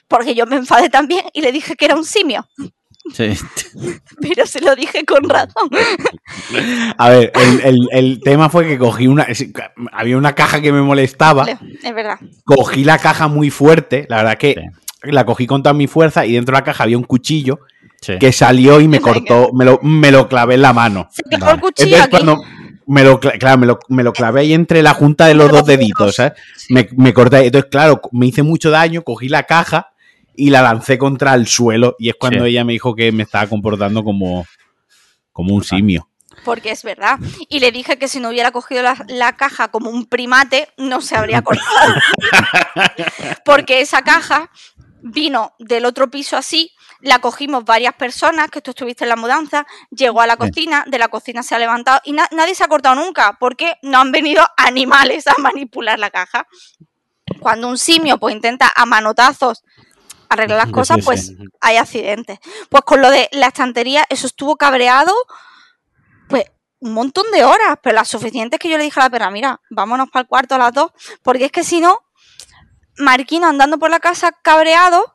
porque 0.08 0.34
yo 0.34 0.46
me 0.46 0.56
enfadé 0.56 0.88
también 0.90 1.24
y 1.32 1.40
le 1.42 1.52
dije 1.52 1.76
que 1.76 1.84
era 1.86 1.96
un 1.96 2.04
simio, 2.04 2.46
Sí. 3.14 3.32
pero 4.20 4.46
se 4.46 4.60
lo 4.60 4.76
dije 4.76 5.04
con 5.04 5.28
razón. 5.28 5.68
A 6.98 7.08
ver, 7.08 7.32
el, 7.34 7.60
el- 7.64 7.88
el 7.90 8.20
tema 8.20 8.48
fue 8.48 8.66
que 8.66 8.78
cogí 8.78 9.08
una. 9.08 9.26
Había 9.92 10.16
una 10.16 10.34
caja 10.34 10.60
que 10.60 10.70
me 10.72 10.82
molestaba. 10.82 11.44
Es 11.82 11.94
verdad. 11.94 12.18
Cogí 12.44 12.84
la 12.84 12.98
caja 12.98 13.26
muy 13.28 13.50
fuerte. 13.50 14.06
La 14.08 14.18
verdad 14.18 14.38
que 14.38 14.54
la 15.02 15.24
cogí 15.24 15.48
con 15.48 15.62
toda 15.64 15.72
mi 15.72 15.88
fuerza 15.88 16.24
y 16.26 16.34
dentro 16.34 16.54
de 16.54 16.60
la 16.60 16.64
caja 16.64 16.84
había 16.84 16.96
un 16.96 17.02
cuchillo 17.02 17.58
sí. 18.00 18.18
que 18.20 18.30
salió 18.32 18.80
y 18.80 18.86
me 18.86 19.00
cortó. 19.00 19.50
Me 19.52 19.64
lo, 19.64 19.80
me 19.82 20.12
lo 20.12 20.28
clavé 20.28 20.54
en 20.54 20.62
la 20.62 20.72
mano. 20.72 21.08
Se 21.10 21.22
Vale. 21.38 21.54
el 21.54 21.60
cuchillo 21.60 21.96
Entonces, 21.96 22.00
aquí. 22.02 22.10
cuando 22.10 22.44
me 22.92 23.02
lo, 23.04 23.18
cla- 23.20 23.38
claro, 23.38 23.58
me 23.58 23.66
lo, 23.66 23.78
me 23.88 24.02
lo 24.02 24.12
clavé 24.12 24.40
ahí 24.42 24.52
entre 24.52 24.82
la 24.82 24.92
junta 24.94 25.26
de 25.26 25.34
los 25.34 25.50
dos 25.50 25.64
deditos. 25.64 26.16
¿sabes? 26.16 26.32
Me, 26.68 26.88
me 26.96 27.12
corté. 27.14 27.46
Entonces, 27.46 27.70
claro, 27.70 28.00
me 28.12 28.26
hice 28.26 28.42
mucho 28.42 28.70
daño, 28.70 29.02
cogí 29.02 29.28
la 29.28 29.44
caja 29.44 29.92
y 30.34 30.50
la 30.50 30.62
lancé 30.62 30.98
contra 30.98 31.34
el 31.34 31.46
suelo. 31.46 31.96
Y 31.98 32.08
es 32.10 32.14
cuando 32.18 32.44
Sí. 32.44 32.50
ella 32.50 32.64
me 32.64 32.72
dijo 32.72 32.94
que 32.94 33.10
me 33.12 33.22
estaba 33.22 33.46
comportando 33.46 34.04
como, 34.04 34.46
como 35.32 35.54
un 35.54 35.64
simio. 35.64 36.08
Porque 36.44 36.70
es 36.70 36.82
verdad. 36.82 37.18
Y 37.48 37.60
le 37.60 37.70
dije 37.72 37.98
que 37.98 38.08
si 38.08 38.18
no 38.18 38.30
hubiera 38.30 38.50
cogido 38.50 38.82
la, 38.82 38.96
la 39.08 39.36
caja 39.36 39.68
como 39.68 39.90
un 39.90 40.06
primate, 40.06 40.68
no 40.76 41.00
se 41.00 41.14
habría 41.16 41.42
cortado. 41.42 41.94
Porque 43.44 43.80
esa 43.80 44.02
caja 44.02 44.50
vino 45.02 45.52
del 45.58 45.84
otro 45.84 46.10
piso 46.10 46.36
así, 46.36 46.70
La 47.02 47.18
cogimos 47.18 47.64
varias 47.64 47.94
personas, 47.94 48.48
que 48.50 48.60
tú 48.62 48.70
estuviste 48.70 49.04
en 49.04 49.08
la 49.10 49.16
mudanza, 49.16 49.66
llegó 49.90 50.20
a 50.20 50.26
la 50.26 50.36
cocina, 50.36 50.84
de 50.86 50.98
la 50.98 51.08
cocina 51.08 51.42
se 51.42 51.54
ha 51.54 51.58
levantado 51.58 52.00
y 52.04 52.12
na- 52.12 52.28
nadie 52.30 52.54
se 52.54 52.64
ha 52.64 52.68
cortado 52.68 52.94
nunca, 52.94 53.36
porque 53.38 53.76
no 53.82 53.98
han 53.98 54.12
venido 54.12 54.46
animales 54.56 55.26
a 55.26 55.34
manipular 55.38 55.98
la 55.98 56.10
caja. 56.10 56.46
Cuando 57.40 57.68
un 57.68 57.76
simio 57.78 58.18
pues 58.18 58.34
intenta 58.34 58.72
a 58.74 58.86
manotazos 58.86 59.64
arreglar 60.28 60.58
las 60.58 60.72
cosas, 60.72 60.98
pues 61.04 61.32
hay 61.60 61.76
accidentes. 61.76 62.38
Pues 62.70 62.82
con 62.84 63.02
lo 63.02 63.10
de 63.10 63.28
la 63.32 63.48
estantería, 63.48 64.04
eso 64.08 64.26
estuvo 64.26 64.56
cabreado, 64.56 65.12
pues 66.28 66.44
un 66.80 66.94
montón 66.94 67.24
de 67.32 67.44
horas, 67.44 67.76
pero 67.82 67.96
las 67.96 68.08
suficientes 68.08 68.58
que 68.58 68.68
yo 68.68 68.78
le 68.78 68.84
dije 68.84 68.98
a 68.98 69.04
la 69.04 69.10
perra, 69.10 69.30
mira, 69.30 69.60
vámonos 69.70 70.08
para 70.10 70.22
el 70.22 70.28
cuarto 70.28 70.54
a 70.54 70.58
las 70.58 70.72
dos, 70.72 70.90
porque 71.22 71.46
es 71.46 71.52
que 71.52 71.64
si 71.64 71.80
no, 71.80 71.98
Marquino 72.96 73.46
andando 73.46 73.78
por 73.78 73.90
la 73.90 74.00
casa 74.00 74.32
cabreado, 74.42 75.11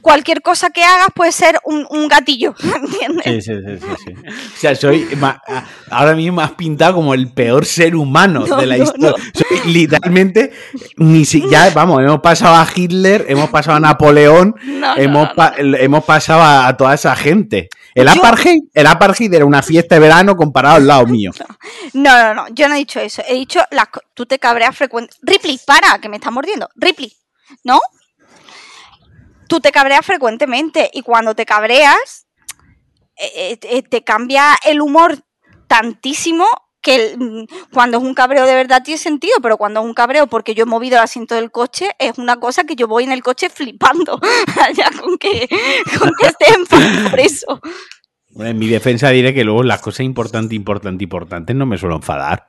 cualquier 0.00 0.42
cosa 0.42 0.70
que 0.70 0.82
hagas 0.84 1.08
puede 1.14 1.32
ser 1.32 1.58
un, 1.64 1.86
un 1.90 2.08
gatillo, 2.08 2.54
¿entiendes? 2.62 3.44
Sí, 3.44 3.52
sí, 3.52 3.60
sí, 3.66 3.78
sí, 3.78 4.04
sí. 4.06 4.12
O 4.28 4.56
sea, 4.58 4.74
soy 4.74 5.08
ahora 5.90 6.14
mismo 6.14 6.40
has 6.40 6.52
pintado 6.52 6.94
como 6.94 7.14
el 7.14 7.32
peor 7.32 7.64
ser 7.66 7.94
humano 7.96 8.46
No, 8.46 8.56
de 8.56 8.66
la 8.66 8.76
no, 8.76 8.84
historia. 8.84 9.12
Soy 9.34 9.72
literalmente, 9.72 10.52
ni 10.96 11.24
si, 11.24 11.48
ya, 11.48 11.70
vamos, 11.70 12.00
hemos 12.02 12.20
pasado 12.20 12.54
a 12.56 12.66
Hitler, 12.74 13.26
hemos 13.28 13.50
pasado 13.50 13.76
a 13.76 13.80
Napoleón, 13.80 14.54
hemos, 14.96 15.30
pa- 15.34 15.54
hemos 15.58 16.04
pasado 16.04 16.42
a, 16.42 16.66
a 16.68 16.76
toda 16.76 16.94
esa 16.94 17.14
gente. 17.16 17.68
El 17.94 18.06
Yo- 18.06 18.12
apartheid, 18.12 18.60
el 18.72 18.86
apartheid 18.86 19.32
era 19.34 19.44
una 19.44 19.62
fiesta 19.62 19.96
de 19.96 20.00
verano 20.00 20.36
comparado 20.36 20.76
al 20.76 20.86
lado 20.86 21.06
mío. 21.06 21.32
No, 21.92 22.22
no, 22.22 22.34
no, 22.34 22.46
yo 22.54 22.68
no 22.68 22.74
he 22.74 22.78
dicho 22.78 23.00
eso. 23.00 23.22
He 23.28 23.34
dicho, 23.34 23.60
las 23.70 23.86
tú 24.14 24.26
te 24.26 24.38
cabreas 24.38 24.76
frecuente. 24.76 25.14
Ripley, 25.22 25.58
para, 25.66 25.98
que 26.00 26.08
me 26.08 26.16
está 26.16 26.30
mordiendo. 26.30 26.68
Ripley, 26.76 27.12
¿no? 27.64 27.80
Tú 29.50 29.58
te 29.58 29.72
cabreas 29.72 30.06
frecuentemente 30.06 30.88
y 30.92 31.02
cuando 31.02 31.34
te 31.34 31.44
cabreas, 31.44 32.28
eh, 33.16 33.58
eh, 33.60 33.82
te 33.82 34.04
cambia 34.04 34.54
el 34.64 34.80
humor 34.80 35.18
tantísimo 35.66 36.46
que 36.80 37.16
mm, 37.18 37.72
cuando 37.72 37.98
es 37.98 38.04
un 38.04 38.14
cabreo 38.14 38.46
de 38.46 38.54
verdad 38.54 38.82
tiene 38.84 38.98
sentido, 38.98 39.34
pero 39.42 39.56
cuando 39.56 39.80
es 39.80 39.86
un 39.86 39.92
cabreo 39.92 40.28
porque 40.28 40.54
yo 40.54 40.62
he 40.62 40.66
movido 40.66 40.98
el 40.98 41.02
asiento 41.02 41.34
del 41.34 41.50
coche, 41.50 41.90
es 41.98 42.16
una 42.16 42.36
cosa 42.36 42.62
que 42.62 42.76
yo 42.76 42.86
voy 42.86 43.02
en 43.02 43.10
el 43.10 43.24
coche 43.24 43.50
flipando. 43.50 44.20
Allá 44.62 44.88
con 45.00 45.18
que, 45.18 45.48
con 45.98 46.12
que 46.16 46.28
esté 46.28 46.54
enfadado 46.54 47.10
por 47.10 47.18
eso. 47.18 47.60
En 48.36 48.56
mi 48.56 48.68
defensa 48.68 49.10
diré 49.10 49.34
que 49.34 49.42
luego 49.42 49.64
las 49.64 49.80
cosas 49.80 50.06
importantes, 50.06 50.54
importantes, 50.54 51.02
importantes 51.02 51.56
no 51.56 51.66
me 51.66 51.76
suelo 51.76 51.96
enfadar. 51.96 52.46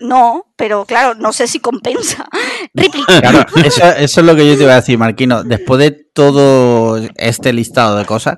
No, 0.00 0.44
pero 0.56 0.84
claro, 0.84 1.14
no 1.14 1.32
sé 1.32 1.46
si 1.46 1.58
compensa. 1.60 2.26
Ripley, 2.74 3.02
Claro, 3.04 3.44
eso, 3.64 3.84
eso 3.96 4.20
es 4.20 4.26
lo 4.26 4.34
que 4.36 4.46
yo 4.46 4.56
te 4.56 4.62
iba 4.64 4.72
a 4.72 4.76
decir, 4.76 4.98
Marquino. 4.98 5.42
Después 5.42 5.78
de 5.80 5.90
todo 6.12 6.98
este 7.16 7.52
listado 7.52 7.96
de 7.96 8.04
cosas, 8.04 8.36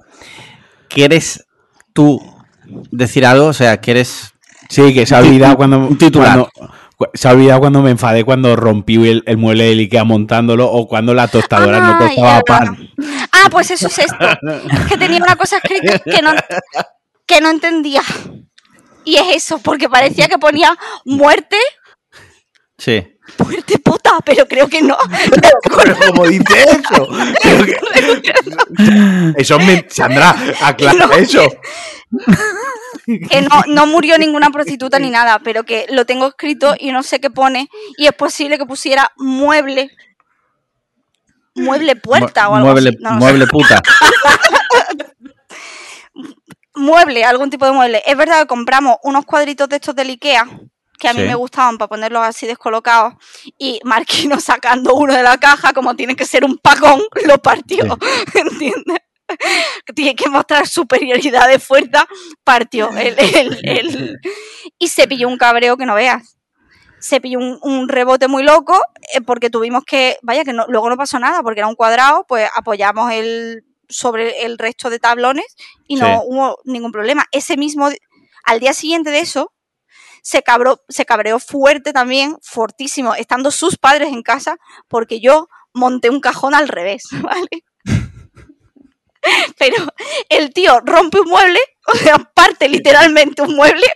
¿quieres 0.89 1.47
tú 1.93 2.21
decir 2.91 3.27
algo? 3.27 3.47
O 3.47 3.53
sea, 3.53 3.79
¿quieres 3.79 4.33
Sí, 4.69 4.93
que 4.93 5.07
se 5.07 5.15
ha 5.17 5.21
olvidado 5.21 5.57
cuando, 5.57 5.79
Un 5.79 5.97
titular. 5.97 6.47
cuando- 6.51 6.51
cu- 6.97 7.07
se 7.15 7.27
ha 7.27 7.31
olvidado 7.33 7.61
cuando 7.61 7.81
me 7.81 7.91
enfadé 7.91 8.23
cuando 8.25 8.55
rompí 8.55 8.97
el, 9.09 9.23
el 9.27 9.39
mueble 9.39 9.65
del 9.65 9.79
Ikea 9.79 10.05
montándolo 10.05 10.71
o 10.71 10.87
cuando 10.87 11.15
la 11.15 11.27
tostadora 11.29 11.81
no 11.81 11.99
tostaba 11.99 12.39
es 12.39 12.43
verdad. 12.47 12.67
pan. 12.67 12.89
Ah, 13.33 13.49
pues 13.51 13.71
eso 13.71 13.87
es 13.87 13.99
esto. 14.01 14.17
Que 14.89 14.99
tenía 14.99 15.23
una 15.23 15.37
cosa 15.37 15.57
escrita 15.57 15.99
que 16.01 16.21
no, 16.21 16.33
que 17.25 17.41
no 17.41 17.49
entendía. 17.51 18.03
Y 19.09 19.17
es 19.17 19.37
eso, 19.37 19.59
porque 19.59 19.89
parecía 19.89 20.29
que 20.29 20.37
ponía 20.37 20.77
muerte, 21.07 21.57
Sí. 22.77 23.03
muerte 23.39 23.79
puta, 23.79 24.19
pero 24.25 24.47
creo 24.47 24.69
que 24.69 24.83
no. 24.83 24.97
Pero 25.65 25.97
como 26.07 26.27
dice 26.27 26.63
eso. 26.63 27.09
Pero 27.43 27.65
que- 28.23 29.35
eso 29.39 29.59
me. 29.59 29.87
Sandra, 29.89 30.37
aclara 30.61 31.07
No. 31.07 31.13
eso. 31.15 31.43
Que 33.07 33.41
no, 33.41 33.63
no 33.67 33.87
murió 33.87 34.19
ninguna 34.19 34.51
prostituta 34.51 34.99
ni 34.99 35.09
nada, 35.11 35.39
pero 35.43 35.65
que 35.65 35.87
lo 35.89 36.05
tengo 36.05 36.27
escrito 36.27 36.75
y 36.79 36.93
no 36.93 37.03
sé 37.03 37.19
qué 37.21 37.31
pone. 37.31 37.69
Y 37.97 38.07
es 38.07 38.13
posible 38.13 38.59
que 38.59 38.67
pusiera 38.67 39.11
mueble. 39.17 39.91
Mueble 41.55 41.97
puerta 41.97 42.49
o 42.51 42.55
algo 42.57 42.71
mueble, 42.73 42.91
así. 42.91 42.99
no 43.01 43.09
lo 43.11 43.15
sé. 43.15 43.21
mueble 43.21 43.47
puta. 43.47 43.83
mueble, 46.79 47.25
algún 47.25 47.51
tipo 47.51 47.67
de 47.67 47.73
mueble. 47.73 48.03
Es 48.07 48.17
verdad 48.17 48.41
que 48.43 48.47
compramos 48.47 48.97
unos 49.03 49.25
cuadritos 49.27 49.69
de 49.69 49.77
estos 49.77 49.95
del 49.95 50.09
Ikea, 50.11 50.47
que 50.99 51.09
a 51.09 51.13
mí 51.13 51.21
Sí. 51.21 51.27
me 51.27 51.35
gustaban 51.35 51.79
para 51.79 51.89
ponerlos 51.89 52.23
así 52.25 52.47
descolocados, 52.47 53.15
y 53.59 53.81
Marquino 53.85 54.39
sacando 54.41 54.95
uno 54.95 55.15
de 55.15 55.23
la 55.23 55.37
caja, 55.39 55.73
como 55.73 55.95
tiene 55.95 56.17
que 56.17 56.25
ser 56.25 56.45
un 56.45 56.59
pagón, 56.59 57.03
lo 57.27 57.39
partió, 57.39 57.85
¿entiendes? 58.35 58.99
Tiene 59.95 60.17
que 60.17 60.31
mostrar 60.31 60.67
superioridad 60.67 61.49
de 61.49 61.59
fuerza, 61.59 62.07
partió 62.45 62.89
el, 62.97 63.15
el- 63.19 63.61
el- 63.63 64.21
y 64.79 64.89
se 64.89 65.07
pilló 65.07 65.29
un 65.29 65.37
cabreo 65.37 65.77
que 65.77 65.85
no 65.85 65.95
veas. 65.95 66.37
Se 66.99 67.21
pilló 67.21 67.39
un, 67.39 67.59
un 67.63 67.89
rebote 67.89 68.27
muy 68.27 68.43
loco 68.43 68.81
eh, 69.15 69.21
porque 69.21 69.51
tuvimos 69.51 69.85
que, 69.85 70.17
vaya 70.23 70.45
que 70.45 70.53
no, 70.55 70.65
luego 70.69 70.89
no 70.89 70.97
pasó 70.97 71.19
nada 71.19 71.43
porque 71.43 71.61
era 71.61 71.69
un 71.69 71.75
cuadrado, 71.77 72.25
pues 72.27 72.49
apoyamos 72.57 73.13
el 73.13 73.65
sobre 73.89 74.45
el 74.45 74.59
resto 74.59 74.91
de 74.91 74.99
tablones 74.99 75.47
y 75.87 75.97
no 75.97 76.07
Sí. 76.07 76.13
hubo 76.27 76.59
ningún 76.65 76.93
problema. 76.93 77.25
Ese 77.33 77.57
mismo, 77.57 77.89
al 78.45 78.61
día 78.61 78.73
siguiente 78.73 79.11
de 79.11 79.21
eso, 79.21 79.53
se, 80.23 80.43
cabró, 80.43 80.83
se 80.89 81.05
cabreó 81.07 81.39
fuerte 81.39 81.93
también, 81.93 82.37
fortísimo, 82.43 83.15
estando 83.15 83.51
sus 83.51 83.77
padres 83.79 84.09
en 84.09 84.23
casa, 84.23 84.57
porque 84.89 85.21
yo 85.21 85.49
monté 85.73 86.11
un 86.11 86.21
cajón 86.21 86.55
al 86.55 86.69
revés, 86.69 87.05
¿vale? 87.23 87.65
Pero 89.59 89.77
el 90.29 90.53
tío 90.53 90.81
rompe 90.85 91.21
un 91.21 91.29
mueble, 91.29 91.59
o 91.93 91.97
sea, 91.97 92.19
parte 92.19 92.69
literalmente 92.69 93.43
un 93.43 93.57
mueble, 93.57 93.87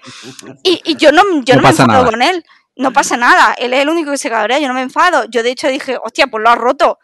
y, 0.63 0.81
y 0.85 0.97
yo 0.97 1.13
no, 1.13 1.23
yo 1.45 1.55
No 1.55 1.63
no, 1.63 1.63
me 1.63 1.69
enfado 1.71 1.87
nada. 1.89 2.05
con 2.11 2.23
él. 2.23 2.45
No 2.75 2.93
pasa 2.93 3.17
nada, 3.19 3.55
él 3.59 3.73
es 3.75 3.81
el 3.81 3.89
único 3.91 4.11
que 4.11 4.19
se 4.19 4.31
cabrea, 4.31 4.59
yo 4.59 4.67
no 4.67 4.75
me 4.75 4.81
enfado. 4.83 5.27
Yo 5.27 5.43
de 5.43 5.51
hecho 5.51 5.69
dije, 5.69 5.99
hostia, 6.03 6.27
pues 6.29 6.43
lo 6.43 6.49
has 6.51 6.57
roto. 6.59 6.99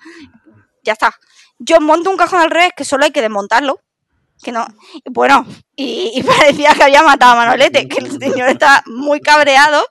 Ya 0.83 0.95
está. 0.95 1.15
Yo 1.59 1.81
monto 1.81 2.11
un 2.11 2.17
cajón 2.17 2.41
al 2.41 2.51
revés 2.51 2.73
que 2.77 2.85
solo 2.85 3.05
hay 3.05 3.11
que 3.11 3.23
desmontarlo. 3.23 3.81
Que 4.43 4.53
no. 4.53 4.67
Bueno, 5.05 5.47
y, 5.75 6.13
y 6.15 6.23
parecía 6.25 6.75
que 6.75 6.85
había 6.85 7.03
matado 7.03 7.33
a 7.33 7.37
Manolete, 7.37 7.89
que 7.89 7.99
el 7.99 8.19
señor 8.19 8.49
está 8.49 8.83
muy 8.87 9.21
cabreado 9.21 9.85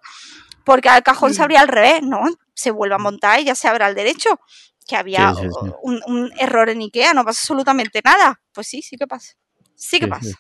porque 0.64 0.90
el 0.90 1.04
cajón 1.04 1.34
se 1.34 1.42
abría 1.42 1.62
al 1.62 1.70
revés, 1.70 2.02
¿no? 2.04 2.22
Se 2.54 2.72
vuelve 2.72 2.96
a 2.96 2.98
montar 2.98 3.40
y 3.40 3.46
ya 3.46 3.56
se 3.56 3.68
abre 3.68 3.86
al 3.86 3.96
derecho. 3.96 4.40
Que 4.86 4.96
había 4.96 5.34
Sí, 5.34 5.44
sí, 5.44 5.50
sí. 5.50 5.72
Un, 5.82 6.02
un 6.08 6.32
error 6.38 6.70
en 6.70 6.80
Ikea, 6.80 7.14
no 7.14 7.24
pasa 7.26 7.42
absolutamente 7.42 8.02
nada. 8.04 8.42
Pues 8.54 8.68
sí, 8.68 8.82
sí 8.82 8.98
que 8.98 9.08
pasa. 9.08 9.34
Sí 9.76 10.00
que 10.00 10.08
pasa. 10.08 10.36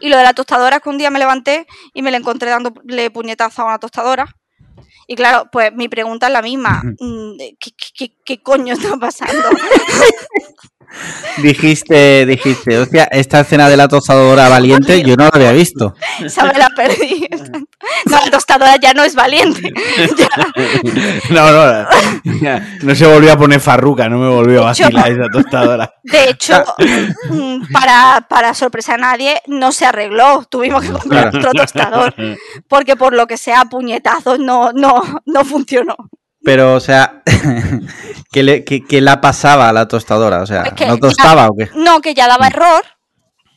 Y 0.00 0.08
lo 0.08 0.16
de 0.16 0.22
la 0.22 0.34
tostadora 0.34 0.76
es 0.76 0.82
que 0.82 0.88
un 0.88 0.98
día 0.98 1.10
me 1.10 1.18
levanté 1.18 1.66
y 1.94 2.02
me 2.02 2.10
la 2.10 2.16
encontré 2.18 2.50
dándole 2.50 3.10
puñetazo 3.10 3.62
a 3.62 3.66
una 3.66 3.78
tostadora. 3.78 4.26
Y 5.06 5.14
claro, 5.14 5.48
pues 5.52 5.72
mi 5.74 5.88
pregunta 5.88 6.26
es 6.26 6.32
la 6.32 6.42
misma. 6.42 6.82
mm, 6.98 7.36
¿Qué, 7.38 7.70
qué- 7.76 7.92
qué- 7.96 8.16
qué 8.24 8.42
coño 8.42 8.74
está 8.74 8.96
pasando? 8.96 9.48
Dijiste, 11.38 12.24
dijiste, 12.26 12.78
hostia, 12.78 13.04
esta 13.04 13.40
escena 13.40 13.68
de 13.68 13.76
la 13.76 13.88
tostadora 13.88 14.48
valiente 14.48 15.02
yo 15.02 15.16
no 15.16 15.24
la 15.24 15.30
había 15.34 15.52
visto. 15.52 15.94
Esa 16.24 16.44
me 16.44 16.54
la 16.58 16.68
perdí. 16.70 17.28
No, 18.06 18.18
la 18.24 18.30
tostadora 18.30 18.76
ya 18.76 18.94
no 18.94 19.04
es 19.04 19.14
valiente. 19.14 19.72
Ya. 20.16 20.28
No, 21.30 21.50
no, 21.52 21.86
no 22.82 22.94
se 22.94 23.06
volvió 23.06 23.32
a 23.32 23.36
poner 23.36 23.60
farruca, 23.60 24.08
no 24.08 24.18
me 24.18 24.28
volvió 24.28 24.62
a 24.62 24.66
vacilar 24.66 25.10
esa 25.10 25.28
tostadora. 25.32 25.92
De 26.02 26.30
hecho, 26.30 26.62
mm, 27.28 27.72
para, 27.72 28.26
para 28.28 28.54
sorpresa 28.54 28.92
de 28.92 28.98
nadie, 28.98 29.42
no 29.46 29.72
se 29.72 29.86
arregló. 29.86 30.44
Tuvimos 30.48 30.82
que 30.82 30.90
comprar 30.92 31.30
Claro. 31.30 31.38
otro 31.38 31.52
tostador. 31.52 32.14
Porque 32.68 32.96
por 32.96 33.12
lo 33.14 33.26
que 33.26 33.36
sea, 33.36 33.64
puñetazos 33.66 34.38
no, 34.38 34.72
no, 34.72 35.02
no 35.26 35.44
funcionó. 35.44 35.96
Pero, 36.46 36.74
o 36.74 36.80
sea, 36.80 37.22
¿qué, 38.32 38.42
le, 38.42 38.64
qué- 38.64 38.84
qué 38.84 39.00
la 39.00 39.20
pasaba 39.20 39.68
a 39.68 39.72
la 39.72 39.88
tostadora? 39.88 40.40
O 40.42 40.46
sea, 40.46 40.62
Es 40.62 40.72
que 40.74 40.86
¿no 40.86 40.94
ya- 40.94 41.00
tostaba 41.00 41.48
o 41.48 41.56
qué? 41.56 41.68
No, 41.74 42.00
que 42.00 42.14
ya 42.14 42.28
daba 42.28 42.46
error. 42.46 42.82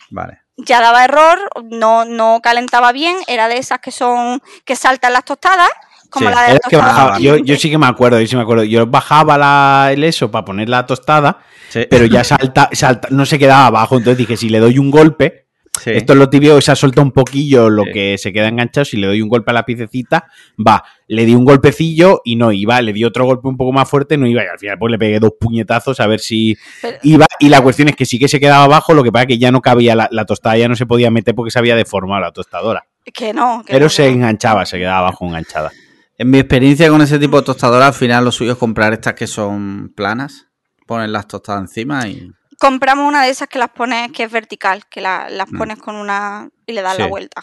Vale. 0.10 0.40
ya 0.58 0.82
daba 0.82 1.06
error, 1.06 1.38
no, 1.70 2.04
no 2.04 2.40
calentaba 2.42 2.92
bien, 2.92 3.16
era 3.28 3.48
de 3.48 3.58
esas 3.60 3.78
que 3.80 3.92
son 3.92 4.42
que 4.66 4.76
saltan 4.76 5.14
las 5.14 5.24
tostadas, 5.24 5.70
como 6.10 6.28
Sí, 6.30 6.36
la 6.36 6.42
de 6.42 6.54
la 6.56 6.60
que 6.68 6.78
bajaba, 6.78 7.20
yo, 7.20 7.38
yo 7.38 7.56
sí 7.58 7.70
que 7.70 7.78
me 7.78 7.86
acuerdo, 7.86 8.20
yo 8.20 8.26
sí 8.28 8.36
me 8.36 8.42
acuerdo. 8.42 8.64
Yo 8.64 8.88
bajaba 8.88 9.38
la, 9.38 9.90
el 9.94 10.04
eso 10.04 10.32
para 10.32 10.44
poner 10.46 10.68
la 10.68 10.86
tostada, 10.88 11.38
Sí. 11.70 11.86
pero 11.90 12.06
ya 12.08 12.24
salta, 12.24 12.70
salta, 12.74 13.08
no 13.12 13.26
se 13.28 13.38
quedaba 13.38 13.68
abajo. 13.68 13.98
Entonces 13.98 14.18
dije, 14.18 14.36
si 14.36 14.50
le 14.50 14.58
doy 14.60 14.80
un 14.80 14.90
golpe, 14.90 15.46
Sí. 15.82 15.92
esto 15.92 16.14
es 16.14 16.20
lo 16.20 16.30
tibio, 16.30 16.60
se 16.62 16.72
ha 16.72 16.76
soltado 16.76 17.04
un 17.06 17.12
poquillo 17.12 17.70
lo 17.70 17.84
Sí. 17.86 17.92
que 17.94 18.18
se 18.18 18.34
queda 18.34 18.48
enganchado. 18.50 18.84
Si 18.86 18.98
le 18.98 19.08
doy 19.08 19.22
un 19.22 19.30
golpe 19.30 19.52
a 19.52 19.54
la 19.54 19.64
piececita, 19.66 20.28
va. 20.58 20.84
Le 21.08 21.26
di 21.26 21.34
un 21.36 21.46
golpecillo 21.46 22.22
y 22.26 22.36
no 22.36 22.52
iba. 22.52 22.82
Le 22.82 22.92
di 22.94 23.04
otro 23.06 23.26
golpe 23.26 23.48
un 23.48 23.56
poco 23.58 23.72
más 23.72 23.90
fuerte, 23.90 24.18
no 24.18 24.28
iba. 24.28 24.44
Y 24.44 24.48
al 24.48 24.60
final 24.60 24.78
pues 24.80 24.92
le 24.92 24.98
pegué 25.00 25.20
dos 25.20 25.34
puñetazos 25.40 26.00
a 26.00 26.08
ver 26.08 26.20
si 26.20 26.58
Pero- 26.82 26.98
iba. 27.04 27.26
Y 27.40 27.50
la 27.50 27.62
cuestión 27.62 27.88
es 27.90 27.96
que 27.96 28.06
sí 28.06 28.20
que 28.20 28.28
se 28.28 28.40
quedaba 28.40 28.66
abajo, 28.66 28.94
lo 28.94 29.04
que 29.04 29.12
pasa 29.12 29.24
es 29.24 29.28
que 29.30 29.38
ya 29.38 29.52
no 29.52 29.62
cabía 29.62 29.96
la, 29.96 30.08
la 30.12 30.26
tostada, 30.26 30.58
ya 30.58 30.68
no 30.68 30.76
se 30.76 30.86
podía 30.86 31.10
meter 31.12 31.34
porque 31.36 31.52
se 31.52 31.60
había 31.60 31.76
deformado 31.76 32.20
la 32.22 32.32
tostadora. 32.32 32.84
Que 33.14 33.34
no, 33.34 33.64
que 33.66 33.72
Pero 33.74 33.86
no, 33.86 33.90
se 33.90 34.04
no. 34.08 34.14
enganchaba, 34.16 34.66
se 34.66 34.78
quedaba 34.78 35.00
abajo 35.00 35.26
enganchada. 35.26 35.72
En 36.18 36.30
mi 36.30 36.40
experiencia 36.40 36.90
con 36.90 37.02
ese 37.02 37.18
tipo 37.18 37.38
de 37.40 37.46
tostadora, 37.46 37.88
al 37.88 37.94
final 37.94 38.26
lo 38.26 38.32
suyo 38.34 38.52
es 38.52 38.58
comprar 38.58 38.92
estas 38.92 39.14
que 39.14 39.26
son 39.28 39.94
planas, 39.96 40.48
poner 40.86 41.10
las 41.10 41.28
tostadas 41.28 41.62
encima 41.62 42.06
y... 42.10 42.30
Compramos 42.60 43.08
una 43.08 43.24
de 43.24 43.30
esas 43.32 43.48
que 43.48 43.58
las 43.58 43.70
pones, 43.70 44.12
que 44.12 44.24
es 44.24 44.32
vertical, 44.32 44.86
que 44.88 45.02
la- 45.02 45.30
las 45.30 45.50
pones 45.50 45.78
con 45.80 45.96
una 45.96 46.50
y 46.68 46.74
le 46.74 46.82
das 46.82 46.98
la 47.00 47.08
vuelta. 47.08 47.42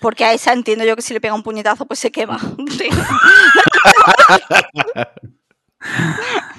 Porque 0.00 0.24
a 0.24 0.32
esa 0.32 0.52
entiendo 0.52 0.84
yo 0.84 0.94
que 0.94 1.02
si 1.02 1.14
le 1.14 1.20
pega 1.20 1.34
un 1.34 1.42
puñetazo, 1.42 1.86
pues 1.86 1.98
se 1.98 2.10
quema. 2.12 2.38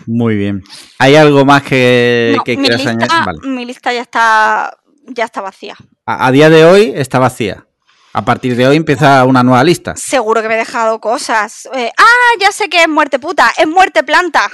Muy 0.07 0.35
bien. 0.35 0.63
¿Hay 0.97 1.15
algo 1.15 1.45
más 1.45 1.61
que, 1.63 2.33
No, 2.37 2.43
que 2.43 2.57
quieras 2.57 2.85
añadir? 2.85 3.25
Vale. 3.25 3.39
mi 3.43 3.65
lista 3.65 3.93
ya 3.93 4.01
está, 4.01 4.77
ya 5.07 5.25
está 5.25 5.41
vacía. 5.41 5.75
A, 6.05 6.27
a 6.27 6.31
día 6.31 6.49
de 6.49 6.65
hoy 6.65 6.93
está 6.95 7.19
vacía. 7.19 7.65
A 8.13 8.25
partir 8.25 8.55
de 8.55 8.67
hoy 8.67 8.75
empieza 8.75 9.23
una 9.25 9.43
nueva 9.43 9.63
lista. 9.63 9.95
Seguro 9.95 10.41
que 10.41 10.47
me 10.47 10.55
he 10.55 10.57
dejado 10.57 10.99
cosas. 10.99 11.67
Eh, 11.73 11.91
ah, 11.95 12.31
ya 12.39 12.51
sé 12.51 12.67
que 12.69 12.81
es 12.81 12.87
muerte 12.89 13.19
puta, 13.19 13.51
es 13.57 13.67
muerte 13.67 14.03
planta. 14.03 14.49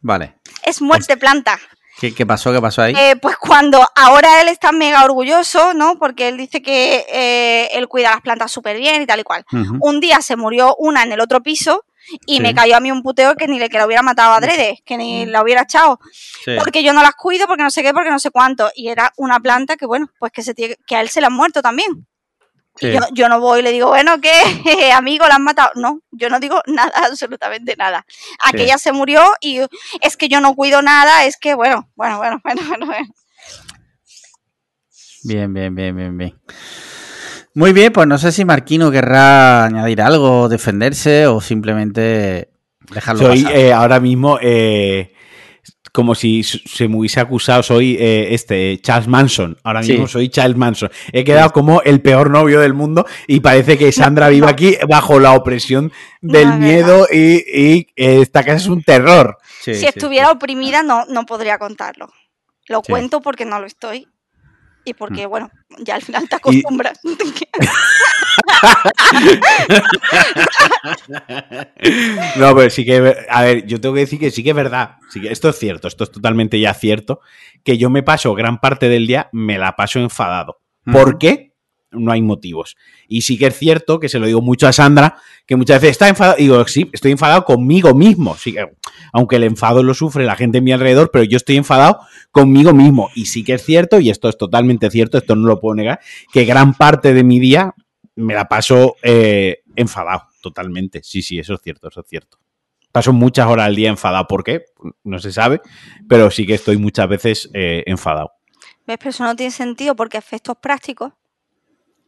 Vale. 0.00 0.36
Es 0.64 0.82
muerte 0.82 1.16
planta. 1.16 1.58
¿Qué, 2.00 2.14
qué 2.14 2.26
pasó? 2.26 2.52
¿Qué 2.52 2.60
pasó 2.60 2.82
ahí? 2.82 2.94
Eh, 2.96 3.16
pues 3.20 3.36
cuando 3.36 3.80
ahora 3.94 4.40
él 4.42 4.48
está 4.48 4.72
mega 4.72 5.04
orgulloso, 5.04 5.74
¿no? 5.74 5.96
Porque 5.98 6.28
él 6.28 6.36
dice 6.36 6.60
que 6.60 7.06
eh, 7.08 7.68
él 7.72 7.86
cuida 7.88 8.10
las 8.10 8.20
plantas 8.20 8.50
súper 8.50 8.76
bien 8.78 9.02
y 9.02 9.06
tal 9.06 9.20
y 9.20 9.22
cual. 9.22 9.44
Un 9.80 10.00
día 10.00 10.20
se 10.20 10.36
murió 10.36 10.74
una 10.78 11.02
en 11.04 11.12
el 11.12 11.20
otro 11.20 11.40
piso 11.42 11.84
y 12.26 12.36
Sí. 12.36 12.40
me 12.42 12.54
cayó 12.54 12.76
a 12.76 12.80
mí 12.80 12.90
un 12.90 13.02
puteo 13.02 13.34
que 13.36 13.46
ni 13.48 13.58
le 13.58 13.68
que 13.70 13.78
la 13.78 13.86
hubiera 13.86 14.02
matado 14.02 14.34
adrede, 14.34 14.82
que 14.84 14.96
ni 14.98 15.24
la 15.24 15.42
hubiera 15.42 15.62
echado. 15.62 15.98
Sí. 16.44 16.52
Porque 16.58 16.82
yo 16.82 16.92
no 16.92 17.00
las 17.02 17.14
cuido, 17.14 17.46
porque 17.46 17.62
no 17.62 17.70
sé 17.70 17.82
qué, 17.82 17.94
porque 17.94 18.10
no 18.10 18.18
sé 18.18 18.30
cuánto. 18.30 18.70
Y 18.74 18.88
era 18.88 19.12
una 19.16 19.38
planta 19.40 19.76
que, 19.76 19.86
bueno, 19.86 20.10
pues 20.18 20.32
que, 20.32 20.42
se 20.42 20.52
tiene- 20.52 20.76
que 20.86 20.96
a 20.96 21.00
él 21.00 21.08
se 21.08 21.20
le 21.20 21.28
han 21.28 21.32
muerto 21.32 21.62
también. 21.62 22.06
Sí. 22.76 22.90
Yo, 22.92 22.98
yo 23.12 23.28
no 23.28 23.38
voy 23.40 23.60
y 23.60 23.62
le 23.62 23.70
digo, 23.70 23.88
bueno, 23.88 24.20
¿qué? 24.20 24.32
Amigo, 24.94 25.28
la 25.28 25.36
han 25.36 25.44
matado. 25.44 25.70
No, 25.76 26.00
yo 26.10 26.28
no 26.28 26.40
digo 26.40 26.60
nada, 26.66 26.92
absolutamente 27.08 27.76
nada. 27.76 28.04
Aquella 28.42 28.78
se 28.78 28.92
murió 28.92 29.22
y 29.40 29.60
es 30.00 30.16
que 30.16 30.28
yo 30.28 30.40
no 30.40 30.54
cuido 30.54 30.82
nada, 30.82 31.24
es 31.24 31.36
que, 31.36 31.54
bueno, 31.54 31.88
bueno, 31.94 32.18
bueno, 32.18 32.40
bueno, 32.44 32.62
bueno. 32.68 32.86
bueno. 32.86 33.06
Bien, 35.22 35.52
bien, 35.54 35.74
bien, 35.74 35.96
bien, 35.96 36.18
bien. 36.18 36.34
Muy 37.54 37.72
bien, 37.72 37.92
pues 37.92 38.06
no 38.08 38.18
sé 38.18 38.32
si 38.32 38.44
Marquino 38.44 38.90
querrá 38.90 39.64
añadir 39.66 40.02
algo, 40.02 40.48
defenderse 40.48 41.28
o 41.28 41.40
simplemente 41.40 42.50
dejarlo 42.92 43.28
Soy 43.28 43.44
pasar. 43.44 43.58
eh, 43.58 43.72
ahora 43.72 44.00
mismo 44.00 44.38
eh, 44.42 45.13
como 45.94 46.16
si 46.16 46.42
se 46.42 46.88
me 46.88 46.96
hubiese 46.96 47.20
acusado, 47.20 47.62
soy 47.62 47.96
eh, 48.00 48.34
este 48.34 48.80
Charles 48.82 49.06
Manson. 49.06 49.56
Ahora 49.62 49.80
Sí. 49.84 49.92
mismo 49.92 50.08
soy 50.08 50.28
Charles 50.28 50.56
Manson. 50.56 50.90
He 51.12 51.22
quedado 51.22 51.52
como 51.52 51.82
el 51.82 52.00
peor 52.02 52.30
novio 52.30 52.58
del 52.58 52.74
mundo 52.74 53.06
y 53.28 53.38
parece 53.38 53.78
que 53.78 53.92
Sandra 53.92 54.28
vive 54.28 54.48
aquí 54.48 54.76
bajo 54.88 55.20
la 55.20 55.34
opresión 55.34 55.92
del 56.20 56.48
No, 56.48 56.58
miedo 56.58 57.06
y, 57.12 57.44
y, 57.46 57.86
esta 57.94 58.42
casa 58.42 58.56
es 58.56 58.66
un 58.66 58.82
terror. 58.82 59.38
Sí, 59.60 59.74
si 59.74 59.80
sí, 59.82 59.86
estuviera 59.86 60.32
oprimida, 60.32 60.82
no, 60.82 61.04
no 61.06 61.26
podría 61.26 61.58
contarlo. 61.58 62.08
Lo 62.66 62.80
Sí. 62.84 62.90
cuento 62.90 63.20
porque 63.20 63.44
no 63.44 63.60
lo 63.60 63.66
estoy. 63.66 64.08
Y 64.84 64.92
Mm. 64.92 64.96
porque, 64.98 65.26
bueno, 65.26 65.50
ya 65.78 65.94
al 65.96 66.02
final 66.02 66.28
te 66.28 66.36
acostumbras. 66.36 66.98
No, 72.36 72.54
pero 72.54 72.70
sí 72.70 72.84
que, 72.84 73.16
a 73.28 73.42
ver, 73.42 73.66
yo 73.66 73.80
tengo 73.80 73.94
que 73.94 74.00
decir 74.02 74.18
que 74.18 74.30
sí 74.30 74.42
que 74.42 74.50
es 74.50 74.56
verdad. 74.56 74.96
Sí 75.10 75.20
que 75.20 75.30
esto 75.32 75.48
es 75.48 75.58
cierto, 75.58 75.88
esto 75.88 76.04
es 76.04 76.10
totalmente 76.10 76.58
ya 76.60 76.74
cierto. 76.74 77.20
Que 77.62 77.78
yo 77.78 77.90
me 77.90 78.02
paso 78.02 78.34
gran 78.34 78.60
parte 78.60 78.88
del 78.88 79.06
día, 79.06 79.28
me 79.32 79.58
la 79.58 79.76
paso 79.76 79.98
enfadado. 80.00 80.60
¿Por 80.90 81.18
qué? 81.18 81.53
No 81.94 82.12
hay 82.12 82.22
motivos. 82.22 82.76
Y 83.08 83.22
sí 83.22 83.38
que 83.38 83.46
es 83.46 83.58
cierto, 83.58 84.00
que 84.00 84.08
se 84.08 84.18
lo 84.18 84.26
digo 84.26 84.40
mucho 84.40 84.66
a 84.66 84.72
Sandra, 84.72 85.16
que 85.46 85.56
muchas 85.56 85.80
veces 85.80 85.92
está 85.92 86.08
enfadado. 86.08 86.36
Digo, 86.36 86.66
sí, 86.66 86.90
estoy 86.92 87.12
enfadado 87.12 87.44
conmigo 87.44 87.94
mismo. 87.94 88.36
Sí 88.36 88.52
que, 88.52 88.66
aunque 89.12 89.36
el 89.36 89.44
enfado 89.44 89.82
lo 89.82 89.94
sufre 89.94 90.24
la 90.24 90.36
gente 90.36 90.58
a 90.58 90.60
mi 90.60 90.72
alrededor, 90.72 91.10
pero 91.12 91.24
yo 91.24 91.36
estoy 91.36 91.56
enfadado 91.56 92.00
conmigo 92.30 92.72
mismo. 92.72 93.10
Y 93.14 93.26
sí 93.26 93.44
que 93.44 93.54
es 93.54 93.64
cierto, 93.64 94.00
y 94.00 94.10
esto 94.10 94.28
es 94.28 94.36
totalmente 94.36 94.90
cierto, 94.90 95.18
esto 95.18 95.36
no 95.36 95.46
lo 95.46 95.60
puedo 95.60 95.74
negar, 95.74 96.00
que 96.32 96.44
gran 96.44 96.74
parte 96.74 97.14
de 97.14 97.24
mi 97.24 97.38
día 97.38 97.74
me 98.16 98.34
la 98.34 98.46
paso 98.46 98.96
eh, 99.02 99.62
enfadado, 99.76 100.28
totalmente. 100.40 101.00
Sí, 101.02 101.22
sí, 101.22 101.38
eso 101.38 101.54
es 101.54 101.60
cierto, 101.62 101.88
eso 101.88 102.00
es 102.00 102.06
cierto. 102.08 102.38
Paso 102.92 103.12
muchas 103.12 103.48
horas 103.48 103.66
al 103.66 103.74
día 103.74 103.88
enfadado. 103.88 104.26
¿Por 104.28 104.44
qué? 104.44 104.66
No 105.02 105.18
se 105.18 105.32
sabe, 105.32 105.60
pero 106.08 106.30
sí 106.30 106.46
que 106.46 106.54
estoy 106.54 106.76
muchas 106.76 107.08
veces 107.08 107.50
eh, 107.52 107.82
enfadado. 107.86 108.32
¿Ves? 108.86 108.98
Pero 108.98 109.10
eso 109.10 109.24
no 109.24 109.34
tiene 109.34 109.50
sentido 109.50 109.96
porque 109.96 110.18
efectos 110.18 110.56
prácticos 110.60 111.12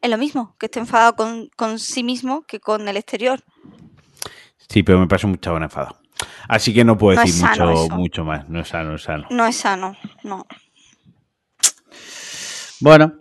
es 0.06 0.10
lo 0.10 0.18
mismo, 0.18 0.56
que 0.58 0.66
esté 0.66 0.78
enfadado 0.78 1.16
con, 1.16 1.48
con 1.56 1.78
sí 1.78 2.02
mismo 2.02 2.42
que 2.42 2.60
con 2.60 2.88
el 2.88 2.96
exterior. 2.96 3.40
Sí, 4.68 4.82
pero 4.82 4.98
me 4.98 5.06
paso 5.06 5.28
muchas 5.28 5.52
horas 5.52 5.70
enfadado. 5.70 5.98
Así 6.48 6.72
que 6.72 6.84
no 6.84 6.96
puedo 6.96 7.16
No 7.16 7.22
decir 7.22 7.44
mucho, 7.44 7.88
mucho 7.96 8.24
más. 8.24 8.48
No 8.48 8.60
es 8.60 8.68
sano, 8.68 8.90
no 8.90 8.96
es 8.96 9.02
sano. 9.02 9.26
No 9.30 9.46
es 9.46 9.56
sano, 9.56 9.96
no. 10.22 10.46
Bueno, 12.80 13.14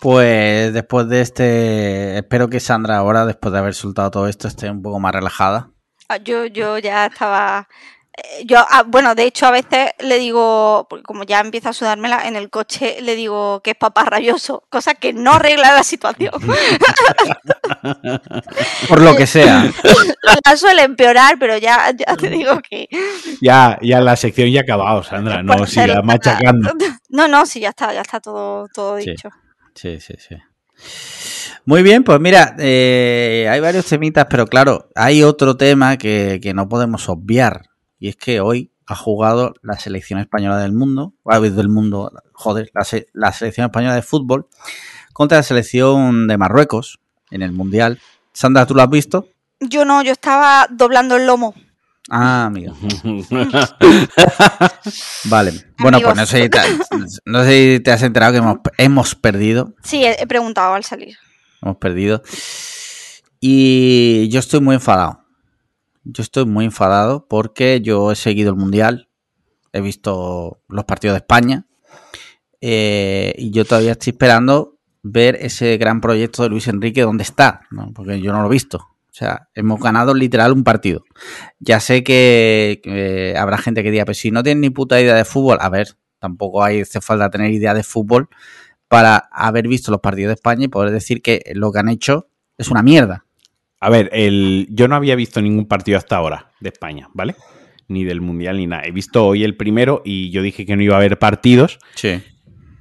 pues 0.00 0.72
después 0.72 1.08
de 1.08 1.20
este, 1.20 2.18
espero 2.18 2.48
que 2.48 2.60
Sandra 2.60 2.96
ahora, 2.96 3.26
después 3.26 3.52
de 3.52 3.58
haber 3.58 3.74
soltado 3.74 4.10
todo 4.10 4.28
esto, 4.28 4.48
esté 4.48 4.70
un 4.70 4.82
poco 4.82 5.00
más 5.00 5.12
relajada. 5.14 5.70
Ah, 6.08 6.16
Yo, 6.16 6.46
yo 6.46 6.78
ya 6.78 7.06
estaba. 7.06 7.68
Eh, 8.16 8.44
Yo, 8.46 8.58
ah, 8.58 8.84
bueno, 8.86 9.14
de 9.14 9.24
hecho, 9.24 9.46
a 9.46 9.50
veces 9.50 9.90
le 10.00 10.18
digo, 10.18 10.86
porque 10.90 11.02
como 11.02 11.24
ya 11.24 11.40
empieza 11.40 11.70
a 11.70 11.72
sudármela 11.72 12.26
en 12.26 12.36
el 12.36 12.50
coche, 12.50 12.98
le 13.00 13.14
digo 13.16 13.60
que 13.62 13.70
es 13.72 13.76
papá 13.76 14.04
rabioso, 14.04 14.64
cosa 14.70 14.94
que 14.94 15.12
no 15.12 15.32
arregla 15.32 15.72
la 15.74 15.82
situación. 15.84 16.32
Por 18.88 19.00
lo 19.00 19.16
que 19.16 19.26
sea. 19.26 19.64
la 20.44 20.56
suele 20.56 20.82
empeorar, 20.82 21.36
pero 21.38 21.56
ya, 21.58 21.90
ya 21.96 22.16
te 22.16 22.28
digo 22.30 22.60
que. 22.68 22.88
Ya, 23.40 23.78
ya 23.82 24.00
la 24.00 24.16
sección 24.16 24.50
ya 24.50 24.60
ha 24.60 24.62
acabado, 24.62 25.02
Sandra. 25.02 25.42
No 25.42 25.56
por 25.56 25.68
sigas 25.68 25.90
hacer- 25.90 26.04
machacando. 26.04 26.70
No, 27.08 27.28
no, 27.28 27.44
sí, 27.44 27.60
ya 27.60 27.68
está, 27.70 27.92
ya 27.92 28.00
está 28.00 28.20
todo, 28.20 28.68
todo 28.72 28.98
Sí. 28.98 29.10
dicho. 29.10 29.28
Sí, 29.74 30.00
sí, 30.00 30.14
sí. 30.18 30.34
Muy 31.66 31.82
bien, 31.82 32.04
pues 32.04 32.18
mira, 32.20 32.56
eh, 32.58 33.46
hay 33.50 33.60
varios 33.60 33.84
temitas, 33.84 34.26
pero 34.30 34.46
claro, 34.46 34.88
hay 34.94 35.22
otro 35.22 35.56
tema 35.58 35.98
que, 35.98 36.40
que 36.42 36.54
no 36.54 36.68
podemos 36.70 37.08
obviar. 37.10 37.66
Y 38.02 38.08
es 38.08 38.16
que 38.16 38.40
hoy 38.40 38.72
ha 38.88 38.96
jugado 38.96 39.54
la 39.62 39.78
selección 39.78 40.18
española 40.18 40.58
del 40.58 40.72
mundo, 40.72 41.14
del 41.40 41.68
mundo, 41.68 42.10
joder, 42.32 42.68
la, 42.74 42.82
se- 42.82 43.06
la 43.12 43.32
selección 43.32 43.66
española 43.66 43.94
de 43.94 44.02
fútbol 44.02 44.48
contra 45.12 45.38
la 45.38 45.44
selección 45.44 46.26
de 46.26 46.36
Marruecos 46.36 46.98
en 47.30 47.42
el 47.42 47.52
Mundial. 47.52 48.00
Sandra, 48.32 48.66
¿tú 48.66 48.74
lo 48.74 48.82
has 48.82 48.90
visto? 48.90 49.28
Yo 49.60 49.84
no, 49.84 50.02
yo 50.02 50.10
estaba 50.10 50.66
doblando 50.68 51.14
el 51.14 51.26
lomo. 51.26 51.54
Ah, 52.10 52.46
amigo. 52.46 52.74
Vale. 55.26 55.52
Bueno, 55.78 56.00
pues 56.00 56.16
no 56.16 56.26
sé, 56.26 56.42
si 56.42 56.48
te, 56.48 56.58
no 57.24 57.44
sé 57.44 57.74
si 57.76 57.80
te 57.84 57.92
has 57.92 58.02
enterado 58.02 58.32
que 58.32 58.38
hemos, 58.38 58.56
hemos 58.78 59.14
perdido. 59.14 59.74
Sí, 59.84 60.04
he 60.04 60.26
preguntado 60.26 60.74
al 60.74 60.82
salir. 60.82 61.16
Hemos 61.62 61.76
perdido. 61.76 62.20
Y 63.40 64.28
yo 64.28 64.40
estoy 64.40 64.60
muy 64.60 64.74
enfadado. 64.74 65.21
Yo 66.04 66.22
estoy 66.22 66.46
muy 66.46 66.64
enfadado 66.64 67.26
porque 67.28 67.80
yo 67.80 68.10
he 68.12 68.16
seguido 68.16 68.50
el 68.50 68.56
Mundial. 68.56 69.08
He 69.72 69.80
visto 69.80 70.60
los 70.68 70.84
partidos 70.84 71.14
de 71.14 71.18
España. 71.18 71.66
eh, 72.60 73.34
y 73.38 73.50
yo 73.50 73.64
todavía 73.64 73.92
estoy 73.92 74.12
esperando 74.12 74.78
ver 75.02 75.36
ese 75.40 75.76
gran 75.78 76.00
proyecto 76.00 76.42
de 76.44 76.48
Luis 76.48 76.68
Enrique 76.68 77.02
dónde 77.02 77.24
está. 77.24 77.62
¿no? 77.70 77.92
Porque 77.94 78.20
yo 78.20 78.32
no 78.32 78.40
lo 78.42 78.48
he 78.48 78.52
visto. 78.52 78.78
O 78.78 79.14
sea, 79.14 79.48
hemos 79.54 79.80
ganado 79.80 80.14
literal 80.14 80.52
un 80.52 80.64
partido. 80.64 81.04
Ya 81.58 81.80
sé 81.80 82.02
que, 82.02 82.80
que 82.82 83.34
habrá 83.36 83.58
gente 83.58 83.82
que 83.82 83.90
diga, 83.90 84.04
pero 84.04 84.14
si 84.14 84.30
no 84.30 84.42
tienes 84.42 84.60
ni 84.62 84.70
puta 84.70 85.00
idea 85.00 85.14
de 85.14 85.24
fútbol, 85.24 85.58
a 85.60 85.68
ver, 85.68 85.96
tampoco 86.18 86.64
hay 86.64 86.80
hace 86.80 87.00
falta 87.00 87.28
tener 87.30 87.50
idea 87.50 87.74
de 87.74 87.82
fútbol 87.82 88.28
para 88.88 89.16
haber 89.32 89.68
visto 89.68 89.90
los 89.90 90.00
partidos 90.00 90.28
de 90.30 90.34
España 90.34 90.64
y 90.64 90.68
poder 90.68 90.92
decir 90.92 91.20
que 91.20 91.42
lo 91.54 91.72
que 91.72 91.80
han 91.80 91.88
hecho 91.88 92.28
es 92.56 92.68
una 92.68 92.82
mierda. 92.82 93.26
A 93.84 93.90
ver, 93.90 94.08
el, 94.12 94.68
yo 94.70 94.86
no 94.86 94.94
había 94.94 95.16
visto 95.16 95.42
ningún 95.42 95.66
partido 95.66 95.98
hasta 95.98 96.16
ahora 96.16 96.52
de 96.60 96.68
España, 96.68 97.08
¿vale? 97.14 97.34
Ni 97.88 98.04
del 98.04 98.20
Mundial 98.20 98.56
ni 98.58 98.66
nada. 98.68 98.84
He 98.84 98.92
visto 98.92 99.26
hoy 99.26 99.42
el 99.44 99.56
primero 99.56 100.02
y 100.04 100.30
yo 100.30 100.40
dije 100.42 100.64
que 100.64 100.76
no 100.76 100.82
iba 100.82 100.94
a 100.94 100.98
haber 100.98 101.18
partidos, 101.18 101.78
Sí. 101.96 102.22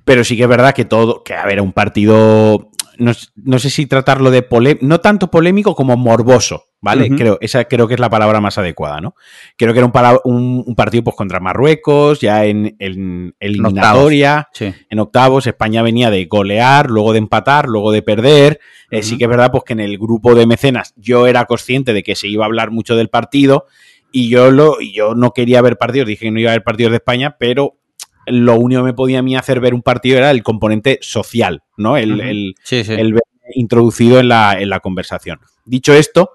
pero 0.06 0.24
sí 0.24 0.38
que 0.38 0.44
es 0.44 0.50
verdad 0.50 0.74
que 0.76 0.86
todo, 0.86 1.24
que 1.24 1.34
a 1.34 1.46
ver, 1.46 1.60
un 1.62 1.74
partido, 1.74 2.70
no, 2.98 3.12
no 3.36 3.60
sé 3.60 3.70
si 3.70 3.86
tratarlo 3.86 4.32
de 4.32 4.42
polémico, 4.42 4.86
no 4.86 5.00
tanto 5.00 5.30
polémico 5.32 5.76
como 5.76 5.96
morboso, 5.98 6.66
¿vale? 6.82 7.10
Creo, 7.16 7.38
esa 7.42 7.64
creo 7.66 7.88
que 7.88 7.94
es 7.96 8.00
la 8.00 8.10
palabra 8.10 8.42
más 8.42 8.58
adecuada, 8.58 9.02
¿no? 9.02 9.16
Creo 9.58 9.74
que 9.74 9.80
era 9.80 9.86
un, 9.88 9.94
un- 10.34 10.64
un 10.66 10.76
partido 10.76 11.04
pues 11.04 11.16
contra 11.16 11.40
Marruecos, 11.40 12.20
ya 12.22 12.46
en, 12.46 12.76
en 12.80 13.36
eliminatoria. 13.40 14.48
Sí. 14.54 14.74
En 14.90 15.00
octavos, 15.00 15.48
España 15.48 15.82
venía 15.82 16.10
de 16.10 16.26
golear, 16.26 16.90
luego 16.90 17.12
de 17.14 17.20
empatar, 17.20 17.68
luego 17.68 17.92
de 17.92 18.02
perder. 18.02 18.60
Eh. 18.90 19.04
Sí 19.04 19.18
que 19.18 19.26
es 19.26 19.30
verdad 19.30 19.52
pues, 19.52 19.64
que 19.66 19.74
en 19.74 19.80
el 19.80 19.98
grupo 19.98 20.36
de 20.36 20.46
mecenas 20.46 20.94
yo 20.98 21.28
era 21.28 21.46
consciente 21.46 21.94
de 21.94 22.04
que 22.04 22.16
se 22.16 22.28
iba 22.28 22.44
a 22.46 22.48
hablar 22.48 22.72
mucho 22.72 22.96
del 22.96 23.10
partido 23.10 23.66
y 24.12 24.28
yo, 24.30 24.52
lo, 24.52 24.82
y 24.82 24.94
yo 24.94 25.16
no 25.16 25.32
quería 25.32 25.62
ver 25.62 25.78
partidos, 25.78 26.08
dije 26.08 26.26
que 26.26 26.32
no 26.32 26.40
iba 26.40 26.50
a 26.50 26.54
haber 26.54 26.64
partidos 26.66 26.92
de 26.92 26.98
España, 26.98 27.38
pero 27.40 27.78
lo 28.32 28.56
único 28.56 28.82
que 28.82 28.86
me 28.86 28.94
podía 28.94 29.20
a 29.20 29.22
mí 29.22 29.36
hacer 29.36 29.60
ver 29.60 29.74
un 29.74 29.82
partido 29.82 30.18
era 30.18 30.32
el 30.32 30.44
componente 30.44 30.98
social, 31.02 31.64
¿no? 31.78 31.98
El, 31.98 32.14
Ujú. 32.14 32.22
el- 32.22 32.56
Sí, 32.64 32.84
sí. 32.84 32.94
el 32.94 33.14
ver 33.14 33.24
introducido 33.54 34.20
en 34.20 34.30
la, 34.30 34.56
en 34.60 34.70
la 34.70 34.80
conversación. 34.80 35.40
Dicho 35.66 35.94
esto, 35.94 36.32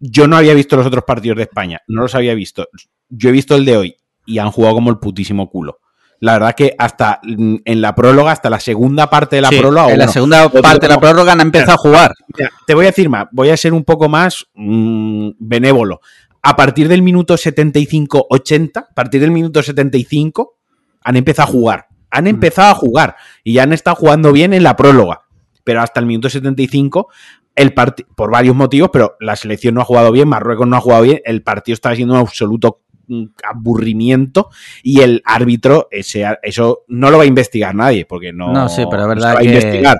yo 0.00 0.26
no 0.26 0.36
había 0.36 0.54
visto 0.54 0.76
los 0.76 0.86
otros 0.86 1.04
partidos 1.04 1.36
de 1.36 1.42
España, 1.44 1.80
no 1.88 2.02
los 2.02 2.14
había 2.14 2.34
visto. 2.34 2.68
Yo 3.10 3.28
he 3.28 3.32
visto 3.32 3.54
el 3.54 3.64
de 3.64 3.76
hoy 3.76 3.96
y 4.26 4.38
han 4.38 4.50
jugado 4.50 4.74
como 4.76 4.90
el 4.90 4.98
putísimo 4.98 5.48
culo. 5.50 5.78
la 6.20 6.34
verdad 6.34 6.54
que 6.54 6.74
hasta 6.78 7.20
mm, 7.22 7.56
en 7.66 7.80
la 7.82 7.94
próloga, 7.94 8.32
hasta 8.32 8.48
la 8.48 8.58
segunda 8.60 9.10
parte 9.10 9.36
de 9.36 9.42
la 9.42 9.50
Sí, 9.50 9.58
próloga. 9.58 9.90
en 9.92 9.98
la 9.98 10.04
bueno, 10.06 10.12
segunda 10.12 10.48
parte 10.48 10.86
de 10.86 10.94
la 10.94 11.00
prórroga 11.00 11.32
han 11.32 11.40
empezado 11.42 11.72
a 11.74 11.76
jugar. 11.76 12.14
Mira, 12.34 12.50
te 12.66 12.74
voy 12.74 12.86
a 12.86 12.88
decir 12.88 13.10
más, 13.10 13.26
voy 13.30 13.50
a 13.50 13.56
ser 13.58 13.74
un 13.74 13.84
poco 13.84 14.08
más 14.08 14.46
mm, 14.54 15.30
benévolo. 15.38 16.00
A 16.42 16.56
partir 16.56 16.88
del 16.88 17.02
minuto 17.02 17.36
75-80, 17.36 18.76
a 18.90 18.94
partir 18.94 19.20
del 19.20 19.30
minuto 19.32 19.62
75, 19.62 20.56
han 21.04 21.16
empezado 21.16 21.48
a 21.48 21.52
jugar. 21.52 21.86
Han 22.10 22.26
empezado 22.26 22.70
a 22.70 22.74
jugar 22.74 23.16
y 23.42 23.54
ya 23.54 23.62
han 23.64 23.72
estado 23.72 23.96
jugando 23.96 24.32
bien 24.32 24.52
en 24.54 24.62
la 24.62 24.76
próloga. 24.76 25.22
Pero 25.64 25.80
hasta 25.80 26.00
el 26.00 26.06
minuto 26.06 26.28
75, 26.28 27.08
el 27.54 27.72
por 27.72 28.30
varios 28.30 28.54
motivos, 28.56 28.90
pero 28.92 29.16
la 29.20 29.36
selección 29.36 29.74
no 29.74 29.80
ha 29.80 29.84
jugado 29.84 30.10
bien, 30.12 30.28
Marruecos 30.28 30.66
no 30.66 30.76
ha 30.76 30.80
jugado 30.80 31.02
bien, 31.02 31.20
el 31.24 31.42
partido 31.42 31.74
estaba 31.74 31.94
siendo 31.94 32.14
un 32.14 32.20
absoluto 32.20 32.80
mm, 33.06 33.24
aburrimiento 33.48 34.50
y 34.82 35.00
el 35.00 35.22
árbitro, 35.24 35.88
ese, 35.90 36.24
eso 36.42 36.84
no 36.88 37.10
lo 37.10 37.18
va 37.18 37.24
a 37.24 37.26
investigar 37.26 37.74
nadie, 37.74 38.06
porque 38.06 38.32
no, 38.32 38.52
No, 38.52 38.68
sí, 38.68 38.84
pero 38.90 39.08
verdad 39.08 39.28
se 39.30 39.34
va 39.34 39.38
a 39.40 39.42
que- 39.42 39.46
investigar. 39.46 39.98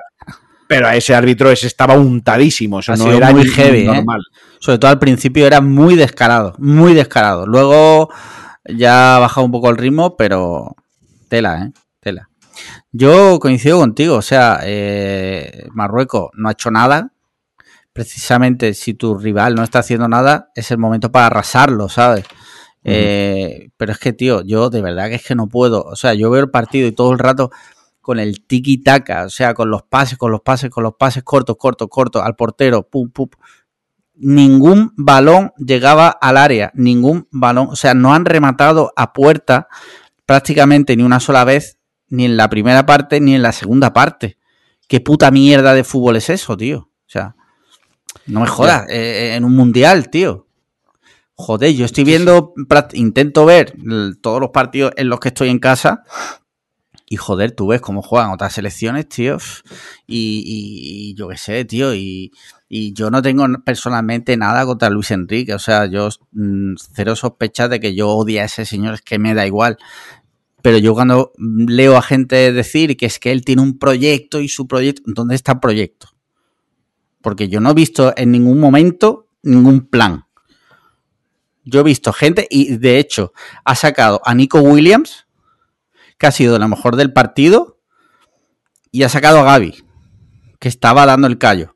Pero 0.67 0.87
a 0.87 0.95
ese 0.95 1.13
árbitro 1.13 1.51
ese 1.51 1.67
estaba 1.67 1.93
untadísimo, 1.93 2.79
eso 2.79 2.93
Ha 2.93 2.97
no 2.97 3.11
era 3.11 3.31
muy 3.31 3.47
heavy, 3.47 3.81
¿eh? 3.81 3.85
normal. 3.85 4.21
Sobre 4.59 4.79
todo 4.79 4.89
al 4.89 4.97
principio 4.99 5.45
era 5.45 5.61
muy 5.61 5.95
descarado, 5.95 6.55
muy 6.57 6.95
descarado. 6.95 7.45
Luego 7.45 8.09
ya 8.67 9.15
ha 9.15 9.19
bajado 9.19 9.45
un 9.45 9.51
poco 9.51 9.69
el 9.69 9.77
ritmo, 9.77 10.17
pero 10.17 10.75
tela, 11.35 11.63
¿eh? 11.65 11.71
Tela. 11.99 12.29
Yo 12.93 13.39
coincido 13.39 13.79
contigo, 13.79 14.15
o 14.15 14.21
sea, 14.21 14.61
eh, 14.63 15.67
Marruecos 15.73 16.29
no 16.33 16.47
ha 16.47 16.53
hecho 16.53 16.71
nada. 16.71 17.11
Precisamente 17.91 18.73
si 18.73 18.93
tu 18.93 19.17
rival 19.17 19.55
no 19.55 19.63
está 19.63 19.79
haciendo 19.79 20.07
nada, 20.07 20.49
es 20.55 20.71
el 20.71 20.77
momento 20.77 21.11
para 21.11 21.25
arrasarlo, 21.27 21.89
¿sabes? 21.89 22.25
Eh, 22.85 23.69
pero 23.75 23.91
es 23.91 23.99
que, 23.99 24.13
tío, 24.13 24.43
yo 24.43 24.69
de 24.69 24.81
verdad 24.81 25.09
que 25.09 25.15
es 25.15 25.25
que 25.25 25.35
no 25.35 25.47
puedo. 25.47 25.83
O 25.83 25.97
sea, 25.97 26.13
yo 26.13 26.29
veo 26.29 26.41
el 26.41 26.51
partido 26.51 26.87
y 26.87 26.93
todo 26.93 27.11
el 27.11 27.19
rato 27.19 27.51
con 27.99 28.19
el 28.19 28.45
tiki-taka, 28.47 29.25
o 29.25 29.29
sea, 29.29 29.53
con 29.53 29.69
los 29.69 29.83
pases, 29.83 30.17
con 30.17 30.31
los 30.31 30.41
pases, 30.41 30.69
con 30.69 30.83
los 30.83 30.93
pases 30.93 31.23
cortos, 31.23 31.57
cortos, 31.57 31.87
cortos, 31.89 32.21
al 32.21 32.35
portero, 32.35 32.87
pum, 32.87 33.09
pum. 33.09 33.27
Ningún 34.13 34.93
balón 34.95 35.51
llegaba 35.57 36.07
al 36.09 36.37
área, 36.37 36.71
ningún 36.75 37.27
balón, 37.31 37.67
o 37.71 37.75
sea, 37.75 37.93
no 37.93 38.13
han 38.13 38.23
rematado 38.23 38.93
a 38.95 39.11
puerta 39.11 39.67
prácticamente 40.25 40.95
ni 40.95 41.03
una 41.03 41.19
sola 41.19 41.43
vez, 41.43 41.77
ni 42.07 42.25
en 42.25 42.37
la 42.37 42.49
primera 42.49 42.85
parte 42.85 43.19
ni 43.19 43.35
en 43.35 43.41
la 43.41 43.51
segunda 43.51 43.93
parte. 43.93 44.37
¿Qué 44.87 44.99
puta 44.99 45.31
mierda 45.31 45.73
de 45.73 45.83
fútbol 45.83 46.15
es 46.17 46.29
eso, 46.29 46.55
tío? 46.55 46.79
O 46.79 47.07
sea, 47.09 47.35
no 48.27 48.41
me 48.41 48.47
jodas, 48.47 48.85
eh, 48.89 49.33
en 49.35 49.43
un 49.43 49.55
mundial, 49.55 50.09
tío. 50.09 50.47
Joder, 51.35 51.73
yo 51.73 51.85
estoy 51.85 52.03
viendo, 52.05 52.53
intento 52.93 53.45
ver 53.45 53.73
todos 54.21 54.39
los 54.39 54.51
partidos 54.51 54.93
en 54.95 55.09
los 55.09 55.19
que 55.19 55.29
estoy 55.29 55.49
en 55.49 55.59
casa 55.59 56.03
y 57.07 57.17
joder, 57.17 57.51
tú 57.51 57.67
ves 57.67 57.81
cómo 57.81 58.01
juegan 58.01 58.31
otras 58.31 58.53
selecciones, 58.53 59.09
tío. 59.09 59.37
Y, 60.07 60.43
y- 60.45 61.09
y 61.11 61.15
yo 61.15 61.27
qué 61.27 61.37
sé, 61.37 61.65
tío. 61.65 61.93
Y, 61.93 62.31
y 62.67 62.93
yo 62.93 63.11
no 63.11 63.21
tengo 63.21 63.45
personalmente 63.63 64.37
nada 64.37 64.65
contra 64.65 64.89
Luis 64.89 65.11
Enrique. 65.11 65.53
O 65.53 65.59
sea, 65.59 65.85
yo 65.85 66.09
mm, 66.31 66.75
cero 66.93 67.15
sospechas 67.15 67.69
de 67.69 67.79
que 67.79 67.93
yo 67.95 68.09
odie 68.09 68.41
a 68.41 68.45
ese 68.45 68.65
señor, 68.65 68.95
es 68.95 69.01
que 69.01 69.19
me 69.19 69.33
da 69.33 69.45
igual. 69.45 69.77
Pero 70.61 70.79
yo 70.79 70.95
cuando 70.95 71.31
leo 71.37 71.95
a 71.95 72.01
gente 72.01 72.51
decir 72.51 72.97
que 72.97 73.05
es 73.05 73.19
que 73.19 73.31
él 73.31 73.45
tiene 73.45 73.61
un 73.61 73.77
proyecto 73.77 74.39
y 74.39 74.49
su 74.49 74.67
proyecto, 74.67 75.03
¿dónde 75.05 75.35
está 75.35 75.53
el 75.53 75.59
proyecto? 75.59 76.09
Porque 77.21 77.49
yo 77.49 77.59
no 77.59 77.69
he 77.69 77.73
visto 77.75 78.13
en 78.17 78.31
ningún 78.31 78.59
momento 78.59 79.27
ningún 79.43 79.87
plan. 79.87 80.25
Yo 81.63 81.81
he 81.81 81.83
visto 81.83 82.13
gente 82.13 82.47
y 82.49 82.77
de 82.77 82.97
hecho 82.97 83.31
ha 83.63 83.75
sacado 83.75 84.21
a 84.25 84.33
Nico 84.33 84.59
Williams, 84.59 85.27
que 86.17 86.27
ha 86.27 86.31
sido 86.31 86.57
la 86.57 86.67
mejor 86.67 86.95
del 86.95 87.13
partido, 87.13 87.79
y 88.91 89.03
ha 89.03 89.09
sacado 89.09 89.39
a 89.39 89.43
Gaby, 89.43 89.83
que 90.59 90.69
estaba 90.69 91.05
dando 91.05 91.27
el 91.27 91.37
callo. 91.37 91.74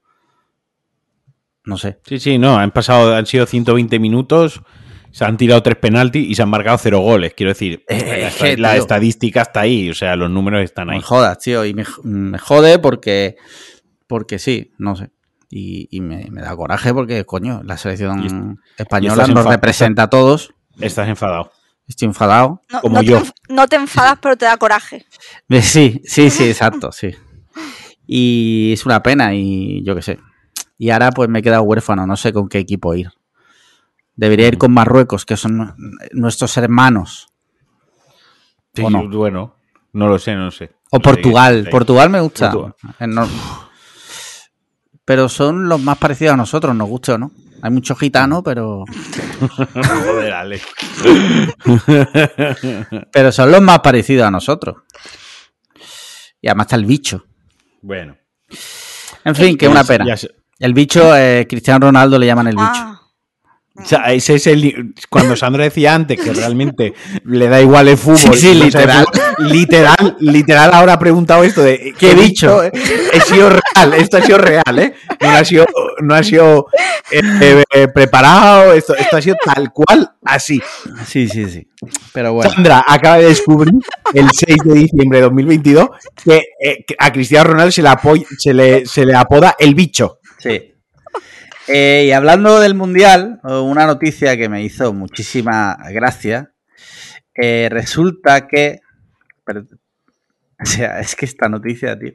No 1.69 1.77
sé. 1.77 1.99
Sí, 2.03 2.19
sí, 2.19 2.37
no, 2.39 2.57
han 2.57 2.71
pasado, 2.71 3.15
han 3.15 3.25
sido 3.27 3.45
120 3.45 3.99
minutos, 3.99 4.61
se 5.11 5.23
han 5.23 5.37
tirado 5.37 5.61
tres 5.61 5.75
penaltis 5.77 6.27
y 6.27 6.33
se 6.33 6.41
han 6.41 6.49
marcado 6.49 6.77
cero 6.79 6.99
goles. 6.99 7.33
Quiero 7.35 7.51
decir, 7.51 7.83
Eh, 7.87 8.31
la, 8.57 8.69
la 8.69 8.73
tío. 8.73 8.81
estadística 8.81 9.43
está 9.43 9.61
ahí, 9.61 9.89
o 9.89 9.93
sea, 9.93 10.15
los 10.15 10.29
números 10.31 10.63
están 10.63 10.89
ahí. 10.89 10.97
me 10.97 11.03
jodas, 11.03 11.37
tío. 11.39 11.63
Y 11.65 11.73
me, 11.75 11.85
me 12.03 12.39
jode 12.39 12.79
porque. 12.79 13.35
Porque 14.07 14.39
sí, 14.39 14.71
no 14.79 14.95
sé. 14.95 15.11
Y, 15.51 15.87
y 15.91 16.01
me, 16.01 16.27
me 16.31 16.41
da 16.41 16.55
coraje 16.55 16.91
porque, 16.93 17.23
coño, 17.25 17.61
la 17.63 17.77
selección 17.77 18.59
española 18.77 19.27
nos 19.27 19.45
representa 19.45 20.03
a 20.03 20.09
todos. 20.09 20.53
Estás 20.79 21.07
enfadado. 21.07 21.51
Estoy 21.87 22.07
enfadado. 22.07 22.61
No, 22.71 22.81
Como 22.81 22.95
no 22.97 23.01
yo. 23.03 23.21
Te, 23.21 23.53
no 23.53 23.67
te 23.67 23.75
enfadas, 23.75 24.17
pero 24.21 24.35
te 24.37 24.45
da 24.45 24.57
coraje. 24.57 25.05
Eh, 25.49 25.61
Sí, 25.61 26.01
sí, 26.03 26.29
sí, 26.31 26.45
exacto, 26.49 26.91
sí. 26.91 27.11
Y 28.07 28.71
es 28.73 28.85
una 28.85 29.03
pena 29.03 29.33
y 29.35 29.83
yo 29.83 29.95
qué 29.95 30.01
sé. 30.01 30.19
Y 30.80 30.89
ahora 30.89 31.11
pues 31.11 31.30
me 31.30 31.39
he 31.39 31.41
quedado 31.43 31.61
huérfano, 31.64 32.07
no 32.07 32.15
sé 32.18 32.34
con 32.34 32.49
qué 32.49 32.57
equipo 32.57 32.95
ir. 32.95 33.11
Debería 34.15 34.47
ir 34.47 34.57
con 34.57 34.72
Marruecos, 34.72 35.26
que 35.26 35.38
son 35.38 35.76
nuestros 36.14 36.57
hermanos. 36.57 37.27
Sí, 38.73 38.84
¿O 38.84 38.89
no? 38.89 39.07
Bueno, 39.10 39.56
no 39.93 40.07
lo 40.07 40.18
sé, 40.18 40.34
no 40.35 40.45
lo 40.45 40.51
sé. 40.51 40.72
O 40.89 40.97
No 40.97 41.01
Portugal. 41.01 41.68
Portugal 41.69 42.10
me 42.10 42.19
gusta. 42.22 42.51
Portugal. 42.51 42.76
No- 43.14 43.27
Pero 45.06 45.27
son 45.30 45.68
los 45.69 45.81
más 45.81 45.97
parecidos 45.97 46.34
a 46.34 46.38
nosotros, 46.38 46.76
nos 46.76 46.88
gusta 46.89 47.15
o 47.15 47.18
no. 47.18 47.31
Hay 47.61 47.72
muchos 47.72 47.99
gitanos, 47.99 48.41
pero. 48.43 48.85
Joder, 50.06 50.34
Alex. 50.34 50.65
Pero 53.11 53.31
son 53.34 53.51
los 53.51 53.61
más 53.61 53.80
parecidos 53.80 54.26
a 54.27 54.31
nosotros. 54.31 54.77
Y 56.41 56.47
además 56.47 56.68
está 56.68 56.76
el 56.77 56.85
bicho. 56.85 57.26
bueno. 57.81 58.15
En 59.26 59.35
fin, 59.35 59.57
que 59.57 59.68
una 59.68 59.84
pena. 59.84 60.06
Ya. 60.06 60.15
El 60.60 60.73
bicho, 60.73 61.15
eh, 61.15 61.45
Cristiano 61.49 61.86
Ronaldo 61.88 62.19
le 62.19 62.26
llaman 62.26 62.48
el 62.48 62.56
bicho. 62.56 62.65
Ah, 62.68 63.02
O 63.81 63.86
sea, 63.86 64.11
ese 64.11 64.36
es 64.36 64.48
el. 64.48 64.94
Cuando 65.10 65.36
Sandra 65.38 65.64
decía 65.64 65.95
antes 65.95 66.19
que 66.19 66.34
realmente 66.34 66.94
le 67.23 67.48
da 67.48 67.61
igual 67.61 67.88
el 67.88 67.98
fútbol. 67.98 68.18
Sí, 68.36 68.48
sí, 68.49 68.53
literal. 68.56 69.06
fútbol, 69.06 69.52
literal, 69.52 70.18
literal, 70.19 70.72
ahora 70.73 70.94
ha 70.94 70.99
preguntado 70.99 71.44
esto 71.45 71.61
de. 71.64 71.94
¿Qué 71.98 72.11
he 72.11 72.15
bicho? 72.15 72.61
He 72.64 73.22
sido 73.22 73.49
real, 73.52 73.94
esto 73.94 74.18
ha 74.18 74.22
sido 74.22 74.38
real, 74.38 74.80
¿eh? 74.80 74.94
No 75.22 75.30
ha 75.30 75.45
sido, 75.45 75.65
no 76.02 76.14
ha 76.14 76.23
sido 76.23 76.65
eh, 77.10 77.22
eh, 77.41 77.64
eh, 77.73 77.88
preparado, 77.88 78.73
esto, 78.73 78.95
esto 78.95 79.15
ha 79.15 79.22
sido 79.22 79.38
tal 79.45 79.72
cual, 79.72 80.11
así. 80.26 80.61
Sí, 81.06 81.30
sí, 81.30 81.49
sí. 81.49 81.65
Pero 82.14 82.34
bueno. 82.34 82.52
Sandra 82.52 82.84
acaba 82.86 83.18
de 83.19 83.27
descubrir 83.27 83.73
el 84.14 84.27
6 84.34 84.57
de 84.65 84.73
diciembre 84.73 85.19
de 85.19 85.23
2022 85.23 85.90
que, 86.22 86.41
eh, 86.61 86.84
que 86.86 86.95
a 86.99 87.14
Cristiano 87.14 87.52
Ronaldo 87.52 87.72
se 87.72 87.81
le, 87.81 87.90
apoy- 87.90 88.26
se 88.38 88.53
le, 88.53 88.86
se 88.86 89.06
le 89.06 89.15
apoda 89.15 89.56
el 89.57 89.73
bicho. 89.73 90.18
Sí. 90.40 90.76
Eh, 91.68 92.06
y 92.07 92.11
hablando 92.11 92.60
del 92.60 92.74
Mundial, 92.74 93.40
una 93.44 93.86
noticia 93.86 94.36
que 94.38 94.49
me 94.49 94.64
hizo 94.64 94.94
muchísima 94.94 95.78
gracia. 95.91 96.53
resulta 97.36 98.48
que. 98.48 98.80
o 100.60 100.66
sea, 100.66 100.99
es 100.99 101.16
que 101.16 101.26
esta 101.26 101.48
noticia, 101.48 101.98
tío. 101.98 102.14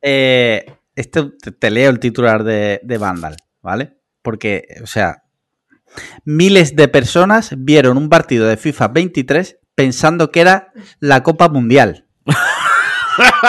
Eh, 0.00 0.64
esto 0.96 1.32
te, 1.32 1.52
te 1.52 1.70
leo 1.70 1.90
el 1.90 2.00
titular 2.00 2.44
de, 2.44 2.80
de 2.82 2.98
Vandal, 2.98 3.36
¿vale? 3.60 3.98
Porque, 4.22 4.66
o 4.82 4.86
sea, 4.86 5.22
miles 6.24 6.76
de 6.76 6.88
personas 6.88 7.54
vieron 7.58 7.96
un 7.96 8.08
partido 8.08 8.46
de 8.46 8.56
FIFA 8.56 8.88
23 8.88 9.58
pensando 9.74 10.30
que 10.30 10.40
era 10.40 10.72
la 11.00 11.22
Copa 11.22 11.48
Mundial. 11.48 12.06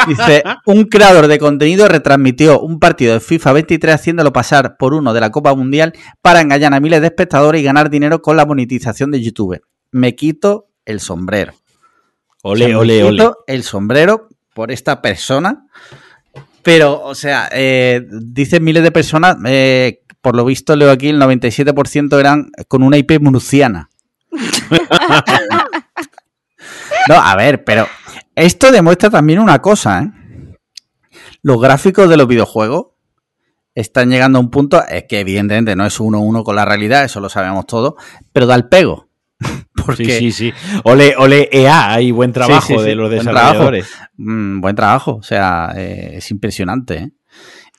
Dice, 0.08 0.44
un 0.66 0.86
creador 0.86 1.28
de 1.28 1.40
contenido 1.40 1.88
retransmitió 1.88 2.60
un 2.60 2.80
partido 2.80 3.14
de 3.14 3.20
FIFA 3.20 3.54
23 3.54 3.96
haciéndolo 3.96 4.34
pasar 4.34 4.78
por 4.78 4.94
uno 4.94 5.14
de 5.14 5.22
la 5.22 5.32
Copa 5.32 5.54
Mundial 5.56 5.94
para 6.22 6.42
engañar 6.42 6.74
a 6.74 6.80
miles 6.80 7.02
de 7.02 7.08
espectadores 7.08 7.62
y 7.62 7.64
ganar 7.64 7.90
dinero 7.90 8.22
con 8.22 8.38
la 8.38 8.46
monetización 8.46 9.12
de 9.12 9.22
YouTube. 9.22 9.62
Me 9.92 10.16
quito 10.16 10.68
el 10.86 11.00
sombrero. 11.00 11.54
O 12.42 12.56
sea, 12.56 12.66
Ole, 12.66 12.68
me 12.68 12.76
ole, 12.76 13.04
ole. 13.04 13.12
quito 13.12 13.38
el 13.48 13.64
sombrero 13.64 14.28
por 14.54 14.72
esta 14.72 15.02
persona. 15.02 15.68
Pero, 16.62 17.02
o 17.02 17.16
sea, 17.16 17.50
eh, 17.52 18.06
dicen 18.10 18.64
miles 18.64 18.84
de 18.84 18.92
personas, 18.92 19.38
eh, 19.46 20.02
por 20.22 20.36
lo 20.36 20.46
visto 20.46 20.76
leo 20.76 20.92
aquí, 20.92 21.10
el 21.10 21.20
97% 21.20 22.20
eran 22.20 22.52
con 22.70 22.84
una 22.84 22.98
IP 22.98 23.20
murciana. 23.20 23.90
no, 27.10 27.16
a 27.16 27.36
ver, 27.36 27.66
pero 27.66 27.86
esto 28.36 28.72
demuestra 28.72 29.10
también 29.10 29.40
una 29.40 29.60
cosa, 29.60 30.02
¿eh? 30.02 30.24
Los 31.42 31.62
gráficos 31.62 32.10
de 32.10 32.18
los 32.18 32.28
videojuegos 32.28 32.88
están 33.76 34.10
llegando 34.10 34.38
a 34.38 34.42
un 34.42 34.50
punto, 34.50 34.84
es 34.88 35.06
que 35.10 35.20
evidentemente 35.20 35.76
no 35.76 35.86
es 35.86 36.00
uno 36.00 36.20
a 36.20 36.22
uno 36.22 36.44
con 36.44 36.56
la 36.56 36.66
realidad, 36.66 37.04
eso 37.04 37.20
lo 37.20 37.30
sabemos 37.30 37.66
todos, 37.66 37.96
pero 38.32 38.46
da 38.46 38.56
el 38.56 38.68
pego. 38.68 39.10
Porque 39.86 40.06
Sí, 40.06 40.32
sí, 40.32 40.32
sí. 40.32 40.54
Ole, 40.84 41.16
ole, 41.18 41.50
EA, 41.52 41.94
hay 41.94 42.12
buen 42.12 42.32
trabajo 42.32 42.68
Sí, 42.68 42.74
sí, 42.74 42.80
sí, 42.80 42.86
de 42.86 42.96
los 42.96 43.10
buen 43.10 43.20
desarrolladores. 43.20 43.92
Mm, 44.18 44.62
buen 44.62 44.76
trabajo, 44.76 45.16
o 45.16 45.24
sea, 45.24 45.74
eh, 45.76 46.14
es 46.18 46.32
impresionante. 46.32 46.96
¿eh? 46.96 47.12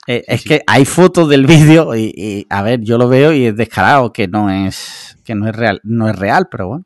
Eh, 0.07 0.23
es 0.27 0.43
que 0.43 0.61
hay 0.67 0.85
fotos 0.85 1.29
del 1.29 1.45
vídeo 1.47 1.95
y, 1.95 2.13
y, 2.15 2.45
a 2.49 2.61
ver, 2.61 2.81
yo 2.81 2.97
lo 2.97 3.07
veo 3.07 3.33
y 3.33 3.45
es 3.45 3.55
descarado 3.55 4.13
que 4.13 4.27
no 4.27 4.49
es 4.49 5.17
que 5.23 5.33
no 5.33 5.47
es 5.47 5.55
real, 5.55 5.81
no 5.83 6.07
es 6.09 6.15
real, 6.15 6.47
pero 6.51 6.67
bueno. 6.67 6.85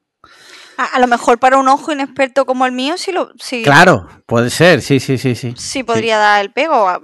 A, 0.80 0.86
a 0.96 1.00
lo 1.00 1.08
mejor 1.08 1.40
para 1.40 1.58
un 1.58 1.68
ojo 1.68 1.92
inexperto 1.92 2.46
como 2.46 2.66
el 2.66 2.72
mío 2.72 2.98
sí 2.98 3.12
lo 3.12 3.32
sí, 3.38 3.64
Claro, 3.64 4.08
puede 4.26 4.50
ser, 4.50 4.82
sí, 4.82 5.00
sí, 5.02 5.18
sí, 5.18 5.36
sí. 5.36 5.54
sí 5.58 5.84
podría 5.84 6.18
dar 6.18 6.40
el 6.42 6.52
pego. 6.54 6.88
A, 6.88 7.02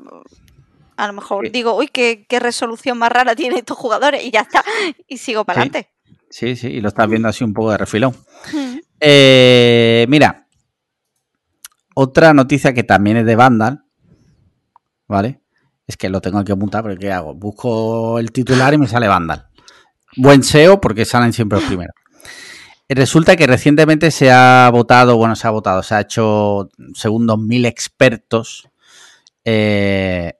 a 0.97 1.07
lo 1.07 1.13
mejor 1.13 1.45
Sí. 1.45 1.51
digo, 1.51 1.75
uy, 1.75 1.89
qué, 1.89 2.25
qué 2.29 2.39
resolución 2.39 2.97
más 2.97 3.11
rara 3.11 3.35
tienen 3.35 3.57
estos 3.57 3.77
jugadores 3.77 4.23
y 4.23 4.31
ya 4.31 4.41
está. 4.41 4.63
Y 5.07 5.17
sigo 5.17 5.43
para 5.43 5.59
adelante. 5.61 5.89
Sí, 6.29 6.55
sí, 6.55 6.67
y 6.67 6.79
lo 6.81 6.87
estás 6.87 7.09
viendo 7.09 7.27
así 7.27 7.43
un 7.43 7.53
poco 7.53 7.71
de 7.71 7.77
refilón. 7.77 8.15
Eh, 8.99 10.05
mira, 10.09 10.47
otra 11.93 12.33
noticia 12.33 12.73
que 12.73 12.83
también 12.83 13.17
es 13.17 13.25
de 13.25 13.35
Vandal, 13.35 13.83
¿vale? 15.07 15.41
Es 15.87 15.97
que 15.97 16.09
lo 16.09 16.21
tengo 16.21 16.43
que 16.43 16.51
apuntar, 16.51 16.83
pero 16.83 16.97
¿qué 16.97 17.11
hago? 17.11 17.33
Busco 17.35 18.19
el 18.19 18.31
titular 18.31 18.73
y 18.73 18.77
me 18.77 18.87
sale 18.87 19.07
Vandal. 19.07 19.47
Buen 20.17 20.43
SEO 20.43 20.79
porque 20.81 21.05
salen 21.05 21.33
siempre 21.33 21.59
los 21.59 21.67
primeros. 21.67 21.93
Resulta 22.87 23.35
que 23.35 23.47
recientemente 23.47 24.11
se 24.11 24.31
ha 24.31 24.69
votado, 24.71 25.17
bueno, 25.17 25.35
se 25.35 25.47
ha 25.47 25.51
votado, 25.51 25.81
se 25.81 25.95
ha 25.95 26.01
hecho, 26.01 26.69
según 26.93 27.27
2.000 27.27 27.65
expertos, 27.65 28.69
eh, 29.43 30.33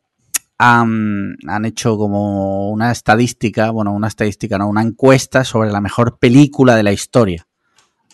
han, 0.59 1.37
han 1.47 1.65
hecho 1.65 1.97
como 1.97 2.69
una 2.69 2.91
estadística, 2.91 3.71
bueno, 3.71 3.93
una 3.93 4.07
estadística, 4.07 4.59
no, 4.59 4.69
una 4.69 4.83
encuesta 4.83 5.43
sobre 5.43 5.71
la 5.71 5.81
mejor 5.81 6.19
película 6.19 6.75
de 6.75 6.83
la 6.83 6.91
historia, 6.91 7.47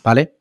¿vale? 0.04 0.36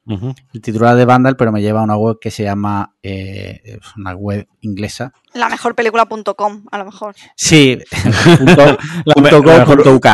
El 0.53 0.61
titular 0.61 0.97
de 0.97 1.05
Vandal, 1.05 1.37
pero 1.37 1.53
me 1.53 1.61
lleva 1.63 1.81
a 1.81 1.85
una 1.85 1.97
web 1.97 2.19
que 2.21 2.31
se 2.31 2.43
llama, 2.43 2.95
eh, 3.03 3.79
una 3.97 4.15
web 4.15 4.49
inglesa. 4.61 5.13
La 5.35 5.49
mejor 5.49 5.75
película.com, 5.75 6.65
a 6.71 6.79
lo 6.79 6.85
mejor. 6.85 7.15
Sí, 7.37 7.79
punto, 8.39 8.77
La, 9.05 9.15
punto 9.15 9.37
com, 9.43 9.47
la 9.47 9.59
mejor, 9.59 9.77
punto 9.83 9.95
UK. 9.95 10.07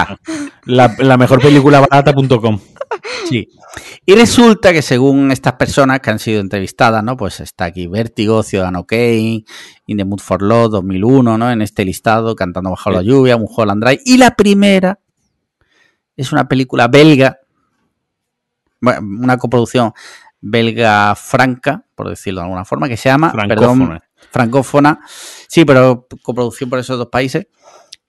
la- 0.66 0.94
la 0.98 1.16
mejor 1.16 1.40
película 1.40 1.80
barata.com. 1.80 2.58
Sí. 3.28 3.48
Y 4.04 4.14
resulta 4.14 4.72
que 4.72 4.82
según 4.82 5.32
estas 5.32 5.54
personas 5.54 6.00
que 6.00 6.10
han 6.10 6.18
sido 6.18 6.40
entrevistadas, 6.40 7.02
¿no? 7.02 7.16
Pues 7.16 7.40
está 7.40 7.64
aquí 7.66 7.86
Vértigo, 7.88 8.42
Ciudadano 8.42 8.86
Kane, 8.86 9.44
In 9.86 9.96
the 9.96 10.04
Mood 10.04 10.20
for 10.20 10.42
Love 10.42 10.70
2001, 10.70 11.36
¿no? 11.38 11.50
En 11.50 11.62
este 11.62 11.84
listado, 11.84 12.34
Cantando 12.36 12.70
bajo 12.70 12.90
la 12.90 13.02
lluvia, 13.02 13.36
Mulholland 13.36 13.82
Drive. 13.84 14.02
Y 14.04 14.16
la 14.18 14.30
primera 14.36 15.00
es 16.16 16.32
una 16.32 16.48
película 16.48 16.88
belga, 16.88 17.38
una 18.80 19.38
coproducción 19.38 19.92
belga 20.40 21.14
franca, 21.14 21.84
por 21.94 22.08
decirlo 22.08 22.40
de 22.40 22.44
alguna 22.44 22.64
forma, 22.64 22.88
que 22.88 22.96
se 22.96 23.08
llama, 23.08 23.32
perdón, 23.32 24.00
Francófona. 24.30 25.00
sí, 25.48 25.64
pero 25.64 26.06
coproducción 26.22 26.70
por 26.70 26.78
esos 26.78 26.98
dos 26.98 27.08
países, 27.08 27.46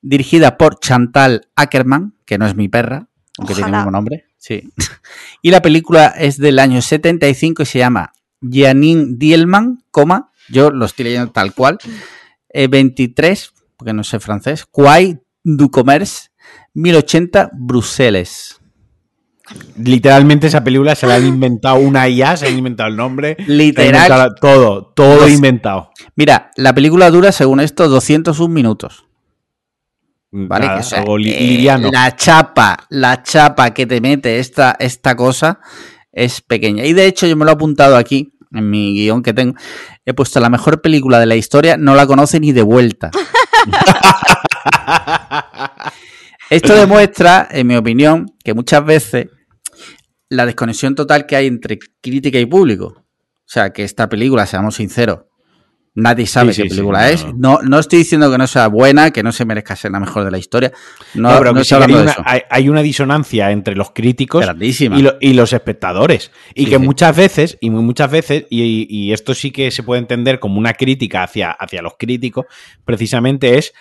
dirigida 0.01 0.57
por 0.57 0.79
Chantal 0.79 1.49
Ackerman, 1.55 2.15
que 2.25 2.37
no 2.37 2.45
es 2.45 2.55
mi 2.55 2.67
perra, 2.69 3.07
aunque 3.37 3.53
tiene 3.53 3.69
el 3.69 3.75
mismo 3.75 3.91
nombre, 3.91 4.25
sí. 4.37 4.69
Y 5.41 5.51
la 5.51 5.61
película 5.61 6.07
es 6.07 6.37
del 6.37 6.59
año 6.59 6.81
75 6.81 7.63
y 7.63 7.65
se 7.65 7.79
llama 7.79 8.13
Janine 8.41 9.15
Dielman, 9.17 9.83
coma, 9.91 10.31
yo 10.49 10.71
lo 10.71 10.85
estoy 10.85 11.05
leyendo 11.05 11.31
tal 11.31 11.53
cual, 11.53 11.77
eh, 12.49 12.67
23, 12.67 13.53
porque 13.75 13.93
no 13.93 14.03
sé 14.03 14.19
francés, 14.19 14.65
Quai 14.65 15.19
du 15.43 15.71
Commerce, 15.71 16.29
1080, 16.73 17.51
Bruselas. 17.53 18.56
Literalmente 19.81 20.47
esa 20.47 20.63
película 20.63 20.95
se 20.95 21.07
la 21.07 21.15
han 21.15 21.25
inventado 21.25 21.75
una 21.77 22.07
IA, 22.09 22.35
se 22.37 22.47
han 22.47 22.57
inventado 22.57 22.89
el 22.89 22.95
nombre. 22.97 23.37
Literal. 23.47 23.93
inventado 23.93 24.35
todo, 24.35 24.85
todo 24.95 25.19
Dos- 25.21 25.31
inventado. 25.31 25.91
Mira, 26.15 26.51
la 26.55 26.73
película 26.73 27.09
dura, 27.09 27.31
según 27.31 27.59
esto, 27.59 27.87
201 27.87 28.53
minutos. 28.53 29.05
¿Vale? 30.31 30.65
Nada, 30.65 30.77
Que, 30.79 30.81
o 30.81 30.83
sea, 30.83 31.03
eh, 31.07 31.79
la 31.91 32.15
chapa, 32.15 32.77
la 32.89 33.23
chapa 33.23 33.73
que 33.73 33.85
te 33.85 34.01
mete 34.01 34.39
esta, 34.39 34.75
esta 34.79 35.15
cosa 35.15 35.59
es 36.11 36.41
pequeña. 36.41 36.83
Y 36.85 36.93
de 36.93 37.05
hecho, 37.05 37.25
yo 37.27 37.37
me 37.37 37.45
lo 37.45 37.51
he 37.51 37.53
apuntado 37.53 37.95
aquí, 37.95 38.33
en 38.53 38.69
mi 38.69 38.93
guion 38.93 39.23
que 39.23 39.33
tengo. 39.33 39.55
He 40.05 40.13
puesto 40.13 40.39
la 40.41 40.49
mejor 40.49 40.81
película 40.81 41.19
de 41.19 41.25
la 41.27 41.35
historia, 41.35 41.77
no 41.77 41.95
la 41.95 42.05
conoce 42.07 42.39
ni 42.41 42.51
de 42.51 42.61
vuelta. 42.63 43.11
Esto 46.49 46.75
demuestra, 46.75 47.47
en 47.51 47.67
mi 47.67 47.75
opinión, 47.75 48.31
que 48.43 48.53
muchas 48.53 48.83
veces 48.85 49.27
la 50.29 50.45
desconexión 50.45 50.95
total 50.95 51.25
que 51.25 51.35
hay 51.35 51.47
entre 51.47 51.79
crítica 52.01 52.39
y 52.39 52.45
público. 52.45 52.85
O 52.97 53.49
sea, 53.49 53.71
que 53.71 53.83
esta 53.83 54.09
película, 54.09 54.45
seamos 54.45 54.75
sinceros, 54.75 55.19
nadie 55.95 56.27
sabe 56.27 56.53
Sí, 56.53 56.61
qué 56.63 56.69
sí, 56.69 56.75
película 56.75 57.07
sí, 57.07 57.13
es. 57.13 57.25
no. 57.25 57.33
No, 57.33 57.59
no 57.63 57.79
estoy 57.79 57.99
diciendo 57.99 58.29
que 58.29 58.37
no 58.37 58.45
sea 58.45 58.67
buena, 58.67 59.11
que 59.11 59.23
no 59.23 59.31
se 59.31 59.45
merezca 59.45 59.75
ser 59.75 59.91
la 59.91 59.99
mejor 60.01 60.25
de 60.25 60.31
la 60.31 60.37
historia. 60.37 60.71
No, 61.15 61.31
No, 61.31 61.37
pero 61.39 61.51
no 61.51 61.55
que 61.55 61.61
estoy 61.61 61.77
hay, 61.77 61.83
hablando 61.83 62.03
de 62.05 62.11
eso. 62.11 62.21
hay- 62.25 62.41
hay 62.49 62.69
una 62.69 62.81
disonancia 62.83 63.51
entre 63.51 63.75
los 63.75 63.91
críticos 63.91 64.45
y, 64.79 65.01
lo- 65.01 65.15
y 65.21 65.33
los 65.33 65.53
espectadores. 65.53 66.31
Y 66.53 66.65
que 66.65 66.77
muchas 66.77 67.15
veces, 67.15 67.57
y 67.61 67.69
muchas 67.69 68.11
veces, 68.11 68.45
y, 68.49 68.85
y 68.89 69.13
esto 69.13 69.33
sí 69.33 69.51
que 69.51 69.71
se 69.71 69.81
puede 69.83 69.99
entender 70.01 70.39
como 70.39 70.59
una 70.59 70.73
crítica 70.73 71.23
hacia, 71.23 71.51
hacia 71.51 71.81
los 71.81 71.93
críticos, 71.97 72.45
precisamente 72.85 73.57
es 73.57 73.73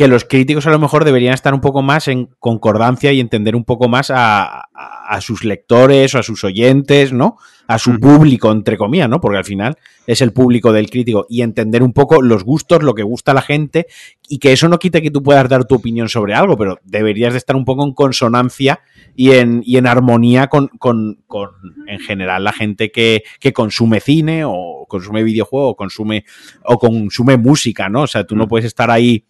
que 0.00 0.08
los 0.08 0.24
críticos 0.24 0.66
a 0.66 0.70
lo 0.70 0.78
mejor 0.78 1.04
deberían 1.04 1.34
estar 1.34 1.52
un 1.52 1.60
poco 1.60 1.82
más 1.82 2.08
en 2.08 2.30
concordancia 2.38 3.12
y 3.12 3.20
entender 3.20 3.54
un 3.54 3.64
poco 3.66 3.86
más 3.86 4.10
a, 4.10 4.44
a- 4.44 4.64
a 5.10 5.20
sus 5.20 5.44
lectores 5.44 6.14
o 6.14 6.18
a 6.18 6.22
sus 6.22 6.42
oyentes, 6.42 7.12
¿no? 7.12 7.36
A 7.66 7.78
su 7.78 7.98
público, 8.00 8.50
entre 8.50 8.78
comillas, 8.78 9.10
¿no? 9.10 9.20
Porque 9.20 9.36
al 9.36 9.44
final 9.44 9.76
es 10.06 10.22
el 10.22 10.32
público 10.32 10.72
del 10.72 10.88
crítico 10.88 11.26
y 11.28 11.42
entender 11.42 11.82
un 11.82 11.92
poco 11.92 12.22
los 12.22 12.44
gustos, 12.44 12.82
lo 12.82 12.94
que 12.94 13.02
gusta 13.02 13.32
a 13.32 13.34
la 13.34 13.42
gente 13.42 13.88
y 14.26 14.38
que 14.38 14.52
eso 14.52 14.68
no 14.70 14.78
quita 14.78 15.02
que 15.02 15.10
tú 15.10 15.22
puedas 15.22 15.46
dar 15.50 15.66
tu 15.66 15.74
opinión 15.74 16.08
sobre 16.08 16.32
algo, 16.32 16.56
pero 16.56 16.78
deberías 16.84 17.34
de 17.34 17.38
estar 17.38 17.56
un 17.56 17.66
poco 17.66 17.84
en 17.84 17.92
consonancia 17.92 18.80
y 19.14 19.32
en, 19.32 19.62
y 19.66 19.76
en 19.76 19.86
armonía 19.86 20.46
con, 20.46 20.68
con- 20.78 21.18
con, 21.26 21.50
en 21.88 21.98
general, 22.00 22.42
la 22.44 22.52
gente 22.54 22.90
que, 22.90 23.22
que 23.38 23.52
consume 23.52 24.00
cine 24.00 24.44
o 24.46 24.86
consume 24.88 25.22
videojuego 25.24 25.68
o 25.70 25.76
consume, 25.76 26.24
o 26.64 26.78
consume 26.78 27.36
música, 27.36 27.90
¿no? 27.90 28.02
O 28.02 28.06
sea, 28.06 28.24
tú 28.24 28.34
no 28.34 28.46
Mm. 28.46 28.48
puedes 28.48 28.64
estar 28.66 28.90
ahí 28.90 29.24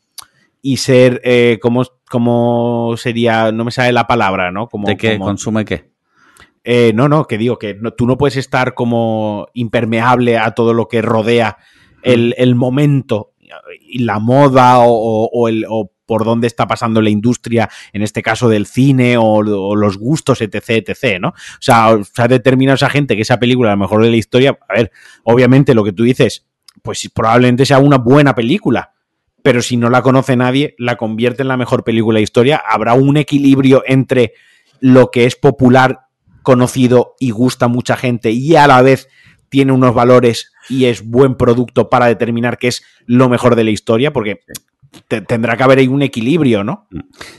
y 0.62 0.76
ser, 0.78 1.20
eh, 1.24 1.58
como, 1.62 1.84
como 2.08 2.94
sería, 2.96 3.50
no 3.52 3.64
me 3.64 3.70
sale 3.70 3.92
la 3.92 4.06
palabra, 4.06 4.50
¿no? 4.52 4.68
Como, 4.68 4.86
¿De 4.88 4.96
qué 4.96 5.12
como- 5.14 5.26
consume 5.26 5.64
qué? 5.64 5.90
eh, 6.64 6.92
no, 6.94 7.08
no, 7.08 7.26
que 7.26 7.38
digo 7.38 7.58
que 7.58 7.74
no- 7.74 7.92
tú 7.92 8.06
no 8.06 8.18
puedes 8.18 8.36
estar 8.36 8.74
como 8.74 9.46
impermeable 9.54 10.36
a 10.38 10.50
todo 10.52 10.74
lo 10.74 10.88
que 10.88 11.00
rodea 11.00 11.56
el, 12.02 12.34
el 12.36 12.54
momento 12.54 13.32
y 13.80 14.00
la 14.00 14.18
moda 14.18 14.78
o, 14.80 14.90
o- 14.92 15.30
o 15.32 15.48
el, 15.48 15.64
o 15.68 15.90
por 16.06 16.24
dónde 16.24 16.46
está 16.48 16.66
pasando 16.66 17.00
la 17.00 17.08
industria, 17.10 17.68
en 17.92 18.02
este 18.02 18.20
caso 18.20 18.48
del 18.48 18.66
cine 18.66 19.16
o, 19.16 19.22
o 19.24 19.76
los 19.76 19.96
gustos, 19.96 20.40
etc, 20.42 20.84
etc, 20.88 21.20
¿no? 21.20 21.28
O 21.28 21.34
sea, 21.60 21.96
se 22.02 22.22
ha 22.22 22.28
determinado 22.28 22.74
esa 22.74 22.90
gente 22.90 23.14
que 23.16 23.22
esa 23.22 23.38
película 23.38 23.70
es 23.70 23.72
la 23.72 23.76
mejor 23.84 24.02
de 24.02 24.10
la 24.10 24.16
historia. 24.16 24.58
A 24.68 24.74
ver, 24.74 24.90
obviamente 25.24 25.72
lo 25.74 25.84
que 25.84 25.92
tú 25.92 26.02
dices, 26.02 26.46
pues 26.82 27.08
probablemente 27.14 27.64
sea 27.64 27.78
una 27.78 27.96
buena 27.98 28.34
película, 28.34 28.92
pero 29.42 29.62
si 29.62 29.76
no 29.76 29.90
la 29.90 30.02
conoce 30.02 30.36
nadie, 30.36 30.74
la 30.78 30.96
convierte 30.96 31.42
en 31.42 31.48
la 31.48 31.56
mejor 31.56 31.84
película 31.84 32.16
de 32.16 32.20
la 32.20 32.24
historia. 32.24 32.62
Habrá 32.68 32.94
un 32.94 33.16
equilibrio 33.16 33.82
entre 33.86 34.32
lo 34.80 35.10
que 35.10 35.24
es 35.24 35.36
popular, 35.36 36.00
conocido 36.42 37.14
y 37.20 37.30
gusta 37.30 37.66
a 37.66 37.68
mucha 37.68 37.96
gente 37.96 38.30
y 38.30 38.56
a 38.56 38.66
la 38.66 38.80
vez 38.82 39.08
tiene 39.50 39.72
unos 39.72 39.94
valores 39.94 40.52
y 40.68 40.86
es 40.86 41.04
buen 41.06 41.34
producto 41.34 41.90
para 41.90 42.06
determinar 42.06 42.56
qué 42.58 42.68
es 42.68 42.82
lo 43.06 43.28
mejor 43.28 43.56
de 43.56 43.64
la 43.64 43.70
historia, 43.70 44.12
porque 44.12 44.40
te- 45.08 45.20
tendrá 45.20 45.56
que 45.56 45.62
haber 45.64 45.78
ahí 45.80 45.88
un 45.88 46.02
equilibrio, 46.02 46.64
¿no? 46.64 46.86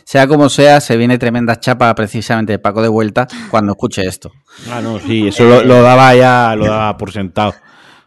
Sea 0.03 0.27
como 0.27 0.49
sea, 0.49 0.81
se 0.81 0.97
viene 0.97 1.17
tremenda 1.17 1.59
chapa 1.59 1.93
precisamente 1.95 2.53
de 2.53 2.59
Paco 2.59 2.81
de 2.81 2.89
vuelta 2.89 3.27
cuando 3.49 3.71
escuche 3.73 4.03
esto. 4.05 4.31
Ah, 4.69 4.81
no, 4.81 4.99
sí, 4.99 5.27
eso 5.29 5.45
lo, 5.45 5.63
lo 5.63 5.81
daba 5.81 6.13
ya, 6.15 6.55
lo 6.55 6.65
daba 6.65 6.97
por 6.97 7.11
sentado. 7.11 7.53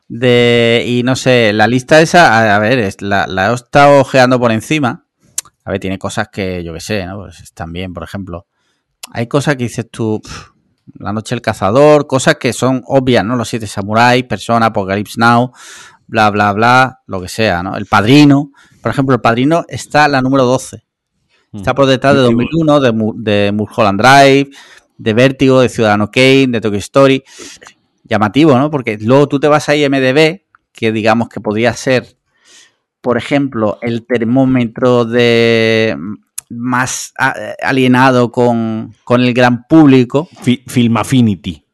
De, 0.09 0.85
y 0.87 1.03
no 1.03 1.17
sé, 1.17 1.53
la 1.53 1.67
lista 1.67 2.01
esa, 2.01 2.39
a, 2.53 2.57
a 2.57 2.59
ver, 2.59 2.79
es- 2.79 3.01
la, 3.03 3.27
la 3.27 3.51
he 3.51 3.55
estado 3.55 4.01
ojeando 4.01 4.39
por 4.39 4.53
encima. 4.53 5.07
A 5.65 5.71
ver, 5.71 5.81
tiene 5.81 5.99
cosas 5.99 6.29
que 6.29 6.63
yo 6.63 6.75
que 6.75 6.81
sé, 6.81 7.07
¿no? 7.07 7.19
Pues 7.19 7.41
están 7.41 7.73
bien, 7.73 7.95
por 7.95 8.03
ejemplo. 8.05 8.47
Hay 9.13 9.27
cosas 9.29 9.57
que 9.57 9.65
dices 9.65 9.87
tú, 9.91 10.21
La 10.99 11.13
Noche 11.13 11.35
del 11.35 11.43
Cazador, 11.43 12.07
cosas 12.07 12.37
que 12.37 12.53
son 12.53 12.83
obvias, 12.87 13.25
¿no? 13.25 13.37
Los 13.37 13.49
Siete 13.49 13.67
Samuráis, 13.67 14.25
Persona, 14.25 14.67
Apocalypse 14.67 15.19
Now, 15.19 15.53
bla, 16.07 16.31
bla, 16.31 16.53
bla, 16.53 17.01
lo 17.07 17.21
que 17.23 17.29
sea, 17.29 17.63
¿no? 17.63 17.77
El 17.77 17.87
Padrino, 17.87 18.51
por 18.83 18.93
ejemplo, 18.93 19.15
El 19.15 19.23
Padrino 19.23 19.65
está 19.69 20.07
la 20.09 20.21
número 20.21 20.45
12. 20.45 20.85
Está 21.55 21.75
por 21.75 21.87
detrás 21.87 22.15
de 22.15 22.21
2001, 22.21 22.81
de, 22.81 22.93
de 23.17 23.53
Mulholland 23.53 24.01
Drive, 24.01 24.51
de 24.99 25.15
Vértigo, 25.15 25.61
de 25.61 25.69
Ciudadano 25.69 26.11
Kane, 26.11 26.49
de 26.49 26.61
Tokyo 26.61 26.79
Story. 26.79 27.23
Llamativo, 28.05 28.57
¿no? 28.59 28.71
Porque 28.71 28.99
luego 29.01 29.27
tú 29.29 29.41
te 29.41 29.49
vas 29.49 29.69
a 29.69 29.77
IMDB, 29.77 30.43
que 30.73 30.93
digamos 30.93 31.29
que 31.29 31.41
podría 31.41 31.73
ser, 31.75 32.17
por 33.01 33.17
ejemplo, 33.17 33.79
el 33.83 34.07
termómetro 34.07 35.05
de 35.05 35.97
más 36.51 37.13
a- 37.19 37.35
alienado 37.63 38.31
con, 38.31 38.95
con 39.05 39.23
el 39.23 39.33
gran 39.35 39.65
público, 39.67 40.29
Fi- 40.43 40.63
Film 40.67 40.97
Affinity. 40.99 41.65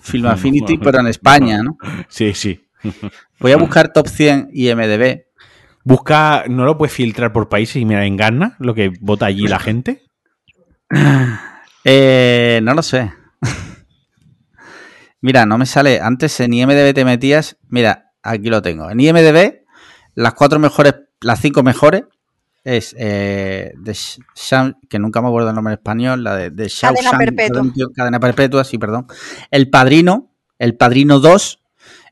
Film 0.00 0.26
Affinity, 0.26 0.78
pero 0.78 0.98
en 1.00 1.06
España, 1.06 1.62
¿no? 1.62 1.76
Sí, 2.08 2.34
sí. 2.34 2.64
Voy 3.40 3.52
a 3.52 3.56
buscar 3.56 3.92
top 3.92 4.08
100 4.08 4.50
IMDB. 4.52 5.24
Busca, 5.84 6.44
no 6.48 6.64
lo 6.64 6.76
puedes 6.76 6.92
filtrar 6.92 7.32
por 7.32 7.48
países 7.48 7.76
y 7.76 7.84
mira 7.84 8.04
en 8.04 8.16
Ghana 8.16 8.56
lo 8.58 8.74
que 8.74 8.92
vota 9.00 9.26
allí 9.26 9.46
la 9.46 9.58
gente. 9.60 10.02
Eh, 11.84 12.60
no 12.62 12.74
lo 12.74 12.82
sé. 12.82 13.12
Mira, 15.20 15.46
no 15.46 15.58
me 15.58 15.66
sale. 15.66 16.00
Antes 16.00 16.38
en 16.40 16.52
IMDB 16.54 16.94
te 16.94 17.04
metías. 17.04 17.56
Mira, 17.68 18.12
aquí 18.22 18.48
lo 18.48 18.62
tengo. 18.62 18.90
En 18.90 19.00
IMDB, 19.00 19.64
las 20.14 20.34
cuatro 20.34 20.58
mejores, 20.58 20.94
las 21.20 21.40
cinco 21.40 21.62
mejores 21.62 22.04
es 22.64 22.94
eh, 22.98 23.72
de 23.78 23.92
Sham- 23.92 24.76
que 24.88 24.98
nunca 24.98 25.20
me 25.22 25.28
acuerdo 25.28 25.48
el 25.50 25.54
nombre 25.54 25.72
en 25.74 25.78
español, 25.78 26.24
la 26.24 26.36
de, 26.36 26.50
de 26.50 26.70
Cadena 26.80 27.10
Perpetua. 27.18 27.56
Redemption, 27.60 27.92
Cadena 27.94 28.20
Perpetua, 28.20 28.64
sí, 28.64 28.78
perdón. 28.78 29.06
El 29.50 29.68
Padrino, 29.70 30.34
El 30.58 30.76
Padrino 30.76 31.20
2, 31.20 31.62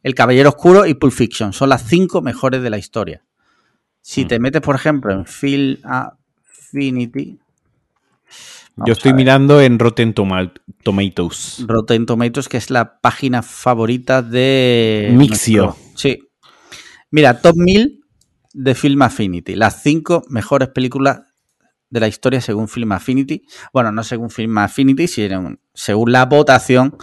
El 0.03 0.15
Caballero 0.15 0.51
Oscuro 0.51 0.87
y 0.87 0.95
Pulp 0.95 1.13
Fiction. 1.13 1.53
Son 1.53 1.69
las 1.69 1.83
cinco 1.87 2.23
mejores 2.23 2.63
de 2.63 2.71
la 2.71 2.79
historia. 2.79 3.25
Si 4.01 4.25
Mm. 4.25 4.29
te 4.29 4.39
metes, 4.39 4.61
por 4.63 4.75
ejemplo, 4.75 5.13
en 5.13 5.27
Film 5.27 5.79
Affinity. 5.85 7.39
Yo 8.87 8.93
estoy 8.93 9.13
mirando 9.13 9.61
en 9.61 9.79
Rotten 9.79 10.15
Toma- 10.15 10.53
Tomatoes. 10.83 11.65
Rotten 11.67 12.07
Tomatoes, 12.07 12.49
que 12.49 12.57
es 12.57 12.71
la 12.71 13.01
página 13.01 13.43
favorita 13.43 14.23
de... 14.23 15.11
Mixio. 15.15 15.65
nuestro- 15.65 15.85
Sí. 15.97 16.19
Mira, 17.11 17.41
Top 17.41 17.57
1000 17.57 18.01
de 18.55 18.75
Film 18.75 19.03
Affinity. 19.03 19.55
Las 19.57 19.83
cinco 19.83 20.23
mejores 20.29 20.69
películas 20.69 21.21
de 21.91 22.01
la 22.01 22.09
historia 22.09 22.41
según 22.41 22.69
Film 22.69 22.93
Affinity. 22.93 23.43
Bueno, 23.73 23.91
no 23.93 24.03
según 24.05 24.31
Film 24.31 24.59
Affinity, 24.59 25.09
sino 25.09 25.57
según 25.75 26.13
la 26.13 26.27
votación 26.27 26.97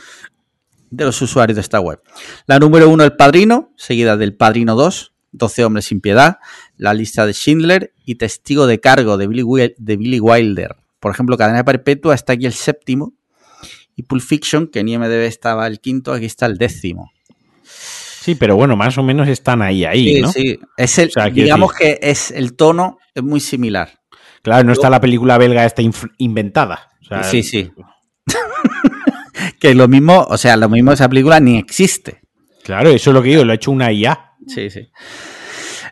de 0.91 1.06
los 1.06 1.22
usuarios 1.22 1.56
de 1.56 1.61
esta 1.61 1.80
web. 1.80 1.99
La 2.45 2.60
número 2.60 2.88
uno, 2.89 3.03
El 3.03 3.15
Padrino, 3.15 3.73
seguida 3.76 4.15
del 4.15 4.35
Padrino 4.35 4.76
2, 4.76 5.14
12 5.31 5.65
hombres 5.65 5.85
sin 5.85 5.99
piedad, 6.02 6.38
La 6.77 6.93
lista 6.93 7.26
de 7.26 7.34
Schindler 7.34 7.93
y 8.06 8.15
Testigo 8.15 8.68
de 8.68 8.80
cargo 8.80 9.18
de 9.18 9.27
Billy, 9.27 9.73
de 9.77 9.97
Billy 9.97 10.19
Wilder. 10.19 10.76
Por 11.06 11.11
ejemplo, 11.11 11.38
Cadena 11.38 11.64
Perpetua 11.64 12.15
está 12.15 12.34
aquí 12.34 12.48
el 12.48 12.53
séptimo 12.53 13.14
y 13.95 14.02
Pulp 14.02 14.23
Fiction, 14.23 14.65
que 14.65 14.80
en 14.80 14.90
IMDb 14.90 15.22
estaba 15.27 15.68
el 15.68 15.80
quinto, 15.80 16.11
aquí 16.11 16.26
está 16.26 16.48
el 16.48 16.57
décimo. 16.57 17.11
Sí, 17.61 18.34
pero 18.34 18.56
bueno, 18.56 18.76
más 18.76 18.98
o 18.98 19.03
menos 19.03 19.27
están 19.27 19.61
ahí, 19.61 19.86
ahí, 19.86 20.15
Sí, 20.15 20.22
¿no? 20.22 20.32
sí. 20.32 20.60
Es 20.76 20.98
el, 20.98 21.10
O 21.10 21.11
sea, 21.11 21.26
quiero 21.26 21.44
digamos 21.45 21.73
que 21.73 21.99
es 22.02 22.32
el 22.32 22.56
tono 22.56 22.98
es 23.14 23.22
muy 23.22 23.40
similar. 23.40 23.99
Claro, 24.41 24.64
no 24.64 24.73
está 24.73 24.90
la 24.90 24.99
película 24.99 25.38
belga 25.38 25.64
esta 25.64 25.84
inventada. 26.18 26.90
O 27.03 27.06
sea, 27.06 27.22
Sí, 27.22 27.44
sí. 27.44 27.72
que 29.60 29.76
lo 29.76 29.88
mismo, 29.88 30.26
o 30.27 30.40
sea, 30.40 30.57
lo 30.57 30.69
mismo 30.69 30.91
esa 30.91 31.07
película 31.07 31.40
ni 31.40 31.60
existe. 31.60 32.22
Claro, 32.64 32.90
eso 32.90 33.11
es 33.11 33.14
lo 33.14 33.22
que 33.22 33.30
digo, 33.30 33.45
lo 33.45 33.52
ha 33.52 33.56
hecho 33.57 33.69
una 33.69 33.91
IA. 33.91 34.32
Sí, 34.48 34.72
sí. 34.72 34.90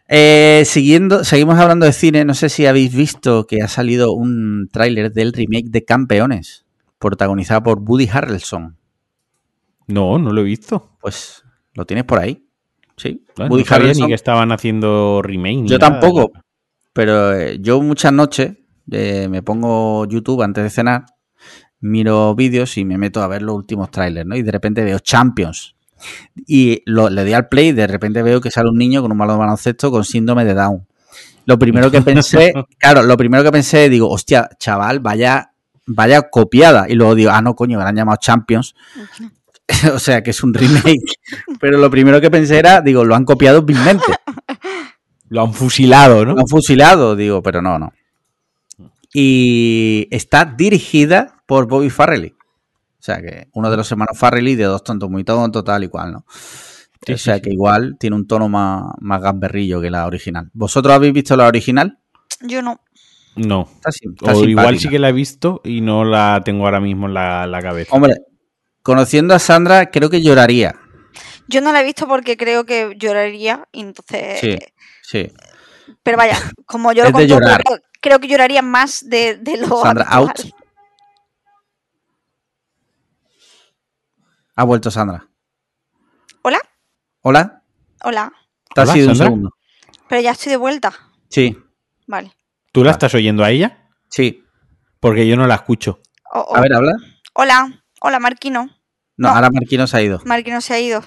Eh, 0.08 0.64
siguiendo, 0.66 1.24
seguimos 1.24 1.58
hablando 1.60 1.86
de 1.86 1.94
cine. 1.94 2.26
No 2.26 2.34
sé 2.34 2.50
si 2.50 2.66
habéis 2.66 2.94
visto 2.96 3.48
que 3.48 3.62
ha 3.62 3.68
salido 3.68 4.14
un 4.14 4.70
tráiler 4.72 5.12
del 5.12 5.34
remake 5.34 5.70
de 5.70 5.86
Campeones, 5.86 6.66
protagonizado 7.00 7.64
por 7.64 7.80
Woody 7.80 8.10
Harrelson. 8.12 8.78
No, 9.88 10.18
no 10.20 10.32
lo 10.32 10.42
he 10.42 10.46
visto. 10.46 10.92
Pues 11.02 11.44
lo 11.74 11.86
tienes 11.86 12.06
por 12.06 12.20
ahí. 12.20 12.46
Sí. 12.98 13.24
No, 13.38 13.48
Woody 13.48 13.64
no 13.64 13.68
sabía 13.68 13.86
Harrelson. 13.86 14.06
ni 14.06 14.10
que 14.10 14.16
estaban 14.16 14.52
haciendo 14.52 15.22
remake. 15.22 15.66
Yo 15.66 15.78
nada. 15.78 16.00
tampoco. 16.00 16.32
Pero 16.94 17.34
eh, 17.34 17.58
yo 17.60 17.82
muchas 17.82 18.14
noches 18.14 18.54
eh, 18.92 19.28
me 19.30 19.42
pongo 19.42 20.06
YouTube 20.06 20.44
antes 20.44 20.64
de 20.64 20.70
cenar, 20.70 21.06
miro 21.80 22.36
vídeos 22.36 22.78
y 22.78 22.86
me 22.86 22.98
meto 22.98 23.22
a 23.22 23.28
ver 23.28 23.42
los 23.42 23.56
últimos 23.56 23.92
trailers, 23.92 24.28
¿no? 24.28 24.36
Y 24.36 24.44
de 24.44 24.52
repente 24.52 24.84
veo 24.84 25.00
Champions. 25.00 25.76
Y 26.48 26.82
lo- 26.86 27.10
le 27.10 27.24
doy 27.24 27.34
al 27.34 27.48
play 27.48 27.68
y 27.70 27.72
de 27.74 27.88
repente 27.88 28.22
veo 28.24 28.42
que 28.42 28.52
sale 28.52 28.70
un 28.70 28.78
niño 28.78 29.02
con 29.02 29.12
un 29.12 29.18
de 29.18 29.26
baloncesto 29.26 29.92
con 29.92 30.04
síndrome 30.04 30.46
de 30.46 30.54
Down. 30.54 30.86
Lo 31.46 31.60
primero 31.60 31.92
que 31.92 32.02
pensé, 32.02 32.54
claro, 32.80 33.04
lo 33.04 33.18
primero 33.18 33.44
que 33.44 33.52
pensé, 33.52 33.90
digo, 33.90 34.10
hostia, 34.10 34.50
chaval, 34.60 35.00
vaya, 35.00 35.52
vaya 35.86 36.22
copiada. 36.30 36.86
Y 36.90 36.96
luego 36.96 37.16
digo, 37.16 37.32
ah, 37.32 37.42
no, 37.42 37.56
coño, 37.56 37.78
me 37.78 37.84
la 37.84 37.90
han 37.90 37.96
llamado 37.96 38.18
Champions. 38.22 38.76
o 39.94 40.00
sea, 40.00 40.22
que 40.24 40.32
es 40.32 40.44
un 40.44 40.54
remake. 40.54 41.16
Pero 41.60 41.78
lo 41.78 41.90
primero 41.90 42.20
que 42.22 42.32
pensé 42.32 42.58
era, 42.60 42.82
digo, 42.82 43.04
lo 43.04 43.16
han 43.16 43.26
copiado 43.26 43.62
vilmente. 43.62 44.14
Lo 45.30 45.42
han 45.42 45.54
fusilado, 45.54 46.26
¿no? 46.26 46.34
Lo 46.34 46.42
han 46.42 46.48
fusilado, 46.48 47.16
digo, 47.16 47.42
pero 47.42 47.62
no, 47.62 47.80
no. 47.80 47.92
Y 49.14 50.08
está 50.12 50.46
dirigida 50.46 51.36
por 51.46 51.68
Bobby 51.68 51.90
Farrelly. 51.90 52.34
O 53.04 53.06
sea, 53.06 53.22
que 53.22 53.50
uno 53.52 53.70
de 53.70 53.76
los 53.76 53.92
hermanos 53.92 54.18
Farrelly 54.18 54.56
de 54.56 54.64
dos 54.64 54.82
tontos 54.82 55.10
muy 55.10 55.26
tontos, 55.26 55.62
tal 55.66 55.84
y 55.84 55.90
cual, 55.90 56.14
¿no? 56.14 56.26
Sí, 57.06 57.12
o 57.12 57.18
sea, 57.18 57.36
sí, 57.36 57.42
que 57.42 57.50
sí. 57.50 57.54
igual 57.54 57.98
tiene 58.00 58.16
un 58.16 58.26
tono 58.26 58.48
más, 58.48 58.94
más 59.02 59.22
gamberrillo 59.22 59.82
que 59.82 59.90
la 59.90 60.06
original. 60.06 60.50
¿Vosotros 60.54 60.94
habéis 60.96 61.12
visto 61.12 61.36
la 61.36 61.48
original? 61.48 62.00
Yo 62.40 62.62
no. 62.62 62.80
No. 63.36 63.68
Está, 63.76 63.92
sim- 63.92 64.14
está 64.14 64.34
O 64.34 64.46
igual 64.46 64.80
sí 64.80 64.88
que 64.88 65.00
la 65.00 65.10
he 65.10 65.12
visto 65.12 65.60
y 65.66 65.82
no 65.82 66.06
la 66.06 66.42
tengo 66.46 66.64
ahora 66.64 66.80
mismo 66.80 67.08
en 67.08 67.14
la, 67.16 67.46
la 67.46 67.62
cabeza. 67.62 67.94
Hombre, 67.94 68.16
conociendo 68.84 69.34
a 69.34 69.40
Sandra, 69.40 69.92
creo 69.92 70.10
que 70.10 70.22
lloraría. 70.22 70.74
Yo 71.50 71.60
no 71.60 71.74
la 71.74 71.82
he 71.82 71.84
visto 71.84 72.08
porque 72.08 72.38
creo 72.38 72.64
que 72.66 72.96
lloraría. 72.98 73.68
y 73.74 73.82
entonces. 73.82 74.40
Sí. 74.40 74.58
Sí. 75.02 75.30
Pero 76.04 76.18
vaya, 76.18 76.38
como 76.66 76.94
yo 76.94 77.04
lo 77.04 77.12
conto, 77.12 77.36
creo, 77.38 77.80
creo 78.00 78.20
que 78.20 78.30
lloraría 78.30 78.62
más 78.62 79.04
de, 79.10 79.36
de 79.42 79.58
lo 79.58 79.82
Sandra, 79.82 80.06
habitual. 80.06 80.36
out. 80.46 80.63
Ha 84.56 84.64
vuelto 84.64 84.92
Sandra. 84.92 85.28
Hola, 86.44 86.60
¿Hola? 87.22 87.64
hola. 88.04 88.32
¿Te 88.76 88.82
has 88.82 88.96
ido 88.96 89.10
un 89.10 89.16
segundo? 89.16 89.50
Pero 90.10 90.22
ya 90.22 90.32
estoy 90.32 90.52
de 90.52 90.58
vuelta. 90.58 90.94
Sí, 91.30 91.58
Vale. 92.08 92.34
¿Tú 92.72 92.82
la 92.82 92.88
Vale. 92.88 92.92
estás 92.94 93.16
oyendo 93.16 93.44
a 93.44 93.52
ella? 93.52 93.88
sí. 94.10 94.40
Porque 95.00 95.28
yo 95.28 95.36
no 95.36 95.46
la 95.48 95.56
escucho. 95.56 96.00
Oh, 96.34 96.40
oh. 96.48 96.56
A 96.56 96.62
ver, 96.62 96.74
habla. 96.74 96.94
Hola, 97.34 97.84
hola 98.00 98.20
Marquino. 98.22 98.68
No, 99.18 99.28
No. 99.28 99.36
ahora 99.36 99.50
Marquino 99.50 99.86
se 99.86 99.98
ha 99.98 100.02
ido. 100.02 100.22
Marquino 100.24 100.62
se 100.62 100.74
ha 100.74 100.80
ido. 100.80 101.04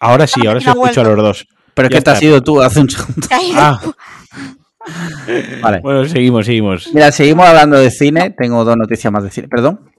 Ahora 0.00 0.26
sí, 0.26 0.46
ahora 0.46 0.60
sí 0.60 0.68
escucho 0.70 1.02
a 1.02 1.04
los 1.04 1.16
dos. 1.18 1.46
Pero 1.74 1.88
es 1.88 1.94
que 1.94 2.00
te 2.00 2.10
has 2.10 2.22
ido 2.22 2.42
tú 2.42 2.62
hace 2.62 2.80
un 2.80 2.88
segundo. 2.88 3.26
Ah, 3.56 3.78
Vale. 5.60 5.80
bueno, 5.80 6.06
seguimos, 6.08 6.46
seguimos. 6.46 6.88
Mira, 6.94 7.12
seguimos 7.12 7.44
hablando 7.46 7.76
de 7.76 7.90
cine. 7.90 8.30
Tengo 8.30 8.64
dos 8.64 8.76
noticias 8.76 9.12
más 9.12 9.22
de 9.24 9.30
cine. 9.30 9.48
Perdón. 9.48 9.90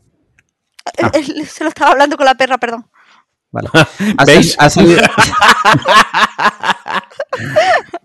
Ah. 1.01 1.11
Se 1.47 1.63
lo 1.63 1.69
estaba 1.69 1.91
hablando 1.91 2.17
con 2.17 2.25
la 2.25 2.35
perra, 2.35 2.57
perdón. 2.57 2.85
Vale. 3.51 3.69
Ha, 4.17 4.25
¿Veis? 4.25 4.55
ha 4.59 4.69
salido... 4.69 5.01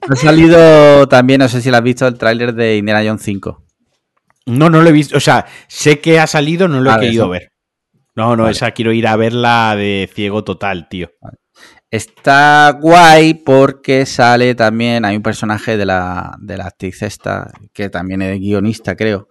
ha 0.08 0.16
salido 0.16 1.08
también, 1.08 1.40
no 1.40 1.48
sé 1.48 1.60
si 1.60 1.70
lo 1.70 1.76
has 1.76 1.82
visto, 1.82 2.06
el 2.06 2.18
tráiler 2.18 2.54
de 2.54 2.76
Indiana 2.76 3.02
Jones 3.04 3.22
5. 3.22 3.64
No, 4.46 4.68
no 4.70 4.82
lo 4.82 4.88
he 4.88 4.92
visto. 4.92 5.16
O 5.16 5.20
sea, 5.20 5.46
sé 5.68 6.00
que 6.00 6.18
ha 6.18 6.26
salido, 6.26 6.68
no 6.68 6.80
lo 6.80 6.90
he 6.90 6.92
Vale, 6.94 7.06
querido 7.06 7.24
eso. 7.24 7.30
ver. 7.30 7.52
No, 8.14 8.36
no, 8.36 8.42
Vale. 8.44 8.52
esa 8.52 8.72
quiero 8.72 8.92
ir 8.92 9.06
a 9.06 9.16
verla 9.16 9.74
de 9.76 10.10
ciego 10.12 10.44
total, 10.44 10.88
tío. 10.88 11.10
Está 11.90 12.76
guay 12.80 13.34
porque 13.34 14.06
sale 14.06 14.54
también, 14.54 15.04
hay 15.04 15.16
un 15.16 15.22
personaje 15.22 15.76
de 15.76 15.84
la, 15.86 16.36
de 16.40 16.56
la 16.56 16.64
actriz 16.66 17.02
esta, 17.02 17.50
que 17.72 17.90
también 17.90 18.22
es 18.22 18.38
guionista, 18.40 18.96
creo, 18.96 19.28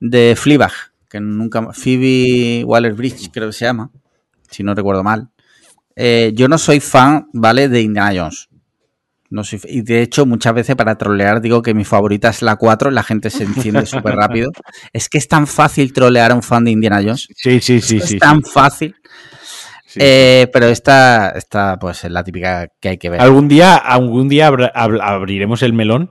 de 0.00 0.34
Fleabag, 0.36 0.72
que 1.10 1.20
nunca, 1.20 1.72
Phoebe 1.72 2.64
Waller-Bridge 2.64 3.30
creo 3.32 3.48
que 3.48 3.52
se 3.52 3.64
llama, 3.66 3.90
si 4.50 4.62
no 4.62 4.74
recuerdo 4.74 5.02
mal. 5.02 5.28
Eh, 5.96 6.32
yo 6.34 6.48
no 6.48 6.56
soy 6.56 6.80
fan, 6.80 7.26
¿vale? 7.32 7.68
De 7.68 7.82
Indiana 7.82 8.12
Jones. 8.14 8.48
No 9.28 9.44
soy, 9.44 9.60
y 9.64 9.82
de 9.82 10.02
hecho, 10.02 10.26
muchas 10.26 10.54
veces 10.54 10.74
para 10.74 10.96
trolear 10.98 11.40
digo 11.40 11.62
que 11.62 11.72
mi 11.74 11.84
favorita 11.84 12.30
es 12.30 12.42
la 12.42 12.56
4, 12.56 12.90
la 12.90 13.02
gente 13.02 13.30
se 13.30 13.44
enciende 13.44 13.86
súper 13.86 14.14
rápido. 14.16 14.50
Es 14.92 15.08
que 15.08 15.18
es 15.18 15.28
tan 15.28 15.46
fácil 15.46 15.92
trolear 15.92 16.32
a 16.32 16.34
un 16.34 16.42
fan 16.42 16.64
de 16.64 16.70
Indiana 16.72 17.00
Jones. 17.02 17.28
Sí, 17.36 17.60
sí, 17.60 17.80
sí, 17.80 17.98
es 17.98 18.04
sí. 18.04 18.18
tan 18.18 18.42
sí. 18.42 18.50
fácil. 18.50 18.94
Sí. 19.86 19.98
Eh, 20.02 20.48
pero 20.52 20.66
esta, 20.66 21.30
esta, 21.30 21.76
pues 21.78 22.04
es 22.04 22.10
la 22.12 22.22
típica 22.24 22.68
que 22.80 22.90
hay 22.90 22.98
que 22.98 23.10
ver. 23.10 23.20
Algún 23.20 23.48
día, 23.48 23.74
algún 23.76 24.28
día 24.28 24.46
abra- 24.46 24.72
ab- 24.72 25.00
abriremos 25.02 25.62
el 25.62 25.72
melón 25.72 26.10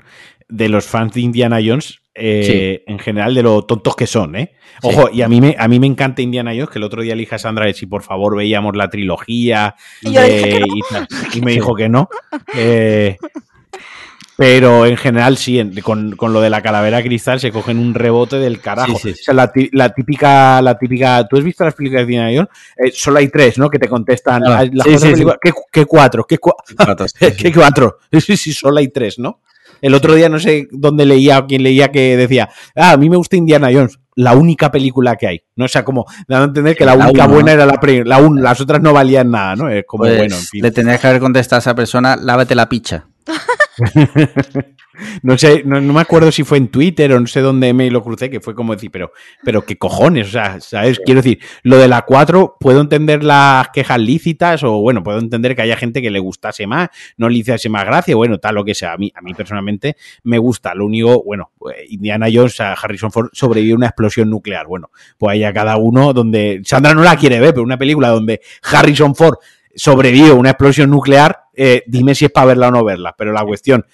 de 0.50 0.68
los 0.70 0.86
fans 0.86 1.14
de 1.14 1.22
Indiana 1.22 1.60
Jones, 1.64 2.00
eh, 2.16 2.84
en 2.88 3.00
general, 3.00 3.34
de 3.34 3.44
lo 3.44 3.64
tontos 3.64 3.96
que 3.96 4.08
son, 4.08 4.36
¿eh? 4.36 4.52
Sí. 4.82 4.90
Ojo, 4.90 5.10
y 5.12 5.22
a 5.22 5.30
mí, 5.30 5.40
me, 5.40 5.56
a 5.58 5.68
mí 5.68 5.80
me 5.80 5.88
encanta 5.88 6.22
Indiana 6.22 6.52
Jones, 6.52 6.70
que 6.70 6.80
el 6.80 6.84
otro 6.84 7.02
día 7.02 7.16
le 7.16 7.22
dije 7.22 7.36
a 7.36 7.40
Sandra 7.40 7.66
de 7.66 7.74
si 7.74 7.86
por 7.86 8.02
favor 8.04 8.36
veíamos 8.36 8.76
la 8.76 8.90
trilogía 8.90 9.76
Y 10.02 10.12
yo 10.14 10.22
le 10.22 10.28
dije 10.28 10.46
de- 10.48 10.54
que 10.54 10.60
no. 10.60 10.66
y, 10.76 10.82
tal, 10.90 11.08
y 11.36 11.42
me 11.42 11.52
dijo 11.54 11.76
que 11.76 11.88
no. 11.90 12.10
Eh, 12.56 13.18
pero 14.38 14.86
en 14.86 14.96
general 14.96 15.36
sí, 15.38 15.60
en- 15.60 15.76
con, 15.82 16.16
con 16.16 16.32
lo 16.32 16.40
de 16.40 16.50
la 16.50 16.62
calavera 16.62 17.04
cristal 17.04 17.42
se 17.42 17.52
cogen 17.52 17.78
un 17.78 17.94
rebote 17.94 18.38
del 18.38 18.62
carajo. 18.62 18.98
Sí. 18.98 19.12
O 19.12 19.16
sea, 19.16 19.34
la, 19.34 19.52
la 19.74 19.90
típica, 19.94 20.62
la 20.62 20.78
típica. 20.78 21.28
¿Tú 21.28 21.38
has 21.38 21.44
visto 21.44 21.66
las 21.66 21.74
películas 21.76 22.08
de 22.08 22.14
Indiana 22.14 22.32
Jones? 22.34 22.50
Eh, 22.78 22.92
solo 22.96 23.20
hay 23.20 23.28
tres, 23.28 23.58
¿no? 23.58 23.70
Que 23.70 23.80
te 23.80 23.90
contestan. 23.90 24.44
Ah, 24.48 24.60
"Ah, 24.60 24.64
las 24.64 24.70
sí, 24.72 24.76
cuatro 24.76 24.92
sí, 25.00 25.06
sí. 25.08 25.12
películas- 25.12 25.38
¿Qué, 25.42 25.52
qué 25.72 25.86
cuatro? 25.86 26.26
¿Qué, 26.26 26.38
cua- 26.40 26.56
¿Qué 27.38 27.52
cuatro? 27.54 27.98
Sí, 28.14 28.38
sí, 28.38 28.54
solo 28.54 28.78
hay 28.80 28.88
tres, 28.88 29.20
¿no? 29.20 29.42
El 29.82 29.94
otro 29.94 30.16
día 30.16 30.30
no 30.30 30.40
sé 30.40 30.68
dónde 30.72 31.06
leía 31.06 31.40
o 31.40 31.48
quién 31.48 31.64
leía 31.64 31.92
que 31.92 32.18
decía, 32.18 32.50
ah, 32.76 32.92
a 32.92 32.98
mí 32.98 33.10
me 33.10 33.18
gusta 33.18 33.36
Indiana 33.36 33.70
Jones, 33.72 34.00
la 34.16 34.34
única 34.34 34.72
película 34.72 35.16
que 35.16 35.28
hay. 35.28 35.42
¿no? 35.56 35.66
O 35.66 35.68
sea, 35.68 35.84
como 35.86 36.06
dando 36.28 36.44
a 36.44 36.48
entender 36.48 36.76
que 36.76 36.86
la, 36.86 36.96
La 36.96 37.06
única 37.06 37.26
uno, 37.26 37.34
buena 37.36 37.56
¿no? 37.56 37.62
era 37.62 37.66
la, 37.66 37.80
primera, 37.80 38.06
la 38.06 38.18
un, 38.18 38.42
las 38.42 38.60
otras 38.60 38.82
no 38.82 38.94
valían 38.94 39.32
nada, 39.32 39.56
¿no? 39.56 39.70
Es 39.70 39.86
como 39.86 40.04
Pues, 40.04 40.18
bueno, 40.18 40.36
en 40.36 40.42
fin. 40.42 40.62
Le 40.62 40.72
tendrías 40.72 41.00
que 41.00 41.08
haber 41.08 41.22
contestado 41.22 41.58
a 41.58 41.62
esa 41.62 41.76
persona, 41.76 42.16
lávate 42.16 42.56
la 42.56 42.68
picha. 42.68 43.08
no 45.24 45.38
sé, 45.38 45.64
no, 45.66 45.80
no 45.80 45.94
me 45.94 46.02
acuerdo 46.02 46.32
si 46.32 46.44
fue 46.44 46.58
en 46.58 46.68
Twitter 46.68 47.14
o 47.14 47.20
no 47.20 47.28
sé 47.28 47.42
dónde 47.42 47.74
me 47.74 47.90
lo 47.90 48.04
crucé, 48.04 48.30
que 48.30 48.40
fue 48.40 48.56
como 48.56 48.74
decir, 48.74 48.92
pero, 48.92 49.12
pero 49.44 49.66
qué 49.66 49.78
cojones, 49.78 50.28
o 50.28 50.32
sea, 50.32 50.60
¿sabes? 50.60 51.00
Quiero 51.04 51.22
decir, 51.22 51.40
lo 51.64 51.78
de 51.78 51.88
la 51.88 52.04
4, 52.04 52.58
puedo 52.60 52.82
entender 52.82 53.24
las 53.24 53.70
quejas 53.70 54.00
lícitas, 54.00 54.64
o 54.64 54.80
bueno, 54.80 55.04
puedo 55.04 55.20
entender 55.20 55.56
que 55.56 55.62
haya 55.62 55.78
gente 55.78 56.02
que 56.02 56.10
le 56.10 56.20
gustase 56.20 56.68
más, 56.68 56.90
no 57.18 57.30
le 57.30 57.38
hiciese 57.38 57.70
más 57.70 57.86
gracia, 57.86 58.16
bueno, 58.16 58.40
tal 58.40 58.56
lo 58.56 58.66
que 58.66 58.76
sea. 58.76 58.94
A 58.94 58.98
mí, 58.98 59.12
a 59.16 59.22
mí 59.22 59.34
personalmente 59.34 59.96
me 60.24 60.38
gusta. 60.38 60.74
Lo 60.76 60.86
único, 60.86 61.24
bueno, 61.24 61.52
pues, 61.58 61.78
Indiana 61.90 62.28
Jones, 62.32 62.60
a 62.60 62.74
Harrison 62.74 63.12
Ford 63.12 63.30
sobrevive 63.34 63.74
a 63.74 63.78
una 63.78 63.88
explosión 63.88 64.30
nuclear. 64.30 64.68
Bueno, 64.68 64.92
pues 65.18 65.34
ahí 65.34 65.44
a 65.44 65.54
cada 65.54 65.78
uno 65.78 66.14
donde. 66.14 66.62
Sandra 66.64 66.94
no 66.94 67.04
la 67.04 67.16
quiere 67.16 67.40
ver, 67.40 67.52
pero 67.52 67.64
una 67.64 67.78
película 67.78 68.10
donde 68.10 68.42
Harrison 68.64 69.16
Ford 69.16 69.38
sobrevive 69.80 70.34
una 70.34 70.50
explosión 70.50 70.90
nuclear, 70.90 71.44
eh, 71.56 71.84
dime 71.88 72.14
si 72.14 72.26
es 72.26 72.32
para 72.32 72.48
verla 72.48 72.68
o 72.68 72.72
no 72.72 72.84
verla. 72.84 73.16
Pero 73.18 73.32
la 73.32 73.46
cuestión 73.46 73.86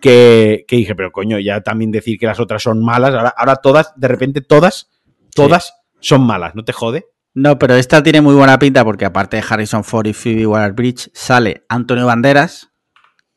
que, 0.00 0.64
que, 0.66 0.76
dije, 0.76 0.94
pero 0.94 1.12
coño, 1.12 1.38
ya 1.38 1.60
también 1.60 1.90
decir 1.90 2.18
que 2.18 2.26
las 2.26 2.40
otras 2.40 2.62
son 2.62 2.82
malas, 2.82 3.14
ahora, 3.14 3.34
ahora 3.36 3.56
todas, 3.56 3.92
de 3.94 4.08
repente 4.08 4.40
todas, 4.40 4.88
todas 5.34 5.66
sí. 5.66 5.72
son 6.00 6.22
malas, 6.22 6.54
¿no 6.54 6.64
te 6.64 6.72
jode? 6.72 7.06
No, 7.34 7.58
pero 7.58 7.74
esta 7.74 8.02
tiene 8.02 8.22
muy 8.22 8.34
buena 8.34 8.58
pinta 8.58 8.84
porque 8.84 9.04
aparte 9.04 9.36
de 9.36 9.44
Harrison 9.46 9.84
Ford 9.84 10.06
y 10.06 10.14
Phoebe 10.14 10.46
Waller-Bridge 10.46 11.10
sale 11.12 11.64
Antonio 11.68 12.06
Banderas 12.06 12.70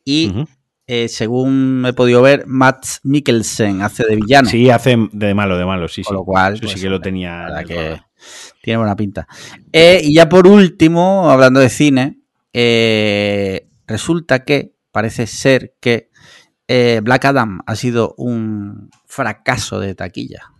y 0.05 0.29
uh 0.29 0.33
-huh. 0.33 0.47
eh, 0.85 1.07
según 1.09 1.83
he 1.85 1.91
podido 1.91 2.21
ver 2.21 2.45
Matt 2.47 2.85
Mikkelsen 3.03 3.81
hace 3.81 4.05
de 4.05 4.15
villano. 4.15 4.49
Sí, 4.49 4.69
hace 4.69 4.95
de 5.11 5.33
malo, 5.33 5.57
de 5.57 5.65
malo, 5.65 5.89
sí, 5.89 6.03
Con 6.03 6.13
sí. 6.13 6.19
lo 6.19 6.23
cual, 6.23 6.57
pues, 6.57 6.71
sí 6.71 6.79
que 6.79 6.89
lo 6.89 7.01
tenía. 7.01 7.47
que. 7.67 7.99
Tiene 8.61 8.77
buena 8.77 8.95
pinta. 8.95 9.27
Eh, 9.71 10.01
y 10.03 10.15
ya 10.15 10.29
por 10.29 10.47
último, 10.47 11.29
hablando 11.29 11.59
de 11.59 11.69
cine, 11.69 12.19
eh, 12.53 13.67
resulta 13.87 14.43
que 14.43 14.73
parece 14.91 15.27
ser 15.27 15.75
que 15.79 16.09
eh, 16.67 16.99
Black 17.03 17.25
Adam 17.25 17.59
ha 17.65 17.75
sido 17.75 18.13
un 18.17 18.89
fracaso 19.05 19.79
de 19.79 19.95
taquilla. 19.95 20.51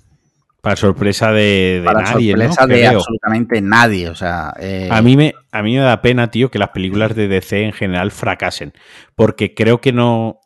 Para 0.61 0.75
sorpresa 0.75 1.31
de, 1.31 1.79
de 1.79 1.85
Para 1.85 2.01
nadie, 2.01 2.34
¿no? 2.34 2.39
sorpresa 2.53 2.67
de 2.67 2.73
Creo. 2.75 2.97
absolutamente 2.99 3.61
nadie. 3.61 4.09
O 4.09 4.15
sea, 4.15 4.53
eh, 4.59 4.89
A 4.91 5.01
mí, 5.01 5.15
me, 5.15 5.34
a 5.51 5.61
mí 5.61 5.75
me 5.75 5.81
da 5.81 6.01
pena, 6.01 6.29
tío, 6.29 6.49
que 6.51 6.59
las 6.59 6.69
películas 6.69 7.15
de 7.15 7.27
DC 7.27 7.63
en 7.63 7.73
general 7.73 8.11
fracasen. 8.11 8.73
Porque 9.15 9.53
creo 9.53 9.79
que 9.81 9.93
no. 9.93 10.39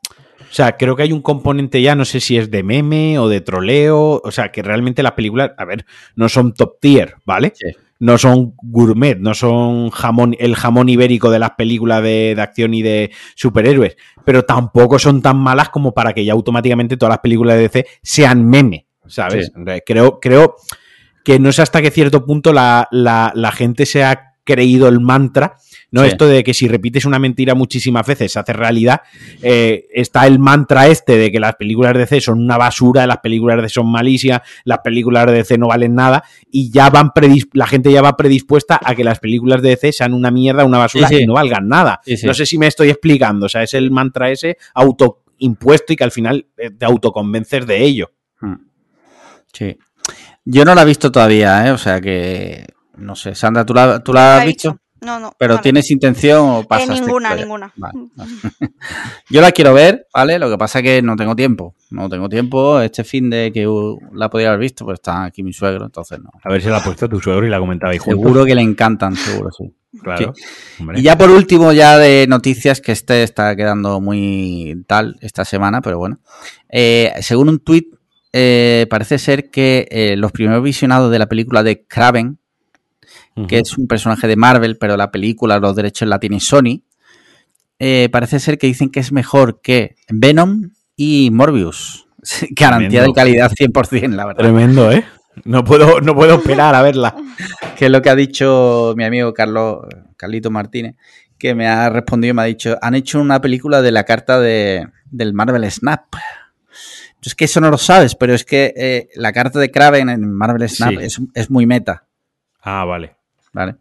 O 0.52 0.54
sea, 0.54 0.76
creo 0.76 0.98
que 0.98 1.04
hay 1.04 1.14
un 1.14 1.22
componente 1.22 1.82
ya, 1.82 1.96
no 1.96 2.04
sé 2.04 2.20
si 2.20 2.38
es 2.38 2.52
de 2.52 2.62
meme 2.62 3.18
o 3.20 3.30
de 3.30 3.40
troleo. 3.40 4.22
O 4.22 4.32
sea, 4.32 4.52
que 4.52 4.62
realmente 4.62 5.02
las 5.02 5.14
películas, 5.14 5.52
a 5.58 5.64
ver, 5.64 5.86
no 6.16 6.28
son 6.28 6.54
top 6.54 6.78
tier, 6.82 7.16
¿vale? 7.26 7.54
Sí. 7.56 7.68
No 8.00 8.18
son 8.18 8.54
gourmet, 8.62 9.18
no 9.18 9.34
son 9.34 9.92
jamón, 9.92 10.36
el 10.40 10.58
jamón 10.58 10.90
ibérico 10.90 11.30
de 11.32 11.40
las 11.40 11.52
películas 11.52 12.04
de, 12.04 12.34
de 12.36 12.42
acción 12.42 12.74
y 12.74 12.82
de 12.82 13.12
superhéroes. 13.36 13.96
Pero 14.26 14.44
tampoco 14.44 15.00
son 15.00 15.22
tan 15.22 15.38
malas 15.38 15.70
como 15.70 15.94
para 15.94 16.12
que 16.12 16.26
ya 16.26 16.34
automáticamente 16.34 16.98
todas 16.98 17.14
las 17.14 17.20
películas 17.20 17.56
de 17.56 17.62
DC 17.62 17.86
sean 18.04 18.46
meme, 18.46 18.88
¿sabes? 19.08 19.54
Sí. 19.56 19.82
Creo, 19.86 20.20
creo 20.20 20.58
que 21.24 21.40
no 21.40 21.54
sé 21.54 21.62
hasta 21.62 21.82
qué 21.82 21.92
cierto 21.92 22.26
punto 22.26 22.52
la, 22.52 22.90
la, 22.92 23.32
la 23.36 23.52
gente 23.54 23.86
se 23.86 24.04
ha 24.04 24.34
creído 24.44 24.90
el 24.90 25.00
mantra, 25.00 25.56
¿no? 25.92 26.02
Sí. 26.02 26.08
Esto 26.08 26.28
de 26.28 26.44
que 26.44 26.54
si 26.54 26.68
repites 26.68 27.06
una 27.06 27.20
mentira 27.20 27.54
muchísimas 27.54 28.06
veces 28.06 28.32
se 28.32 28.40
hace 28.40 28.54
realidad. 28.54 29.02
Eh, 29.42 29.88
está 29.94 30.26
el 30.26 30.40
mantra 30.40 30.88
este 30.88 31.18
de 31.18 31.32
que 31.32 31.40
las 31.40 31.56
películas 31.56 31.94
de 31.94 32.00
DC 32.00 32.22
son 32.22 32.40
una 32.40 32.58
basura, 32.58 33.06
las 33.06 33.18
películas 33.18 33.58
de 33.58 33.64
DC 33.64 33.74
son 33.76 33.92
malísimas, 33.92 34.42
las 34.64 34.80
películas 34.80 35.26
de 35.28 35.34
DC 35.34 35.58
no 35.58 35.68
valen 35.68 35.94
nada, 35.96 36.24
y 36.50 36.72
ya 36.72 36.90
van 36.90 37.12
predis 37.12 37.48
la 37.54 37.68
gente 37.68 37.92
ya 37.92 38.02
va 38.02 38.18
predispuesta 38.18 38.80
a 38.84 38.96
que 38.96 39.04
las 39.04 39.20
películas 39.20 39.62
de 39.62 39.70
DC 39.70 39.92
sean 39.92 40.14
una 40.14 40.32
mierda, 40.32 40.66
una 40.66 40.78
basura 40.78 41.08
Sí, 41.08 41.18
sí. 41.18 41.24
y 41.24 41.28
no 41.28 41.34
valgan 41.34 41.68
nada. 41.68 42.00
Sí, 42.06 42.18
sí. 42.18 42.26
No 42.26 42.34
sé 42.34 42.46
si 42.46 42.58
me 42.58 42.68
estoy 42.68 42.90
explicando, 42.90 43.46
o 43.46 43.50
sea, 43.50 43.64
es 43.64 43.74
el 43.74 43.92
mantra 43.92 44.30
ese 44.32 44.58
autoimpuesto 44.74 45.94
y 45.94 45.96
que 45.96 46.04
al 46.04 46.12
final 46.12 46.48
eh, 46.58 46.72
te 46.72 46.86
autoconvences 46.86 47.68
de 47.68 47.84
ello. 47.84 48.12
Mm. 48.40 48.56
Sí. 49.54 49.78
Yo 50.46 50.66
no 50.66 50.74
la 50.74 50.82
he 50.82 50.86
visto 50.86 51.12
todavía, 51.12 51.68
¿eh? 51.68 51.72
O 51.72 51.78
sea 51.78 52.02
que. 52.02 52.66
No 52.98 53.16
sé, 53.16 53.36
Sandra, 53.36 53.66
¿tú 53.66 53.74
la, 53.74 54.04
tú 54.04 54.14
la 54.14 54.22
¿La 54.22 54.38
has 54.38 54.46
visto? 54.46 54.80
No, 55.02 55.20
no. 55.20 55.34
¿Pero 55.40 55.56
no 55.56 55.62
tienes 55.62 55.90
intención 55.90 56.40
o 56.48 56.60
Eh, 56.62 56.66
pasas? 56.70 57.02
ninguna, 57.02 57.30
ya? 57.30 57.36
ninguna. 57.42 57.74
Vale, 57.76 58.00
vale. 58.16 58.32
Yo 59.30 59.42
la 59.42 59.52
quiero 59.52 59.74
ver, 59.74 60.06
¿vale? 60.14 60.38
Lo 60.38 60.50
que 60.50 60.58
pasa 60.58 60.80
es 60.80 60.84
que 60.84 61.02
no 61.02 61.16
tengo 61.16 61.36
tiempo. 61.36 61.74
No 61.90 62.08
tengo 62.08 62.30
tiempo. 62.30 62.80
Este 62.80 63.04
fin 63.04 63.30
de 63.30 63.52
que 63.52 63.68
la 64.14 64.30
podía 64.30 64.50
haber 64.50 64.60
visto, 64.60 64.86
pues 64.86 65.00
está 65.00 65.24
aquí 65.24 65.42
mi 65.42 65.54
suegro, 65.54 65.86
entonces 65.86 66.20
no. 66.20 66.30
A 66.44 66.50
ver 66.50 66.62
si 66.62 66.70
la 66.70 66.78
ha 66.78 66.84
puesto 66.84 67.10
tu 67.10 67.20
suegro 67.20 67.46
y 67.46 67.50
la 67.50 67.60
comentabais 67.60 68.00
juntos. 68.00 68.22
Seguro 68.22 68.46
que 68.46 68.54
le 68.56 68.62
encantan, 68.62 69.16
seguro, 69.16 69.50
sí. 69.52 69.74
Claro. 70.04 70.34
Y 70.96 71.02
ya 71.02 71.18
por 71.18 71.30
último, 71.32 71.74
ya 71.74 71.98
de 71.98 72.26
noticias, 72.30 72.80
que 72.80 72.92
este 72.94 73.24
está 73.24 73.56
quedando 73.56 74.00
muy 74.00 74.84
tal 74.88 75.18
esta 75.22 75.44
semana, 75.46 75.82
pero 75.82 75.98
bueno. 75.98 76.20
Eh, 76.70 77.12
según 77.22 77.50
un 77.50 77.60
tuit, 77.60 77.88
eh, 78.32 78.88
parece 78.90 79.18
ser 79.18 79.50
que 79.50 79.88
eh, 79.92 80.16
los 80.16 80.32
primeros 80.32 80.64
visionados 80.64 81.12
de 81.12 81.20
la 81.20 81.28
película 81.28 81.64
de 81.64 81.84
Kraven, 81.86 82.38
Que 83.48 83.60
es 83.60 83.78
un 83.78 83.88
personaje 83.88 84.28
de 84.28 84.36
Marvel, 84.36 84.78
pero 84.78 84.98
la 84.98 85.10
película, 85.10 85.58
los 85.58 85.76
derechos 85.76 86.08
la 86.08 86.20
tiene 86.20 86.40
Sony, 86.40 86.82
eh, 87.80 88.10
parece 88.12 88.40
ser 88.40 88.58
que 88.58 88.68
dicen 88.68 88.90
que 88.92 89.00
es 89.00 89.12
mejor 89.12 89.62
que 89.62 89.96
Venom 90.10 90.72
y 90.96 91.30
Morbius. 91.32 92.08
Garantía 92.52 93.04
de 93.04 93.14
calidad 93.14 93.52
100%, 93.52 94.10
la 94.10 94.26
verdad. 94.26 94.44
Tremendo, 94.44 94.92
¿eh? 94.92 95.06
No 95.46 95.64
puedo, 95.64 96.02
no 96.02 96.14
puedo 96.14 96.36
esperar 96.36 96.76
a 96.76 96.82
verla. 96.82 97.16
que 97.78 97.86
es 97.86 97.92
lo 97.92 98.02
que 98.02 98.10
ha 98.10 98.16
dicho 98.16 98.94
mi 98.98 99.06
amigo 99.06 99.34
Carlos, 99.34 99.80
Carlito 100.18 100.52
Martínez, 100.52 100.96
que 101.40 101.56
me 101.56 101.68
ha 101.68 101.90
respondido 101.90 102.32
y 102.32 102.36
me 102.36 102.42
ha 102.44 102.46
dicho, 102.46 102.78
han 102.82 102.94
hecho 102.96 103.20
una 103.20 103.42
película 103.42 103.82
de 103.82 103.92
la 103.92 104.04
carta 104.04 104.40
de, 104.40 104.88
del 105.10 105.34
Marvel 105.34 105.72
Snap. 105.72 106.02
Es 107.24 107.34
que 107.34 107.46
eso 107.46 107.62
no 107.62 107.70
lo 107.72 107.78
sabes, 107.78 108.16
pero 108.16 108.34
es 108.34 108.44
que 108.44 108.74
eh, 108.76 109.10
la 109.16 109.32
carta 109.32 109.58
de 109.60 109.72
Kraven 109.72 110.10
en 110.10 110.32
Marvel 110.32 110.68
Snap 110.68 110.92
Sí. 110.92 110.98
es, 111.02 111.22
es 111.34 111.50
muy 111.50 111.66
meta, 111.66 112.06
Ah, 112.64 112.86
vale. 112.86 113.16
¿Vale? 113.54 113.76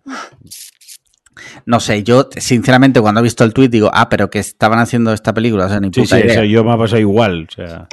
No 1.65 1.81
sé, 1.81 2.03
yo 2.03 2.29
sinceramente 2.37 3.01
cuando 3.01 3.21
he 3.21 3.23
visto 3.25 3.45
el 3.45 3.55
tuit 3.55 3.71
digo, 3.71 3.91
ah, 3.95 4.09
pero 4.09 4.29
que 4.29 4.39
estaban 4.41 4.79
haciendo 4.79 5.13
esta 5.13 5.33
película, 5.33 5.67
o 5.67 5.69
sea, 5.69 5.81
ni 5.81 5.89
Sí, 5.89 6.01
puta 6.03 6.17
sí, 6.17 6.23
idea. 6.23 6.33
eso 6.35 6.45
yo 6.45 6.65
me 6.65 6.73
ha 6.73 6.77
pasado 6.77 7.01
igual. 7.01 7.47
O 7.49 7.53
sea, 7.55 7.89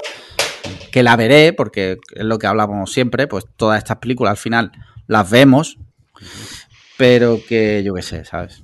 que 0.92 1.04
la 1.04 1.16
veré, 1.16 1.54
porque 1.54 1.98
es 2.14 2.26
lo 2.26 2.40
que 2.40 2.48
hablábamos 2.48 2.92
siempre, 2.92 3.28
pues 3.28 3.46
todas 3.56 3.78
estas 3.78 3.98
películas 3.98 4.32
al 4.32 4.38
final 4.38 4.72
las 5.08 5.30
vemos, 5.30 5.78
pero 6.98 7.40
que 7.48 7.84
yo 7.84 7.94
qué 7.94 8.02
sé, 8.02 8.26
¿sabes? 8.26 8.64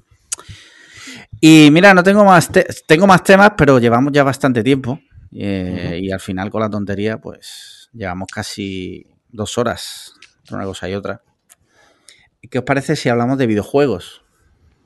Y 1.40 1.69
mira, 1.72 1.94
no 1.94 2.03
tengo 2.03 2.23
más, 2.26 2.49
te- 2.52 2.65
tengo 2.88 3.06
más 3.07 3.23
temas, 3.23 3.52
pero 3.57 3.80
llevamos 3.80 4.11
ya 4.14 4.23
bastante 4.23 4.64
tiempo 4.64 4.99
eh, 5.34 5.99
y 6.02 6.11
al 6.11 6.19
final 6.19 6.49
con 6.49 6.61
la 6.61 6.69
tontería, 6.69 7.18
pues 7.19 7.90
llevamos 7.94 8.27
casi 8.34 9.06
dos 9.30 9.57
horas 9.57 10.14
entre 10.40 10.56
una 10.56 10.65
cosa 10.65 10.90
y 10.90 10.94
otra. 10.95 11.22
¿Y 12.43 12.49
¿Qué 12.49 12.59
os 12.59 12.65
parece 12.65 12.95
si 12.97 13.07
hablamos 13.09 13.37
de 13.37 13.47
videojuegos? 13.47 14.23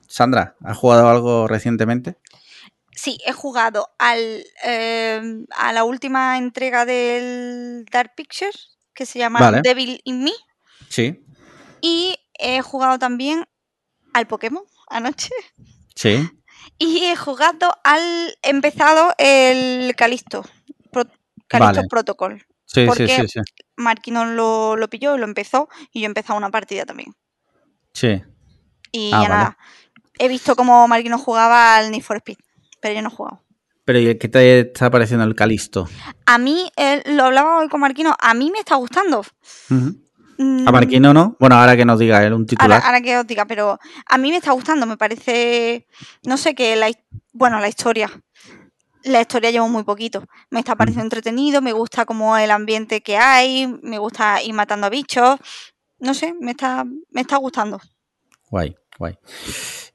Sandra, 0.06 0.54
¿has 0.64 0.78
jugado 0.78 1.08
algo 1.10 1.46
recientemente? 1.48 2.16
Sí, 2.92 3.18
he 3.26 3.32
jugado 3.32 3.88
al, 3.98 4.44
eh, 4.64 5.44
a 5.50 5.72
la 5.72 5.82
última 5.84 6.38
entrega 6.38 6.86
del 6.86 7.84
Dark 7.92 8.14
Pictures, 8.16 8.78
que 8.94 9.04
se 9.06 9.18
llama 9.18 9.40
Vale. 9.40 9.60
Devil 9.62 10.00
in 10.04 10.22
Me, 10.24 10.32
Sí, 10.88 11.22
y 11.80 12.16
he 12.38 12.62
jugado 12.62 12.98
también 12.98 13.44
al 14.14 14.26
Pokémon 14.26 14.64
anoche. 14.88 15.30
sí. 15.94 16.30
Y 16.80 17.04
he 17.06 17.16
jugado 17.16 17.72
al. 17.82 18.36
He 18.42 18.50
empezado 18.50 19.12
el 19.18 19.94
Calisto. 19.96 20.44
Pro- 20.92 21.08
Calisto 21.48 21.76
Vale. 21.76 21.88
Protocol. 21.88 22.46
Sí, 22.66 22.82
sí, 22.82 22.86
Porque- 22.86 23.08
sí, 23.08 23.26
sí. 23.28 23.40
Marquino 23.76 24.24
lo, 24.26 24.76
lo 24.76 24.88
pilló 24.88 25.16
y 25.16 25.18
lo 25.18 25.24
empezó. 25.24 25.68
Y 25.92 26.00
yo 26.00 26.04
he 26.04 26.06
empezado 26.06 26.36
una 26.36 26.50
partida 26.50 26.84
también. 26.84 27.14
Sí. 27.98 28.22
Y 28.92 29.10
Ah, 29.12 29.22
ya 29.22 29.28
vale. 29.28 29.34
nada. 29.42 29.58
He 30.18 30.28
visto 30.28 30.54
cómo 30.56 30.86
Marquino 30.88 31.18
jugaba 31.18 31.76
al 31.76 31.90
Need 31.90 32.02
for 32.02 32.16
Speed. 32.18 32.36
Pero 32.80 32.94
yo 32.94 33.02
no 33.02 33.08
he 33.08 33.12
jugado. 33.12 33.42
Pero 33.84 33.98
¿y 34.00 34.18
qué 34.18 34.28
te 34.28 34.60
está 34.60 34.90
pareciendo 34.90 35.24
el 35.24 35.34
Calisto? 35.34 35.88
A 36.26 36.38
mí, 36.38 36.70
eh, 36.76 37.02
lo 37.06 37.24
hablaba 37.24 37.58
hoy 37.58 37.68
con 37.68 37.80
Marquino, 37.80 38.14
a 38.20 38.34
mí 38.34 38.50
me 38.50 38.58
está 38.58 38.74
gustando. 38.76 39.24
Mm, 39.70 40.68
A 40.68 40.70
Marquino 40.72 41.12
no. 41.14 41.36
Bueno, 41.40 41.56
ahora 41.56 41.76
que 41.76 41.84
nos 41.84 41.98
diga 41.98 42.22
él 42.24 42.32
un 42.34 42.46
titular. 42.46 42.82
ahora 42.84 43.00
que 43.00 43.16
os 43.18 43.26
diga, 43.26 43.46
pero 43.46 43.78
a 44.06 44.18
mí 44.18 44.30
me 44.30 44.36
está 44.36 44.52
gustando, 44.52 44.86
me 44.86 44.96
parece, 44.96 45.86
no 46.24 46.36
sé 46.36 46.54
qué, 46.54 46.76
la, 46.76 46.90
bueno, 47.32 47.58
la 47.60 47.68
historia, 47.68 48.08
la 49.04 49.20
historia 49.22 49.50
llevo 49.50 49.68
muy 49.68 49.82
poquito, 49.84 50.22
me 50.50 50.60
está 50.60 50.76
pareciendo 50.76 51.04
entretenido, 51.06 51.60
me 51.62 51.72
gusta 51.72 52.04
como 52.04 52.36
el 52.36 52.50
ambiente 52.52 53.00
que 53.00 53.16
hay, 53.16 53.66
me 53.82 53.98
gusta 53.98 54.40
ir 54.42 54.52
matando 54.54 54.86
a 54.86 54.90
bichos, 54.90 55.38
no 56.00 56.14
sé, 56.14 56.34
me 56.40 56.52
está, 56.52 56.84
me 56.84 57.20
está 57.20 57.36
gustando. 57.36 57.80
Guay, 58.50 58.74
guay. 58.98 59.14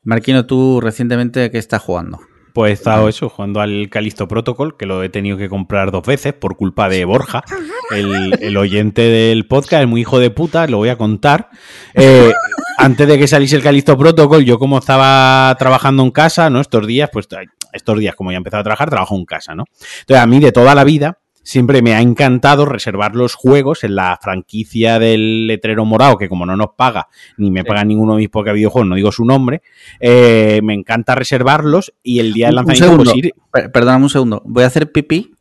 Marquino, 0.03 0.45
tú 0.45 0.79
recientemente 0.81 1.49
qué 1.49 1.57
estás 1.57 1.81
jugando? 1.81 2.19
pues 2.53 2.69
he 2.69 2.73
estado 2.73 3.09
eso, 3.09 3.29
jugando 3.29 3.61
al 3.61 3.89
Calisto 3.89 4.27
Protocol, 4.27 4.77
que 4.77 4.85
lo 4.85 5.01
he 5.03 5.09
tenido 5.09 5.37
que 5.37 5.49
comprar 5.49 5.91
dos 5.91 6.03
veces 6.03 6.33
por 6.33 6.55
culpa 6.55 6.87
de 6.87 7.03
Borja, 7.03 7.43
el, 7.91 8.37
el 8.39 8.57
oyente 8.57 9.01
del 9.01 9.47
podcast, 9.47 9.83
es 9.83 9.89
muy 9.89 10.01
hijo 10.01 10.19
de 10.19 10.29
puta, 10.29 10.67
lo 10.67 10.77
voy 10.77 10.89
a 10.89 10.97
contar. 10.97 11.49
Eh, 11.95 12.31
antes 12.77 13.07
de 13.07 13.17
que 13.17 13.27
saliese 13.27 13.55
el 13.55 13.63
Calisto 13.63 13.97
Protocol, 13.97 14.45
yo 14.45 14.59
como 14.59 14.77
estaba 14.77 15.55
trabajando 15.57 16.03
en 16.03 16.11
casa, 16.11 16.49
¿no? 16.51 16.61
Estos 16.61 16.85
días, 16.85 17.09
pues 17.11 17.27
estos 17.73 17.99
días, 17.99 18.15
como 18.15 18.31
ya 18.31 18.35
he 18.35 18.37
empezado 18.37 18.61
a 18.61 18.63
trabajar, 18.63 18.89
trabajo 18.89 19.15
en 19.15 19.25
casa, 19.25 19.55
¿no? 19.55 19.65
Entonces, 20.01 20.23
a 20.23 20.27
mí 20.27 20.39
de 20.39 20.51
toda 20.51 20.75
la 20.75 20.83
vida 20.83 21.22
siempre 21.43 21.81
me 21.81 21.93
ha 21.93 22.01
encantado 22.01 22.65
reservar 22.65 23.15
los 23.15 23.35
juegos 23.35 23.83
en 23.83 23.95
la 23.95 24.17
franquicia 24.21 24.97
del 24.97 25.45
letrero 25.47 25.85
morado, 25.85 26.17
que 26.17 26.29
como 26.29 26.45
no 26.45 26.55
nos 26.55 26.69
paga, 26.77 27.09
ni 27.37 27.51
me 27.51 27.63
paga 27.63 27.83
ninguno 27.83 28.13
de 28.15 28.19
mis 28.21 28.29
pocos 28.29 28.53
videojuegos, 28.53 28.87
no 28.89 28.95
digo 28.95 29.11
su 29.11 29.25
nombre, 29.25 29.61
eh, 29.99 30.61
me 30.63 30.73
encanta 30.73 31.15
reservarlos 31.15 31.93
y 32.01 32.19
el 32.19 32.33
día 32.33 32.47
del 32.47 32.53
Un 32.59 32.65
lanzamiento 32.67 32.85
segundo, 32.87 33.11
pues, 33.11 33.23
ir- 33.25 33.33
Per- 33.51 33.71
Perdóname 33.71 34.03
un 34.05 34.09
segundo. 34.09 34.41
Voy 34.45 34.63
a 34.63 34.67
hacer 34.67 34.91
pipí, 34.91 35.35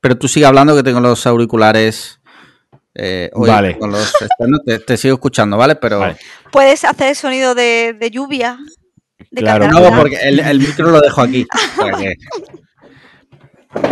pero 0.00 0.16
tú 0.18 0.26
sigue 0.28 0.46
hablando 0.46 0.74
que 0.74 0.82
tengo 0.82 1.00
los 1.00 1.26
auriculares. 1.26 2.18
eh, 2.94 3.30
Vale. 3.34 3.78
con 3.78 3.90
los 3.90 4.14
externos. 4.20 4.60
te, 4.66 4.78
te 4.78 4.96
sigo 4.96 5.14
escuchando, 5.14 5.56
¿vale? 5.56 5.76
Pero. 5.76 5.98
Vale. 6.00 6.16
Puedes 6.50 6.84
hacer 6.84 7.08
el 7.08 7.16
sonido 7.16 7.54
de, 7.54 7.96
de 7.98 8.10
lluvia. 8.10 8.58
De 9.30 9.40
Claro. 9.40 9.68
No, 9.68 9.96
porque 9.96 10.16
el, 10.22 10.40
el 10.40 10.58
micro 10.58 10.90
lo 10.90 11.00
dejo 11.00 11.22
aquí. 11.22 11.46
Que- 12.00 12.14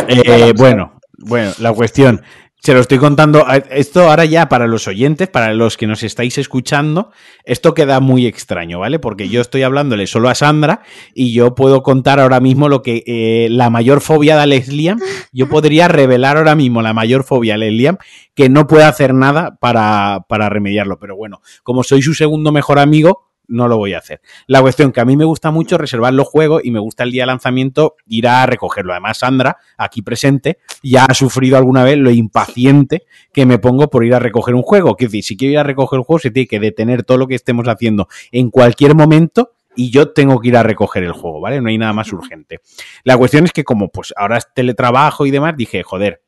Eh, 0.07 0.53
bueno, 0.55 0.99
bueno, 1.21 1.51
la 1.59 1.73
cuestión. 1.73 2.21
Se 2.63 2.75
lo 2.75 2.79
estoy 2.79 2.99
contando. 2.99 3.43
Esto 3.71 4.07
ahora 4.07 4.23
ya 4.25 4.47
para 4.47 4.67
los 4.67 4.87
oyentes, 4.87 5.27
para 5.27 5.51
los 5.55 5.77
que 5.77 5.87
nos 5.87 6.03
estáis 6.03 6.37
escuchando, 6.37 7.09
esto 7.43 7.73
queda 7.73 7.99
muy 7.99 8.27
extraño, 8.27 8.77
¿vale? 8.77 8.99
Porque 8.99 9.29
yo 9.29 9.41
estoy 9.41 9.63
hablándole 9.63 10.05
solo 10.05 10.29
a 10.29 10.35
Sandra 10.35 10.83
y 11.15 11.33
yo 11.33 11.55
puedo 11.55 11.81
contar 11.81 12.19
ahora 12.19 12.39
mismo 12.39 12.69
lo 12.69 12.83
que 12.83 13.03
eh, 13.07 13.47
la 13.49 13.71
mayor 13.71 13.99
fobia 13.99 14.35
de 14.35 14.41
Alex 14.43 14.67
Liam. 14.67 14.99
Yo 15.31 15.49
podría 15.49 15.87
revelar 15.87 16.37
ahora 16.37 16.53
mismo 16.53 16.83
la 16.83 16.93
mayor 16.93 17.23
fobia 17.23 17.53
de 17.53 17.65
Alex 17.65 17.73
Liam 17.73 17.97
que 18.35 18.47
no 18.47 18.67
puede 18.67 18.83
hacer 18.83 19.15
nada 19.15 19.57
para, 19.59 20.25
para 20.29 20.47
remediarlo. 20.47 20.99
Pero 20.99 21.15
bueno, 21.15 21.41
como 21.63 21.83
soy 21.83 22.03
su 22.03 22.13
segundo 22.13 22.51
mejor 22.51 22.77
amigo, 22.77 23.30
no 23.51 23.67
lo 23.67 23.77
voy 23.77 23.93
a 23.93 23.99
hacer. 23.99 24.21
La 24.47 24.61
cuestión 24.61 24.91
que 24.91 25.01
a 25.01 25.05
mí 25.05 25.17
me 25.17 25.25
gusta 25.25 25.51
mucho 25.51 25.77
reservar 25.77 26.13
los 26.13 26.27
juegos 26.27 26.61
y 26.63 26.71
me 26.71 26.79
gusta 26.79 27.03
el 27.03 27.11
día 27.11 27.23
de 27.23 27.27
lanzamiento 27.27 27.95
ir 28.07 28.27
a 28.27 28.45
recogerlo. 28.45 28.93
Además, 28.93 29.19
Sandra, 29.19 29.57
aquí 29.77 30.01
presente, 30.01 30.57
ya 30.81 31.05
ha 31.05 31.13
sufrido 31.13 31.57
alguna 31.57 31.83
vez 31.83 31.97
lo 31.97 32.11
impaciente 32.11 33.03
que 33.33 33.45
me 33.45 33.59
pongo 33.59 33.89
por 33.89 34.05
ir 34.05 34.15
a 34.15 34.19
recoger 34.19 34.55
un 34.55 34.63
juego. 34.63 34.95
Que 34.95 35.05
decir, 35.05 35.23
si 35.23 35.37
quiero 35.37 35.53
ir 35.53 35.59
a 35.59 35.63
recoger 35.63 35.99
el 35.99 36.05
juego, 36.05 36.19
se 36.19 36.31
tiene 36.31 36.47
que 36.47 36.59
detener 36.59 37.03
todo 37.03 37.17
lo 37.17 37.27
que 37.27 37.35
estemos 37.35 37.67
haciendo 37.67 38.07
en 38.31 38.49
cualquier 38.49 38.95
momento 38.95 39.51
y 39.75 39.89
yo 39.89 40.11
tengo 40.11 40.39
que 40.39 40.49
ir 40.49 40.57
a 40.57 40.63
recoger 40.63 41.03
el 41.03 41.13
juego, 41.13 41.39
¿vale? 41.39 41.61
No 41.61 41.69
hay 41.69 41.77
nada 41.77 41.93
más 41.93 42.11
urgente. 42.11 42.59
La 43.03 43.17
cuestión 43.17 43.45
es 43.45 43.51
que 43.51 43.63
como 43.63 43.89
pues 43.89 44.13
ahora 44.17 44.37
es 44.37 44.47
teletrabajo 44.53 45.25
y 45.25 45.31
demás, 45.31 45.55
dije, 45.55 45.83
joder, 45.83 46.21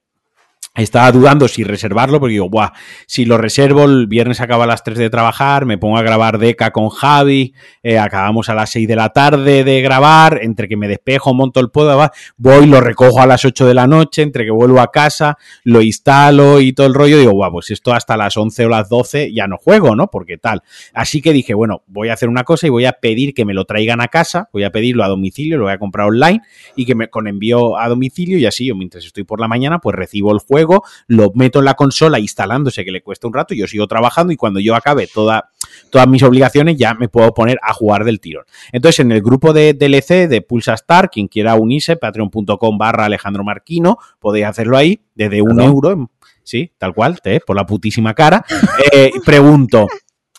estaba 0.82 1.12
dudando 1.12 1.48
si 1.48 1.64
reservarlo, 1.64 2.20
porque 2.20 2.34
digo, 2.34 2.50
buah, 2.50 2.72
si 3.06 3.26
lo 3.26 3.38
reservo, 3.38 3.84
el 3.84 4.08
viernes 4.08 4.42
acaba 4.42 4.64
a 4.64 4.68
las 4.68 4.84
3 4.84 4.98
de 4.98 5.10
trabajar, 5.12 5.66
me 5.66 5.78
pongo 5.78 5.98
a 5.98 6.02
grabar 6.02 6.40
Deca 6.40 6.72
con 6.72 6.90
Javi, 6.90 7.54
eh, 7.84 8.00
acabamos 8.00 8.50
a 8.50 8.56
las 8.56 8.72
6 8.72 8.88
de 8.88 8.96
la 8.96 9.10
tarde 9.10 9.64
de 9.64 9.82
grabar, 9.82 10.40
entre 10.42 10.68
que 10.68 10.76
me 10.76 10.88
despejo, 10.88 11.34
monto 11.36 11.60
el 11.60 11.70
podo, 11.70 11.96
va, 11.96 12.12
voy, 12.38 12.66
lo 12.66 12.82
recojo 12.82 13.22
a 13.22 13.28
las 13.28 13.46
8 13.46 13.68
de 13.68 13.74
la 13.76 13.86
noche, 13.86 14.24
entre 14.24 14.46
que 14.46 14.52
vuelvo 14.52 14.80
a 14.82 14.92
casa, 14.92 15.38
lo 15.64 15.82
instalo 15.82 16.60
y 16.60 16.74
todo 16.74 16.88
el 16.88 16.96
rollo, 16.96 17.20
digo, 17.20 17.34
buah, 17.34 17.52
pues 17.52 17.70
esto 17.70 17.94
hasta 17.94 18.18
las 18.18 18.36
11 18.36 18.66
o 18.66 18.70
las 18.70 18.90
12 18.90 19.32
ya 19.32 19.46
no 19.46 19.58
juego, 19.58 19.96
¿no? 19.96 20.08
Porque 20.08 20.38
tal. 20.38 20.64
Así 20.94 21.22
que 21.22 21.34
dije, 21.34 21.54
bueno, 21.54 21.84
voy 21.86 22.10
a 22.10 22.14
hacer 22.14 22.30
una 22.30 22.44
cosa 22.44 22.66
y 22.66 22.72
voy 22.72 22.86
a 22.86 22.94
pedir 22.94 23.36
que 23.36 23.46
me 23.46 23.54
lo 23.54 23.66
traigan 23.66 24.02
a 24.02 24.08
casa, 24.08 24.50
voy 24.52 24.64
a 24.64 24.72
pedirlo 24.72 25.04
a 25.04 25.08
domicilio, 25.08 25.58
lo 25.58 25.66
voy 25.66 25.74
a 25.74 25.78
comprar 25.78 26.08
online 26.08 26.42
y 26.76 26.86
que 26.86 26.96
me 26.96 27.10
con 27.10 27.28
envío 27.28 27.78
a 27.78 27.88
domicilio 27.90 28.40
y 28.40 28.46
así 28.48 28.66
yo 28.66 28.76
mientras 28.76 29.06
estoy 29.06 29.24
por 29.24 29.40
la 29.40 29.48
mañana 29.48 29.80
pues 29.80 29.96
recibo 29.96 30.32
el 30.34 30.40
juego, 30.40 30.63
lo 31.08 31.32
meto 31.36 31.60
en 31.60 31.66
la 31.66 31.74
consola 31.74 32.20
instalándose 32.20 32.84
que 32.86 32.92
le 32.92 33.02
cuesta 33.02 33.28
un 33.28 33.34
rato, 33.34 33.54
yo 33.54 33.68
sigo 33.68 33.88
trabajando 33.88 34.34
y 34.34 34.36
cuando 34.38 34.60
yo 34.60 34.76
acabe 34.76 35.08
toda, 35.08 35.50
todas 35.90 36.08
mis 36.08 36.24
obligaciones 36.24 36.78
ya 36.78 36.94
me 36.94 37.10
puedo 37.10 37.34
poner 37.34 37.60
a 37.62 37.74
jugar 37.74 38.04
del 38.04 38.20
tirón. 38.20 38.46
Entonces 38.72 39.00
en 39.00 39.12
el 39.12 39.22
grupo 39.22 39.54
de 39.54 39.74
DLC 39.74 40.28
de 40.28 40.42
Pulsa 40.42 40.74
Star, 40.74 41.10
quien 41.10 41.28
quiera 41.28 41.56
unirse, 41.56 41.96
patreon.com 41.96 42.78
barra 42.78 43.06
Alejandro 43.06 43.44
Marquino, 43.44 43.98
podéis 44.20 44.46
hacerlo 44.46 44.78
ahí 44.78 45.02
desde 45.16 45.42
un 45.42 45.58
Perdón. 45.58 45.66
euro, 45.66 46.12
sí, 46.44 46.72
tal 46.78 46.94
cual, 46.94 47.22
te, 47.22 47.40
por 47.40 47.56
la 47.56 47.66
putísima 47.66 48.14
cara. 48.14 48.46
Eh, 48.92 49.12
pregunto, 49.26 49.88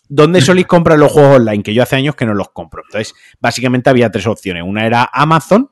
¿Dónde 0.09 0.43
soléis 0.43 0.67
comprar 0.67 0.99
los 0.99 1.11
juegos 1.11 1.37
online? 1.37 1.63
Que 1.63 1.73
yo 1.73 1.83
hace 1.83 1.97
años 1.97 2.15
que 2.15 2.27
no 2.27 2.35
los 2.35 2.51
compro. 2.51 2.83
Entonces, 2.87 3.15
básicamente 3.41 3.91
había 3.91 4.11
tres 4.11 4.27
opciones. 4.27 4.63
Una 4.65 4.87
era 4.87 5.09
Amazon, 5.13 5.71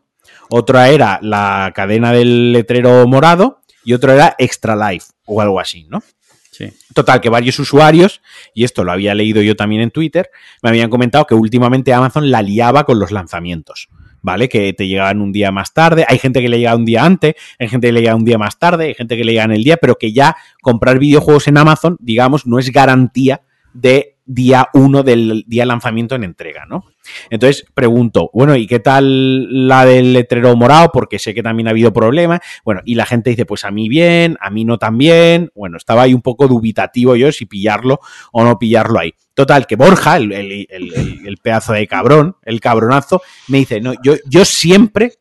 otra 0.49 0.89
era 0.89 1.19
la 1.23 1.73
cadena 1.75 2.13
del 2.13 2.53
letrero 2.53 3.07
morado 3.07 3.62
y 3.85 3.93
otra 3.93 4.15
era 4.15 4.35
Extra 4.39 4.77
Life 4.77 5.07
o 5.27 5.41
algo 5.41 5.61
así, 5.61 5.87
¿no? 5.89 6.03
Sí. 6.51 6.71
Total, 6.95 7.21
que 7.21 7.31
varios 7.31 7.59
usuarios, 7.59 8.21
y 8.55 8.65
esto 8.65 8.85
lo 8.85 8.93
había 8.93 9.15
leído 9.15 9.41
yo 9.41 9.57
también 9.57 9.81
en 9.81 9.91
Twitter, 9.91 10.31
me 10.63 10.69
habían 10.69 10.91
comentado 10.91 11.27
que 11.27 11.35
últimamente 11.35 11.95
Amazon 11.95 12.31
la 12.31 12.43
liaba 12.43 12.85
con 12.85 12.99
los 12.99 13.11
lanzamientos. 13.11 13.89
¿Vale? 14.25 14.49
Que 14.49 14.73
te 14.73 14.87
llegaban 14.87 15.21
un 15.21 15.33
día 15.33 15.51
más 15.51 15.75
tarde. 15.75 16.05
Hay 16.07 16.17
gente 16.17 16.41
que 16.41 16.49
le 16.49 16.59
llega 16.59 16.77
un 16.77 16.85
día 16.85 17.05
antes, 17.05 17.35
hay 17.59 17.69
gente 17.69 17.89
que 17.89 17.93
le 17.93 18.03
llega 18.03 18.15
un 18.15 18.25
día 18.25 18.39
más 18.39 18.57
tarde, 18.57 18.87
hay 18.87 18.95
gente 18.95 19.17
que 19.17 19.25
le 19.25 19.33
llega 19.33 19.45
en 19.45 19.51
el 19.51 19.65
día, 19.65 19.79
pero 19.79 19.97
que 19.97 20.13
ya 20.13 20.37
comprar 20.61 21.01
videojuegos 21.01 21.49
en 21.49 21.59
Amazon, 21.59 21.97
digamos, 21.99 22.47
no 22.47 22.61
es 22.61 22.71
garantía 22.71 23.43
de 23.73 24.19
día 24.35 24.69
uno 24.75 25.03
del 25.03 25.45
día 25.47 25.63
de 25.63 25.67
lanzamiento 25.67 26.15
en 26.15 26.25
entrega, 26.25 26.65
¿no? 26.67 26.85
Entonces 27.31 27.65
pregunto, 27.75 28.31
bueno, 28.33 28.55
¿y 28.57 28.67
qué 28.67 28.79
tal 28.81 29.67
la 29.69 29.85
del 29.85 30.13
letrero 30.13 30.55
morado? 30.57 30.91
Porque 30.93 31.19
sé 31.19 31.35
que 31.35 31.43
también 31.43 31.67
ha 31.69 31.71
habido 31.71 31.93
problemas. 31.93 32.41
Bueno, 32.65 32.81
y 32.85 32.95
la 32.95 33.07
gente 33.07 33.31
dice, 33.31 33.45
pues 33.45 33.65
a 33.65 33.71
mí 33.71 33.89
bien, 33.89 34.37
a 34.41 34.51
mí 34.51 34.65
no 34.65 34.79
tan 34.79 34.97
bien. 34.99 35.51
Bueno, 35.55 35.77
estaba 35.77 36.03
ahí 36.03 36.15
un 36.15 36.23
poco 36.23 36.49
dubitativo 36.49 37.17
yo 37.17 37.31
si 37.33 37.47
pillarlo 37.47 38.01
o 38.33 38.45
no 38.45 38.59
pillarlo 38.59 38.99
ahí. 39.01 39.15
Total, 39.35 39.67
que 39.67 39.77
Borja, 39.77 40.17
el, 40.17 40.33
el- 40.33 40.67
el- 40.71 40.95
el- 40.95 41.27
el 41.27 41.37
pedazo 41.39 41.73
de 41.73 41.87
cabrón, 41.87 42.37
el 42.45 42.61
cabronazo, 42.61 43.23
me 43.49 43.59
dice, 43.59 43.81
no, 43.81 43.95
yo, 44.03 44.15
yo 44.29 44.45
siempre, 44.45 45.15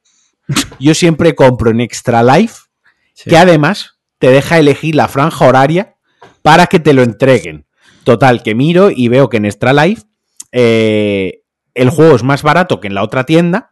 yo 0.79 0.93
siempre 0.93 1.33
compro 1.35 1.71
en 1.71 1.81
Extra 1.81 2.21
Life, 2.23 2.55
Sí. 3.13 3.29
que 3.29 3.37
además 3.37 3.99
te 4.19 4.29
deja 4.29 4.59
elegir 4.59 4.95
la 4.95 5.07
franja 5.07 5.45
horaria 5.45 5.95
para 6.41 6.67
que 6.67 6.79
te 6.79 6.93
lo 6.93 7.03
entreguen. 7.03 7.65
Total, 8.03 8.41
que 8.43 8.55
miro 8.55 8.89
y 8.91 9.07
veo 9.07 9.29
que 9.29 9.37
en 9.37 9.45
Extra 9.45 9.73
Life 9.73 10.03
eh, 10.51 11.43
el 11.73 11.89
juego 11.89 12.15
es 12.15 12.23
más 12.23 12.43
barato 12.43 12.79
que 12.79 12.87
en 12.87 12.95
la 12.95 13.03
otra 13.03 13.25
tienda, 13.25 13.67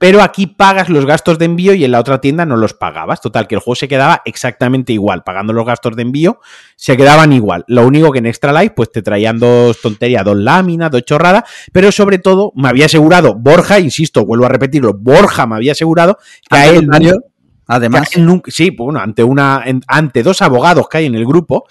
pero 0.00 0.22
aquí 0.22 0.48
pagas 0.48 0.88
los 0.88 1.06
gastos 1.06 1.38
de 1.38 1.44
envío 1.44 1.72
y 1.72 1.84
en 1.84 1.92
la 1.92 2.00
otra 2.00 2.20
tienda 2.20 2.44
no 2.44 2.56
los 2.56 2.74
pagabas. 2.74 3.20
Total, 3.20 3.46
que 3.46 3.54
el 3.54 3.60
juego 3.60 3.76
se 3.76 3.86
quedaba 3.86 4.20
exactamente 4.24 4.92
igual, 4.92 5.22
pagando 5.22 5.52
los 5.52 5.64
gastos 5.64 5.94
de 5.94 6.02
envío, 6.02 6.40
se 6.74 6.96
quedaban 6.96 7.32
igual. 7.32 7.64
Lo 7.68 7.86
único 7.86 8.10
que 8.10 8.18
en 8.18 8.26
Extra 8.26 8.52
Life, 8.52 8.74
pues 8.74 8.90
te 8.90 9.02
traían 9.02 9.38
dos 9.38 9.80
tonterías, 9.80 10.24
dos 10.24 10.36
láminas, 10.36 10.90
dos 10.90 11.04
chorradas, 11.04 11.44
pero 11.70 11.92
sobre 11.92 12.18
todo 12.18 12.52
me 12.56 12.68
había 12.70 12.86
asegurado, 12.86 13.34
Borja, 13.36 13.78
insisto, 13.78 14.26
vuelvo 14.26 14.46
a 14.46 14.48
repetirlo, 14.48 14.94
Borja 14.94 15.46
me 15.46 15.54
había 15.54 15.70
asegurado 15.72 16.18
que 16.50 16.56
a 16.56 16.66
él 16.80 16.88
además, 17.68 18.08
nunca- 18.18 18.50
sí, 18.50 18.72
pues 18.72 18.86
bueno, 18.86 18.98
ante 18.98 19.22
una, 19.22 19.62
ante 19.86 20.24
dos 20.24 20.42
abogados 20.42 20.88
que 20.88 20.98
hay 20.98 21.06
en 21.06 21.14
el 21.14 21.24
grupo, 21.24 21.66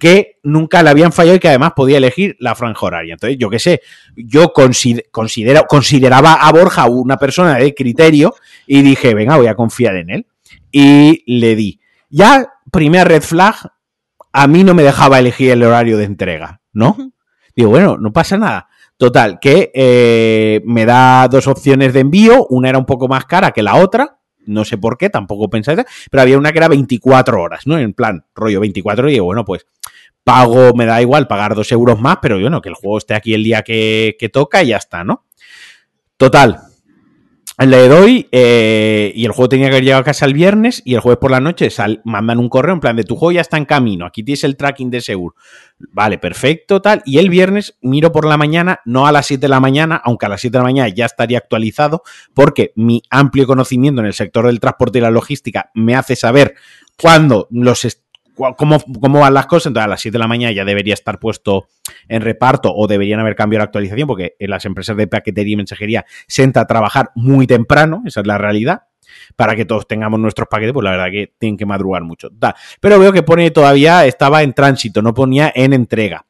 que 0.00 0.38
nunca 0.42 0.82
le 0.82 0.90
habían 0.90 1.12
fallado 1.12 1.36
y 1.36 1.38
que 1.40 1.48
además 1.48 1.74
podía 1.76 1.98
elegir 1.98 2.34
la 2.40 2.56
franja 2.56 2.84
horaria. 2.86 3.12
Entonces, 3.14 3.38
yo 3.38 3.48
qué 3.50 3.60
sé, 3.60 3.80
yo 4.16 4.52
consider- 4.52 5.06
considera- 5.12 5.64
consideraba 5.68 6.32
a 6.34 6.50
Borja 6.50 6.86
una 6.86 7.16
persona 7.18 7.54
de 7.56 7.72
criterio 7.74 8.34
y 8.66 8.82
dije, 8.82 9.14
venga, 9.14 9.36
voy 9.36 9.46
a 9.46 9.54
confiar 9.54 9.94
en 9.96 10.10
él. 10.10 10.26
Y 10.72 11.22
le 11.38 11.54
di. 11.54 11.78
Ya, 12.08 12.48
primera 12.72 13.04
red 13.04 13.22
flag, 13.22 13.54
a 14.32 14.46
mí 14.48 14.64
no 14.64 14.74
me 14.74 14.82
dejaba 14.82 15.18
elegir 15.20 15.50
el 15.52 15.62
horario 15.62 15.96
de 15.98 16.04
entrega, 16.04 16.60
¿no? 16.72 16.96
Digo, 17.54 17.70
bueno, 17.70 17.96
no 17.98 18.12
pasa 18.12 18.36
nada. 18.38 18.68
Total, 18.96 19.38
que 19.40 19.70
eh, 19.74 20.60
me 20.64 20.84
da 20.86 21.26
dos 21.28 21.46
opciones 21.46 21.92
de 21.92 22.00
envío, 22.00 22.46
una 22.50 22.68
era 22.68 22.78
un 22.78 22.84
poco 22.86 23.08
más 23.08 23.24
cara 23.26 23.50
que 23.50 23.62
la 23.62 23.76
otra, 23.76 24.18
no 24.46 24.64
sé 24.64 24.76
por 24.78 24.98
qué, 24.98 25.08
tampoco 25.10 25.48
pensáis, 25.48 25.80
pero 26.10 26.22
había 26.22 26.36
una 26.38 26.52
que 26.52 26.58
era 26.58 26.68
24 26.68 27.40
horas, 27.40 27.66
¿no? 27.66 27.78
En 27.78 27.92
plan, 27.94 28.24
rollo 28.34 28.60
24 28.60 29.08
y 29.08 29.12
digo, 29.12 29.24
bueno, 29.24 29.44
pues 29.44 29.66
pago, 30.30 30.72
me 30.74 30.86
da 30.86 31.02
igual 31.02 31.26
pagar 31.26 31.56
dos 31.56 31.72
euros 31.72 32.00
más, 32.00 32.18
pero 32.22 32.38
bueno, 32.38 32.62
que 32.62 32.68
el 32.68 32.76
juego 32.76 32.98
esté 32.98 33.14
aquí 33.14 33.34
el 33.34 33.42
día 33.42 33.62
que, 33.62 34.30
toca 34.32 34.62
y 34.62 34.68
ya 34.68 34.76
está, 34.76 35.02
¿no? 35.02 35.24
Total. 36.16 36.60
Le 37.58 37.88
doy 37.88 38.28
eh, 38.30 39.12
y 39.14 39.24
el 39.26 39.32
juego 39.32 39.48
tenía 39.48 39.66
que 39.66 39.72
haber 39.74 39.84
llegado 39.84 40.02
a 40.02 40.04
casa 40.04 40.24
el 40.26 40.32
viernes 40.32 40.82
y 40.84 40.94
el 40.94 41.00
jueves 41.00 41.18
por 41.18 41.32
la 41.32 41.40
noche 41.40 41.68
sal- 41.68 42.00
mandan 42.04 42.38
un 42.38 42.48
correo 42.48 42.72
en 42.72 42.80
plan 42.80 42.94
de 42.96 43.02
tu 43.02 43.16
juego 43.16 43.32
ya 43.32 43.40
está 43.40 43.58
en 43.58 43.64
camino, 43.66 44.06
aquí 44.06 44.22
tienes 44.22 44.44
el 44.44 44.56
tracking 44.56 44.88
de 44.88 45.00
seguro. 45.00 45.34
Vale, 45.90 46.16
perfecto, 46.18 46.80
tal. 46.80 47.02
Y 47.04 47.18
el 47.18 47.28
viernes 47.28 47.76
miro 47.82 48.12
por 48.12 48.24
la 48.24 48.36
mañana, 48.36 48.80
no 48.84 49.06
a 49.08 49.12
las 49.12 49.26
7 49.26 49.42
de 49.42 49.48
la 49.48 49.58
mañana, 49.60 50.00
aunque 50.02 50.26
a 50.26 50.28
las 50.28 50.40
7 50.40 50.52
de 50.52 50.58
la 50.58 50.64
mañana 50.64 50.88
ya 50.88 51.06
estaría 51.06 51.38
actualizado, 51.38 52.02
porque 52.34 52.72
mi 52.76 53.02
amplio 53.10 53.48
conocimiento 53.48 54.00
en 54.00 54.06
el 54.06 54.14
sector 54.14 54.46
del 54.46 54.60
transporte 54.60 54.98
y 54.98 55.02
la 55.02 55.10
logística 55.10 55.70
me 55.74 55.96
hace 55.96 56.14
saber 56.14 56.54
cuándo 56.96 57.48
los 57.50 57.84
cómo, 58.56 58.80
cómo 59.00 59.20
van 59.20 59.34
las 59.34 59.46
cosas. 59.46 59.66
Entonces 59.66 59.86
a 59.86 59.88
las 59.88 60.00
7 60.00 60.12
de 60.12 60.18
la 60.18 60.28
mañana 60.28 60.52
ya 60.52 60.64
debería 60.64 60.94
estar 60.94 61.18
puesto 61.18 61.68
en 62.08 62.22
reparto 62.22 62.72
o 62.74 62.86
deberían 62.86 63.20
haber 63.20 63.36
cambiado 63.36 63.60
la 63.60 63.64
actualización, 63.64 64.06
porque 64.06 64.34
las 64.40 64.64
empresas 64.64 64.96
de 64.96 65.06
paquetería 65.06 65.54
y 65.54 65.56
mensajería 65.56 66.04
se 66.26 66.50
a 66.54 66.64
trabajar 66.66 67.10
muy 67.14 67.46
temprano, 67.46 68.02
esa 68.06 68.20
es 68.20 68.26
la 68.26 68.38
realidad. 68.38 68.82
Para 69.36 69.56
que 69.56 69.64
todos 69.64 69.86
tengamos 69.88 70.20
nuestros 70.20 70.48
paquetes, 70.48 70.72
pues 70.72 70.84
la 70.84 70.92
verdad 70.92 71.10
que 71.10 71.34
tienen 71.38 71.56
que 71.56 71.66
madrugar 71.66 72.02
mucho. 72.02 72.30
Pero 72.80 72.98
veo 72.98 73.12
que 73.12 73.22
pone 73.22 73.50
todavía, 73.50 74.06
estaba 74.06 74.42
en 74.42 74.52
tránsito, 74.52 75.02
no 75.02 75.14
ponía 75.14 75.52
en 75.54 75.72
entrega. 75.72 76.26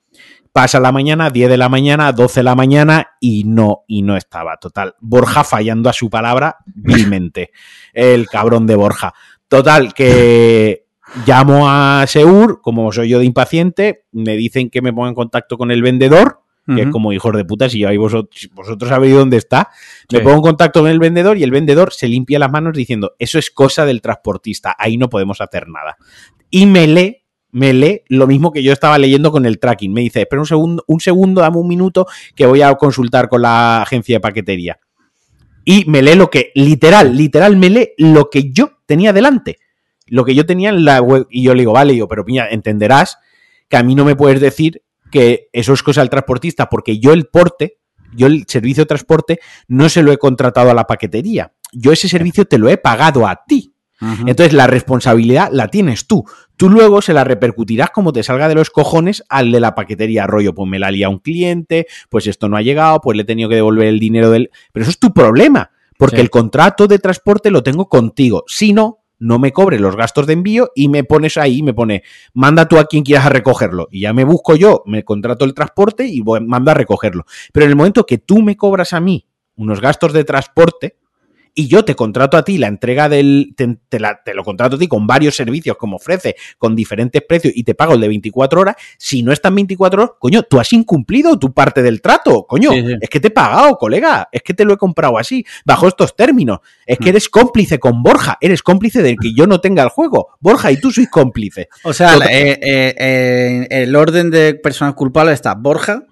Pasa 0.52 0.80
la 0.80 0.90
mañana, 0.90 1.30
10 1.30 1.48
de 1.48 1.56
la 1.56 1.68
mañana, 1.68 2.10
12 2.12 2.40
de 2.40 2.44
la 2.44 2.54
mañana 2.54 3.10
y 3.20 3.44
no, 3.44 3.84
y 3.86 4.02
no 4.02 4.16
estaba. 4.16 4.56
Total. 4.56 4.94
Borja 5.00 5.44
fallando 5.44 5.88
a 5.88 5.92
su 5.92 6.10
palabra 6.10 6.56
vilmente. 6.66 7.50
El 7.92 8.28
cabrón 8.28 8.66
de 8.66 8.74
Borja. 8.74 9.14
Total, 9.46 9.94
que 9.94 10.80
llamo 11.26 11.68
a 11.68 12.04
Seur, 12.06 12.60
como 12.62 12.92
soy 12.92 13.08
yo 13.08 13.18
de 13.18 13.24
impaciente, 13.24 14.04
me 14.12 14.36
dicen 14.36 14.70
que 14.70 14.82
me 14.82 14.92
ponga 14.92 15.08
en 15.08 15.14
contacto 15.14 15.56
con 15.56 15.70
el 15.70 15.82
vendedor, 15.82 16.40
que 16.66 16.82
es 16.82 16.88
como 16.90 17.12
hijos 17.12 17.34
de 17.36 17.44
puta, 17.44 17.68
si 17.68 17.84
ahí 17.84 17.96
vosotros, 17.96 18.48
vosotros 18.54 18.88
sabéis 18.88 19.14
dónde 19.14 19.36
está. 19.36 19.70
Me 20.12 20.20
pongo 20.20 20.36
en 20.36 20.42
contacto 20.42 20.80
con 20.82 20.90
el 20.90 21.00
vendedor 21.00 21.36
y 21.36 21.42
el 21.42 21.50
vendedor 21.50 21.92
se 21.92 22.06
limpia 22.06 22.38
las 22.38 22.52
manos 22.52 22.76
diciendo, 22.76 23.14
eso 23.18 23.40
es 23.40 23.50
cosa 23.50 23.84
del 23.84 24.00
transportista, 24.00 24.76
ahí 24.78 24.96
no 24.96 25.08
podemos 25.08 25.40
hacer 25.40 25.68
nada. 25.68 25.96
Y 26.48 26.66
me 26.66 26.86
lee, 26.86 27.24
me 27.50 27.72
lee 27.72 28.02
lo 28.08 28.28
mismo 28.28 28.52
que 28.52 28.62
yo 28.62 28.72
estaba 28.72 28.98
leyendo 28.98 29.32
con 29.32 29.46
el 29.46 29.58
tracking. 29.58 29.92
Me 29.92 30.02
dice, 30.02 30.20
espera 30.20 30.40
un 30.40 30.46
segundo, 30.46 30.84
un 30.86 31.00
segundo, 31.00 31.40
dame 31.40 31.56
un 31.58 31.66
minuto 31.66 32.06
que 32.36 32.46
voy 32.46 32.62
a 32.62 32.72
consultar 32.76 33.28
con 33.28 33.42
la 33.42 33.82
agencia 33.82 34.16
de 34.16 34.20
paquetería. 34.20 34.78
Y 35.64 35.84
me 35.86 36.02
lee 36.02 36.14
lo 36.14 36.30
que, 36.30 36.52
literal, 36.54 37.16
literal, 37.16 37.56
me 37.56 37.70
lee 37.70 37.90
lo 37.98 38.30
que 38.30 38.52
yo 38.52 38.78
tenía 38.86 39.12
delante. 39.12 39.58
Lo 40.10 40.24
que 40.26 40.34
yo 40.34 40.44
tenía 40.44 40.68
en 40.68 40.84
la 40.84 41.00
web. 41.00 41.26
Y 41.30 41.42
yo 41.44 41.54
le 41.54 41.62
digo, 41.62 41.72
vale, 41.72 41.96
yo, 41.96 42.06
pero 42.06 42.24
piña, 42.24 42.46
entenderás 42.50 43.16
que 43.68 43.78
a 43.78 43.82
mí 43.82 43.94
no 43.94 44.04
me 44.04 44.16
puedes 44.16 44.40
decir 44.40 44.82
que 45.10 45.48
eso 45.52 45.72
es 45.72 45.82
cosa 45.82 46.02
del 46.02 46.10
transportista, 46.10 46.68
porque 46.68 46.98
yo 46.98 47.12
el 47.12 47.26
porte, 47.26 47.78
yo 48.14 48.26
el 48.26 48.44
servicio 48.46 48.82
de 48.82 48.88
transporte, 48.88 49.40
no 49.68 49.88
se 49.88 50.02
lo 50.02 50.12
he 50.12 50.18
contratado 50.18 50.70
a 50.70 50.74
la 50.74 50.84
paquetería. 50.86 51.52
Yo 51.72 51.92
ese 51.92 52.08
servicio 52.08 52.44
te 52.44 52.58
lo 52.58 52.68
he 52.68 52.76
pagado 52.76 53.26
a 53.26 53.40
ti. 53.46 53.72
Entonces 54.24 54.54
la 54.54 54.66
responsabilidad 54.66 55.50
la 55.52 55.68
tienes 55.68 56.06
tú. 56.06 56.24
Tú 56.56 56.70
luego 56.70 57.02
se 57.02 57.12
la 57.12 57.22
repercutirás 57.22 57.90
como 57.90 58.14
te 58.14 58.22
salga 58.22 58.48
de 58.48 58.54
los 58.54 58.70
cojones 58.70 59.22
al 59.28 59.52
de 59.52 59.60
la 59.60 59.74
paquetería, 59.74 60.26
rollo, 60.26 60.54
pues 60.54 60.66
me 60.70 60.78
la 60.78 60.90
lía 60.90 61.10
un 61.10 61.18
cliente, 61.18 61.86
pues 62.08 62.26
esto 62.26 62.48
no 62.48 62.56
ha 62.56 62.62
llegado, 62.62 63.00
pues 63.02 63.14
le 63.16 63.24
he 63.24 63.26
tenido 63.26 63.50
que 63.50 63.56
devolver 63.56 63.88
el 63.88 63.98
dinero 64.00 64.30
del... 64.30 64.50
Pero 64.72 64.84
eso 64.84 64.90
es 64.90 64.98
tu 64.98 65.12
problema, 65.12 65.70
porque 65.98 66.16
Sí. 66.16 66.22
el 66.22 66.30
contrato 66.30 66.86
de 66.86 66.98
transporte 66.98 67.50
lo 67.50 67.62
tengo 67.62 67.90
contigo. 67.90 68.44
Si 68.46 68.72
no, 68.72 68.99
no 69.20 69.38
me 69.38 69.52
cobre 69.52 69.78
los 69.78 69.94
gastos 69.94 70.26
de 70.26 70.32
envío 70.32 70.70
y 70.74 70.88
me 70.88 71.05
pones 71.05 71.36
ahí, 71.36 71.62
me 71.62 71.74
pone, 71.74 72.02
manda 72.34 72.66
tú 72.66 72.78
a 72.78 72.86
quien 72.86 73.05
quieras 73.05 73.26
a 73.26 73.28
recogerlo. 73.28 73.86
Y 73.92 74.01
ya 74.01 74.12
me 74.12 74.24
busco 74.24 74.56
yo, 74.56 74.82
me 74.86 75.05
contrato 75.05 75.44
el 75.44 75.55
transporte 75.55 76.06
y 76.06 76.20
voy, 76.20 76.40
mando 76.40 76.72
a 76.72 76.74
recogerlo. 76.74 77.24
Pero 77.52 77.66
en 77.66 77.70
el 77.70 77.76
momento 77.76 78.05
que 78.05 78.18
tú 78.18 78.42
me 78.42 78.56
cobras 78.56 78.92
a 78.92 79.01
mí 79.01 79.28
unos 79.56 79.80
gastos 79.80 80.12
de 80.12 80.24
transporte, 80.24 80.97
y 81.55 81.66
yo 81.68 81.85
te 81.85 81.94
contrato 81.94 82.36
a 82.36 82.44
ti 82.44 82.59
la 82.59 82.68
entrega 82.68 83.09
del. 83.09 83.55
Te, 83.56 83.77
te 83.89 83.98
la- 84.01 84.22
te 84.24 84.35
lo 84.35 84.44
contrato 84.44 84.77
a 84.77 84.78
ti 84.78 84.86
con 84.89 85.06
varios 85.06 85.35
servicios 85.36 85.77
como 85.77 85.97
ofrece, 85.97 86.36
con 86.59 86.77
diferentes 86.77 87.22
precios 87.22 87.52
y 87.56 87.64
te 87.64 87.74
pago 87.74 87.94
el 87.94 88.01
de 88.01 88.09
24 88.09 88.60
horas. 88.60 88.77
Si 88.98 89.22
no 89.22 89.32
están 89.32 89.55
24 89.55 90.02
horas, 90.02 90.14
coño, 90.18 90.43
tú 90.44 90.60
has 90.60 90.72
incumplido 90.72 91.39
tu 91.39 91.52
parte 91.52 91.82
del 91.82 92.01
trato, 92.01 92.47
coño. 92.47 92.70
Sí, 92.72 92.86
sí. 92.86 92.94
Es 93.01 93.09
que 93.10 93.20
te 93.20 93.28
he 93.28 93.31
pagado, 93.31 93.77
colega. 93.77 94.28
Es 94.32 94.43
que 94.43 94.55
te 94.55 94.64
lo 94.64 94.74
he 94.74 94.77
comprado 94.77 95.18
así, 95.18 95.44
bajo 95.64 95.89
estos 95.89 96.14
términos. 96.16 96.60
Es 96.86 96.98
que 96.98 97.06
Mm. 97.06 97.09
eres 97.09 97.28
cómplice 97.28 97.78
con 97.78 98.02
Borja. 98.02 98.39
Eres 98.40 98.62
cómplice 98.62 99.02
de 99.02 99.16
que 99.16 99.32
yo 99.35 99.47
no 99.47 99.60
tenga 99.60 99.82
el 99.82 99.89
juego. 99.89 100.28
Borja 100.40 100.70
y 100.72 100.77
tú 100.81 100.90
sois 100.90 101.09
cómplice. 101.10 101.68
O 101.85 101.93
sea, 101.93 102.14
Total- 102.14 102.28
eh, 102.31 102.59
eh, 102.62 102.94
eh, 102.98 103.66
el 103.70 103.97
orden 103.97 104.31
de 104.31 104.55
personas 104.55 104.94
culpables 104.94 105.35
está 105.35 105.55
Borja, 105.55 106.05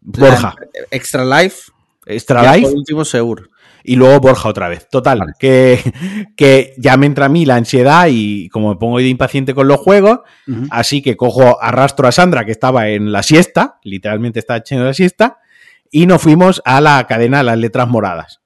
Borja, 0.00 0.54
Extra 0.90 1.24
Life, 1.24 1.70
Extra 2.06 2.42
y 2.56 2.60
Life 2.60 2.68
por 2.70 2.78
último 2.78 3.04
Seur. 3.04 3.50
Y 3.88 3.96
luego 3.96 4.20
Borja 4.20 4.48
otra 4.50 4.68
vez. 4.68 4.88
Total, 4.90 5.18
Vale. 5.18 5.32
que, 5.38 5.80
que 6.36 6.74
ya 6.76 6.96
me 6.98 7.06
entra 7.06 7.26
a 7.26 7.28
mí 7.30 7.46
la 7.46 7.56
ansiedad 7.56 8.06
y 8.10 8.48
como 8.50 8.68
me 8.68 8.76
pongo 8.76 8.98
de 8.98 9.08
impaciente 9.08 9.54
con 9.54 9.66
los 9.66 9.78
juegos. 9.78 10.20
Así 10.70 11.00
que 11.00 11.16
cojo, 11.16 11.60
arrastro 11.60 12.06
a 12.06 12.12
Sandra, 12.12 12.44
que 12.44 12.52
estaba 12.52 12.88
en 12.88 13.12
la 13.12 13.22
siesta, 13.22 13.78
literalmente 13.82 14.38
estaba 14.38 14.58
echando 14.58 14.84
la 14.84 14.94
siesta, 14.94 15.38
y 15.90 16.06
nos 16.06 16.20
fuimos 16.20 16.60
a 16.64 16.80
la 16.80 17.06
cadena 17.06 17.38
de 17.38 17.44
las 17.44 17.58
letras 17.58 17.88
moradas. 17.88 18.40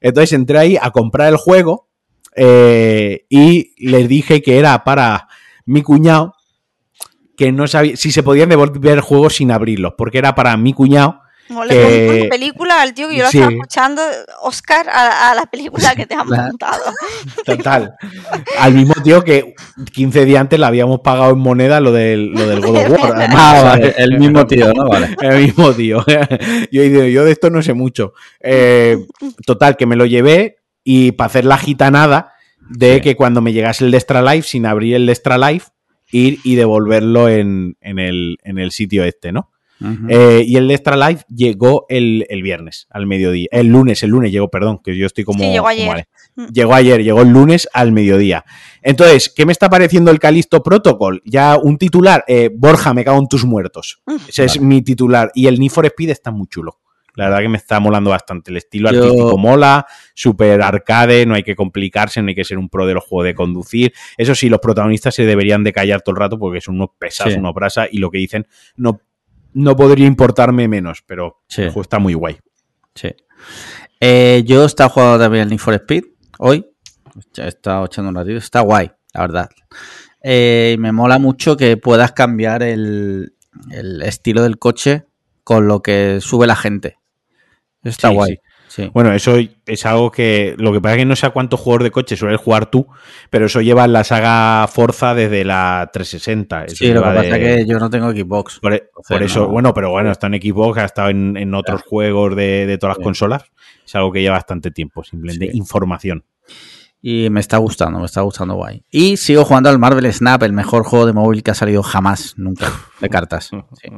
Entonces 0.00 0.32
entré 0.32 0.58
ahí 0.58 0.78
a 0.80 0.90
comprar 0.90 1.28
el 1.28 1.36
juego 1.36 1.88
eh, 2.34 3.26
y 3.28 3.74
les 3.86 4.08
dije 4.08 4.40
que 4.40 4.58
era 4.58 4.82
para 4.82 5.28
mi 5.66 5.82
cuñado, 5.82 6.34
que 7.36 7.52
no 7.52 7.66
sabía 7.66 7.96
si 7.96 8.12
se 8.12 8.22
podían 8.22 8.48
devolver 8.48 9.00
juegos 9.00 9.36
sin 9.36 9.50
abrirlos, 9.50 9.92
porque 9.98 10.18
era 10.18 10.34
para 10.34 10.56
mi 10.56 10.72
cuñado. 10.72 11.20
No 11.48 11.64
le 11.64 12.20
una 12.22 12.28
película 12.30 12.82
al 12.82 12.92
tío 12.94 13.08
que 13.08 13.16
yo 13.16 13.22
lo 13.24 13.30
sí. 13.30 13.38
estaba 13.38 13.52
escuchando, 13.54 14.02
Oscar, 14.42 14.88
a, 14.88 15.30
a 15.30 15.34
la 15.34 15.46
película 15.46 15.94
que 15.94 16.04
te 16.06 16.14
han 16.14 16.26
montado. 16.28 16.82
Total. 17.44 17.94
Al 18.58 18.74
mismo 18.74 18.94
tío 19.02 19.22
que 19.22 19.54
15 19.92 20.24
días 20.24 20.40
antes 20.40 20.58
le 20.58 20.66
habíamos 20.66 21.00
pagado 21.00 21.32
en 21.32 21.38
moneda 21.38 21.80
lo 21.80 21.92
del, 21.92 22.32
lo 22.32 22.46
del 22.46 22.60
God 22.60 22.76
of 22.76 22.90
War. 23.00 23.12
además. 23.16 23.36
Ah, 23.38 23.62
vale, 23.62 23.94
el 23.96 24.18
mismo 24.18 24.46
tío, 24.46 24.72
¿no? 24.74 24.88
Vale. 24.88 25.14
El 25.20 25.42
mismo 25.42 25.72
tío. 25.72 26.04
Yo, 26.72 26.82
he 26.82 26.88
dicho, 26.88 27.04
yo 27.06 27.24
de 27.24 27.32
esto 27.32 27.50
no 27.50 27.62
sé 27.62 27.74
mucho. 27.74 28.12
Eh, 28.40 28.98
total, 29.46 29.76
que 29.76 29.86
me 29.86 29.96
lo 29.96 30.06
llevé 30.06 30.56
y 30.84 31.12
para 31.12 31.26
hacer 31.26 31.44
la 31.44 31.58
gitanada 31.58 32.32
de 32.68 32.94
Sí. 32.96 33.00
que 33.00 33.16
cuando 33.16 33.40
me 33.40 33.52
llegase 33.52 33.84
el 33.84 33.90
de 33.92 33.98
Extra 33.98 34.22
Life, 34.22 34.48
sin 34.48 34.66
abrir 34.66 34.94
el 34.96 35.06
de 35.06 35.12
Extra 35.12 35.38
Life, 35.38 35.68
ir 36.10 36.38
y 36.44 36.54
devolverlo 36.56 37.28
en, 37.28 37.76
en 37.80 37.98
el, 37.98 38.38
en 38.42 38.58
el 38.58 38.70
sitio 38.72 39.04
este, 39.04 39.30
¿no? 39.32 39.50
Eh, 40.08 40.42
y 40.46 40.56
el 40.56 40.68
de 40.68 40.74
Extra 40.74 40.96
Life 40.96 41.24
llegó 41.28 41.84
el, 41.88 42.26
el 42.30 42.42
viernes 42.42 42.86
al 42.90 43.06
mediodía. 43.06 43.48
El 43.50 43.66
lunes, 43.68 44.02
el 44.02 44.10
lunes 44.10 44.32
llegó, 44.32 44.48
perdón, 44.48 44.80
que 44.82 44.96
yo 44.96 45.06
estoy 45.06 45.24
como. 45.24 45.38
Sí, 45.40 45.50
llegó 45.50 45.68
ayer. 45.68 46.08
Mm. 46.34 46.46
Llegó 46.52 46.74
ayer, 46.74 47.02
llegó 47.02 47.22
el 47.22 47.28
lunes 47.28 47.68
al 47.72 47.92
mediodía. 47.92 48.44
Entonces, 48.82 49.32
¿qué 49.34 49.44
me 49.46 49.52
está 49.52 49.68
pareciendo 49.68 50.10
el 50.10 50.18
Calisto 50.18 50.62
Protocol? 50.62 51.22
Ya 51.24 51.56
un 51.56 51.76
titular, 51.78 52.24
eh, 52.28 52.50
Borja, 52.54 52.94
me 52.94 53.04
cago 53.04 53.18
en 53.18 53.28
tus 53.28 53.44
muertos. 53.44 54.00
Ese 54.28 54.44
es 54.44 54.60
mi 54.60 54.82
titular. 54.82 55.30
Y 55.34 55.46
el 55.46 55.58
Need 55.58 55.70
for 55.70 55.86
Speed 55.86 56.10
está 56.10 56.30
muy 56.30 56.46
chulo. 56.48 56.78
La 57.14 57.24
verdad 57.30 57.40
que 57.40 57.48
me 57.48 57.56
está 57.56 57.80
molando 57.80 58.10
bastante. 58.10 58.50
El 58.50 58.58
estilo 58.58 58.92
Yo- 58.92 58.98
artístico 59.02 59.38
mola, 59.38 59.86
súper 60.14 60.60
arcade, 60.60 61.24
no 61.24 61.34
hay 61.34 61.42
que 61.42 61.56
complicarse, 61.56 62.20
no 62.20 62.28
hay 62.28 62.34
que 62.34 62.44
ser 62.44 62.58
un 62.58 62.68
pro 62.68 62.86
de 62.86 62.92
los 62.92 63.04
juegos 63.04 63.24
de 63.24 63.34
conducir. 63.34 63.94
Eso 64.18 64.34
sí, 64.34 64.50
los 64.50 64.60
protagonistas 64.60 65.14
se 65.14 65.24
deberían 65.24 65.64
de 65.64 65.72
callar 65.72 66.02
todo 66.02 66.14
el 66.14 66.20
rato 66.20 66.38
porque 66.38 66.60
son 66.60 66.74
unos 66.74 66.90
pesados, 66.98 67.32
Sí. 67.32 67.38
unos 67.38 67.54
brasa 67.54 67.86
y 67.90 67.98
lo 67.98 68.10
que 68.10 68.18
dicen 68.18 68.46
no, 68.76 69.00
no 69.56 69.74
podría 69.76 70.06
importarme 70.06 70.68
menos, 70.68 71.02
pero 71.06 71.42
Sí. 71.48 71.62
el 71.62 71.68
juego 71.68 71.82
está 71.82 71.98
muy 71.98 72.14
guay. 72.14 72.38
Sí. 72.94 73.08
Eh, 74.00 74.42
yo 74.46 74.62
he 74.62 74.66
estado 74.66 74.90
jugando 74.90 75.18
también 75.18 75.44
el 75.44 75.48
Need 75.50 75.58
for 75.60 75.74
Speed 75.74 76.04
hoy. 76.38 76.66
He 77.36 77.48
estado 77.48 77.86
echando 77.86 78.10
un 78.10 78.14
ratito. 78.16 78.36
Está 78.36 78.60
guay, 78.60 78.90
la 79.14 79.20
verdad. 79.22 79.48
Eh, 80.22 80.76
me 80.78 80.92
mola 80.92 81.18
mucho 81.18 81.56
que 81.56 81.76
puedas 81.76 82.12
cambiar 82.12 82.62
el, 82.62 83.34
el 83.70 84.02
estilo 84.02 84.42
del 84.42 84.58
coche 84.58 85.06
con 85.44 85.66
lo 85.68 85.80
que 85.82 86.18
sube 86.20 86.46
la 86.46 86.56
gente. 86.56 86.98
Está 87.82 88.08
Sí, 88.10 88.14
guay. 88.14 88.32
sí. 88.32 88.40
Sí. 88.76 88.90
Bueno, 88.92 89.10
eso 89.14 89.36
es 89.64 89.86
algo 89.86 90.10
que 90.10 90.54
lo 90.58 90.70
que 90.70 90.82
pasa 90.82 90.96
es 90.96 90.98
que 90.98 91.04
no 91.06 91.16
sé 91.16 91.24
a 91.24 91.30
cuántos 91.30 91.58
jugadores 91.60 91.84
de 91.86 91.90
coche 91.92 92.14
sueles 92.14 92.38
jugar 92.38 92.66
tú, 92.70 92.86
pero 93.30 93.46
eso 93.46 93.62
lleva 93.62 93.86
en 93.86 93.94
la 93.94 94.04
saga 94.04 94.66
Forza 94.68 95.14
desde 95.14 95.46
la 95.46 95.88
360. 95.94 96.66
Eso 96.66 96.76
Sí, 96.76 96.88
lo 96.92 97.00
que 97.00 97.06
pasa 97.08 97.22
de- 97.22 97.28
es 97.30 97.56
que 97.64 97.66
yo 97.66 97.78
no 97.78 97.88
tengo 97.88 98.10
Xbox. 98.10 98.58
Por, 98.60 98.74
e- 98.74 98.90
por 99.08 99.22
eso, 99.22 99.40
no. 99.44 99.48
bueno, 99.48 99.72
pero 99.72 99.90
bueno, 99.92 100.10
está 100.10 100.26
en 100.26 100.34
Xbox, 100.34 100.78
ha 100.78 100.84
estado 100.84 101.08
en, 101.08 101.38
en 101.38 101.54
otros 101.54 101.80
juegos 101.88 102.36
de, 102.36 102.66
de 102.66 102.76
todas 102.76 102.96
las 102.96 102.98
Sí. 102.98 103.04
consolas. 103.04 103.44
Es 103.86 103.94
algo 103.94 104.12
que 104.12 104.20
lleva 104.20 104.34
bastante 104.36 104.70
tiempo, 104.70 105.02
simplemente 105.02 105.50
Sí. 105.50 105.56
información. 105.56 106.24
Y 107.00 107.30
me 107.30 107.40
está 107.40 107.56
gustando, 107.56 107.98
me 108.00 108.04
está 108.06 108.20
gustando 108.20 108.56
guay. 108.56 108.82
Y 108.90 109.16
sigo 109.16 109.44
jugando 109.46 109.70
al 109.70 109.78
Marvel 109.78 110.12
Snap, 110.12 110.42
el 110.42 110.52
mejor 110.52 110.82
juego 110.84 111.06
de 111.06 111.14
móvil 111.14 111.42
que 111.42 111.52
ha 111.52 111.54
salido 111.54 111.82
jamás, 111.82 112.34
nunca, 112.36 112.70
de 113.00 113.08
cartas. 113.08 113.50
Sí. 113.80 113.88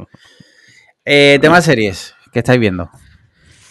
Eh, 1.05 1.39
tema 1.41 1.61
series, 1.63 2.15
¿qué 2.33 2.41
estáis 2.41 2.61
viendo? 2.61 2.91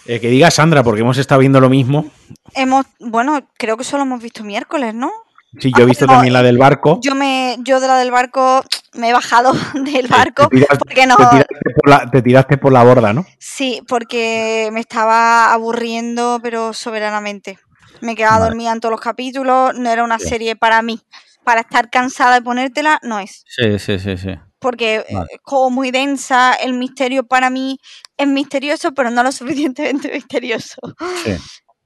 Eh, 0.07 0.19
que 0.19 0.29
diga 0.29 0.49
Sandra, 0.51 0.83
porque 0.83 1.01
hemos 1.01 1.17
estado 1.17 1.39
viendo 1.39 1.59
lo 1.59 1.69
mismo. 1.69 2.05
Hemos, 2.53 2.85
bueno, 2.99 3.47
creo 3.57 3.77
que 3.77 3.83
solo 3.83 4.03
hemos 4.03 4.21
visto 4.21 4.43
miércoles, 4.43 4.93
¿no? 4.93 5.11
Sí, 5.59 5.71
yo 5.73 5.81
he 5.81 5.83
Ah, 5.83 5.85
visto 5.85 6.05
no, 6.05 6.13
también 6.13 6.33
la 6.33 6.43
del 6.43 6.57
barco. 6.57 6.99
Yo 7.01 7.15
me, 7.15 7.57
yo 7.59 7.79
de 7.79 7.87
la 7.87 7.97
del 7.97 8.11
barco 8.11 8.63
me 8.93 9.09
he 9.09 9.13
bajado 9.13 9.51
del 9.73 10.07
barco 10.07 10.47
te, 10.47 10.57
tiraste, 10.57 10.77
porque 10.85 11.05
no, 11.05 11.17
te 11.17 11.25
tiraste 11.25 11.55
por 11.75 11.89
la, 11.89 12.09
te 12.09 12.21
tiraste 12.21 12.57
por 12.57 12.71
la 12.73 12.83
borda, 12.83 13.13
¿no? 13.13 13.25
sí, 13.39 13.81
porque 13.87 14.69
me 14.71 14.79
estaba 14.79 15.51
aburriendo, 15.53 16.39
pero 16.41 16.73
soberanamente. 16.73 17.59
Me 18.01 18.15
quedaba 18.15 18.37
Vale. 18.39 18.49
dormida 18.51 18.71
en 18.71 18.79
todos 18.79 18.91
los 18.91 19.01
capítulos, 19.01 19.73
no 19.75 19.89
era 19.89 20.03
una 20.03 20.19
serie 20.19 20.55
para 20.55 20.81
mí. 20.81 21.01
Para 21.43 21.61
estar 21.61 21.89
cansada 21.89 22.35
de 22.35 22.41
ponértela, 22.41 22.99
no 23.03 23.19
es. 23.19 23.43
Sí, 23.47 23.79
sí, 23.79 23.97
sí, 23.99 24.17
sí. 24.17 24.29
Porque 24.59 24.95
eh, 24.97 25.05
Vale. 25.13 25.27
es 25.31 25.39
como 25.43 25.69
muy 25.69 25.91
densa, 25.91 26.53
el 26.53 26.73
misterio 26.73 27.23
para 27.27 27.49
mí 27.49 27.79
es 28.17 28.27
misterioso, 28.27 28.93
pero 28.93 29.11
no 29.11 29.23
lo 29.23 29.31
suficientemente 29.33 30.11
misterioso 30.11 30.81
Sí. 31.23 31.35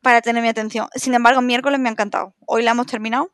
para 0.01 0.21
tener 0.21 0.41
mi 0.41 0.49
atención. 0.49 0.87
Sin 0.95 1.13
embargo, 1.13 1.41
miércoles 1.41 1.79
me 1.79 1.89
ha 1.89 1.91
encantado. 1.91 2.33
Hoy 2.45 2.63
la 2.63 2.71
hemos 2.71 2.87
terminado 2.87 3.29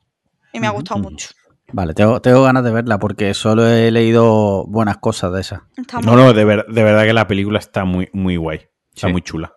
y 0.54 0.60
me 0.60 0.68
ha 0.68 0.72
gustado 0.72 1.00
mucho. 1.02 1.30
Vale, 1.74 1.94
tengo, 1.94 2.22
tengo 2.22 2.44
ganas 2.44 2.64
de 2.64 2.72
verla 2.72 2.98
porque 2.98 3.34
solo 3.34 3.68
he 3.68 3.92
leído 3.92 4.66
buenas 4.68 4.98
cosas 4.98 5.34
de 5.34 5.42
esa. 5.42 5.68
Está 5.76 6.00
No, 6.00 6.16
no, 6.16 6.32
de, 6.34 6.46
ver- 6.46 6.66
de 6.68 6.84
verdad 6.84 7.04
que 7.04 7.12
la 7.14 7.28
película 7.28 7.60
está 7.60 7.84
muy, 7.84 8.10
muy 8.14 8.38
guay. 8.38 8.62
Está 8.96 9.08
Sí. 9.08 9.12
muy 9.12 9.22
chula. 9.22 9.54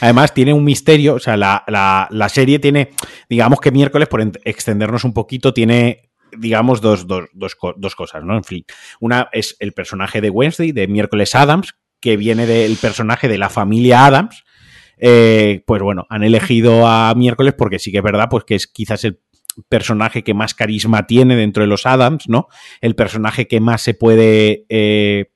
Además, 0.00 0.34
tiene 0.34 0.52
un 0.52 0.64
misterio. 0.64 1.14
O 1.14 1.20
sea, 1.20 1.36
la, 1.36 1.62
la- 1.68 2.08
la 2.10 2.28
serie 2.28 2.58
tiene, 2.58 2.90
digamos 3.28 3.60
que 3.60 3.70
miércoles, 3.70 4.08
por 4.08 4.20
extendernos 4.44 5.04
un 5.04 5.12
poquito, 5.14 5.54
tiene 5.54 6.03
digamos, 6.38 6.80
dos, 6.80 7.06
dos, 7.06 7.26
dos, 7.32 7.54
co- 7.54 7.74
dos 7.76 7.94
cosas, 7.94 8.24
¿no? 8.24 8.36
En 8.36 8.44
fin, 8.44 8.64
una 9.00 9.28
es 9.32 9.56
el 9.60 9.72
personaje 9.72 10.20
de 10.20 10.30
Wednesday, 10.30 10.72
de 10.72 10.86
Miércoles 10.88 11.34
Adams, 11.34 11.74
que 12.00 12.16
viene 12.16 12.46
del 12.46 12.76
personaje 12.76 13.28
de 13.28 13.38
la 13.38 13.48
familia 13.50 14.06
Adams. 14.06 14.44
Eh, 14.98 15.62
pues 15.66 15.82
bueno, 15.82 16.06
han 16.08 16.22
elegido 16.22 16.86
a 16.86 17.12
Miércoles 17.14 17.54
porque 17.56 17.78
sí 17.78 17.90
que 17.90 17.98
es 17.98 18.04
verdad, 18.04 18.28
pues 18.30 18.44
que 18.44 18.54
es 18.54 18.66
quizás 18.66 19.04
el 19.04 19.20
personaje 19.68 20.22
que 20.24 20.34
más 20.34 20.54
carisma 20.54 21.06
tiene 21.06 21.36
dentro 21.36 21.62
de 21.62 21.68
los 21.68 21.86
Adams, 21.86 22.28
¿no? 22.28 22.48
El 22.80 22.94
personaje 22.94 23.46
que 23.46 23.60
más 23.60 23.82
se 23.82 23.94
puede 23.94 24.66
eh, 24.68 25.30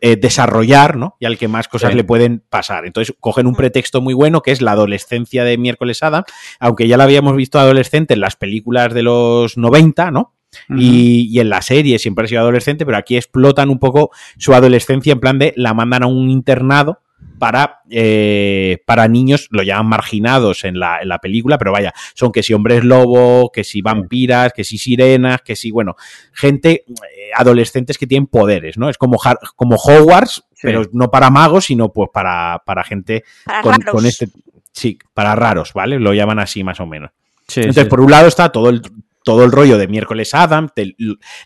eh, 0.00 0.16
desarrollar, 0.16 0.96
¿no? 0.96 1.16
Y 1.18 1.26
al 1.26 1.36
que 1.38 1.48
más 1.48 1.68
cosas 1.68 1.90
Sí. 1.90 1.96
le 1.96 2.04
pueden 2.04 2.42
pasar. 2.48 2.86
Entonces 2.86 3.14
cogen 3.20 3.46
un 3.46 3.54
pretexto 3.54 4.00
muy 4.00 4.14
bueno 4.14 4.40
que 4.40 4.52
es 4.52 4.62
la 4.62 4.72
adolescencia 4.72 5.44
de 5.44 5.58
Miércoles 5.58 6.02
Adam, 6.02 6.24
aunque 6.60 6.86
ya 6.88 6.96
la 6.96 7.04
habíamos 7.04 7.34
visto 7.36 7.58
adolescente 7.58 8.14
en 8.14 8.20
las 8.20 8.36
películas 8.36 8.94
de 8.94 9.02
los 9.02 9.56
90, 9.56 10.10
¿no? 10.10 10.34
Y, 10.68 11.28
y 11.32 11.40
en 11.40 11.48
la 11.50 11.62
serie 11.62 11.98
siempre 11.98 12.26
ha 12.26 12.28
sido 12.28 12.40
adolescente, 12.40 12.86
pero 12.86 12.96
aquí 12.96 13.16
explotan 13.16 13.70
un 13.70 13.80
poco 13.80 14.12
su 14.38 14.54
adolescencia 14.54 15.12
en 15.12 15.18
plan 15.18 15.36
de 15.40 15.52
la 15.56 15.74
mandan 15.74 16.04
a 16.04 16.06
un 16.06 16.30
internado 16.30 17.00
para, 17.38 17.80
eh, 17.90 18.78
para 18.86 19.08
niños, 19.08 19.48
lo 19.50 19.62
llaman 19.62 19.86
marginados 19.86 20.64
en 20.64 20.78
la, 20.78 21.00
en 21.00 21.08
la 21.08 21.18
película, 21.18 21.58
pero 21.58 21.72
vaya, 21.72 21.92
son 22.14 22.32
que 22.32 22.42
si 22.42 22.54
hombres 22.54 22.84
lobo, 22.84 23.50
que 23.52 23.64
si 23.64 23.82
vampiras, 23.82 24.52
que 24.52 24.64
si 24.64 24.78
sirenas, 24.78 25.42
que 25.42 25.56
si, 25.56 25.70
bueno, 25.70 25.96
gente, 26.32 26.84
eh, 26.88 27.30
adolescentes 27.34 27.98
que 27.98 28.06
tienen 28.06 28.26
poderes, 28.26 28.78
¿no? 28.78 28.88
Es 28.88 28.98
como, 28.98 29.18
como 29.56 29.76
Hogwarts, 29.76 30.44
Sí. 30.54 30.68
pero 30.68 30.84
no 30.92 31.10
para 31.10 31.30
magos, 31.30 31.66
sino 31.66 31.92
pues 31.92 32.08
para, 32.12 32.62
para 32.64 32.84
gente 32.84 33.24
Para 33.44 33.76
con, 33.90 34.06
este... 34.06 34.28
Sí, 34.72 34.98
para 35.12 35.34
raros, 35.36 35.72
¿vale? 35.74 35.98
Lo 35.98 36.14
llaman 36.14 36.38
así 36.38 36.64
más 36.64 36.80
o 36.80 36.86
menos. 36.86 37.10
Sí, 37.46 37.60
Entonces, 37.60 37.84
sí. 37.84 37.90
por 37.90 38.00
un 38.00 38.10
lado 38.10 38.26
está 38.26 38.50
todo 38.50 38.70
el, 38.70 38.80
todo 39.24 39.42
el 39.44 39.50
rollo 39.50 39.78
de 39.78 39.88
Miércoles 39.88 40.34
Adams, 40.34 40.70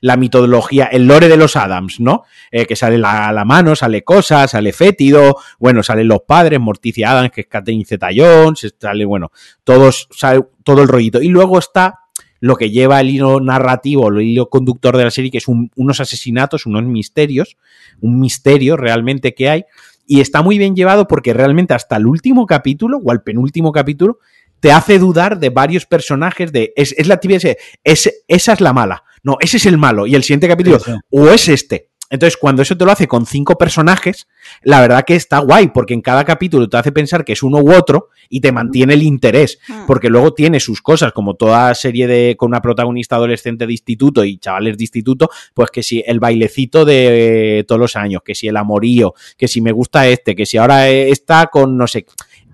la 0.03 0.17
mitología, 0.19 0.85
el 0.87 1.07
lore 1.07 1.29
de 1.29 1.37
los 1.39 1.57
Adams, 1.57 2.01
¿no? 2.01 2.25
Eh, 2.51 2.67
que 2.67 2.77
sale 2.77 2.99
la, 2.99 3.33
la 3.33 3.45
mano, 3.47 3.75
sale 3.75 4.03
cosas, 4.05 4.51
sale 4.51 4.73
fétido, 4.75 5.37
bueno, 5.59 5.83
salen 5.83 6.09
los 6.09 6.21
padres, 6.27 6.61
Morticia 6.61 7.13
Adams, 7.13 7.31
que 7.31 7.43
es 7.43 7.47
Catherine 7.47 7.85
Zeta 7.87 8.09
Jones, 8.15 8.75
sale, 8.79 9.05
bueno, 9.07 9.31
todos, 9.65 10.09
sale 10.11 10.43
todo 10.65 10.83
el 10.83 10.89
rollito. 10.89 11.23
Y 11.23 11.29
luego 11.29 11.59
está 11.59 12.01
lo 12.41 12.57
que 12.57 12.71
lleva 12.71 13.01
el 13.01 13.11
hilo 13.11 13.41
narrativo, 13.41 14.09
el 14.09 14.23
hilo 14.23 14.49
conductor 14.51 14.97
de 14.97 15.05
la 15.05 15.11
serie, 15.11 15.31
que 15.31 15.39
es 15.39 15.49
un- 15.49 15.71
unos 15.77 16.01
asesinatos, 16.01 16.67
unos 16.67 16.85
misterios, 16.85 17.57
un 18.01 18.21
misterio 18.21 18.77
realmente 18.77 19.35
que 19.35 19.49
hay. 19.49 19.65
Y 20.07 20.21
está 20.21 20.41
muy 20.43 20.57
bien 20.57 20.75
llevado 20.75 21.07
porque 21.07 21.35
realmente 21.35 21.75
hasta 21.75 21.97
el 21.97 22.07
último 22.07 22.47
capítulo, 22.47 22.99
o 23.05 23.11
al 23.11 23.23
penúltimo 23.23 23.73
capítulo, 23.73 24.19
te 24.60 24.72
hace 24.72 24.98
dudar 24.98 25.39
de 25.39 25.51
varios 25.51 25.86
personajes 25.86 26.52
de 26.52 26.72
es, 26.76 26.94
es 26.98 27.06
la 27.06 27.18
tibia 27.18 27.36
ese, 27.39 27.59
es, 27.85 28.22
esa 28.28 28.52
es 28.52 28.60
la 28.60 28.72
mala 28.72 29.05
no 29.22 29.36
ese 29.40 29.56
es 29.59 29.66
el 29.66 29.78
malo 29.78 30.06
y 30.06 30.14
el 30.14 30.22
siguiente 30.22 30.48
capítulo 30.48 30.78
Sí, 30.80 30.93
sí. 30.93 30.98
o 31.10 31.28
es 31.28 31.48
este 31.48 31.89
entonces 32.10 32.39
cuando 32.39 32.62
eso 32.62 32.74
te 32.74 32.86
lo 32.86 32.90
hace 32.90 33.06
con 33.06 33.26
cinco 33.26 33.59
personajes 33.59 34.28
la 34.62 34.80
verdad 34.80 35.05
que 35.06 35.14
está 35.14 35.40
guay 35.40 35.68
porque 35.68 35.93
en 35.93 36.01
cada 36.01 36.24
capítulo 36.24 36.66
te 36.66 36.78
hace 36.78 36.90
pensar 36.90 37.22
que 37.22 37.35
es 37.35 37.43
uno 37.43 37.59
u 37.59 37.70
otro 37.74 38.09
y 38.30 38.40
te 38.40 38.51
mantiene 38.51 38.94
el 38.94 39.02
interés 39.02 39.59
Mm. 39.68 39.86
porque 39.86 40.09
luego 40.09 40.32
tiene 40.32 40.59
sus 40.59 40.80
cosas 40.80 41.12
como 41.12 41.35
toda 41.35 41.74
serie 41.74 42.06
de 42.06 42.35
con 42.39 42.48
una 42.48 42.62
protagonista 42.62 43.16
adolescente 43.16 43.66
de 43.66 43.72
instituto 43.72 44.24
y 44.24 44.39
chavales 44.39 44.78
de 44.78 44.85
instituto 44.85 45.28
pues 45.52 45.70
que 45.70 45.82
si 45.82 46.02
el 46.06 46.18
bailecito 46.18 46.86
de 46.86 47.64
todos 47.68 47.78
los 47.78 47.94
años 47.97 48.22
que 48.24 48.35
si 48.35 48.48
el 48.48 48.56
amorío 48.56 49.12
que 49.36 49.47
si 49.48 49.60
me 49.60 49.72
gusta 49.72 50.09
este 50.09 50.35
que 50.35 50.47
si 50.47 50.56
ahora 50.56 50.89
está 50.89 51.48
con 51.48 51.76
no 51.76 51.86
sé 51.86 52.06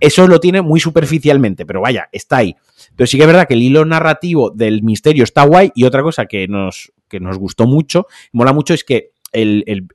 eso 0.07 0.27
lo 0.29 0.41
tiene 0.41 0.63
muy 0.63 0.81
superficialmente, 0.81 1.65
pero 1.67 1.81
vaya, 1.81 2.09
está 2.13 2.39
ahí. 2.39 2.55
Pero 2.97 3.07
sí 3.07 3.17
que 3.17 3.23
es 3.25 3.27
verdad 3.27 3.47
que 3.49 3.55
el 3.55 3.63
hilo 3.63 3.85
narrativo 3.85 4.51
del 4.51 4.83
misterio 4.83 5.25
está 5.25 5.43
guay 5.45 5.73
y 5.75 5.85
otra 5.85 6.03
cosa 6.03 6.27
que 6.27 6.47
nos, 6.49 6.93
que 7.09 7.21
nos 7.21 7.39
gustó 7.39 7.67
mucho, 7.67 8.07
mola 8.33 8.53
mucho, 8.53 8.75
es 8.75 8.85
que 8.85 9.11
el- 9.33 9.65
el- 9.67 9.87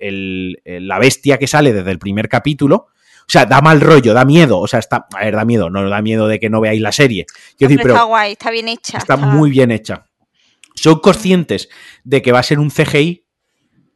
el- 0.65 0.87
la 0.87 0.99
bestia 0.99 1.37
que 1.37 1.47
sale 1.47 1.71
desde 1.73 1.91
el 1.91 1.99
primer 1.99 2.27
capítulo, 2.29 2.87
o 3.21 3.31
sea, 3.31 3.45
da 3.45 3.61
mal 3.61 3.79
rollo, 3.79 4.13
da 4.13 4.25
miedo, 4.25 4.59
o 4.59 4.67
sea, 4.67 4.79
está, 4.79 5.05
a 5.15 5.23
ver, 5.23 5.35
da 5.35 5.45
miedo, 5.45 5.69
no 5.69 5.87
da 5.87 6.01
miedo 6.01 6.27
de 6.27 6.39
que 6.39 6.49
no 6.49 6.59
veáis 6.61 6.81
la 6.81 6.91
serie. 6.91 7.25
Quiero 7.57 7.69
decir, 7.69 7.77
Pero 7.77 7.83
pero 7.83 7.93
está 7.95 8.03
guay, 8.05 8.31
está 8.33 8.51
bien 8.51 8.67
hecha. 8.67 8.97
está 8.97 9.15
muy 9.17 9.49
bien 9.51 9.71
hecha. 9.71 10.05
Son 10.75 10.99
conscientes 10.99 11.69
de 12.03 12.21
que 12.21 12.31
va 12.31 12.39
a 12.39 12.43
ser 12.43 12.59
un 12.59 12.69
CGI, 12.71 13.23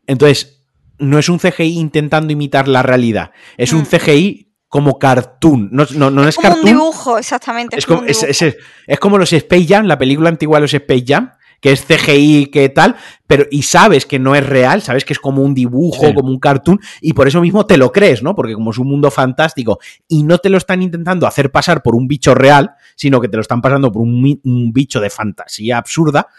entonces 0.08 0.66
no 1.00 1.18
es 1.20 1.30
un 1.30 1.40
CGI 1.40 1.80
intentando 1.80 2.32
imitar 2.32 2.68
la 2.68 2.84
realidad, 2.84 3.32
es 3.58 3.74
un 3.74 3.82
Mm. 3.82 3.86
CGI 3.86 4.53
como 4.74 4.98
cartoon, 4.98 5.70
no, 5.72 5.86
no, 5.96 6.10
no 6.10 6.28
es 6.28 6.36
Como 6.36 6.48
un 6.48 6.54
cartoon. 6.56 6.66
dibujo, 6.74 7.20
exactamente. 7.20 7.78
Es 7.78 7.86
como 7.86 7.98
como, 8.00 8.06
un 8.08 8.10
es, 8.10 8.22
dibujo. 8.22 8.46
es- 8.48 8.58
es 8.88 9.00
como 9.00 9.20
los 9.20 9.32
Space 9.32 9.68
Jam, 9.68 9.86
la 9.86 10.00
película 10.00 10.30
antigua 10.30 10.58
de 10.58 10.62
los 10.62 10.74
Space 10.74 11.04
Jam, 11.08 11.30
que 11.62 11.72
es 11.74 11.86
CGI, 11.86 12.48
que 12.48 12.70
tal, 12.70 12.96
pero 13.28 13.46
y 13.52 13.62
sabes 13.62 14.08
que 14.08 14.18
no 14.18 14.34
es 14.34 14.44
real, 14.44 14.82
sabes 14.82 15.06
que 15.06 15.14
es 15.14 15.20
como 15.20 15.44
un 15.44 15.54
dibujo, 15.54 16.08
Sí. 16.08 16.14
como 16.16 16.30
un 16.30 16.40
cartoon, 16.40 16.80
y 17.02 17.14
por 17.14 17.28
eso 17.28 17.40
mismo 17.40 17.68
te 17.68 17.78
lo 17.78 17.92
crees, 17.92 18.24
¿no? 18.24 18.34
Porque 18.34 18.56
como 18.56 18.72
es 18.72 18.80
un 18.80 18.88
mundo 18.88 19.12
fantástico 19.12 19.78
y 20.08 20.24
no 20.24 20.40
te 20.40 20.50
lo 20.50 20.58
están 20.58 20.82
intentando 20.82 21.28
hacer 21.28 21.52
pasar 21.52 21.84
por 21.84 21.96
un 21.96 22.08
bicho 22.08 22.34
real, 22.34 22.72
sino 22.96 23.22
que 23.22 23.28
te 23.28 23.38
lo 23.38 23.42
están 23.42 23.62
pasando 23.62 23.92
por 23.92 24.02
un, 24.02 24.42
un 24.44 24.74
bicho 24.74 25.00
de 25.00 25.12
fantasía 25.12 25.78
absurda, 25.78 26.30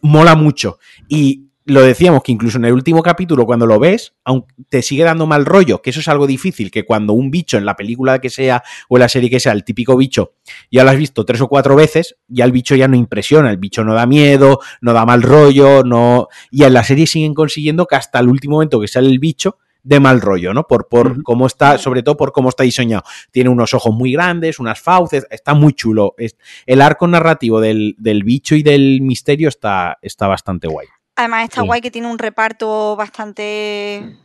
mola 0.00 0.34
mucho. 0.36 0.78
Y 1.06 1.50
lo 1.66 1.80
decíamos 1.82 2.22
que 2.22 2.32
incluso 2.32 2.58
en 2.58 2.66
el 2.66 2.72
último 2.74 3.02
capítulo, 3.02 3.46
cuando 3.46 3.64
lo 3.66 3.78
ves, 3.78 4.14
aunque 4.24 4.52
te 4.68 4.82
sigue 4.82 5.02
dando 5.04 5.26
mal 5.26 5.46
rollo, 5.46 5.80
que 5.80 5.90
eso 5.90 6.00
es 6.00 6.08
algo 6.08 6.26
difícil, 6.26 6.70
que 6.70 6.84
cuando 6.84 7.14
un 7.14 7.30
bicho 7.30 7.56
en 7.56 7.64
la 7.64 7.74
película 7.74 8.18
que 8.20 8.28
sea 8.28 8.62
o 8.88 8.96
en 8.96 9.00
la 9.00 9.08
serie 9.08 9.30
que 9.30 9.40
sea, 9.40 9.52
el 9.52 9.64
típico 9.64 9.96
bicho, 9.96 10.34
ya 10.70 10.84
lo 10.84 10.90
has 10.90 10.98
visto 10.98 11.24
tres 11.24 11.40
o 11.40 11.48
cuatro 11.48 11.74
veces, 11.74 12.16
ya 12.28 12.44
el 12.44 12.52
bicho 12.52 12.74
ya 12.76 12.86
no 12.86 12.96
impresiona, 12.96 13.50
el 13.50 13.56
bicho 13.56 13.82
no 13.82 13.94
da 13.94 14.04
miedo, 14.06 14.60
no 14.82 14.92
da 14.92 15.06
mal 15.06 15.22
rollo, 15.22 15.82
no. 15.84 16.28
Y 16.50 16.64
en 16.64 16.74
la 16.74 16.84
serie 16.84 17.06
siguen 17.06 17.32
consiguiendo 17.32 17.86
que 17.86 17.96
hasta 17.96 18.18
el 18.20 18.28
último 18.28 18.56
momento 18.56 18.78
que 18.80 18.88
sale 18.88 19.08
el 19.08 19.18
bicho, 19.18 19.56
de 19.82 20.00
mal 20.00 20.22
rollo, 20.22 20.54
¿no? 20.54 20.66
Por, 20.66 20.88
por 20.88 21.22
cómo 21.22 21.46
está, 21.46 21.76
sobre 21.76 22.02
todo 22.02 22.16
por 22.16 22.32
cómo 22.32 22.48
está 22.48 22.62
diseñado. 22.64 23.02
Tiene 23.30 23.50
unos 23.50 23.74
ojos 23.74 23.94
muy 23.94 24.12
grandes, 24.12 24.58
unas 24.58 24.80
fauces, 24.80 25.26
está 25.30 25.52
muy 25.52 25.74
chulo. 25.74 26.14
Es- 26.16 26.36
el 26.64 26.80
arco 26.80 27.06
narrativo 27.06 27.60
del, 27.60 27.94
del 27.98 28.22
bicho 28.24 28.54
y 28.54 28.62
del 28.62 29.02
misterio 29.02 29.48
está, 29.50 29.98
está 30.00 30.26
bastante 30.26 30.68
guay. 30.68 30.86
Además 31.16 31.44
está 31.44 31.60
Sí. 31.60 31.66
guay 31.66 31.80
que 31.80 31.90
tiene 31.90 32.08
un 32.08 32.18
reparto 32.18 32.96
bastante 32.96 34.16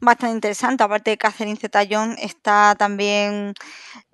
bastante 0.00 0.34
interesante. 0.34 0.84
Aparte 0.84 1.10
de 1.12 1.18
Catherine 1.18 1.56
Zeta-Jones, 1.56 2.18
está 2.20 2.74
también 2.78 3.54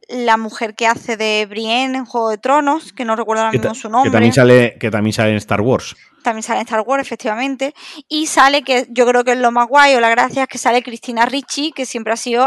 la 0.08 0.36
mujer 0.36 0.74
que 0.74 0.86
hace 0.86 1.16
de 1.16 1.46
Brienne 1.48 1.96
en 1.98 2.04
Juego 2.04 2.28
de 2.30 2.38
Tronos, 2.38 2.92
que 2.92 3.04
no 3.04 3.16
recuerdo 3.16 3.42
ahora 3.42 3.52
Que, 3.52 3.58
mismo 3.58 3.74
su 3.74 3.88
que 3.88 3.92
nombre. 3.92 4.10
también 4.12 4.32
sale, 4.32 4.76
que 4.78 4.90
también 4.90 5.12
sale 5.12 5.30
en 5.30 5.36
Star 5.36 5.60
Wars. 5.60 5.96
También 6.22 6.42
sale 6.42 6.60
en 6.60 6.66
Star 6.66 6.80
Wars, 6.86 7.02
efectivamente. 7.04 7.74
Y 8.08 8.26
sale, 8.26 8.62
que 8.62 8.86
yo 8.90 9.06
creo 9.06 9.24
que 9.24 9.32
es 9.32 9.38
lo 9.38 9.50
más 9.50 9.66
guay 9.68 9.94
o 9.94 10.00
la 10.00 10.10
gracia, 10.10 10.42
es 10.42 10.48
que 10.48 10.58
sale 10.58 10.82
Cristina 10.82 11.24
Ricci, 11.26 11.72
que 11.72 11.86
siempre 11.86 12.12
ha 12.12 12.16
sido 12.16 12.46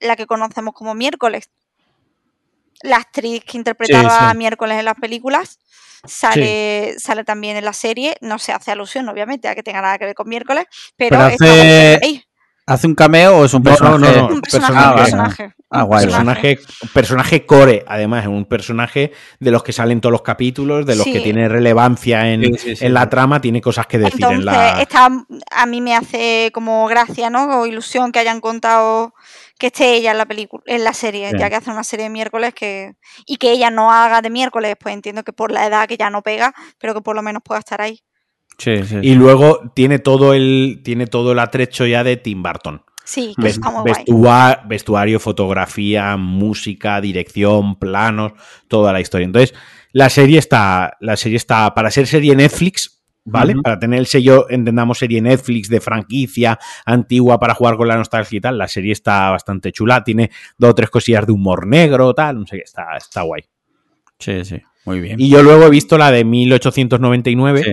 la 0.00 0.16
que 0.16 0.26
conocemos 0.26 0.74
como 0.74 0.94
Miércoles. 0.94 1.48
La 2.84 2.96
actriz 2.96 3.42
que 3.44 3.56
interpretaba 3.56 4.30
Sí, 4.30 4.36
Miércoles 4.36 4.78
en 4.78 4.84
las 4.84 4.94
películas. 4.96 5.58
Sale, 6.06 6.94
sale 6.98 7.24
también 7.24 7.56
en 7.56 7.64
la 7.64 7.72
serie. 7.72 8.16
No 8.20 8.38
se 8.38 8.52
hace 8.52 8.70
alusión, 8.72 9.08
obviamente, 9.08 9.48
a 9.48 9.54
que 9.54 9.62
tenga 9.62 9.80
nada 9.80 9.98
que 9.98 10.04
ver 10.04 10.14
con 10.14 10.28
Miércoles. 10.28 10.66
Pero, 10.96 11.16
Pero 11.18 11.22
hace- 11.24 11.98
ahí. 12.02 12.22
¿Hace 12.66 12.86
un 12.86 12.94
cameo 12.94 13.38
o 13.38 13.44
es 13.44 13.52
un 13.52 13.62
No, 13.62 13.70
personaje? 13.70 13.98
no, 13.98 14.28
no, 14.28 14.34
Un 14.36 14.40
personaje, 14.40 14.72
personaje, 14.72 14.72
un 14.72 14.94
vale. 14.94 15.02
personaje. 15.02 15.54
Ah, 15.70 15.82
un 15.82 15.86
guay. 15.88 16.04
Personaje, 16.06 16.58
personaje 16.94 17.46
core, 17.46 17.84
además, 17.86 18.22
es 18.22 18.28
un 18.28 18.44
personaje 18.46 19.12
de 19.38 19.50
los 19.50 19.62
que 19.62 19.72
salen 19.74 20.00
todos 20.00 20.12
los 20.12 20.22
capítulos, 20.22 20.86
de 20.86 20.94
los 20.96 21.04
Sí. 21.04 21.12
que 21.12 21.20
tiene 21.20 21.46
relevancia 21.48 22.30
en, 22.32 22.42
Sí, 22.42 22.52
sí, 22.58 22.76
sí, 22.76 22.84
en 22.86 22.94
la 22.94 23.10
trama, 23.10 23.40
tiene 23.42 23.60
cosas 23.60 23.86
que 23.86 23.98
decir 23.98 24.14
Entonces, 24.14 24.38
en 24.38 24.44
la. 24.46 24.86
a 25.50 25.66
mí 25.66 25.80
me 25.82 25.94
hace 25.94 26.50
como 26.54 26.86
gracia, 26.86 27.28
¿no? 27.28 27.60
O 27.60 27.66
ilusión 27.66 28.12
que 28.12 28.20
hayan 28.20 28.40
contado 28.40 29.12
que 29.58 29.68
esté 29.68 29.94
ella 29.94 30.10
en 30.12 30.18
la 30.18 30.26
película, 30.26 30.62
en 30.66 30.82
la 30.84 30.92
serie, 30.92 31.30
Sí. 31.30 31.36
ya 31.38 31.48
que 31.48 31.56
hace 31.56 31.70
una 31.70 31.84
serie 31.84 32.04
de 32.04 32.10
miércoles 32.10 32.54
que 32.54 32.94
y 33.26 33.36
que 33.36 33.52
ella 33.52 33.70
no 33.70 33.92
haga 33.92 34.20
de 34.22 34.30
miércoles, 34.30 34.74
pues 34.80 34.94
entiendo 34.94 35.22
que 35.22 35.32
por 35.32 35.52
la 35.52 35.66
edad 35.66 35.86
que 35.88 35.96
ya 35.96 36.10
no 36.10 36.22
pega, 36.22 36.52
pero 36.78 36.94
que 36.94 37.00
por 37.00 37.14
lo 37.16 37.22
menos 37.22 37.42
pueda 37.44 37.60
estar 37.60 37.80
ahí. 37.80 38.00
Sí, 38.58 38.82
sí. 38.84 38.96
Y 39.02 39.14
luego 39.14 39.60
tiene 39.74 39.98
todo 39.98 40.32
el 40.34 40.80
tiene 40.84 41.06
todo 41.06 41.32
el 41.32 41.38
atrecho 41.38 41.86
ya 41.86 42.04
de 42.04 42.16
Tim 42.16 42.42
Burton. 42.42 42.82
Sí, 43.06 43.34
que 43.38 43.48
está 43.48 43.70
muy 43.70 43.82
guay. 43.82 43.94
vestua- 44.06 44.62
vestuario, 44.66 45.20
fotografía, 45.20 46.16
música, 46.16 47.00
dirección, 47.02 47.78
planos, 47.78 48.32
toda 48.68 48.92
la 48.94 49.00
historia. 49.00 49.26
Entonces, 49.26 49.54
la 49.92 50.08
serie 50.08 50.38
está, 50.38 50.96
la 51.00 51.16
serie 51.16 51.36
está, 51.36 51.74
para 51.74 51.90
ser 51.90 52.06
serie 52.06 52.34
Netflix, 52.34 53.03
¿vale? 53.24 53.54
Para 53.62 53.78
tener 53.78 53.98
el 53.98 54.06
sello, 54.06 54.48
entendamos 54.50 54.98
serie 54.98 55.20
Netflix 55.20 55.68
de 55.68 55.80
franquicia 55.80 56.58
antigua 56.84 57.38
para 57.38 57.54
jugar 57.54 57.76
con 57.76 57.88
la 57.88 57.96
nostalgia 57.96 58.36
y 58.36 58.40
tal, 58.40 58.58
la 58.58 58.68
serie 58.68 58.92
está 58.92 59.30
bastante 59.30 59.72
chula, 59.72 60.04
tiene 60.04 60.30
dos 60.58 60.70
o 60.70 60.74
tres 60.74 60.90
cosillas 60.90 61.26
de 61.26 61.32
humor 61.32 61.66
negro, 61.66 62.14
tal, 62.14 62.40
no 62.40 62.46
sé 62.46 62.56
qué, 62.56 62.62
está, 62.62 62.96
está 62.96 63.22
guay. 63.22 63.42
Sí, 64.18 64.44
sí. 64.44 64.60
Muy 64.84 65.00
bien. 65.00 65.18
Y 65.18 65.30
yo 65.30 65.42
luego 65.42 65.64
he 65.64 65.70
visto 65.70 65.96
la 65.96 66.10
de 66.10 66.24
1899, 66.24 67.62
Sí. 67.64 67.72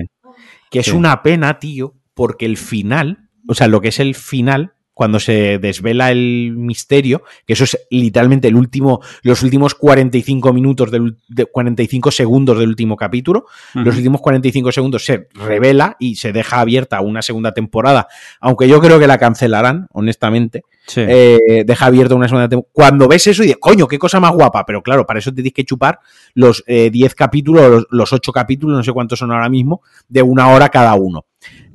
que 0.69 0.79
es 0.79 0.85
Sí. 0.85 0.91
una 0.93 1.21
pena, 1.21 1.59
tío, 1.59 1.93
porque 2.13 2.45
el 2.45 2.57
final, 2.57 3.29
o 3.47 3.53
sea, 3.53 3.67
lo 3.67 3.81
que 3.81 3.89
es 3.89 3.99
el 3.99 4.15
final, 4.15 4.73
cuando 4.93 5.19
se 5.19 5.57
desvela 5.57 6.11
el 6.11 6.53
misterio, 6.55 7.23
que 7.45 7.53
eso 7.53 7.63
es 7.63 7.77
literalmente 7.89 8.47
el 8.47 8.55
último, 8.55 9.01
los 9.23 9.41
últimos 9.41 9.73
45 9.75 10.53
minutos 10.53 10.91
del, 10.91 11.17
de 11.27 11.45
45 11.45 12.11
segundos 12.11 12.59
del 12.59 12.69
último 12.69 12.97
capítulo, 12.97 13.45
los 13.73 13.95
últimos 13.95 14.21
45 14.21 14.71
segundos 14.71 15.05
se 15.05 15.27
revela 15.33 15.95
y 15.99 16.15
se 16.15 16.33
deja 16.33 16.59
abierta 16.59 17.01
una 17.01 17.21
segunda 17.21 17.53
temporada, 17.53 18.07
aunque 18.39 18.67
yo 18.67 18.81
creo 18.81 18.99
que 18.99 19.07
la 19.07 19.17
cancelarán, 19.17 19.87
honestamente. 19.91 20.63
Sí. 20.87 21.01
Eh, 21.07 21.63
deja 21.65 21.85
abierta 21.85 22.15
una 22.15 22.27
segunda 22.27 22.49
temporada. 22.49 22.71
Cuando 22.73 23.07
ves 23.07 23.25
eso 23.27 23.43
y 23.43 23.47
dices, 23.47 23.59
coño, 23.61 23.87
qué 23.87 23.97
cosa 23.97 24.19
más 24.19 24.33
guapa, 24.33 24.65
pero 24.65 24.81
claro, 24.81 25.05
para 25.05 25.19
eso 25.19 25.31
te 25.31 25.35
tienes 25.35 25.53
que 25.53 25.63
chupar 25.63 25.99
los 26.33 26.63
eh, 26.67 26.89
10 26.91 27.15
capítulos, 27.15 27.69
los, 27.69 27.87
los 27.89 28.13
8 28.13 28.31
capítulos, 28.31 28.77
no 28.77 28.83
sé 28.83 28.91
cuántos 28.91 29.19
son 29.19 29.31
ahora 29.31 29.47
mismo, 29.47 29.81
de 30.09 30.21
una 30.21 30.49
hora 30.49 30.69
cada 30.69 30.93
uno 30.95 31.25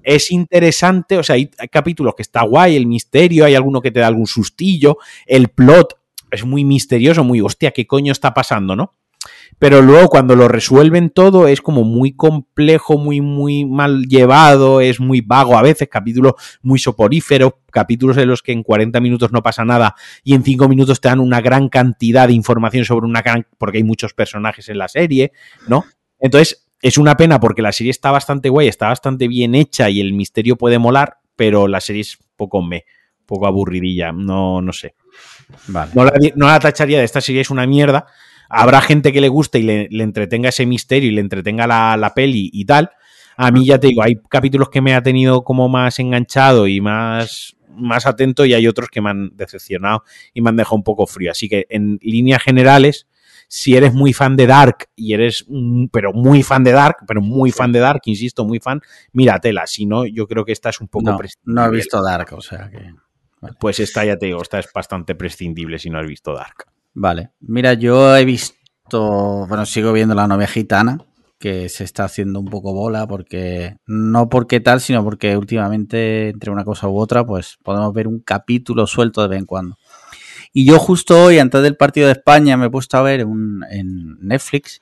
es 0.07 0.31
interesante, 0.31 1.19
o 1.19 1.23
sea, 1.25 1.35
hay, 1.35 1.51
capítulos 1.71 2.15
que 2.15 2.23
está 2.23 2.43
guay, 2.43 2.77
el 2.77 2.87
misterio, 2.87 3.45
hay 3.45 3.57
alguno 3.57 3.83
que 3.83 3.91
te 3.91 3.99
da 3.99 4.07
algún 4.07 4.29
sustillo, 4.29 4.99
el 5.27 5.49
plot 5.49 5.99
es 6.31 6.45
muy 6.45 6.65
misterioso, 6.65 7.25
muy, 7.25 7.41
hostia, 7.41 7.73
¿qué 7.73 7.89
coño 7.89 8.13
está 8.13 8.33
pasando, 8.33 8.77
no? 8.77 8.93
Pero 9.59 9.83
luego 9.83 10.09
cuando 10.09 10.37
lo 10.37 10.47
resuelven 10.47 11.11
todo 11.11 11.49
es 11.49 11.61
como 11.61 11.83
muy 11.83 12.13
complejo, 12.13 12.99
muy, 12.99 13.21
muy 13.21 13.65
mal 13.65 14.07
llevado, 14.07 14.81
es 14.81 15.01
muy 15.01 15.23
vago 15.23 15.59
a 15.59 15.63
veces, 15.63 15.89
capítulos 15.89 16.35
muy 16.63 16.79
soporíferos, 16.79 17.55
capítulos 17.73 18.17
en 18.19 18.29
los 18.29 18.43
que 18.43 18.53
en 18.53 18.63
40 18.63 19.01
minutos 19.01 19.33
no 19.33 19.43
pasa 19.43 19.65
nada 19.65 19.97
y 20.23 20.35
en 20.35 20.45
5 20.45 20.69
minutos 20.69 21.01
te 21.01 21.09
dan 21.09 21.19
una 21.19 21.41
gran 21.41 21.69
cantidad 21.69 22.29
de 22.29 22.35
información 22.35 22.85
sobre 22.85 23.07
una 23.07 23.23
gran, 23.23 23.45
porque 23.59 23.79
hay 23.79 23.85
muchos 23.85 24.15
personajes 24.15 24.69
en 24.69 24.79
la 24.79 24.87
serie, 24.87 25.33
¿no? 25.67 25.85
Entonces, 26.21 26.66
es 26.83 26.99
una 26.99 27.17
pena 27.17 27.41
porque 27.41 27.63
la 27.63 27.73
serie 27.73 27.91
está 27.91 28.11
bastante 28.11 28.49
guay, 28.49 28.69
está 28.69 28.89
bastante 28.89 29.29
bien 29.29 29.55
hecha 29.55 29.91
y 29.91 30.01
el 30.01 30.13
misterio 30.13 30.57
puede 30.57 30.79
molar, 30.79 31.19
pero 31.35 31.69
la 31.69 31.81
serie 31.81 32.03
es 32.03 32.19
poco 32.37 32.63
me, 32.63 32.85
poco 33.27 33.47
aburridilla, 33.47 34.13
no, 34.13 34.63
no 34.63 34.73
sé. 34.73 34.95
Vale. 35.69 35.91
No, 35.95 36.05
la, 36.05 36.13
no, 36.35 36.47
la, 36.47 36.61
tacharía 36.61 36.99
de 36.99 37.05
esta 37.05 37.21
serie, 37.21 37.41
es 37.41 37.51
una 37.51 37.67
mierda. 37.67 38.07
Habrá 38.49 38.81
gente 38.81 39.13
que 39.13 39.21
le 39.21 39.29
guste 39.29 39.59
y 39.59 39.63
le, 39.63 39.89
le 39.91 40.05
entretenga 40.05 40.51
ese 40.51 40.67
misterio 40.67 41.11
y 41.11 41.15
le 41.15 41.21
entretenga 41.21 41.67
la, 41.67 41.97
la, 41.97 42.15
peli 42.15 42.51
y 42.53 42.65
tal. 42.65 42.91
A 43.37 43.51
mí 43.51 43.67
ya 43.67 43.79
te 43.79 43.89
digo, 43.89 44.03
hay 44.03 44.17
capítulos 44.31 44.71
que 44.71 44.81
me 44.81 44.95
ha 44.95 45.03
tenido 45.03 45.45
como 45.45 45.69
más 45.69 45.99
enganchado 45.99 46.67
y 46.67 46.81
más, 46.81 47.57
más 47.69 48.07
atento 48.07 48.47
y 48.47 48.55
hay 48.55 48.67
otros 48.67 48.89
que 48.89 49.03
me 49.03 49.11
han 49.11 49.37
decepcionado 49.37 50.05
y 50.33 50.41
me 50.41 50.51
han 50.51 50.57
dejado 50.57 50.77
un 50.77 50.85
poco 50.85 51.07
frío. 51.07 51.33
Así 51.33 51.49
que 51.49 51.67
en 51.69 51.99
líneas 52.01 52.43
generales, 52.43 53.07
si 53.49 53.77
eres 53.77 53.95
muy 53.95 54.13
fan 54.13 54.37
de 54.37 54.47
Dark 54.47 54.89
y 54.95 55.15
eres, 55.15 55.47
pero 55.93 56.13
muy 56.13 56.43
fan 56.43 56.65
de 56.65 56.73
Dark, 56.73 56.99
pero 57.07 57.21
muy 57.21 57.53
fan 57.53 57.73
de 57.73 57.81
Dark, 57.81 58.03
insisto, 58.05 58.45
muy 58.45 58.61
fan, 58.61 58.81
míratela. 59.13 59.67
Si 59.67 59.87
no, 59.87 60.05
yo 60.07 60.27
creo 60.27 60.45
que 60.45 60.53
esta 60.53 60.71
es 60.71 60.81
un 60.81 60.89
poco 60.89 61.11
no, 61.11 61.19
no 61.45 61.65
he 61.67 61.71
visto 61.71 62.03
Dark, 62.03 62.33
o 62.33 62.41
sea 62.41 62.69
que. 62.71 62.95
Vale. 63.41 63.55
Pues 63.61 63.81
esta, 63.81 64.05
ya 64.05 64.17
te 64.17 64.27
digo, 64.27 64.41
esta 64.41 64.59
es 64.59 64.69
bastante 64.75 65.15
prescindible 65.15 65.79
si 65.79 65.91
no 65.91 65.99
has 65.99 66.07
visto 66.07 66.33
Dark. 66.33 66.65
Vale. 66.95 67.33
Mira, 67.41 67.75
yo 67.75 68.17
he 68.17 68.25
visto, 68.25 69.47
bueno, 69.47 69.67
sigo 69.67 69.93
viendo 69.93 70.15
la 70.15 70.27
novia 70.27 70.47
gitana, 70.47 70.99
que 71.39 71.69
se 71.69 71.85
está 71.85 72.05
haciendo 72.05 72.41
un 72.41 72.47
poco 72.47 72.73
bola, 72.73 73.07
porque 73.07 73.77
no 73.87 74.31
porque 74.31 74.61
tal, 74.61 74.81
sino 74.81 75.05
porque 75.05 75.37
últimamente, 75.37 76.31
entre 76.31 76.51
una 76.51 76.65
cosa 76.65 76.89
u 76.89 76.99
otra, 76.99 77.27
pues 77.27 77.59
podemos 77.63 77.93
ver 77.93 78.09
un 78.09 78.21
capítulo 78.21 78.87
suelto 78.87 79.21
de 79.21 79.29
vez 79.29 79.39
en 79.41 79.47
cuando. 79.47 79.77
Y 80.59 80.65
yo 80.65 80.79
justo 80.79 81.23
hoy, 81.23 81.39
antes 81.39 81.63
del 81.63 81.77
partido 81.77 82.07
de 82.07 82.15
España, 82.15 82.57
me 82.57 82.69
he 82.69 82.71
puesto 82.71 82.97
a 82.97 83.03
ver 83.03 83.27
un, 83.27 83.63
en 83.69 84.17
Netflix 84.27 84.81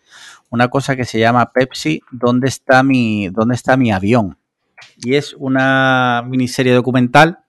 una 0.49 0.69
cosa 0.69 0.95
que 0.95 1.05
se 1.05 1.19
llama 1.19 1.51
Pepsi, 1.53 2.01
¿dónde 2.13 2.47
está 2.47 2.85
mi, 2.85 3.29
dónde 3.31 3.57
está 3.57 3.77
mi 3.77 3.91
avión? 3.91 4.39
Y 4.99 5.17
es 5.17 5.35
una 5.37 6.23
miniserie 6.29 6.73
documental, 6.73 7.41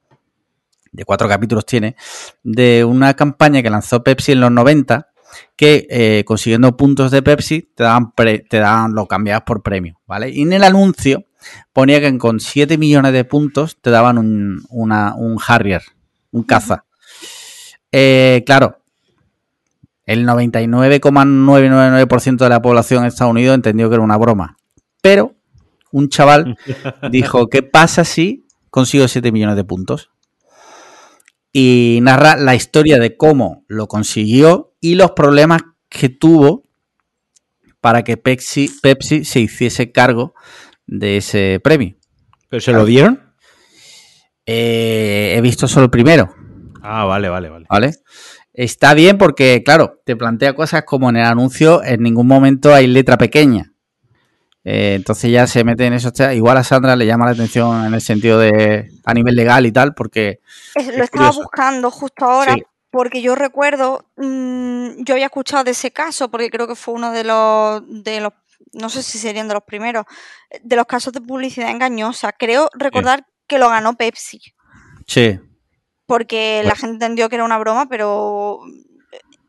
de 0.91 1.05
cuatro 1.05 1.29
capítulos 1.29 1.67
tiene, 1.67 1.97
de 2.41 2.83
una 2.83 3.13
campaña 3.13 3.61
que 3.61 3.69
lanzó 3.69 4.03
Pepsi 4.03 4.31
en 4.31 4.39
los 4.39 4.49
90, 4.49 5.07
que 5.55 5.85
eh, 5.91 6.23
consiguiendo 6.25 6.75
puntos 6.75 7.11
de 7.11 7.21
Pepsi 7.21 7.69
te 7.75 7.83
daban, 7.83 8.11
pre, 8.13 8.39
te 8.39 8.57
daban 8.57 8.95
lo 8.95 9.05
cambiabas 9.05 9.43
por 9.43 9.61
premio, 9.61 9.99
¿vale? 10.07 10.31
Y 10.31 10.41
en 10.41 10.53
el 10.53 10.63
anuncio 10.63 11.25
ponía 11.73 12.01
que 12.01 12.17
con 12.17 12.39
7 12.39 12.79
millones 12.79 13.13
de 13.13 13.23
puntos 13.23 13.77
te 13.79 13.91
daban 13.91 14.17
un, 14.17 14.65
un 14.71 15.39
Harrier, 15.47 15.83
un 16.31 16.41
caza. 16.41 16.84
Eh, 17.97 18.43
claro, 18.45 18.81
el 20.05 20.27
99,999% 20.27 22.39
de 22.39 22.49
la 22.49 22.61
población 22.61 23.03
de 23.03 23.07
Estados 23.07 23.31
Unidos 23.31 23.55
entendió 23.55 23.87
que 23.87 23.95
era 23.95 24.03
una 24.03 24.17
broma. 24.17 24.57
Pero 25.01 25.35
un 25.93 26.09
chaval 26.09 26.57
dijo, 27.09 27.47
¿qué 27.47 27.63
pasa 27.63 28.03
si 28.03 28.45
consigo 28.69 29.07
7 29.07 29.31
millones 29.31 29.55
de 29.55 29.63
puntos? 29.63 30.11
Y 31.53 31.99
narra 32.01 32.35
la 32.35 32.53
historia 32.53 32.99
de 32.99 33.15
cómo 33.15 33.63
lo 33.69 33.87
consiguió 33.87 34.73
y 34.81 34.95
los 34.95 35.11
problemas 35.11 35.61
que 35.87 36.09
tuvo 36.09 36.63
para 37.79 38.03
que 38.03 38.17
Pepsi, 38.17 38.69
Pepsi 38.81 39.23
se 39.23 39.39
hiciese 39.39 39.93
cargo 39.93 40.33
de 40.85 41.15
ese 41.15 41.61
premio. 41.63 41.95
¿Pero 42.49 42.59
se 42.59 42.73
lo 42.73 42.83
dieron? 42.83 43.21
Eh, 44.45 45.35
he 45.37 45.39
visto 45.39 45.69
solo 45.69 45.85
el 45.85 45.91
primero. 45.91 46.35
Ah, 46.85 47.05
vale, 47.05 47.29
vale, 47.29 47.49
vale. 47.49 47.65
¿Vale? 47.69 47.91
Está 48.53 48.93
bien 48.93 49.17
porque, 49.17 49.63
claro, 49.63 50.01
te 50.05 50.15
plantea 50.15 50.55
cosas 50.55 50.83
como 50.85 51.09
en 51.09 51.17
el 51.17 51.25
anuncio, 51.25 51.83
en 51.83 52.01
ningún 52.03 52.27
momento 52.27 52.73
hay 52.73 52.87
letra 52.87 53.17
pequeña. 53.17 53.73
Eh, 54.63 54.95
entonces 54.95 55.31
ya 55.31 55.45
se 55.45 55.63
mete 55.63 55.85
en 55.85 55.93
eso. 55.93 56.11
Igual 56.33 56.57
a 56.57 56.63
Sandra 56.63 56.95
le 56.95 57.05
llama 57.05 57.25
la 57.25 57.33
atención 57.33 57.85
en 57.85 57.93
el 57.93 58.01
sentido 58.01 58.39
de 58.39 58.89
a 59.03 59.13
nivel 59.13 59.35
legal 59.35 59.65
y 59.65 59.71
tal, 59.71 59.93
porque. 59.93 60.39
Es, 60.73 60.87
lo 60.87 60.93
es 60.93 60.99
estaba 61.01 61.27
curioso. 61.27 61.41
buscando 61.41 61.91
justo 61.91 62.25
ahora. 62.25 62.53
Sí. 62.53 62.63
Porque 62.89 63.21
yo 63.21 63.35
recuerdo, 63.35 64.05
mmm, 64.15 65.03
yo 65.03 65.15
había 65.15 65.25
escuchado 65.25 65.65
de 65.65 65.71
ese 65.71 65.91
caso, 65.91 66.31
porque 66.31 66.49
creo 66.49 66.65
que 66.65 66.75
fue 66.75 66.93
uno 66.93 67.11
de 67.11 67.25
los, 67.25 67.83
de 67.87 68.21
los, 68.21 68.31
no 68.71 68.89
sé 68.89 69.03
si 69.03 69.17
serían 69.17 69.49
de 69.49 69.53
los 69.53 69.63
primeros, 69.63 70.05
de 70.63 70.75
los 70.77 70.85
casos 70.85 71.11
de 71.11 71.19
publicidad 71.19 71.69
engañosa. 71.69 72.31
Creo 72.31 72.69
recordar 72.73 73.19
sí. 73.19 73.25
que 73.47 73.59
lo 73.59 73.69
ganó 73.69 73.95
Pepsi. 73.95 74.39
Sí, 75.05 75.37
porque 76.05 76.61
la 76.63 76.75
gente 76.75 76.93
entendió 76.93 77.29
que 77.29 77.35
era 77.35 77.45
una 77.45 77.57
broma, 77.57 77.87
pero 77.87 78.61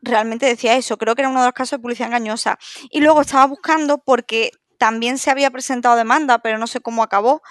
realmente 0.01 0.45
decía 0.45 0.75
eso. 0.75 0.97
Creo 0.97 1.15
que 1.15 1.21
era 1.21 1.29
uno 1.29 1.41
de 1.41 1.47
los 1.47 1.53
casos 1.53 1.77
de 1.77 1.81
publicidad 1.81 2.07
engañosa. 2.07 2.57
Y 2.89 3.01
luego 3.01 3.21
estaba 3.21 3.45
buscando 3.45 3.99
porque 3.99 4.51
también 4.77 5.17
se 5.17 5.31
había 5.31 5.51
presentado 5.51 5.95
demanda, 5.95 6.39
pero 6.39 6.57
no 6.57 6.67
sé 6.67 6.79
cómo 6.81 7.03
acabó, 7.03 7.41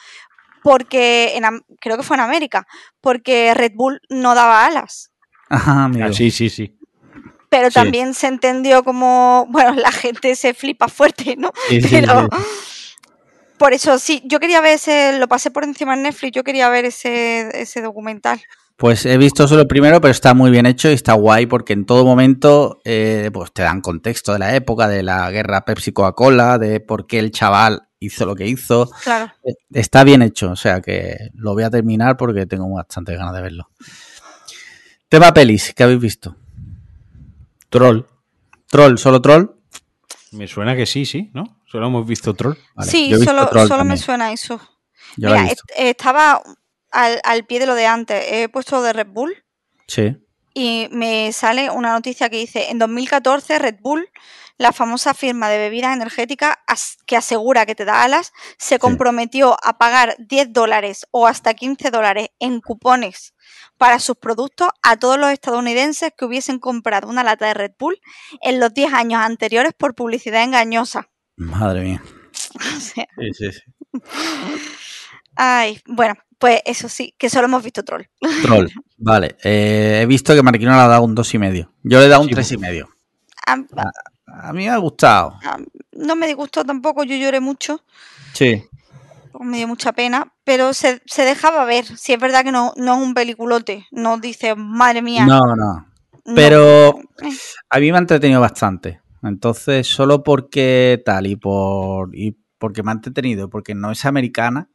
porque 0.62 1.36
en, 1.36 1.44
creo 1.80 1.96
que 1.96 2.02
fue 2.02 2.16
en 2.16 2.22
América, 2.22 2.66
porque 3.00 3.52
Red 3.54 3.72
Bull 3.74 4.00
no 4.08 4.34
daba 4.34 4.66
alas. 4.66 5.10
Ajá, 5.48 5.90
ah, 6.02 6.12
sí, 6.12 6.30
sí, 6.30 6.48
sí. 6.50 6.76
Pero 7.48 7.68
sí. 7.68 7.74
también 7.74 8.14
se 8.14 8.26
entendió 8.26 8.82
como, 8.82 9.46
bueno, 9.50 9.74
la 9.74 9.92
gente 9.92 10.34
se 10.34 10.54
flipa 10.54 10.88
fuerte, 10.88 11.36
¿no? 11.36 11.52
Sí, 11.68 11.80
sí, 11.80 11.88
pero, 11.90 12.28
por 13.58 13.72
eso 13.72 13.98
sí, 13.98 14.22
yo 14.24 14.40
quería 14.40 14.60
ver 14.60 14.74
ese, 14.74 15.18
lo 15.18 15.28
pasé 15.28 15.50
por 15.50 15.64
encima 15.64 15.94
en 15.94 16.02
Netflix, 16.02 16.32
yo 16.32 16.44
quería 16.44 16.68
ver 16.68 16.84
ese, 16.84 17.48
ese 17.60 17.80
documental. 17.80 18.42
Pues 18.76 19.06
he 19.06 19.16
visto 19.16 19.48
solo 19.48 19.62
el 19.62 19.66
primero, 19.66 20.02
pero 20.02 20.10
está 20.10 20.34
muy 20.34 20.50
bien 20.50 20.66
hecho 20.66 20.90
y 20.90 20.92
está 20.92 21.14
guay 21.14 21.46
porque 21.46 21.72
en 21.72 21.86
todo 21.86 22.04
momento 22.04 22.78
eh, 22.84 23.30
pues 23.32 23.50
te 23.52 23.62
dan 23.62 23.80
contexto 23.80 24.34
de 24.34 24.38
la 24.38 24.54
época, 24.54 24.86
de 24.86 25.02
la 25.02 25.30
guerra 25.30 25.64
Pepsi-Coca-Cola, 25.64 26.58
de 26.58 26.80
por 26.80 27.06
qué 27.06 27.18
el 27.18 27.30
chaval 27.30 27.88
hizo 28.00 28.26
lo 28.26 28.34
que 28.34 28.46
hizo. 28.46 28.90
Claro. 29.02 29.32
Está 29.72 30.04
bien 30.04 30.20
hecho, 30.20 30.50
o 30.50 30.56
sea 30.56 30.82
que 30.82 31.30
lo 31.34 31.54
voy 31.54 31.62
a 31.62 31.70
terminar 31.70 32.18
porque 32.18 32.44
tengo 32.44 32.68
bastante 32.68 33.16
ganas 33.16 33.34
de 33.34 33.40
verlo. 33.40 33.70
Tema 35.08 35.32
pelis, 35.32 35.72
¿qué 35.74 35.84
habéis 35.84 36.00
visto? 36.00 36.36
Troll. 37.70 38.04
Troll, 38.68 38.98
solo 38.98 39.22
Troll. 39.22 39.52
Me 40.32 40.46
suena 40.46 40.76
que 40.76 40.84
sí, 40.84 41.06
sí, 41.06 41.30
¿no? 41.32 41.60
Solo 41.64 41.86
hemos 41.86 42.06
visto 42.06 42.34
Troll. 42.34 42.58
Vale. 42.74 42.90
Sí, 42.90 43.14
solo, 43.24 43.48
solo 43.66 43.84
me 43.84 43.96
suena 43.96 44.32
eso. 44.32 44.60
Yo 45.16 45.30
Mira, 45.30 45.48
estaba 45.76 46.42
al, 46.96 47.20
al, 47.24 47.44
pie 47.46 47.60
de 47.60 47.66
lo 47.66 47.74
de 47.74 47.86
antes. 47.86 48.24
He 48.30 48.48
puesto 48.48 48.82
de 48.82 48.92
Red 48.92 49.08
Bull. 49.08 49.44
Sí. 49.86 50.16
Y 50.54 50.88
me 50.90 51.32
sale 51.32 51.70
una 51.70 51.92
noticia 51.92 52.30
que 52.30 52.38
dice, 52.38 52.70
en 52.70 52.78
2014 52.78 53.58
Red 53.58 53.76
Bull, 53.80 54.08
la 54.58 54.72
famosa 54.72 55.12
firma 55.12 55.50
de 55.50 55.58
bebidas 55.58 55.94
energéticas 55.94 56.56
as 56.66 56.96
que 57.06 57.16
asegura 57.16 57.66
que 57.66 57.74
te 57.74 57.84
da 57.84 58.02
alas, 58.02 58.32
se 58.58 58.78
comprometió 58.78 59.50
sí. 59.50 59.56
a 59.62 59.78
pagar 59.78 60.16
10 60.18 60.52
dólares 60.52 61.06
o 61.10 61.26
hasta 61.26 61.52
15 61.52 61.90
dólares 61.90 62.28
en 62.38 62.60
cupones 62.60 63.34
para 63.76 63.98
sus 63.98 64.16
productos 64.16 64.70
a 64.82 64.96
todos 64.96 65.18
los 65.18 65.30
estadounidenses 65.30 66.12
que 66.16 66.24
hubiesen 66.24 66.58
comprado 66.58 67.08
una 67.08 67.22
lata 67.22 67.46
de 67.46 67.54
Red 67.54 67.72
Bull 67.78 68.00
en 68.40 68.58
los 68.58 68.72
10 68.72 68.94
años 68.94 69.20
anteriores 69.20 69.72
por 69.76 69.94
publicidad 69.94 70.42
engañosa. 70.42 71.10
Madre 71.36 71.82
mía. 71.82 72.02
o 72.76 72.80
sea, 72.80 73.06
sí, 73.18 73.32
sí, 73.34 73.52
sí. 73.52 73.62
Ay, 75.36 75.80
bueno, 75.86 76.14
pues 76.38 76.60
eso 76.64 76.88
sí, 76.88 77.14
que 77.18 77.30
solo 77.30 77.46
hemos 77.46 77.62
visto 77.62 77.84
Troll. 77.84 78.08
Troll, 78.42 78.68
vale. 78.98 79.36
Eh, 79.42 80.00
he 80.02 80.06
visto 80.06 80.34
que 80.34 80.42
Marquino 80.42 80.72
le 80.72 80.78
ha 80.80 80.88
dado 80.88 81.04
un 81.04 81.14
dos 81.14 81.32
y 81.34 81.38
medio. 81.38 81.72
Yo 81.82 82.00
le 82.00 82.06
he 82.06 82.08
dado 82.08 82.22
un 82.22 82.28
sí, 82.28 82.34
tres 82.34 82.52
y 82.52 82.58
medio. 82.58 82.88
A, 83.46 83.56
a, 84.26 84.52
mí 84.52 84.64
me 84.64 84.70
ha 84.70 84.76
gustado. 84.78 85.38
A, 85.44 85.58
no 85.92 86.16
me 86.16 86.26
disgustó 86.26 86.64
tampoco, 86.64 87.04
yo 87.04 87.16
lloré 87.16 87.40
mucho. 87.40 87.82
Sí. 88.32 88.64
pues 89.32 89.48
me 89.48 89.58
dio 89.58 89.68
mucha 89.68 89.92
pena, 89.92 90.32
pero 90.44 90.74
se, 90.74 91.00
se 91.06 91.24
dejaba 91.24 91.64
ver. 91.64 91.84
Si 91.84 92.12
es 92.12 92.20
verdad 92.20 92.44
que 92.44 92.52
no, 92.52 92.72
no 92.76 92.96
es 92.96 93.02
un 93.02 93.14
peliculote, 93.14 93.86
no 93.92 94.18
dice, 94.18 94.54
madre 94.56 95.02
mía. 95.02 95.24
No, 95.26 95.40
no. 95.40 95.54
no". 95.54 95.86
Pero 96.34 96.98
Eh, 97.22 97.36
a 97.70 97.78
mí 97.78 97.90
me 97.92 97.98
ha 97.98 98.00
entretenido 98.00 98.40
bastante. 98.40 99.00
Entonces, 99.22 99.86
solo 99.86 100.22
porque 100.22 101.02
tal 101.04 101.26
y 101.26 101.36
por 101.36 102.14
y 102.14 102.36
porque 102.58 102.82
me 102.82 102.90
ha 102.90 102.94
entretenido, 102.94 103.48
porque 103.48 103.74
no 103.74 103.90
es 103.90 104.04
americana, 104.04 104.68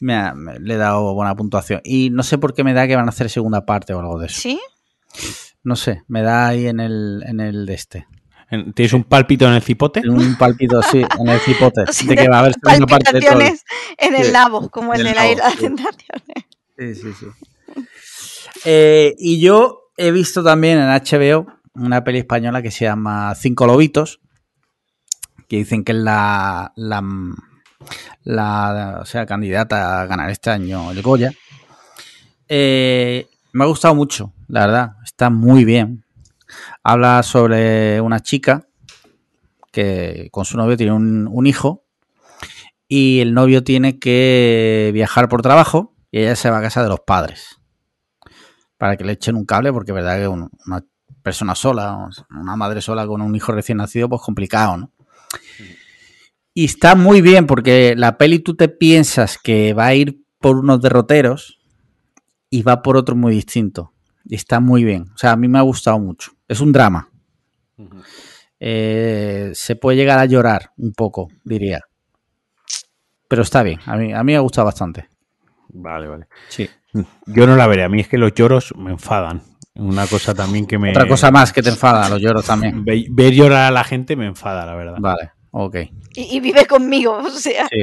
me 0.00 0.14
ha- 0.14 0.34
me- 0.34 0.58
le 0.58 0.74
he 0.74 0.76
dado 0.76 1.14
buena 1.14 1.34
puntuación. 1.34 1.80
Y 1.84 2.10
no 2.10 2.22
sé 2.22 2.38
por 2.38 2.54
qué 2.54 2.64
me 2.64 2.72
da 2.74 2.86
que 2.86 2.96
van 2.96 3.06
a 3.06 3.10
hacer 3.10 3.30
segunda 3.30 3.64
parte 3.66 3.94
o 3.94 4.00
algo 4.00 4.18
de 4.18 4.26
eso. 4.26 4.40
¿Sí? 4.40 4.60
No 5.64 5.76
sé, 5.76 6.02
me 6.08 6.22
da 6.22 6.46
ahí 6.48 6.66
en 6.66 6.80
el, 6.80 7.22
en 7.26 7.40
el 7.40 7.66
de 7.66 7.74
este. 7.74 8.06
En- 8.50 8.72
¿Tienes 8.72 8.92
un 8.94 9.04
pálpito 9.04 9.46
en 9.46 9.54
el 9.54 9.62
cipote? 9.62 10.00
Un 10.08 10.36
palpito 10.38 10.78
así, 10.78 11.02
en 11.18 11.28
el 11.28 11.40
cipote. 11.40 11.82
O 11.88 11.92
sea, 11.92 12.08
de 12.08 12.16
que 12.16 12.28
va 12.28 12.36
a 12.36 12.40
haber 12.40 12.54
segunda 12.54 12.86
parte 12.86 13.12
de 13.12 13.20
todo. 13.20 13.40
en 13.40 14.14
el 14.14 14.24
Sí, 14.26 14.32
nabo, 14.32 14.68
como 14.70 14.94
el 14.94 14.98
del 15.02 15.08
de 15.08 15.14
la 15.14 15.22
nabo, 15.22 15.32
isla 15.32 15.44
de 15.46 15.52
sí. 15.52 15.58
tentaciones. 15.62 16.44
Sí, 16.78 16.94
sí, 16.94 17.12
sí. 17.18 17.26
Eh, 18.64 19.14
y 19.18 19.40
yo 19.40 19.90
he 19.96 20.10
visto 20.10 20.42
también 20.42 20.78
en 20.78 20.88
HBO 20.88 21.46
una 21.74 22.02
peli 22.04 22.18
española 22.18 22.62
que 22.62 22.70
se 22.70 22.84
llama 22.86 23.34
Cinco 23.34 23.66
Lobitos, 23.66 24.20
que 25.48 25.56
dicen 25.56 25.84
que 25.84 25.92
es 25.92 25.98
la, 25.98 26.72
la, 26.76 27.02
la 28.24 28.98
o 29.00 29.04
sea, 29.04 29.26
candidata 29.26 30.00
a 30.00 30.06
ganar 30.06 30.30
este 30.30 30.50
año 30.50 30.90
el 30.90 31.02
Goya. 31.02 31.32
Eh, 32.48 33.26
me 33.52 33.64
ha 33.64 33.66
gustado 33.66 33.94
mucho, 33.94 34.32
la 34.48 34.66
verdad, 34.66 34.92
está 35.04 35.30
muy 35.30 35.64
bien. 35.64 36.04
Habla 36.82 37.22
sobre 37.22 38.00
una 38.00 38.20
chica 38.20 38.66
que 39.70 40.28
con 40.32 40.44
su 40.44 40.56
novio 40.56 40.76
tiene 40.76 40.92
un, 40.92 41.28
un 41.30 41.46
hijo 41.46 41.84
y 42.88 43.20
el 43.20 43.34
novio 43.34 43.62
tiene 43.62 43.98
que 43.98 44.90
viajar 44.94 45.28
por 45.28 45.42
trabajo 45.42 45.94
y 46.10 46.20
ella 46.20 46.36
se 46.36 46.48
va 46.50 46.58
a 46.58 46.62
casa 46.62 46.82
de 46.82 46.88
los 46.88 47.00
padres 47.00 47.58
para 48.78 48.96
que 48.96 49.04
le 49.04 49.12
echen 49.12 49.36
un 49.36 49.44
cable 49.44 49.72
porque 49.72 49.92
verdad 49.92 50.18
que 50.18 50.28
un- 50.28 50.50
una 50.66 50.82
persona 51.22 51.54
sola, 51.54 52.08
una 52.30 52.56
madre 52.56 52.80
sola 52.80 53.06
con 53.06 53.20
un 53.20 53.34
hijo 53.34 53.52
recién 53.52 53.78
nacido, 53.78 54.08
pues 54.08 54.22
complicado, 54.22 54.76
¿no? 54.78 54.92
Y 56.58 56.64
está 56.64 56.96
muy 56.96 57.20
bien 57.20 57.46
porque 57.46 57.94
la 57.96 58.18
peli 58.18 58.40
tú 58.40 58.56
te 58.56 58.68
piensas 58.68 59.38
que 59.38 59.74
va 59.74 59.86
a 59.86 59.94
ir 59.94 60.24
por 60.40 60.56
unos 60.56 60.80
derroteros 60.80 61.60
y 62.50 62.62
va 62.62 62.82
por 62.82 62.96
otro 62.96 63.14
muy 63.14 63.32
distinto. 63.32 63.92
Y 64.24 64.34
está 64.34 64.58
muy 64.58 64.82
bien. 64.82 65.02
O 65.14 65.18
sea, 65.18 65.30
a 65.32 65.36
mí 65.36 65.46
me 65.46 65.58
ha 65.58 65.62
gustado 65.62 66.00
mucho. 66.00 66.32
Es 66.48 66.58
un 66.60 66.72
drama. 66.72 67.10
Eh, 68.58 69.52
se 69.54 69.76
puede 69.76 69.98
llegar 69.98 70.18
a 70.18 70.24
llorar 70.24 70.72
un 70.78 70.92
poco, 70.94 71.28
diría. 71.44 71.80
Pero 73.28 73.42
está 73.42 73.62
bien. 73.62 73.78
A 73.86 73.96
mí, 73.96 74.12
a 74.12 74.24
mí 74.24 74.32
me 74.32 74.36
ha 74.36 74.40
gustado 74.40 74.64
bastante. 74.64 75.08
Vale, 75.68 76.08
vale. 76.08 76.26
Sí. 76.48 76.68
Yo 77.26 77.46
no 77.46 77.54
la 77.54 77.68
veré. 77.68 77.84
A 77.84 77.88
mí 77.88 78.00
es 78.00 78.08
que 78.08 78.18
los 78.18 78.34
lloros 78.34 78.74
me 78.76 78.90
enfadan. 78.90 79.42
Una 79.76 80.08
cosa 80.08 80.34
también 80.34 80.66
que 80.66 80.76
me. 80.76 80.90
Otra 80.90 81.06
cosa 81.06 81.30
más 81.30 81.52
que 81.52 81.62
te 81.62 81.68
enfada, 81.68 82.08
los 82.08 82.20
lloros 82.20 82.44
también. 82.44 82.84
Ve- 82.84 83.06
Ver 83.10 83.32
llorar 83.32 83.68
a 83.68 83.70
la 83.70 83.84
gente 83.84 84.16
me 84.16 84.26
enfada, 84.26 84.66
la 84.66 84.74
verdad. 84.74 84.96
Vale, 84.98 85.30
ok. 85.50 85.76
Y, 86.14 86.36
y 86.36 86.40
vive 86.40 86.66
conmigo, 86.66 87.16
o 87.18 87.30
sea. 87.30 87.68
Sí. 87.68 87.82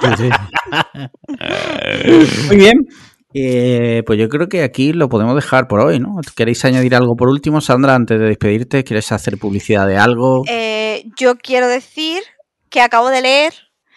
Sí, 0.00 0.06
sí. 0.16 0.30
Muy 2.48 2.56
bien. 2.56 2.86
Eh, 3.34 4.02
pues 4.06 4.18
yo 4.18 4.28
creo 4.28 4.48
que 4.48 4.62
aquí 4.62 4.92
lo 4.94 5.08
podemos 5.10 5.34
dejar 5.34 5.68
por 5.68 5.80
hoy, 5.80 5.98
¿no? 6.00 6.16
¿Queréis 6.36 6.64
añadir 6.64 6.94
algo 6.94 7.16
por 7.16 7.28
último, 7.28 7.60
Sandra, 7.60 7.94
antes 7.94 8.18
de 8.18 8.26
despedirte? 8.26 8.84
¿Quieres 8.84 9.12
hacer 9.12 9.36
publicidad 9.36 9.86
de 9.86 9.98
algo? 9.98 10.44
Eh, 10.48 11.04
yo 11.18 11.36
quiero 11.36 11.68
decir 11.68 12.22
que 12.70 12.80
acabo 12.80 13.10
de 13.10 13.20
leer 13.22 13.52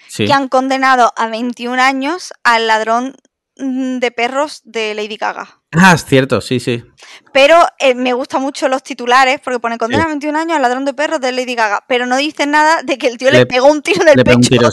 Sí. 0.07 0.25
que 0.25 0.33
han 0.33 0.49
condenado 0.49 1.13
a 1.15 1.27
21 1.27 1.79
años 1.79 2.33
al 2.43 2.67
ladrón 2.67 3.15
de 3.55 4.11
perros 4.11 4.61
de 4.65 4.93
Lady 4.95 5.15
Gaga. 5.17 5.58
Ah, 5.71 5.93
es 5.93 6.03
cierto, 6.05 6.41
sí, 6.41 6.59
sí. 6.59 6.83
Pero 7.31 7.55
eh, 7.77 7.93
me 7.93 8.13
gustan 8.13 8.41
mucho 8.41 8.67
los 8.67 8.81
titulares 8.81 9.39
porque 9.43 9.59
pone 9.59 9.77
condena 9.77 10.03
Sí. 10.03 10.05
a 10.07 10.09
21 10.09 10.35
años 10.39 10.55
al 10.55 10.61
ladrón 10.63 10.83
de 10.83 10.93
perros 10.95 11.21
de 11.21 11.31
Lady 11.31 11.53
Gaga, 11.53 11.83
pero 11.87 12.07
no 12.07 12.17
dicen 12.17 12.49
nada 12.51 12.81
de 12.81 12.97
que 12.97 13.05
el 13.07 13.17
tío 13.19 13.29
le, 13.29 13.39
Le- 13.39 13.45
pegó 13.45 13.67
un 13.67 13.81
tiro 13.83 14.01
en 14.01 14.07
el 14.09 14.15
Le 14.17 14.23
pecho. 14.23 14.37
un 14.37 14.41
tiro, 14.43 14.69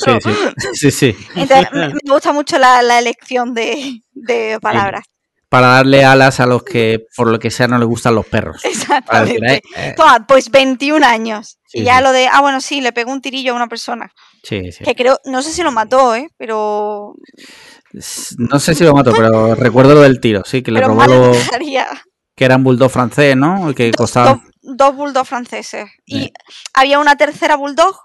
sí, 0.72 0.90
sí. 0.90 1.14
Entonces, 1.36 1.68
me, 1.72 1.88
me 1.88 2.00
gusta 2.10 2.32
mucho 2.32 2.58
la, 2.58 2.80
la 2.82 2.98
elección 2.98 3.52
de, 3.52 4.00
de 4.14 4.58
palabras. 4.62 5.04
Para 5.50 5.68
darle 5.68 6.04
alas 6.04 6.40
a 6.40 6.46
los 6.46 6.64
que, 6.64 7.04
por 7.14 7.30
lo 7.30 7.38
que 7.38 7.50
sea, 7.50 7.68
no 7.68 7.78
les 7.78 7.86
gustan 7.86 8.14
los 8.14 8.26
perros. 8.26 8.60
Decir, 8.62 8.80
Exactamente. 8.80 9.54
eh, 9.56 9.62
eh, 9.76 9.94
Toma, 9.96 10.26
pues 10.26 10.50
21 10.50 11.04
años. 11.04 11.58
Y 11.72 11.84
ya 11.84 12.00
lo 12.00 12.10
de, 12.12 12.26
ah, 12.32 12.40
bueno, 12.40 12.62
sí, 12.62 12.80
le 12.80 12.92
pegó 12.92 13.12
un 13.12 13.20
tirillo 13.20 13.52
a 13.52 13.56
una 13.56 13.66
persona. 13.68 14.10
sí, 14.42 14.72
sí. 14.72 14.82
Que 14.82 14.94
creo, 14.94 15.20
no 15.26 15.42
sé 15.42 15.52
si 15.52 15.62
lo 15.62 15.70
mató, 15.72 16.14
¿eh? 16.14 16.28
Pero, 16.38 17.14
No 18.38 18.58
sé 18.60 18.74
si 18.74 18.84
lo 18.84 18.92
mato, 18.94 19.12
pero 19.16 19.54
recuerdo 19.54 19.94
lo 19.94 20.02
del 20.02 20.20
tiro, 20.20 20.42
sí, 20.44 20.62
que 20.62 20.70
le 20.70 20.80
pero 20.80 20.94
robó 20.94 21.06
lo, 21.06 21.32
que 22.34 22.44
era 22.44 22.56
un 22.56 22.64
bulldog 22.64 22.90
francés, 22.90 23.36
¿no? 23.36 23.68
El 23.70 23.74
que 23.74 23.86
Dos, 23.86 23.96
costaba. 23.96 24.40
dos, 24.62 24.76
dos 24.76 24.96
bulldogs 24.96 25.28
franceses. 25.28 25.88
Y 26.04 26.20
Sí. 26.20 26.32
había 26.74 26.98
una 26.98 27.16
tercera 27.16 27.56
bulldog, 27.56 27.96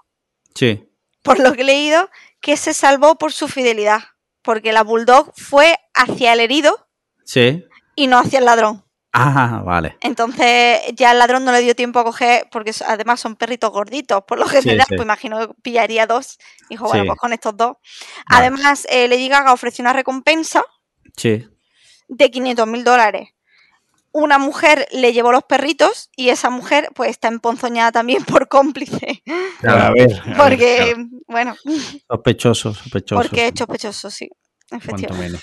Sí. 0.54 0.88
por 1.22 1.38
lo 1.38 1.52
que 1.52 1.60
he 1.62 1.64
leído, 1.64 2.08
que 2.40 2.56
se 2.56 2.72
salvó 2.74 3.16
por 3.16 3.32
su 3.32 3.48
fidelidad. 3.48 4.00
Porque 4.42 4.72
la 4.72 4.82
bulldog 4.82 5.32
fue 5.36 5.76
hacia 5.94 6.32
el 6.32 6.40
herido 6.40 6.88
Sí. 7.24 7.64
y 7.94 8.06
no 8.06 8.18
hacia 8.18 8.38
el 8.38 8.46
ladrón. 8.46 8.84
Ah, 9.14 9.62
vale. 9.64 9.98
Entonces 10.00 10.80
ya 10.94 11.12
el 11.12 11.18
ladrón 11.18 11.44
no 11.44 11.52
le 11.52 11.60
dio 11.60 11.76
tiempo 11.76 11.98
a 11.98 12.04
coger, 12.04 12.48
porque 12.50 12.72
además 12.86 13.20
son 13.20 13.36
perritos 13.36 13.70
gorditos, 13.70 14.22
por 14.26 14.38
lo 14.38 14.46
general, 14.46 14.86
sí. 14.88 14.94
pues 14.96 15.04
imagino 15.04 15.38
que 15.48 15.54
pillaría 15.62 16.06
dos. 16.06 16.38
Dijo, 16.70 16.86
bueno, 16.88 17.02
Sí. 17.02 17.06
pues 17.08 17.18
con 17.18 17.32
estos 17.34 17.56
dos. 17.56 17.76
Vale. 18.30 18.46
Además, 18.46 18.86
eh, 18.90 19.08
Lady 19.08 19.28
Gaga 19.28 19.52
ofreció 19.52 19.82
una 19.82 19.92
recompensa 19.92 20.64
Sí. 21.16 21.46
de 22.08 22.30
500 22.30 22.66
mil 22.66 22.84
dólares. 22.84 23.28
Una 24.14 24.38
mujer 24.38 24.86
le 24.92 25.12
llevó 25.14 25.32
los 25.32 25.42
perritos 25.44 26.10
y 26.16 26.28
esa 26.30 26.50
mujer 26.50 26.90
pues 26.94 27.10
está 27.10 27.28
emponzoñada 27.28 27.92
también 27.92 28.24
por 28.26 28.48
cómplice. 28.48 29.22
A 29.66 29.90
ver, 29.90 30.12
a 30.20 30.24
ver, 30.24 30.36
Porque, 30.36 30.76
claro, 30.94 31.08
bueno, 31.28 31.56
Sospechoso, 32.08 32.74
sospechoso. 32.74 33.20
porque 33.22 33.48
es 33.48 33.52
sospechoso, 33.58 34.10
sí. 34.10 34.30
Cuanto 34.86 35.14
menos. 35.14 35.42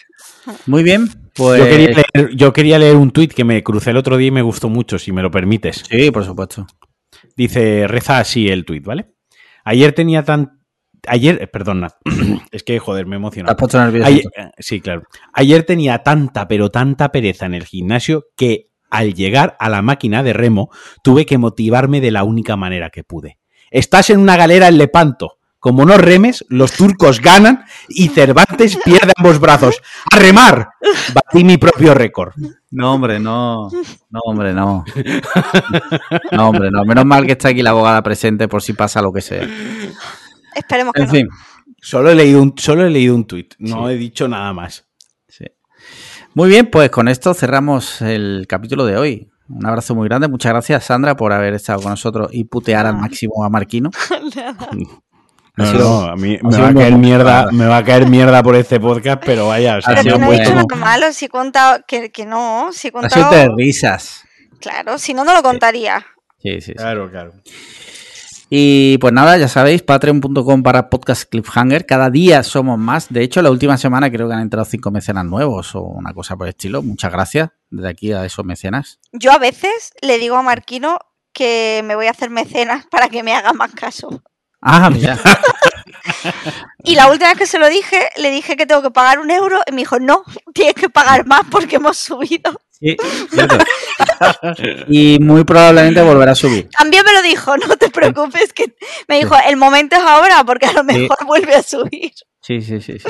Muy 0.65 0.83
bien, 0.83 1.07
pues. 1.35 1.59
Yo, 1.59 1.65
quería 1.67 1.87
leer, 1.89 2.35
yo 2.35 2.53
quería 2.53 2.79
leer 2.79 2.95
un 2.95 3.11
tuit 3.11 3.33
que 3.33 3.43
me 3.43 3.63
crucé 3.63 3.91
el 3.91 3.97
otro 3.97 4.17
día 4.17 4.27
y 4.27 4.31
me 4.31 4.41
gustó 4.41 4.69
mucho, 4.69 4.97
si 4.99 5.11
me 5.11 5.21
lo 5.21 5.31
permites. 5.31 5.83
Sí, 5.89 6.11
por 6.11 6.25
supuesto. 6.25 6.65
Dice, 7.35 7.87
reza 7.87 8.19
así 8.19 8.47
el 8.49 8.65
tuit, 8.65 8.83
¿vale? 8.85 9.11
Ayer 9.63 9.93
tenía 9.93 10.23
tan... 10.23 10.59
Ayer, 11.07 11.39
eh, 11.41 11.47
perdona, 11.47 11.95
es 12.51 12.63
que, 12.63 12.77
joder, 12.79 13.05
me 13.05 13.15
he 13.15 13.19
Te 13.19 13.19
has 13.19 13.21
emocionado. 13.23 13.57
puesto 13.57 13.79
nervioso. 13.79 14.07
Ayer- 14.07 14.23
eh, 14.35 14.51
sí, 14.59 14.81
claro. 14.81 15.03
Ayer 15.33 15.63
tenía 15.63 15.99
tanta, 16.03 16.47
pero 16.47 16.69
tanta 16.69 17.11
pereza 17.11 17.45
en 17.45 17.53
el 17.53 17.65
gimnasio 17.65 18.25
que 18.35 18.69
al 18.89 19.13
llegar 19.13 19.55
a 19.59 19.69
la 19.69 19.81
máquina 19.81 20.23
de 20.23 20.33
remo 20.33 20.69
tuve 21.03 21.25
que 21.25 21.37
motivarme 21.37 22.01
de 22.01 22.11
la 22.11 22.23
única 22.23 22.55
manera 22.57 22.89
que 22.89 23.03
pude. 23.03 23.37
Estás 23.71 24.09
en 24.09 24.19
una 24.19 24.35
galera 24.35 24.67
en 24.67 24.77
Lepanto. 24.77 25.38
Como 25.59 25.85
no 25.85 25.97
remes, 25.97 26.45
los 26.49 26.71
turcos 26.71 27.19
ganan 27.21 27.65
y 27.89 28.07
Cervantes 28.09 28.77
pierde 28.85 29.11
ambos 29.17 29.39
brazos. 29.39 29.81
¡A 30.11 30.15
remar! 30.17 30.69
Batí 31.13 31.43
mi 31.43 31.57
propio 31.57 31.93
récord. 31.93 32.33
No, 32.71 32.93
hombre, 32.93 33.19
no. 33.19 33.69
No, 34.09 34.19
hombre, 34.25 34.53
no. 34.53 34.85
No, 36.31 36.49
hombre, 36.49 36.71
no. 36.71 36.83
Menos 36.85 37.05
mal 37.05 37.25
que 37.25 37.33
está 37.33 37.49
aquí 37.49 37.61
la 37.61 37.71
abogada 37.71 38.01
presente 38.03 38.47
por 38.47 38.61
si 38.61 38.73
pasa 38.73 39.01
lo 39.01 39.11
que 39.11 39.21
sea. 39.21 39.47
Esperemos 40.55 40.93
que 40.93 41.01
En 41.01 41.07
no. 41.07 41.13
fin. 41.13 41.27
Solo 41.81 42.09
he 42.11 42.15
leído 42.15 42.41
un, 42.41 42.53
solo 42.57 42.85
he 42.85 42.89
leído 42.89 43.15
un 43.15 43.25
tuit, 43.25 43.53
no 43.57 43.87
Sí. 43.87 43.93
he 43.93 43.97
dicho 43.97 44.27
nada 44.27 44.51
más. 44.53 44.85
Sí. 45.27 45.45
Muy 46.33 46.49
bien, 46.49 46.69
pues 46.69 46.89
con 46.89 47.07
esto 47.07 47.33
cerramos 47.33 48.01
el 48.01 48.45
capítulo 48.47 48.85
de 48.85 48.97
hoy. 48.97 49.29
Un 49.47 49.65
abrazo 49.65 49.95
muy 49.95 50.07
grande. 50.07 50.27
Muchas 50.27 50.51
gracias, 50.51 50.83
Sandra, 50.85 51.15
por 51.15 51.33
haber 51.33 51.53
estado 51.53 51.81
con 51.81 51.91
nosotros 51.91 52.29
y 52.33 52.43
putear 52.43 52.85
al 52.85 52.95
Ah. 52.95 52.99
máximo 52.99 53.43
a 53.43 53.49
Marquino. 53.49 53.89
No, 55.63 55.71
sido- 55.71 56.01
no, 56.01 56.05
a 56.11 56.15
mí 56.15 56.37
me 56.41 56.57
va 56.57 56.67
a 56.69 56.73
caer 56.73 56.93
mierda, 56.97 57.47
me 57.51 57.65
va 57.65 57.77
a 57.77 57.83
caer 57.83 58.07
mierda 58.09 58.41
por 58.43 58.55
este 58.55 58.79
podcast, 58.79 59.21
pero 59.25 59.47
vaya, 59.47 59.77
o 59.77 59.81
sea, 59.81 59.93
Ha 59.99 60.03
Pero 60.03 60.17
no 60.17 60.31
he 60.33 60.39
dicho 60.39 60.53
nada 60.55 60.65
malo, 60.75 61.11
si 61.13 61.25
he 61.25 61.29
contado, 61.29 61.79
que, 61.87 62.11
que 62.11 62.25
no, 62.25 62.69
si 62.73 62.87
he 62.87 62.91
Ha 62.95 63.09
sido 63.09 63.25
contado, 63.25 63.31
de 63.31 63.49
risas. 63.57 64.23
claro, 64.59 64.97
si 64.97 65.13
no, 65.13 65.23
no 65.23 65.33
lo 65.33 65.43
contaría. 65.43 66.05
Sí, 66.41 66.53
sí, 66.61 66.61
sí. 66.61 66.73
Claro, 66.73 67.09
claro. 67.09 67.33
Y 68.51 68.97
pues 68.97 69.13
nada, 69.13 69.37
ya 69.37 69.47
sabéis, 69.47 69.83
patreon.com 69.83 70.63
para 70.63 70.89
podcast 70.89 71.29
cliffhanger. 71.29 71.85
Cada 71.85 72.09
día 72.09 72.41
somos 72.41 72.79
más. 72.79 73.07
De 73.09 73.21
hecho, 73.21 73.43
la 73.43 73.51
última 73.51 73.77
semana 73.77 74.09
creo 74.09 74.27
que 74.27 74.33
han 74.33 74.39
entrado 74.41 74.65
cinco 74.65 74.89
mecenas 74.89 75.25
nuevos 75.25 75.75
o 75.75 75.81
una 75.83 76.13
cosa 76.13 76.35
por 76.35 76.47
el 76.47 76.51
estilo. 76.51 76.81
Muchas 76.81 77.11
gracias 77.11 77.49
desde 77.69 77.89
aquí 77.89 78.11
a 78.11 78.25
esos 78.25 78.43
mecenas. 78.45 78.99
Yo 79.11 79.31
a 79.31 79.37
veces 79.37 79.93
le 80.01 80.17
digo 80.17 80.35
a 80.35 80.41
Marquino 80.41 80.97
que 81.31 81.81
me 81.85 81.93
voy 81.95 82.07
a 82.07 82.11
hacer 82.11 82.31
mecenas 82.31 82.87
para 82.89 83.09
que 83.09 83.21
me 83.21 83.35
haga 83.35 83.53
más 83.53 83.71
caso. 83.73 84.23
Ah, 84.61 84.89
mira. 84.93 85.17
y 86.83 86.95
la 86.95 87.07
última 87.07 87.29
vez 87.29 87.37
que 87.37 87.45
se 87.45 87.59
lo 87.59 87.69
dije, 87.69 88.09
le 88.17 88.31
dije 88.31 88.55
que 88.55 88.65
tengo 88.65 88.81
que 88.81 88.91
pagar 88.91 89.19
un 89.19 89.31
euro 89.31 89.59
y 89.67 89.71
me 89.71 89.81
dijo, 89.81 89.99
no, 89.99 90.23
tienes 90.53 90.75
que 90.75 90.89
pagar 90.89 91.25
más 91.25 91.41
porque 91.49 91.77
hemos 91.77 91.97
subido. 91.97 92.59
Y 94.87 95.19
muy 95.19 95.43
probablemente 95.43 96.01
volverá 96.01 96.31
a 96.31 96.35
subir. 96.35 96.69
También 96.77 97.03
me 97.05 97.13
lo 97.13 97.21
dijo, 97.21 97.57
no 97.57 97.75
te 97.77 97.89
preocupes, 97.89 98.53
que 98.53 98.73
me 99.07 99.17
dijo, 99.17 99.35
el 99.47 99.57
momento 99.57 99.95
es 99.95 100.01
ahora 100.01 100.43
porque 100.45 100.67
a 100.67 100.73
lo 100.73 100.83
mejor 100.83 101.17
vuelve 101.25 101.55
a 101.55 101.63
subir. 101.63 102.11
Sí, 102.41 102.61
sí, 102.61 102.81
sí. 102.81 102.97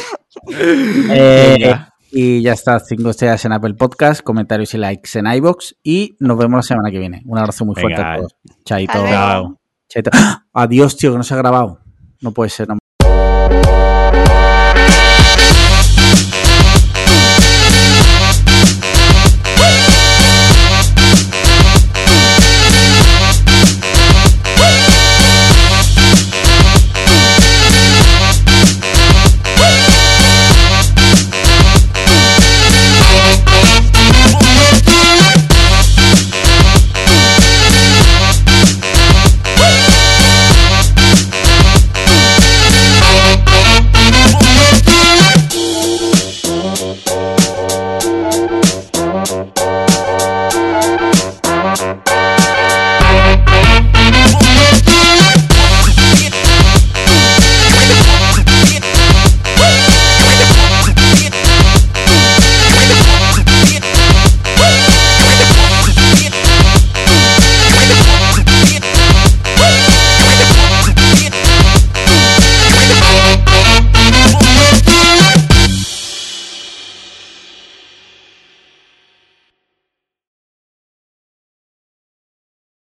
Eh, 1.11 1.75
y 2.11 2.41
ya 2.41 2.53
está, 2.53 2.79
Cinco 2.79 3.09
estrellas 3.09 3.43
en 3.45 3.53
Apple 3.53 3.73
Podcast, 3.73 4.21
comentarios 4.21 4.73
y 4.73 4.77
likes 4.77 5.17
en 5.19 5.27
iBox 5.27 5.75
y 5.83 6.15
nos 6.19 6.37
vemos 6.37 6.57
la 6.57 6.63
semana 6.63 6.91
que 6.91 6.99
viene. 6.99 7.21
Un 7.25 7.37
abrazo 7.37 7.65
muy 7.65 7.75
fuerte 7.75 8.01
a 8.01 8.17
todos. 8.17 8.35
Chaito. 8.63 8.93
Chao. 8.93 9.58
¡Ah! 10.11 10.43
Adiós, 10.53 10.97
tío, 10.97 11.11
que 11.11 11.17
no 11.17 11.23
se 11.23 11.33
ha 11.33 11.37
grabado. 11.37 11.79
No 12.21 12.31
puede 12.31 12.49
ser, 12.49 12.67
no 12.67 12.77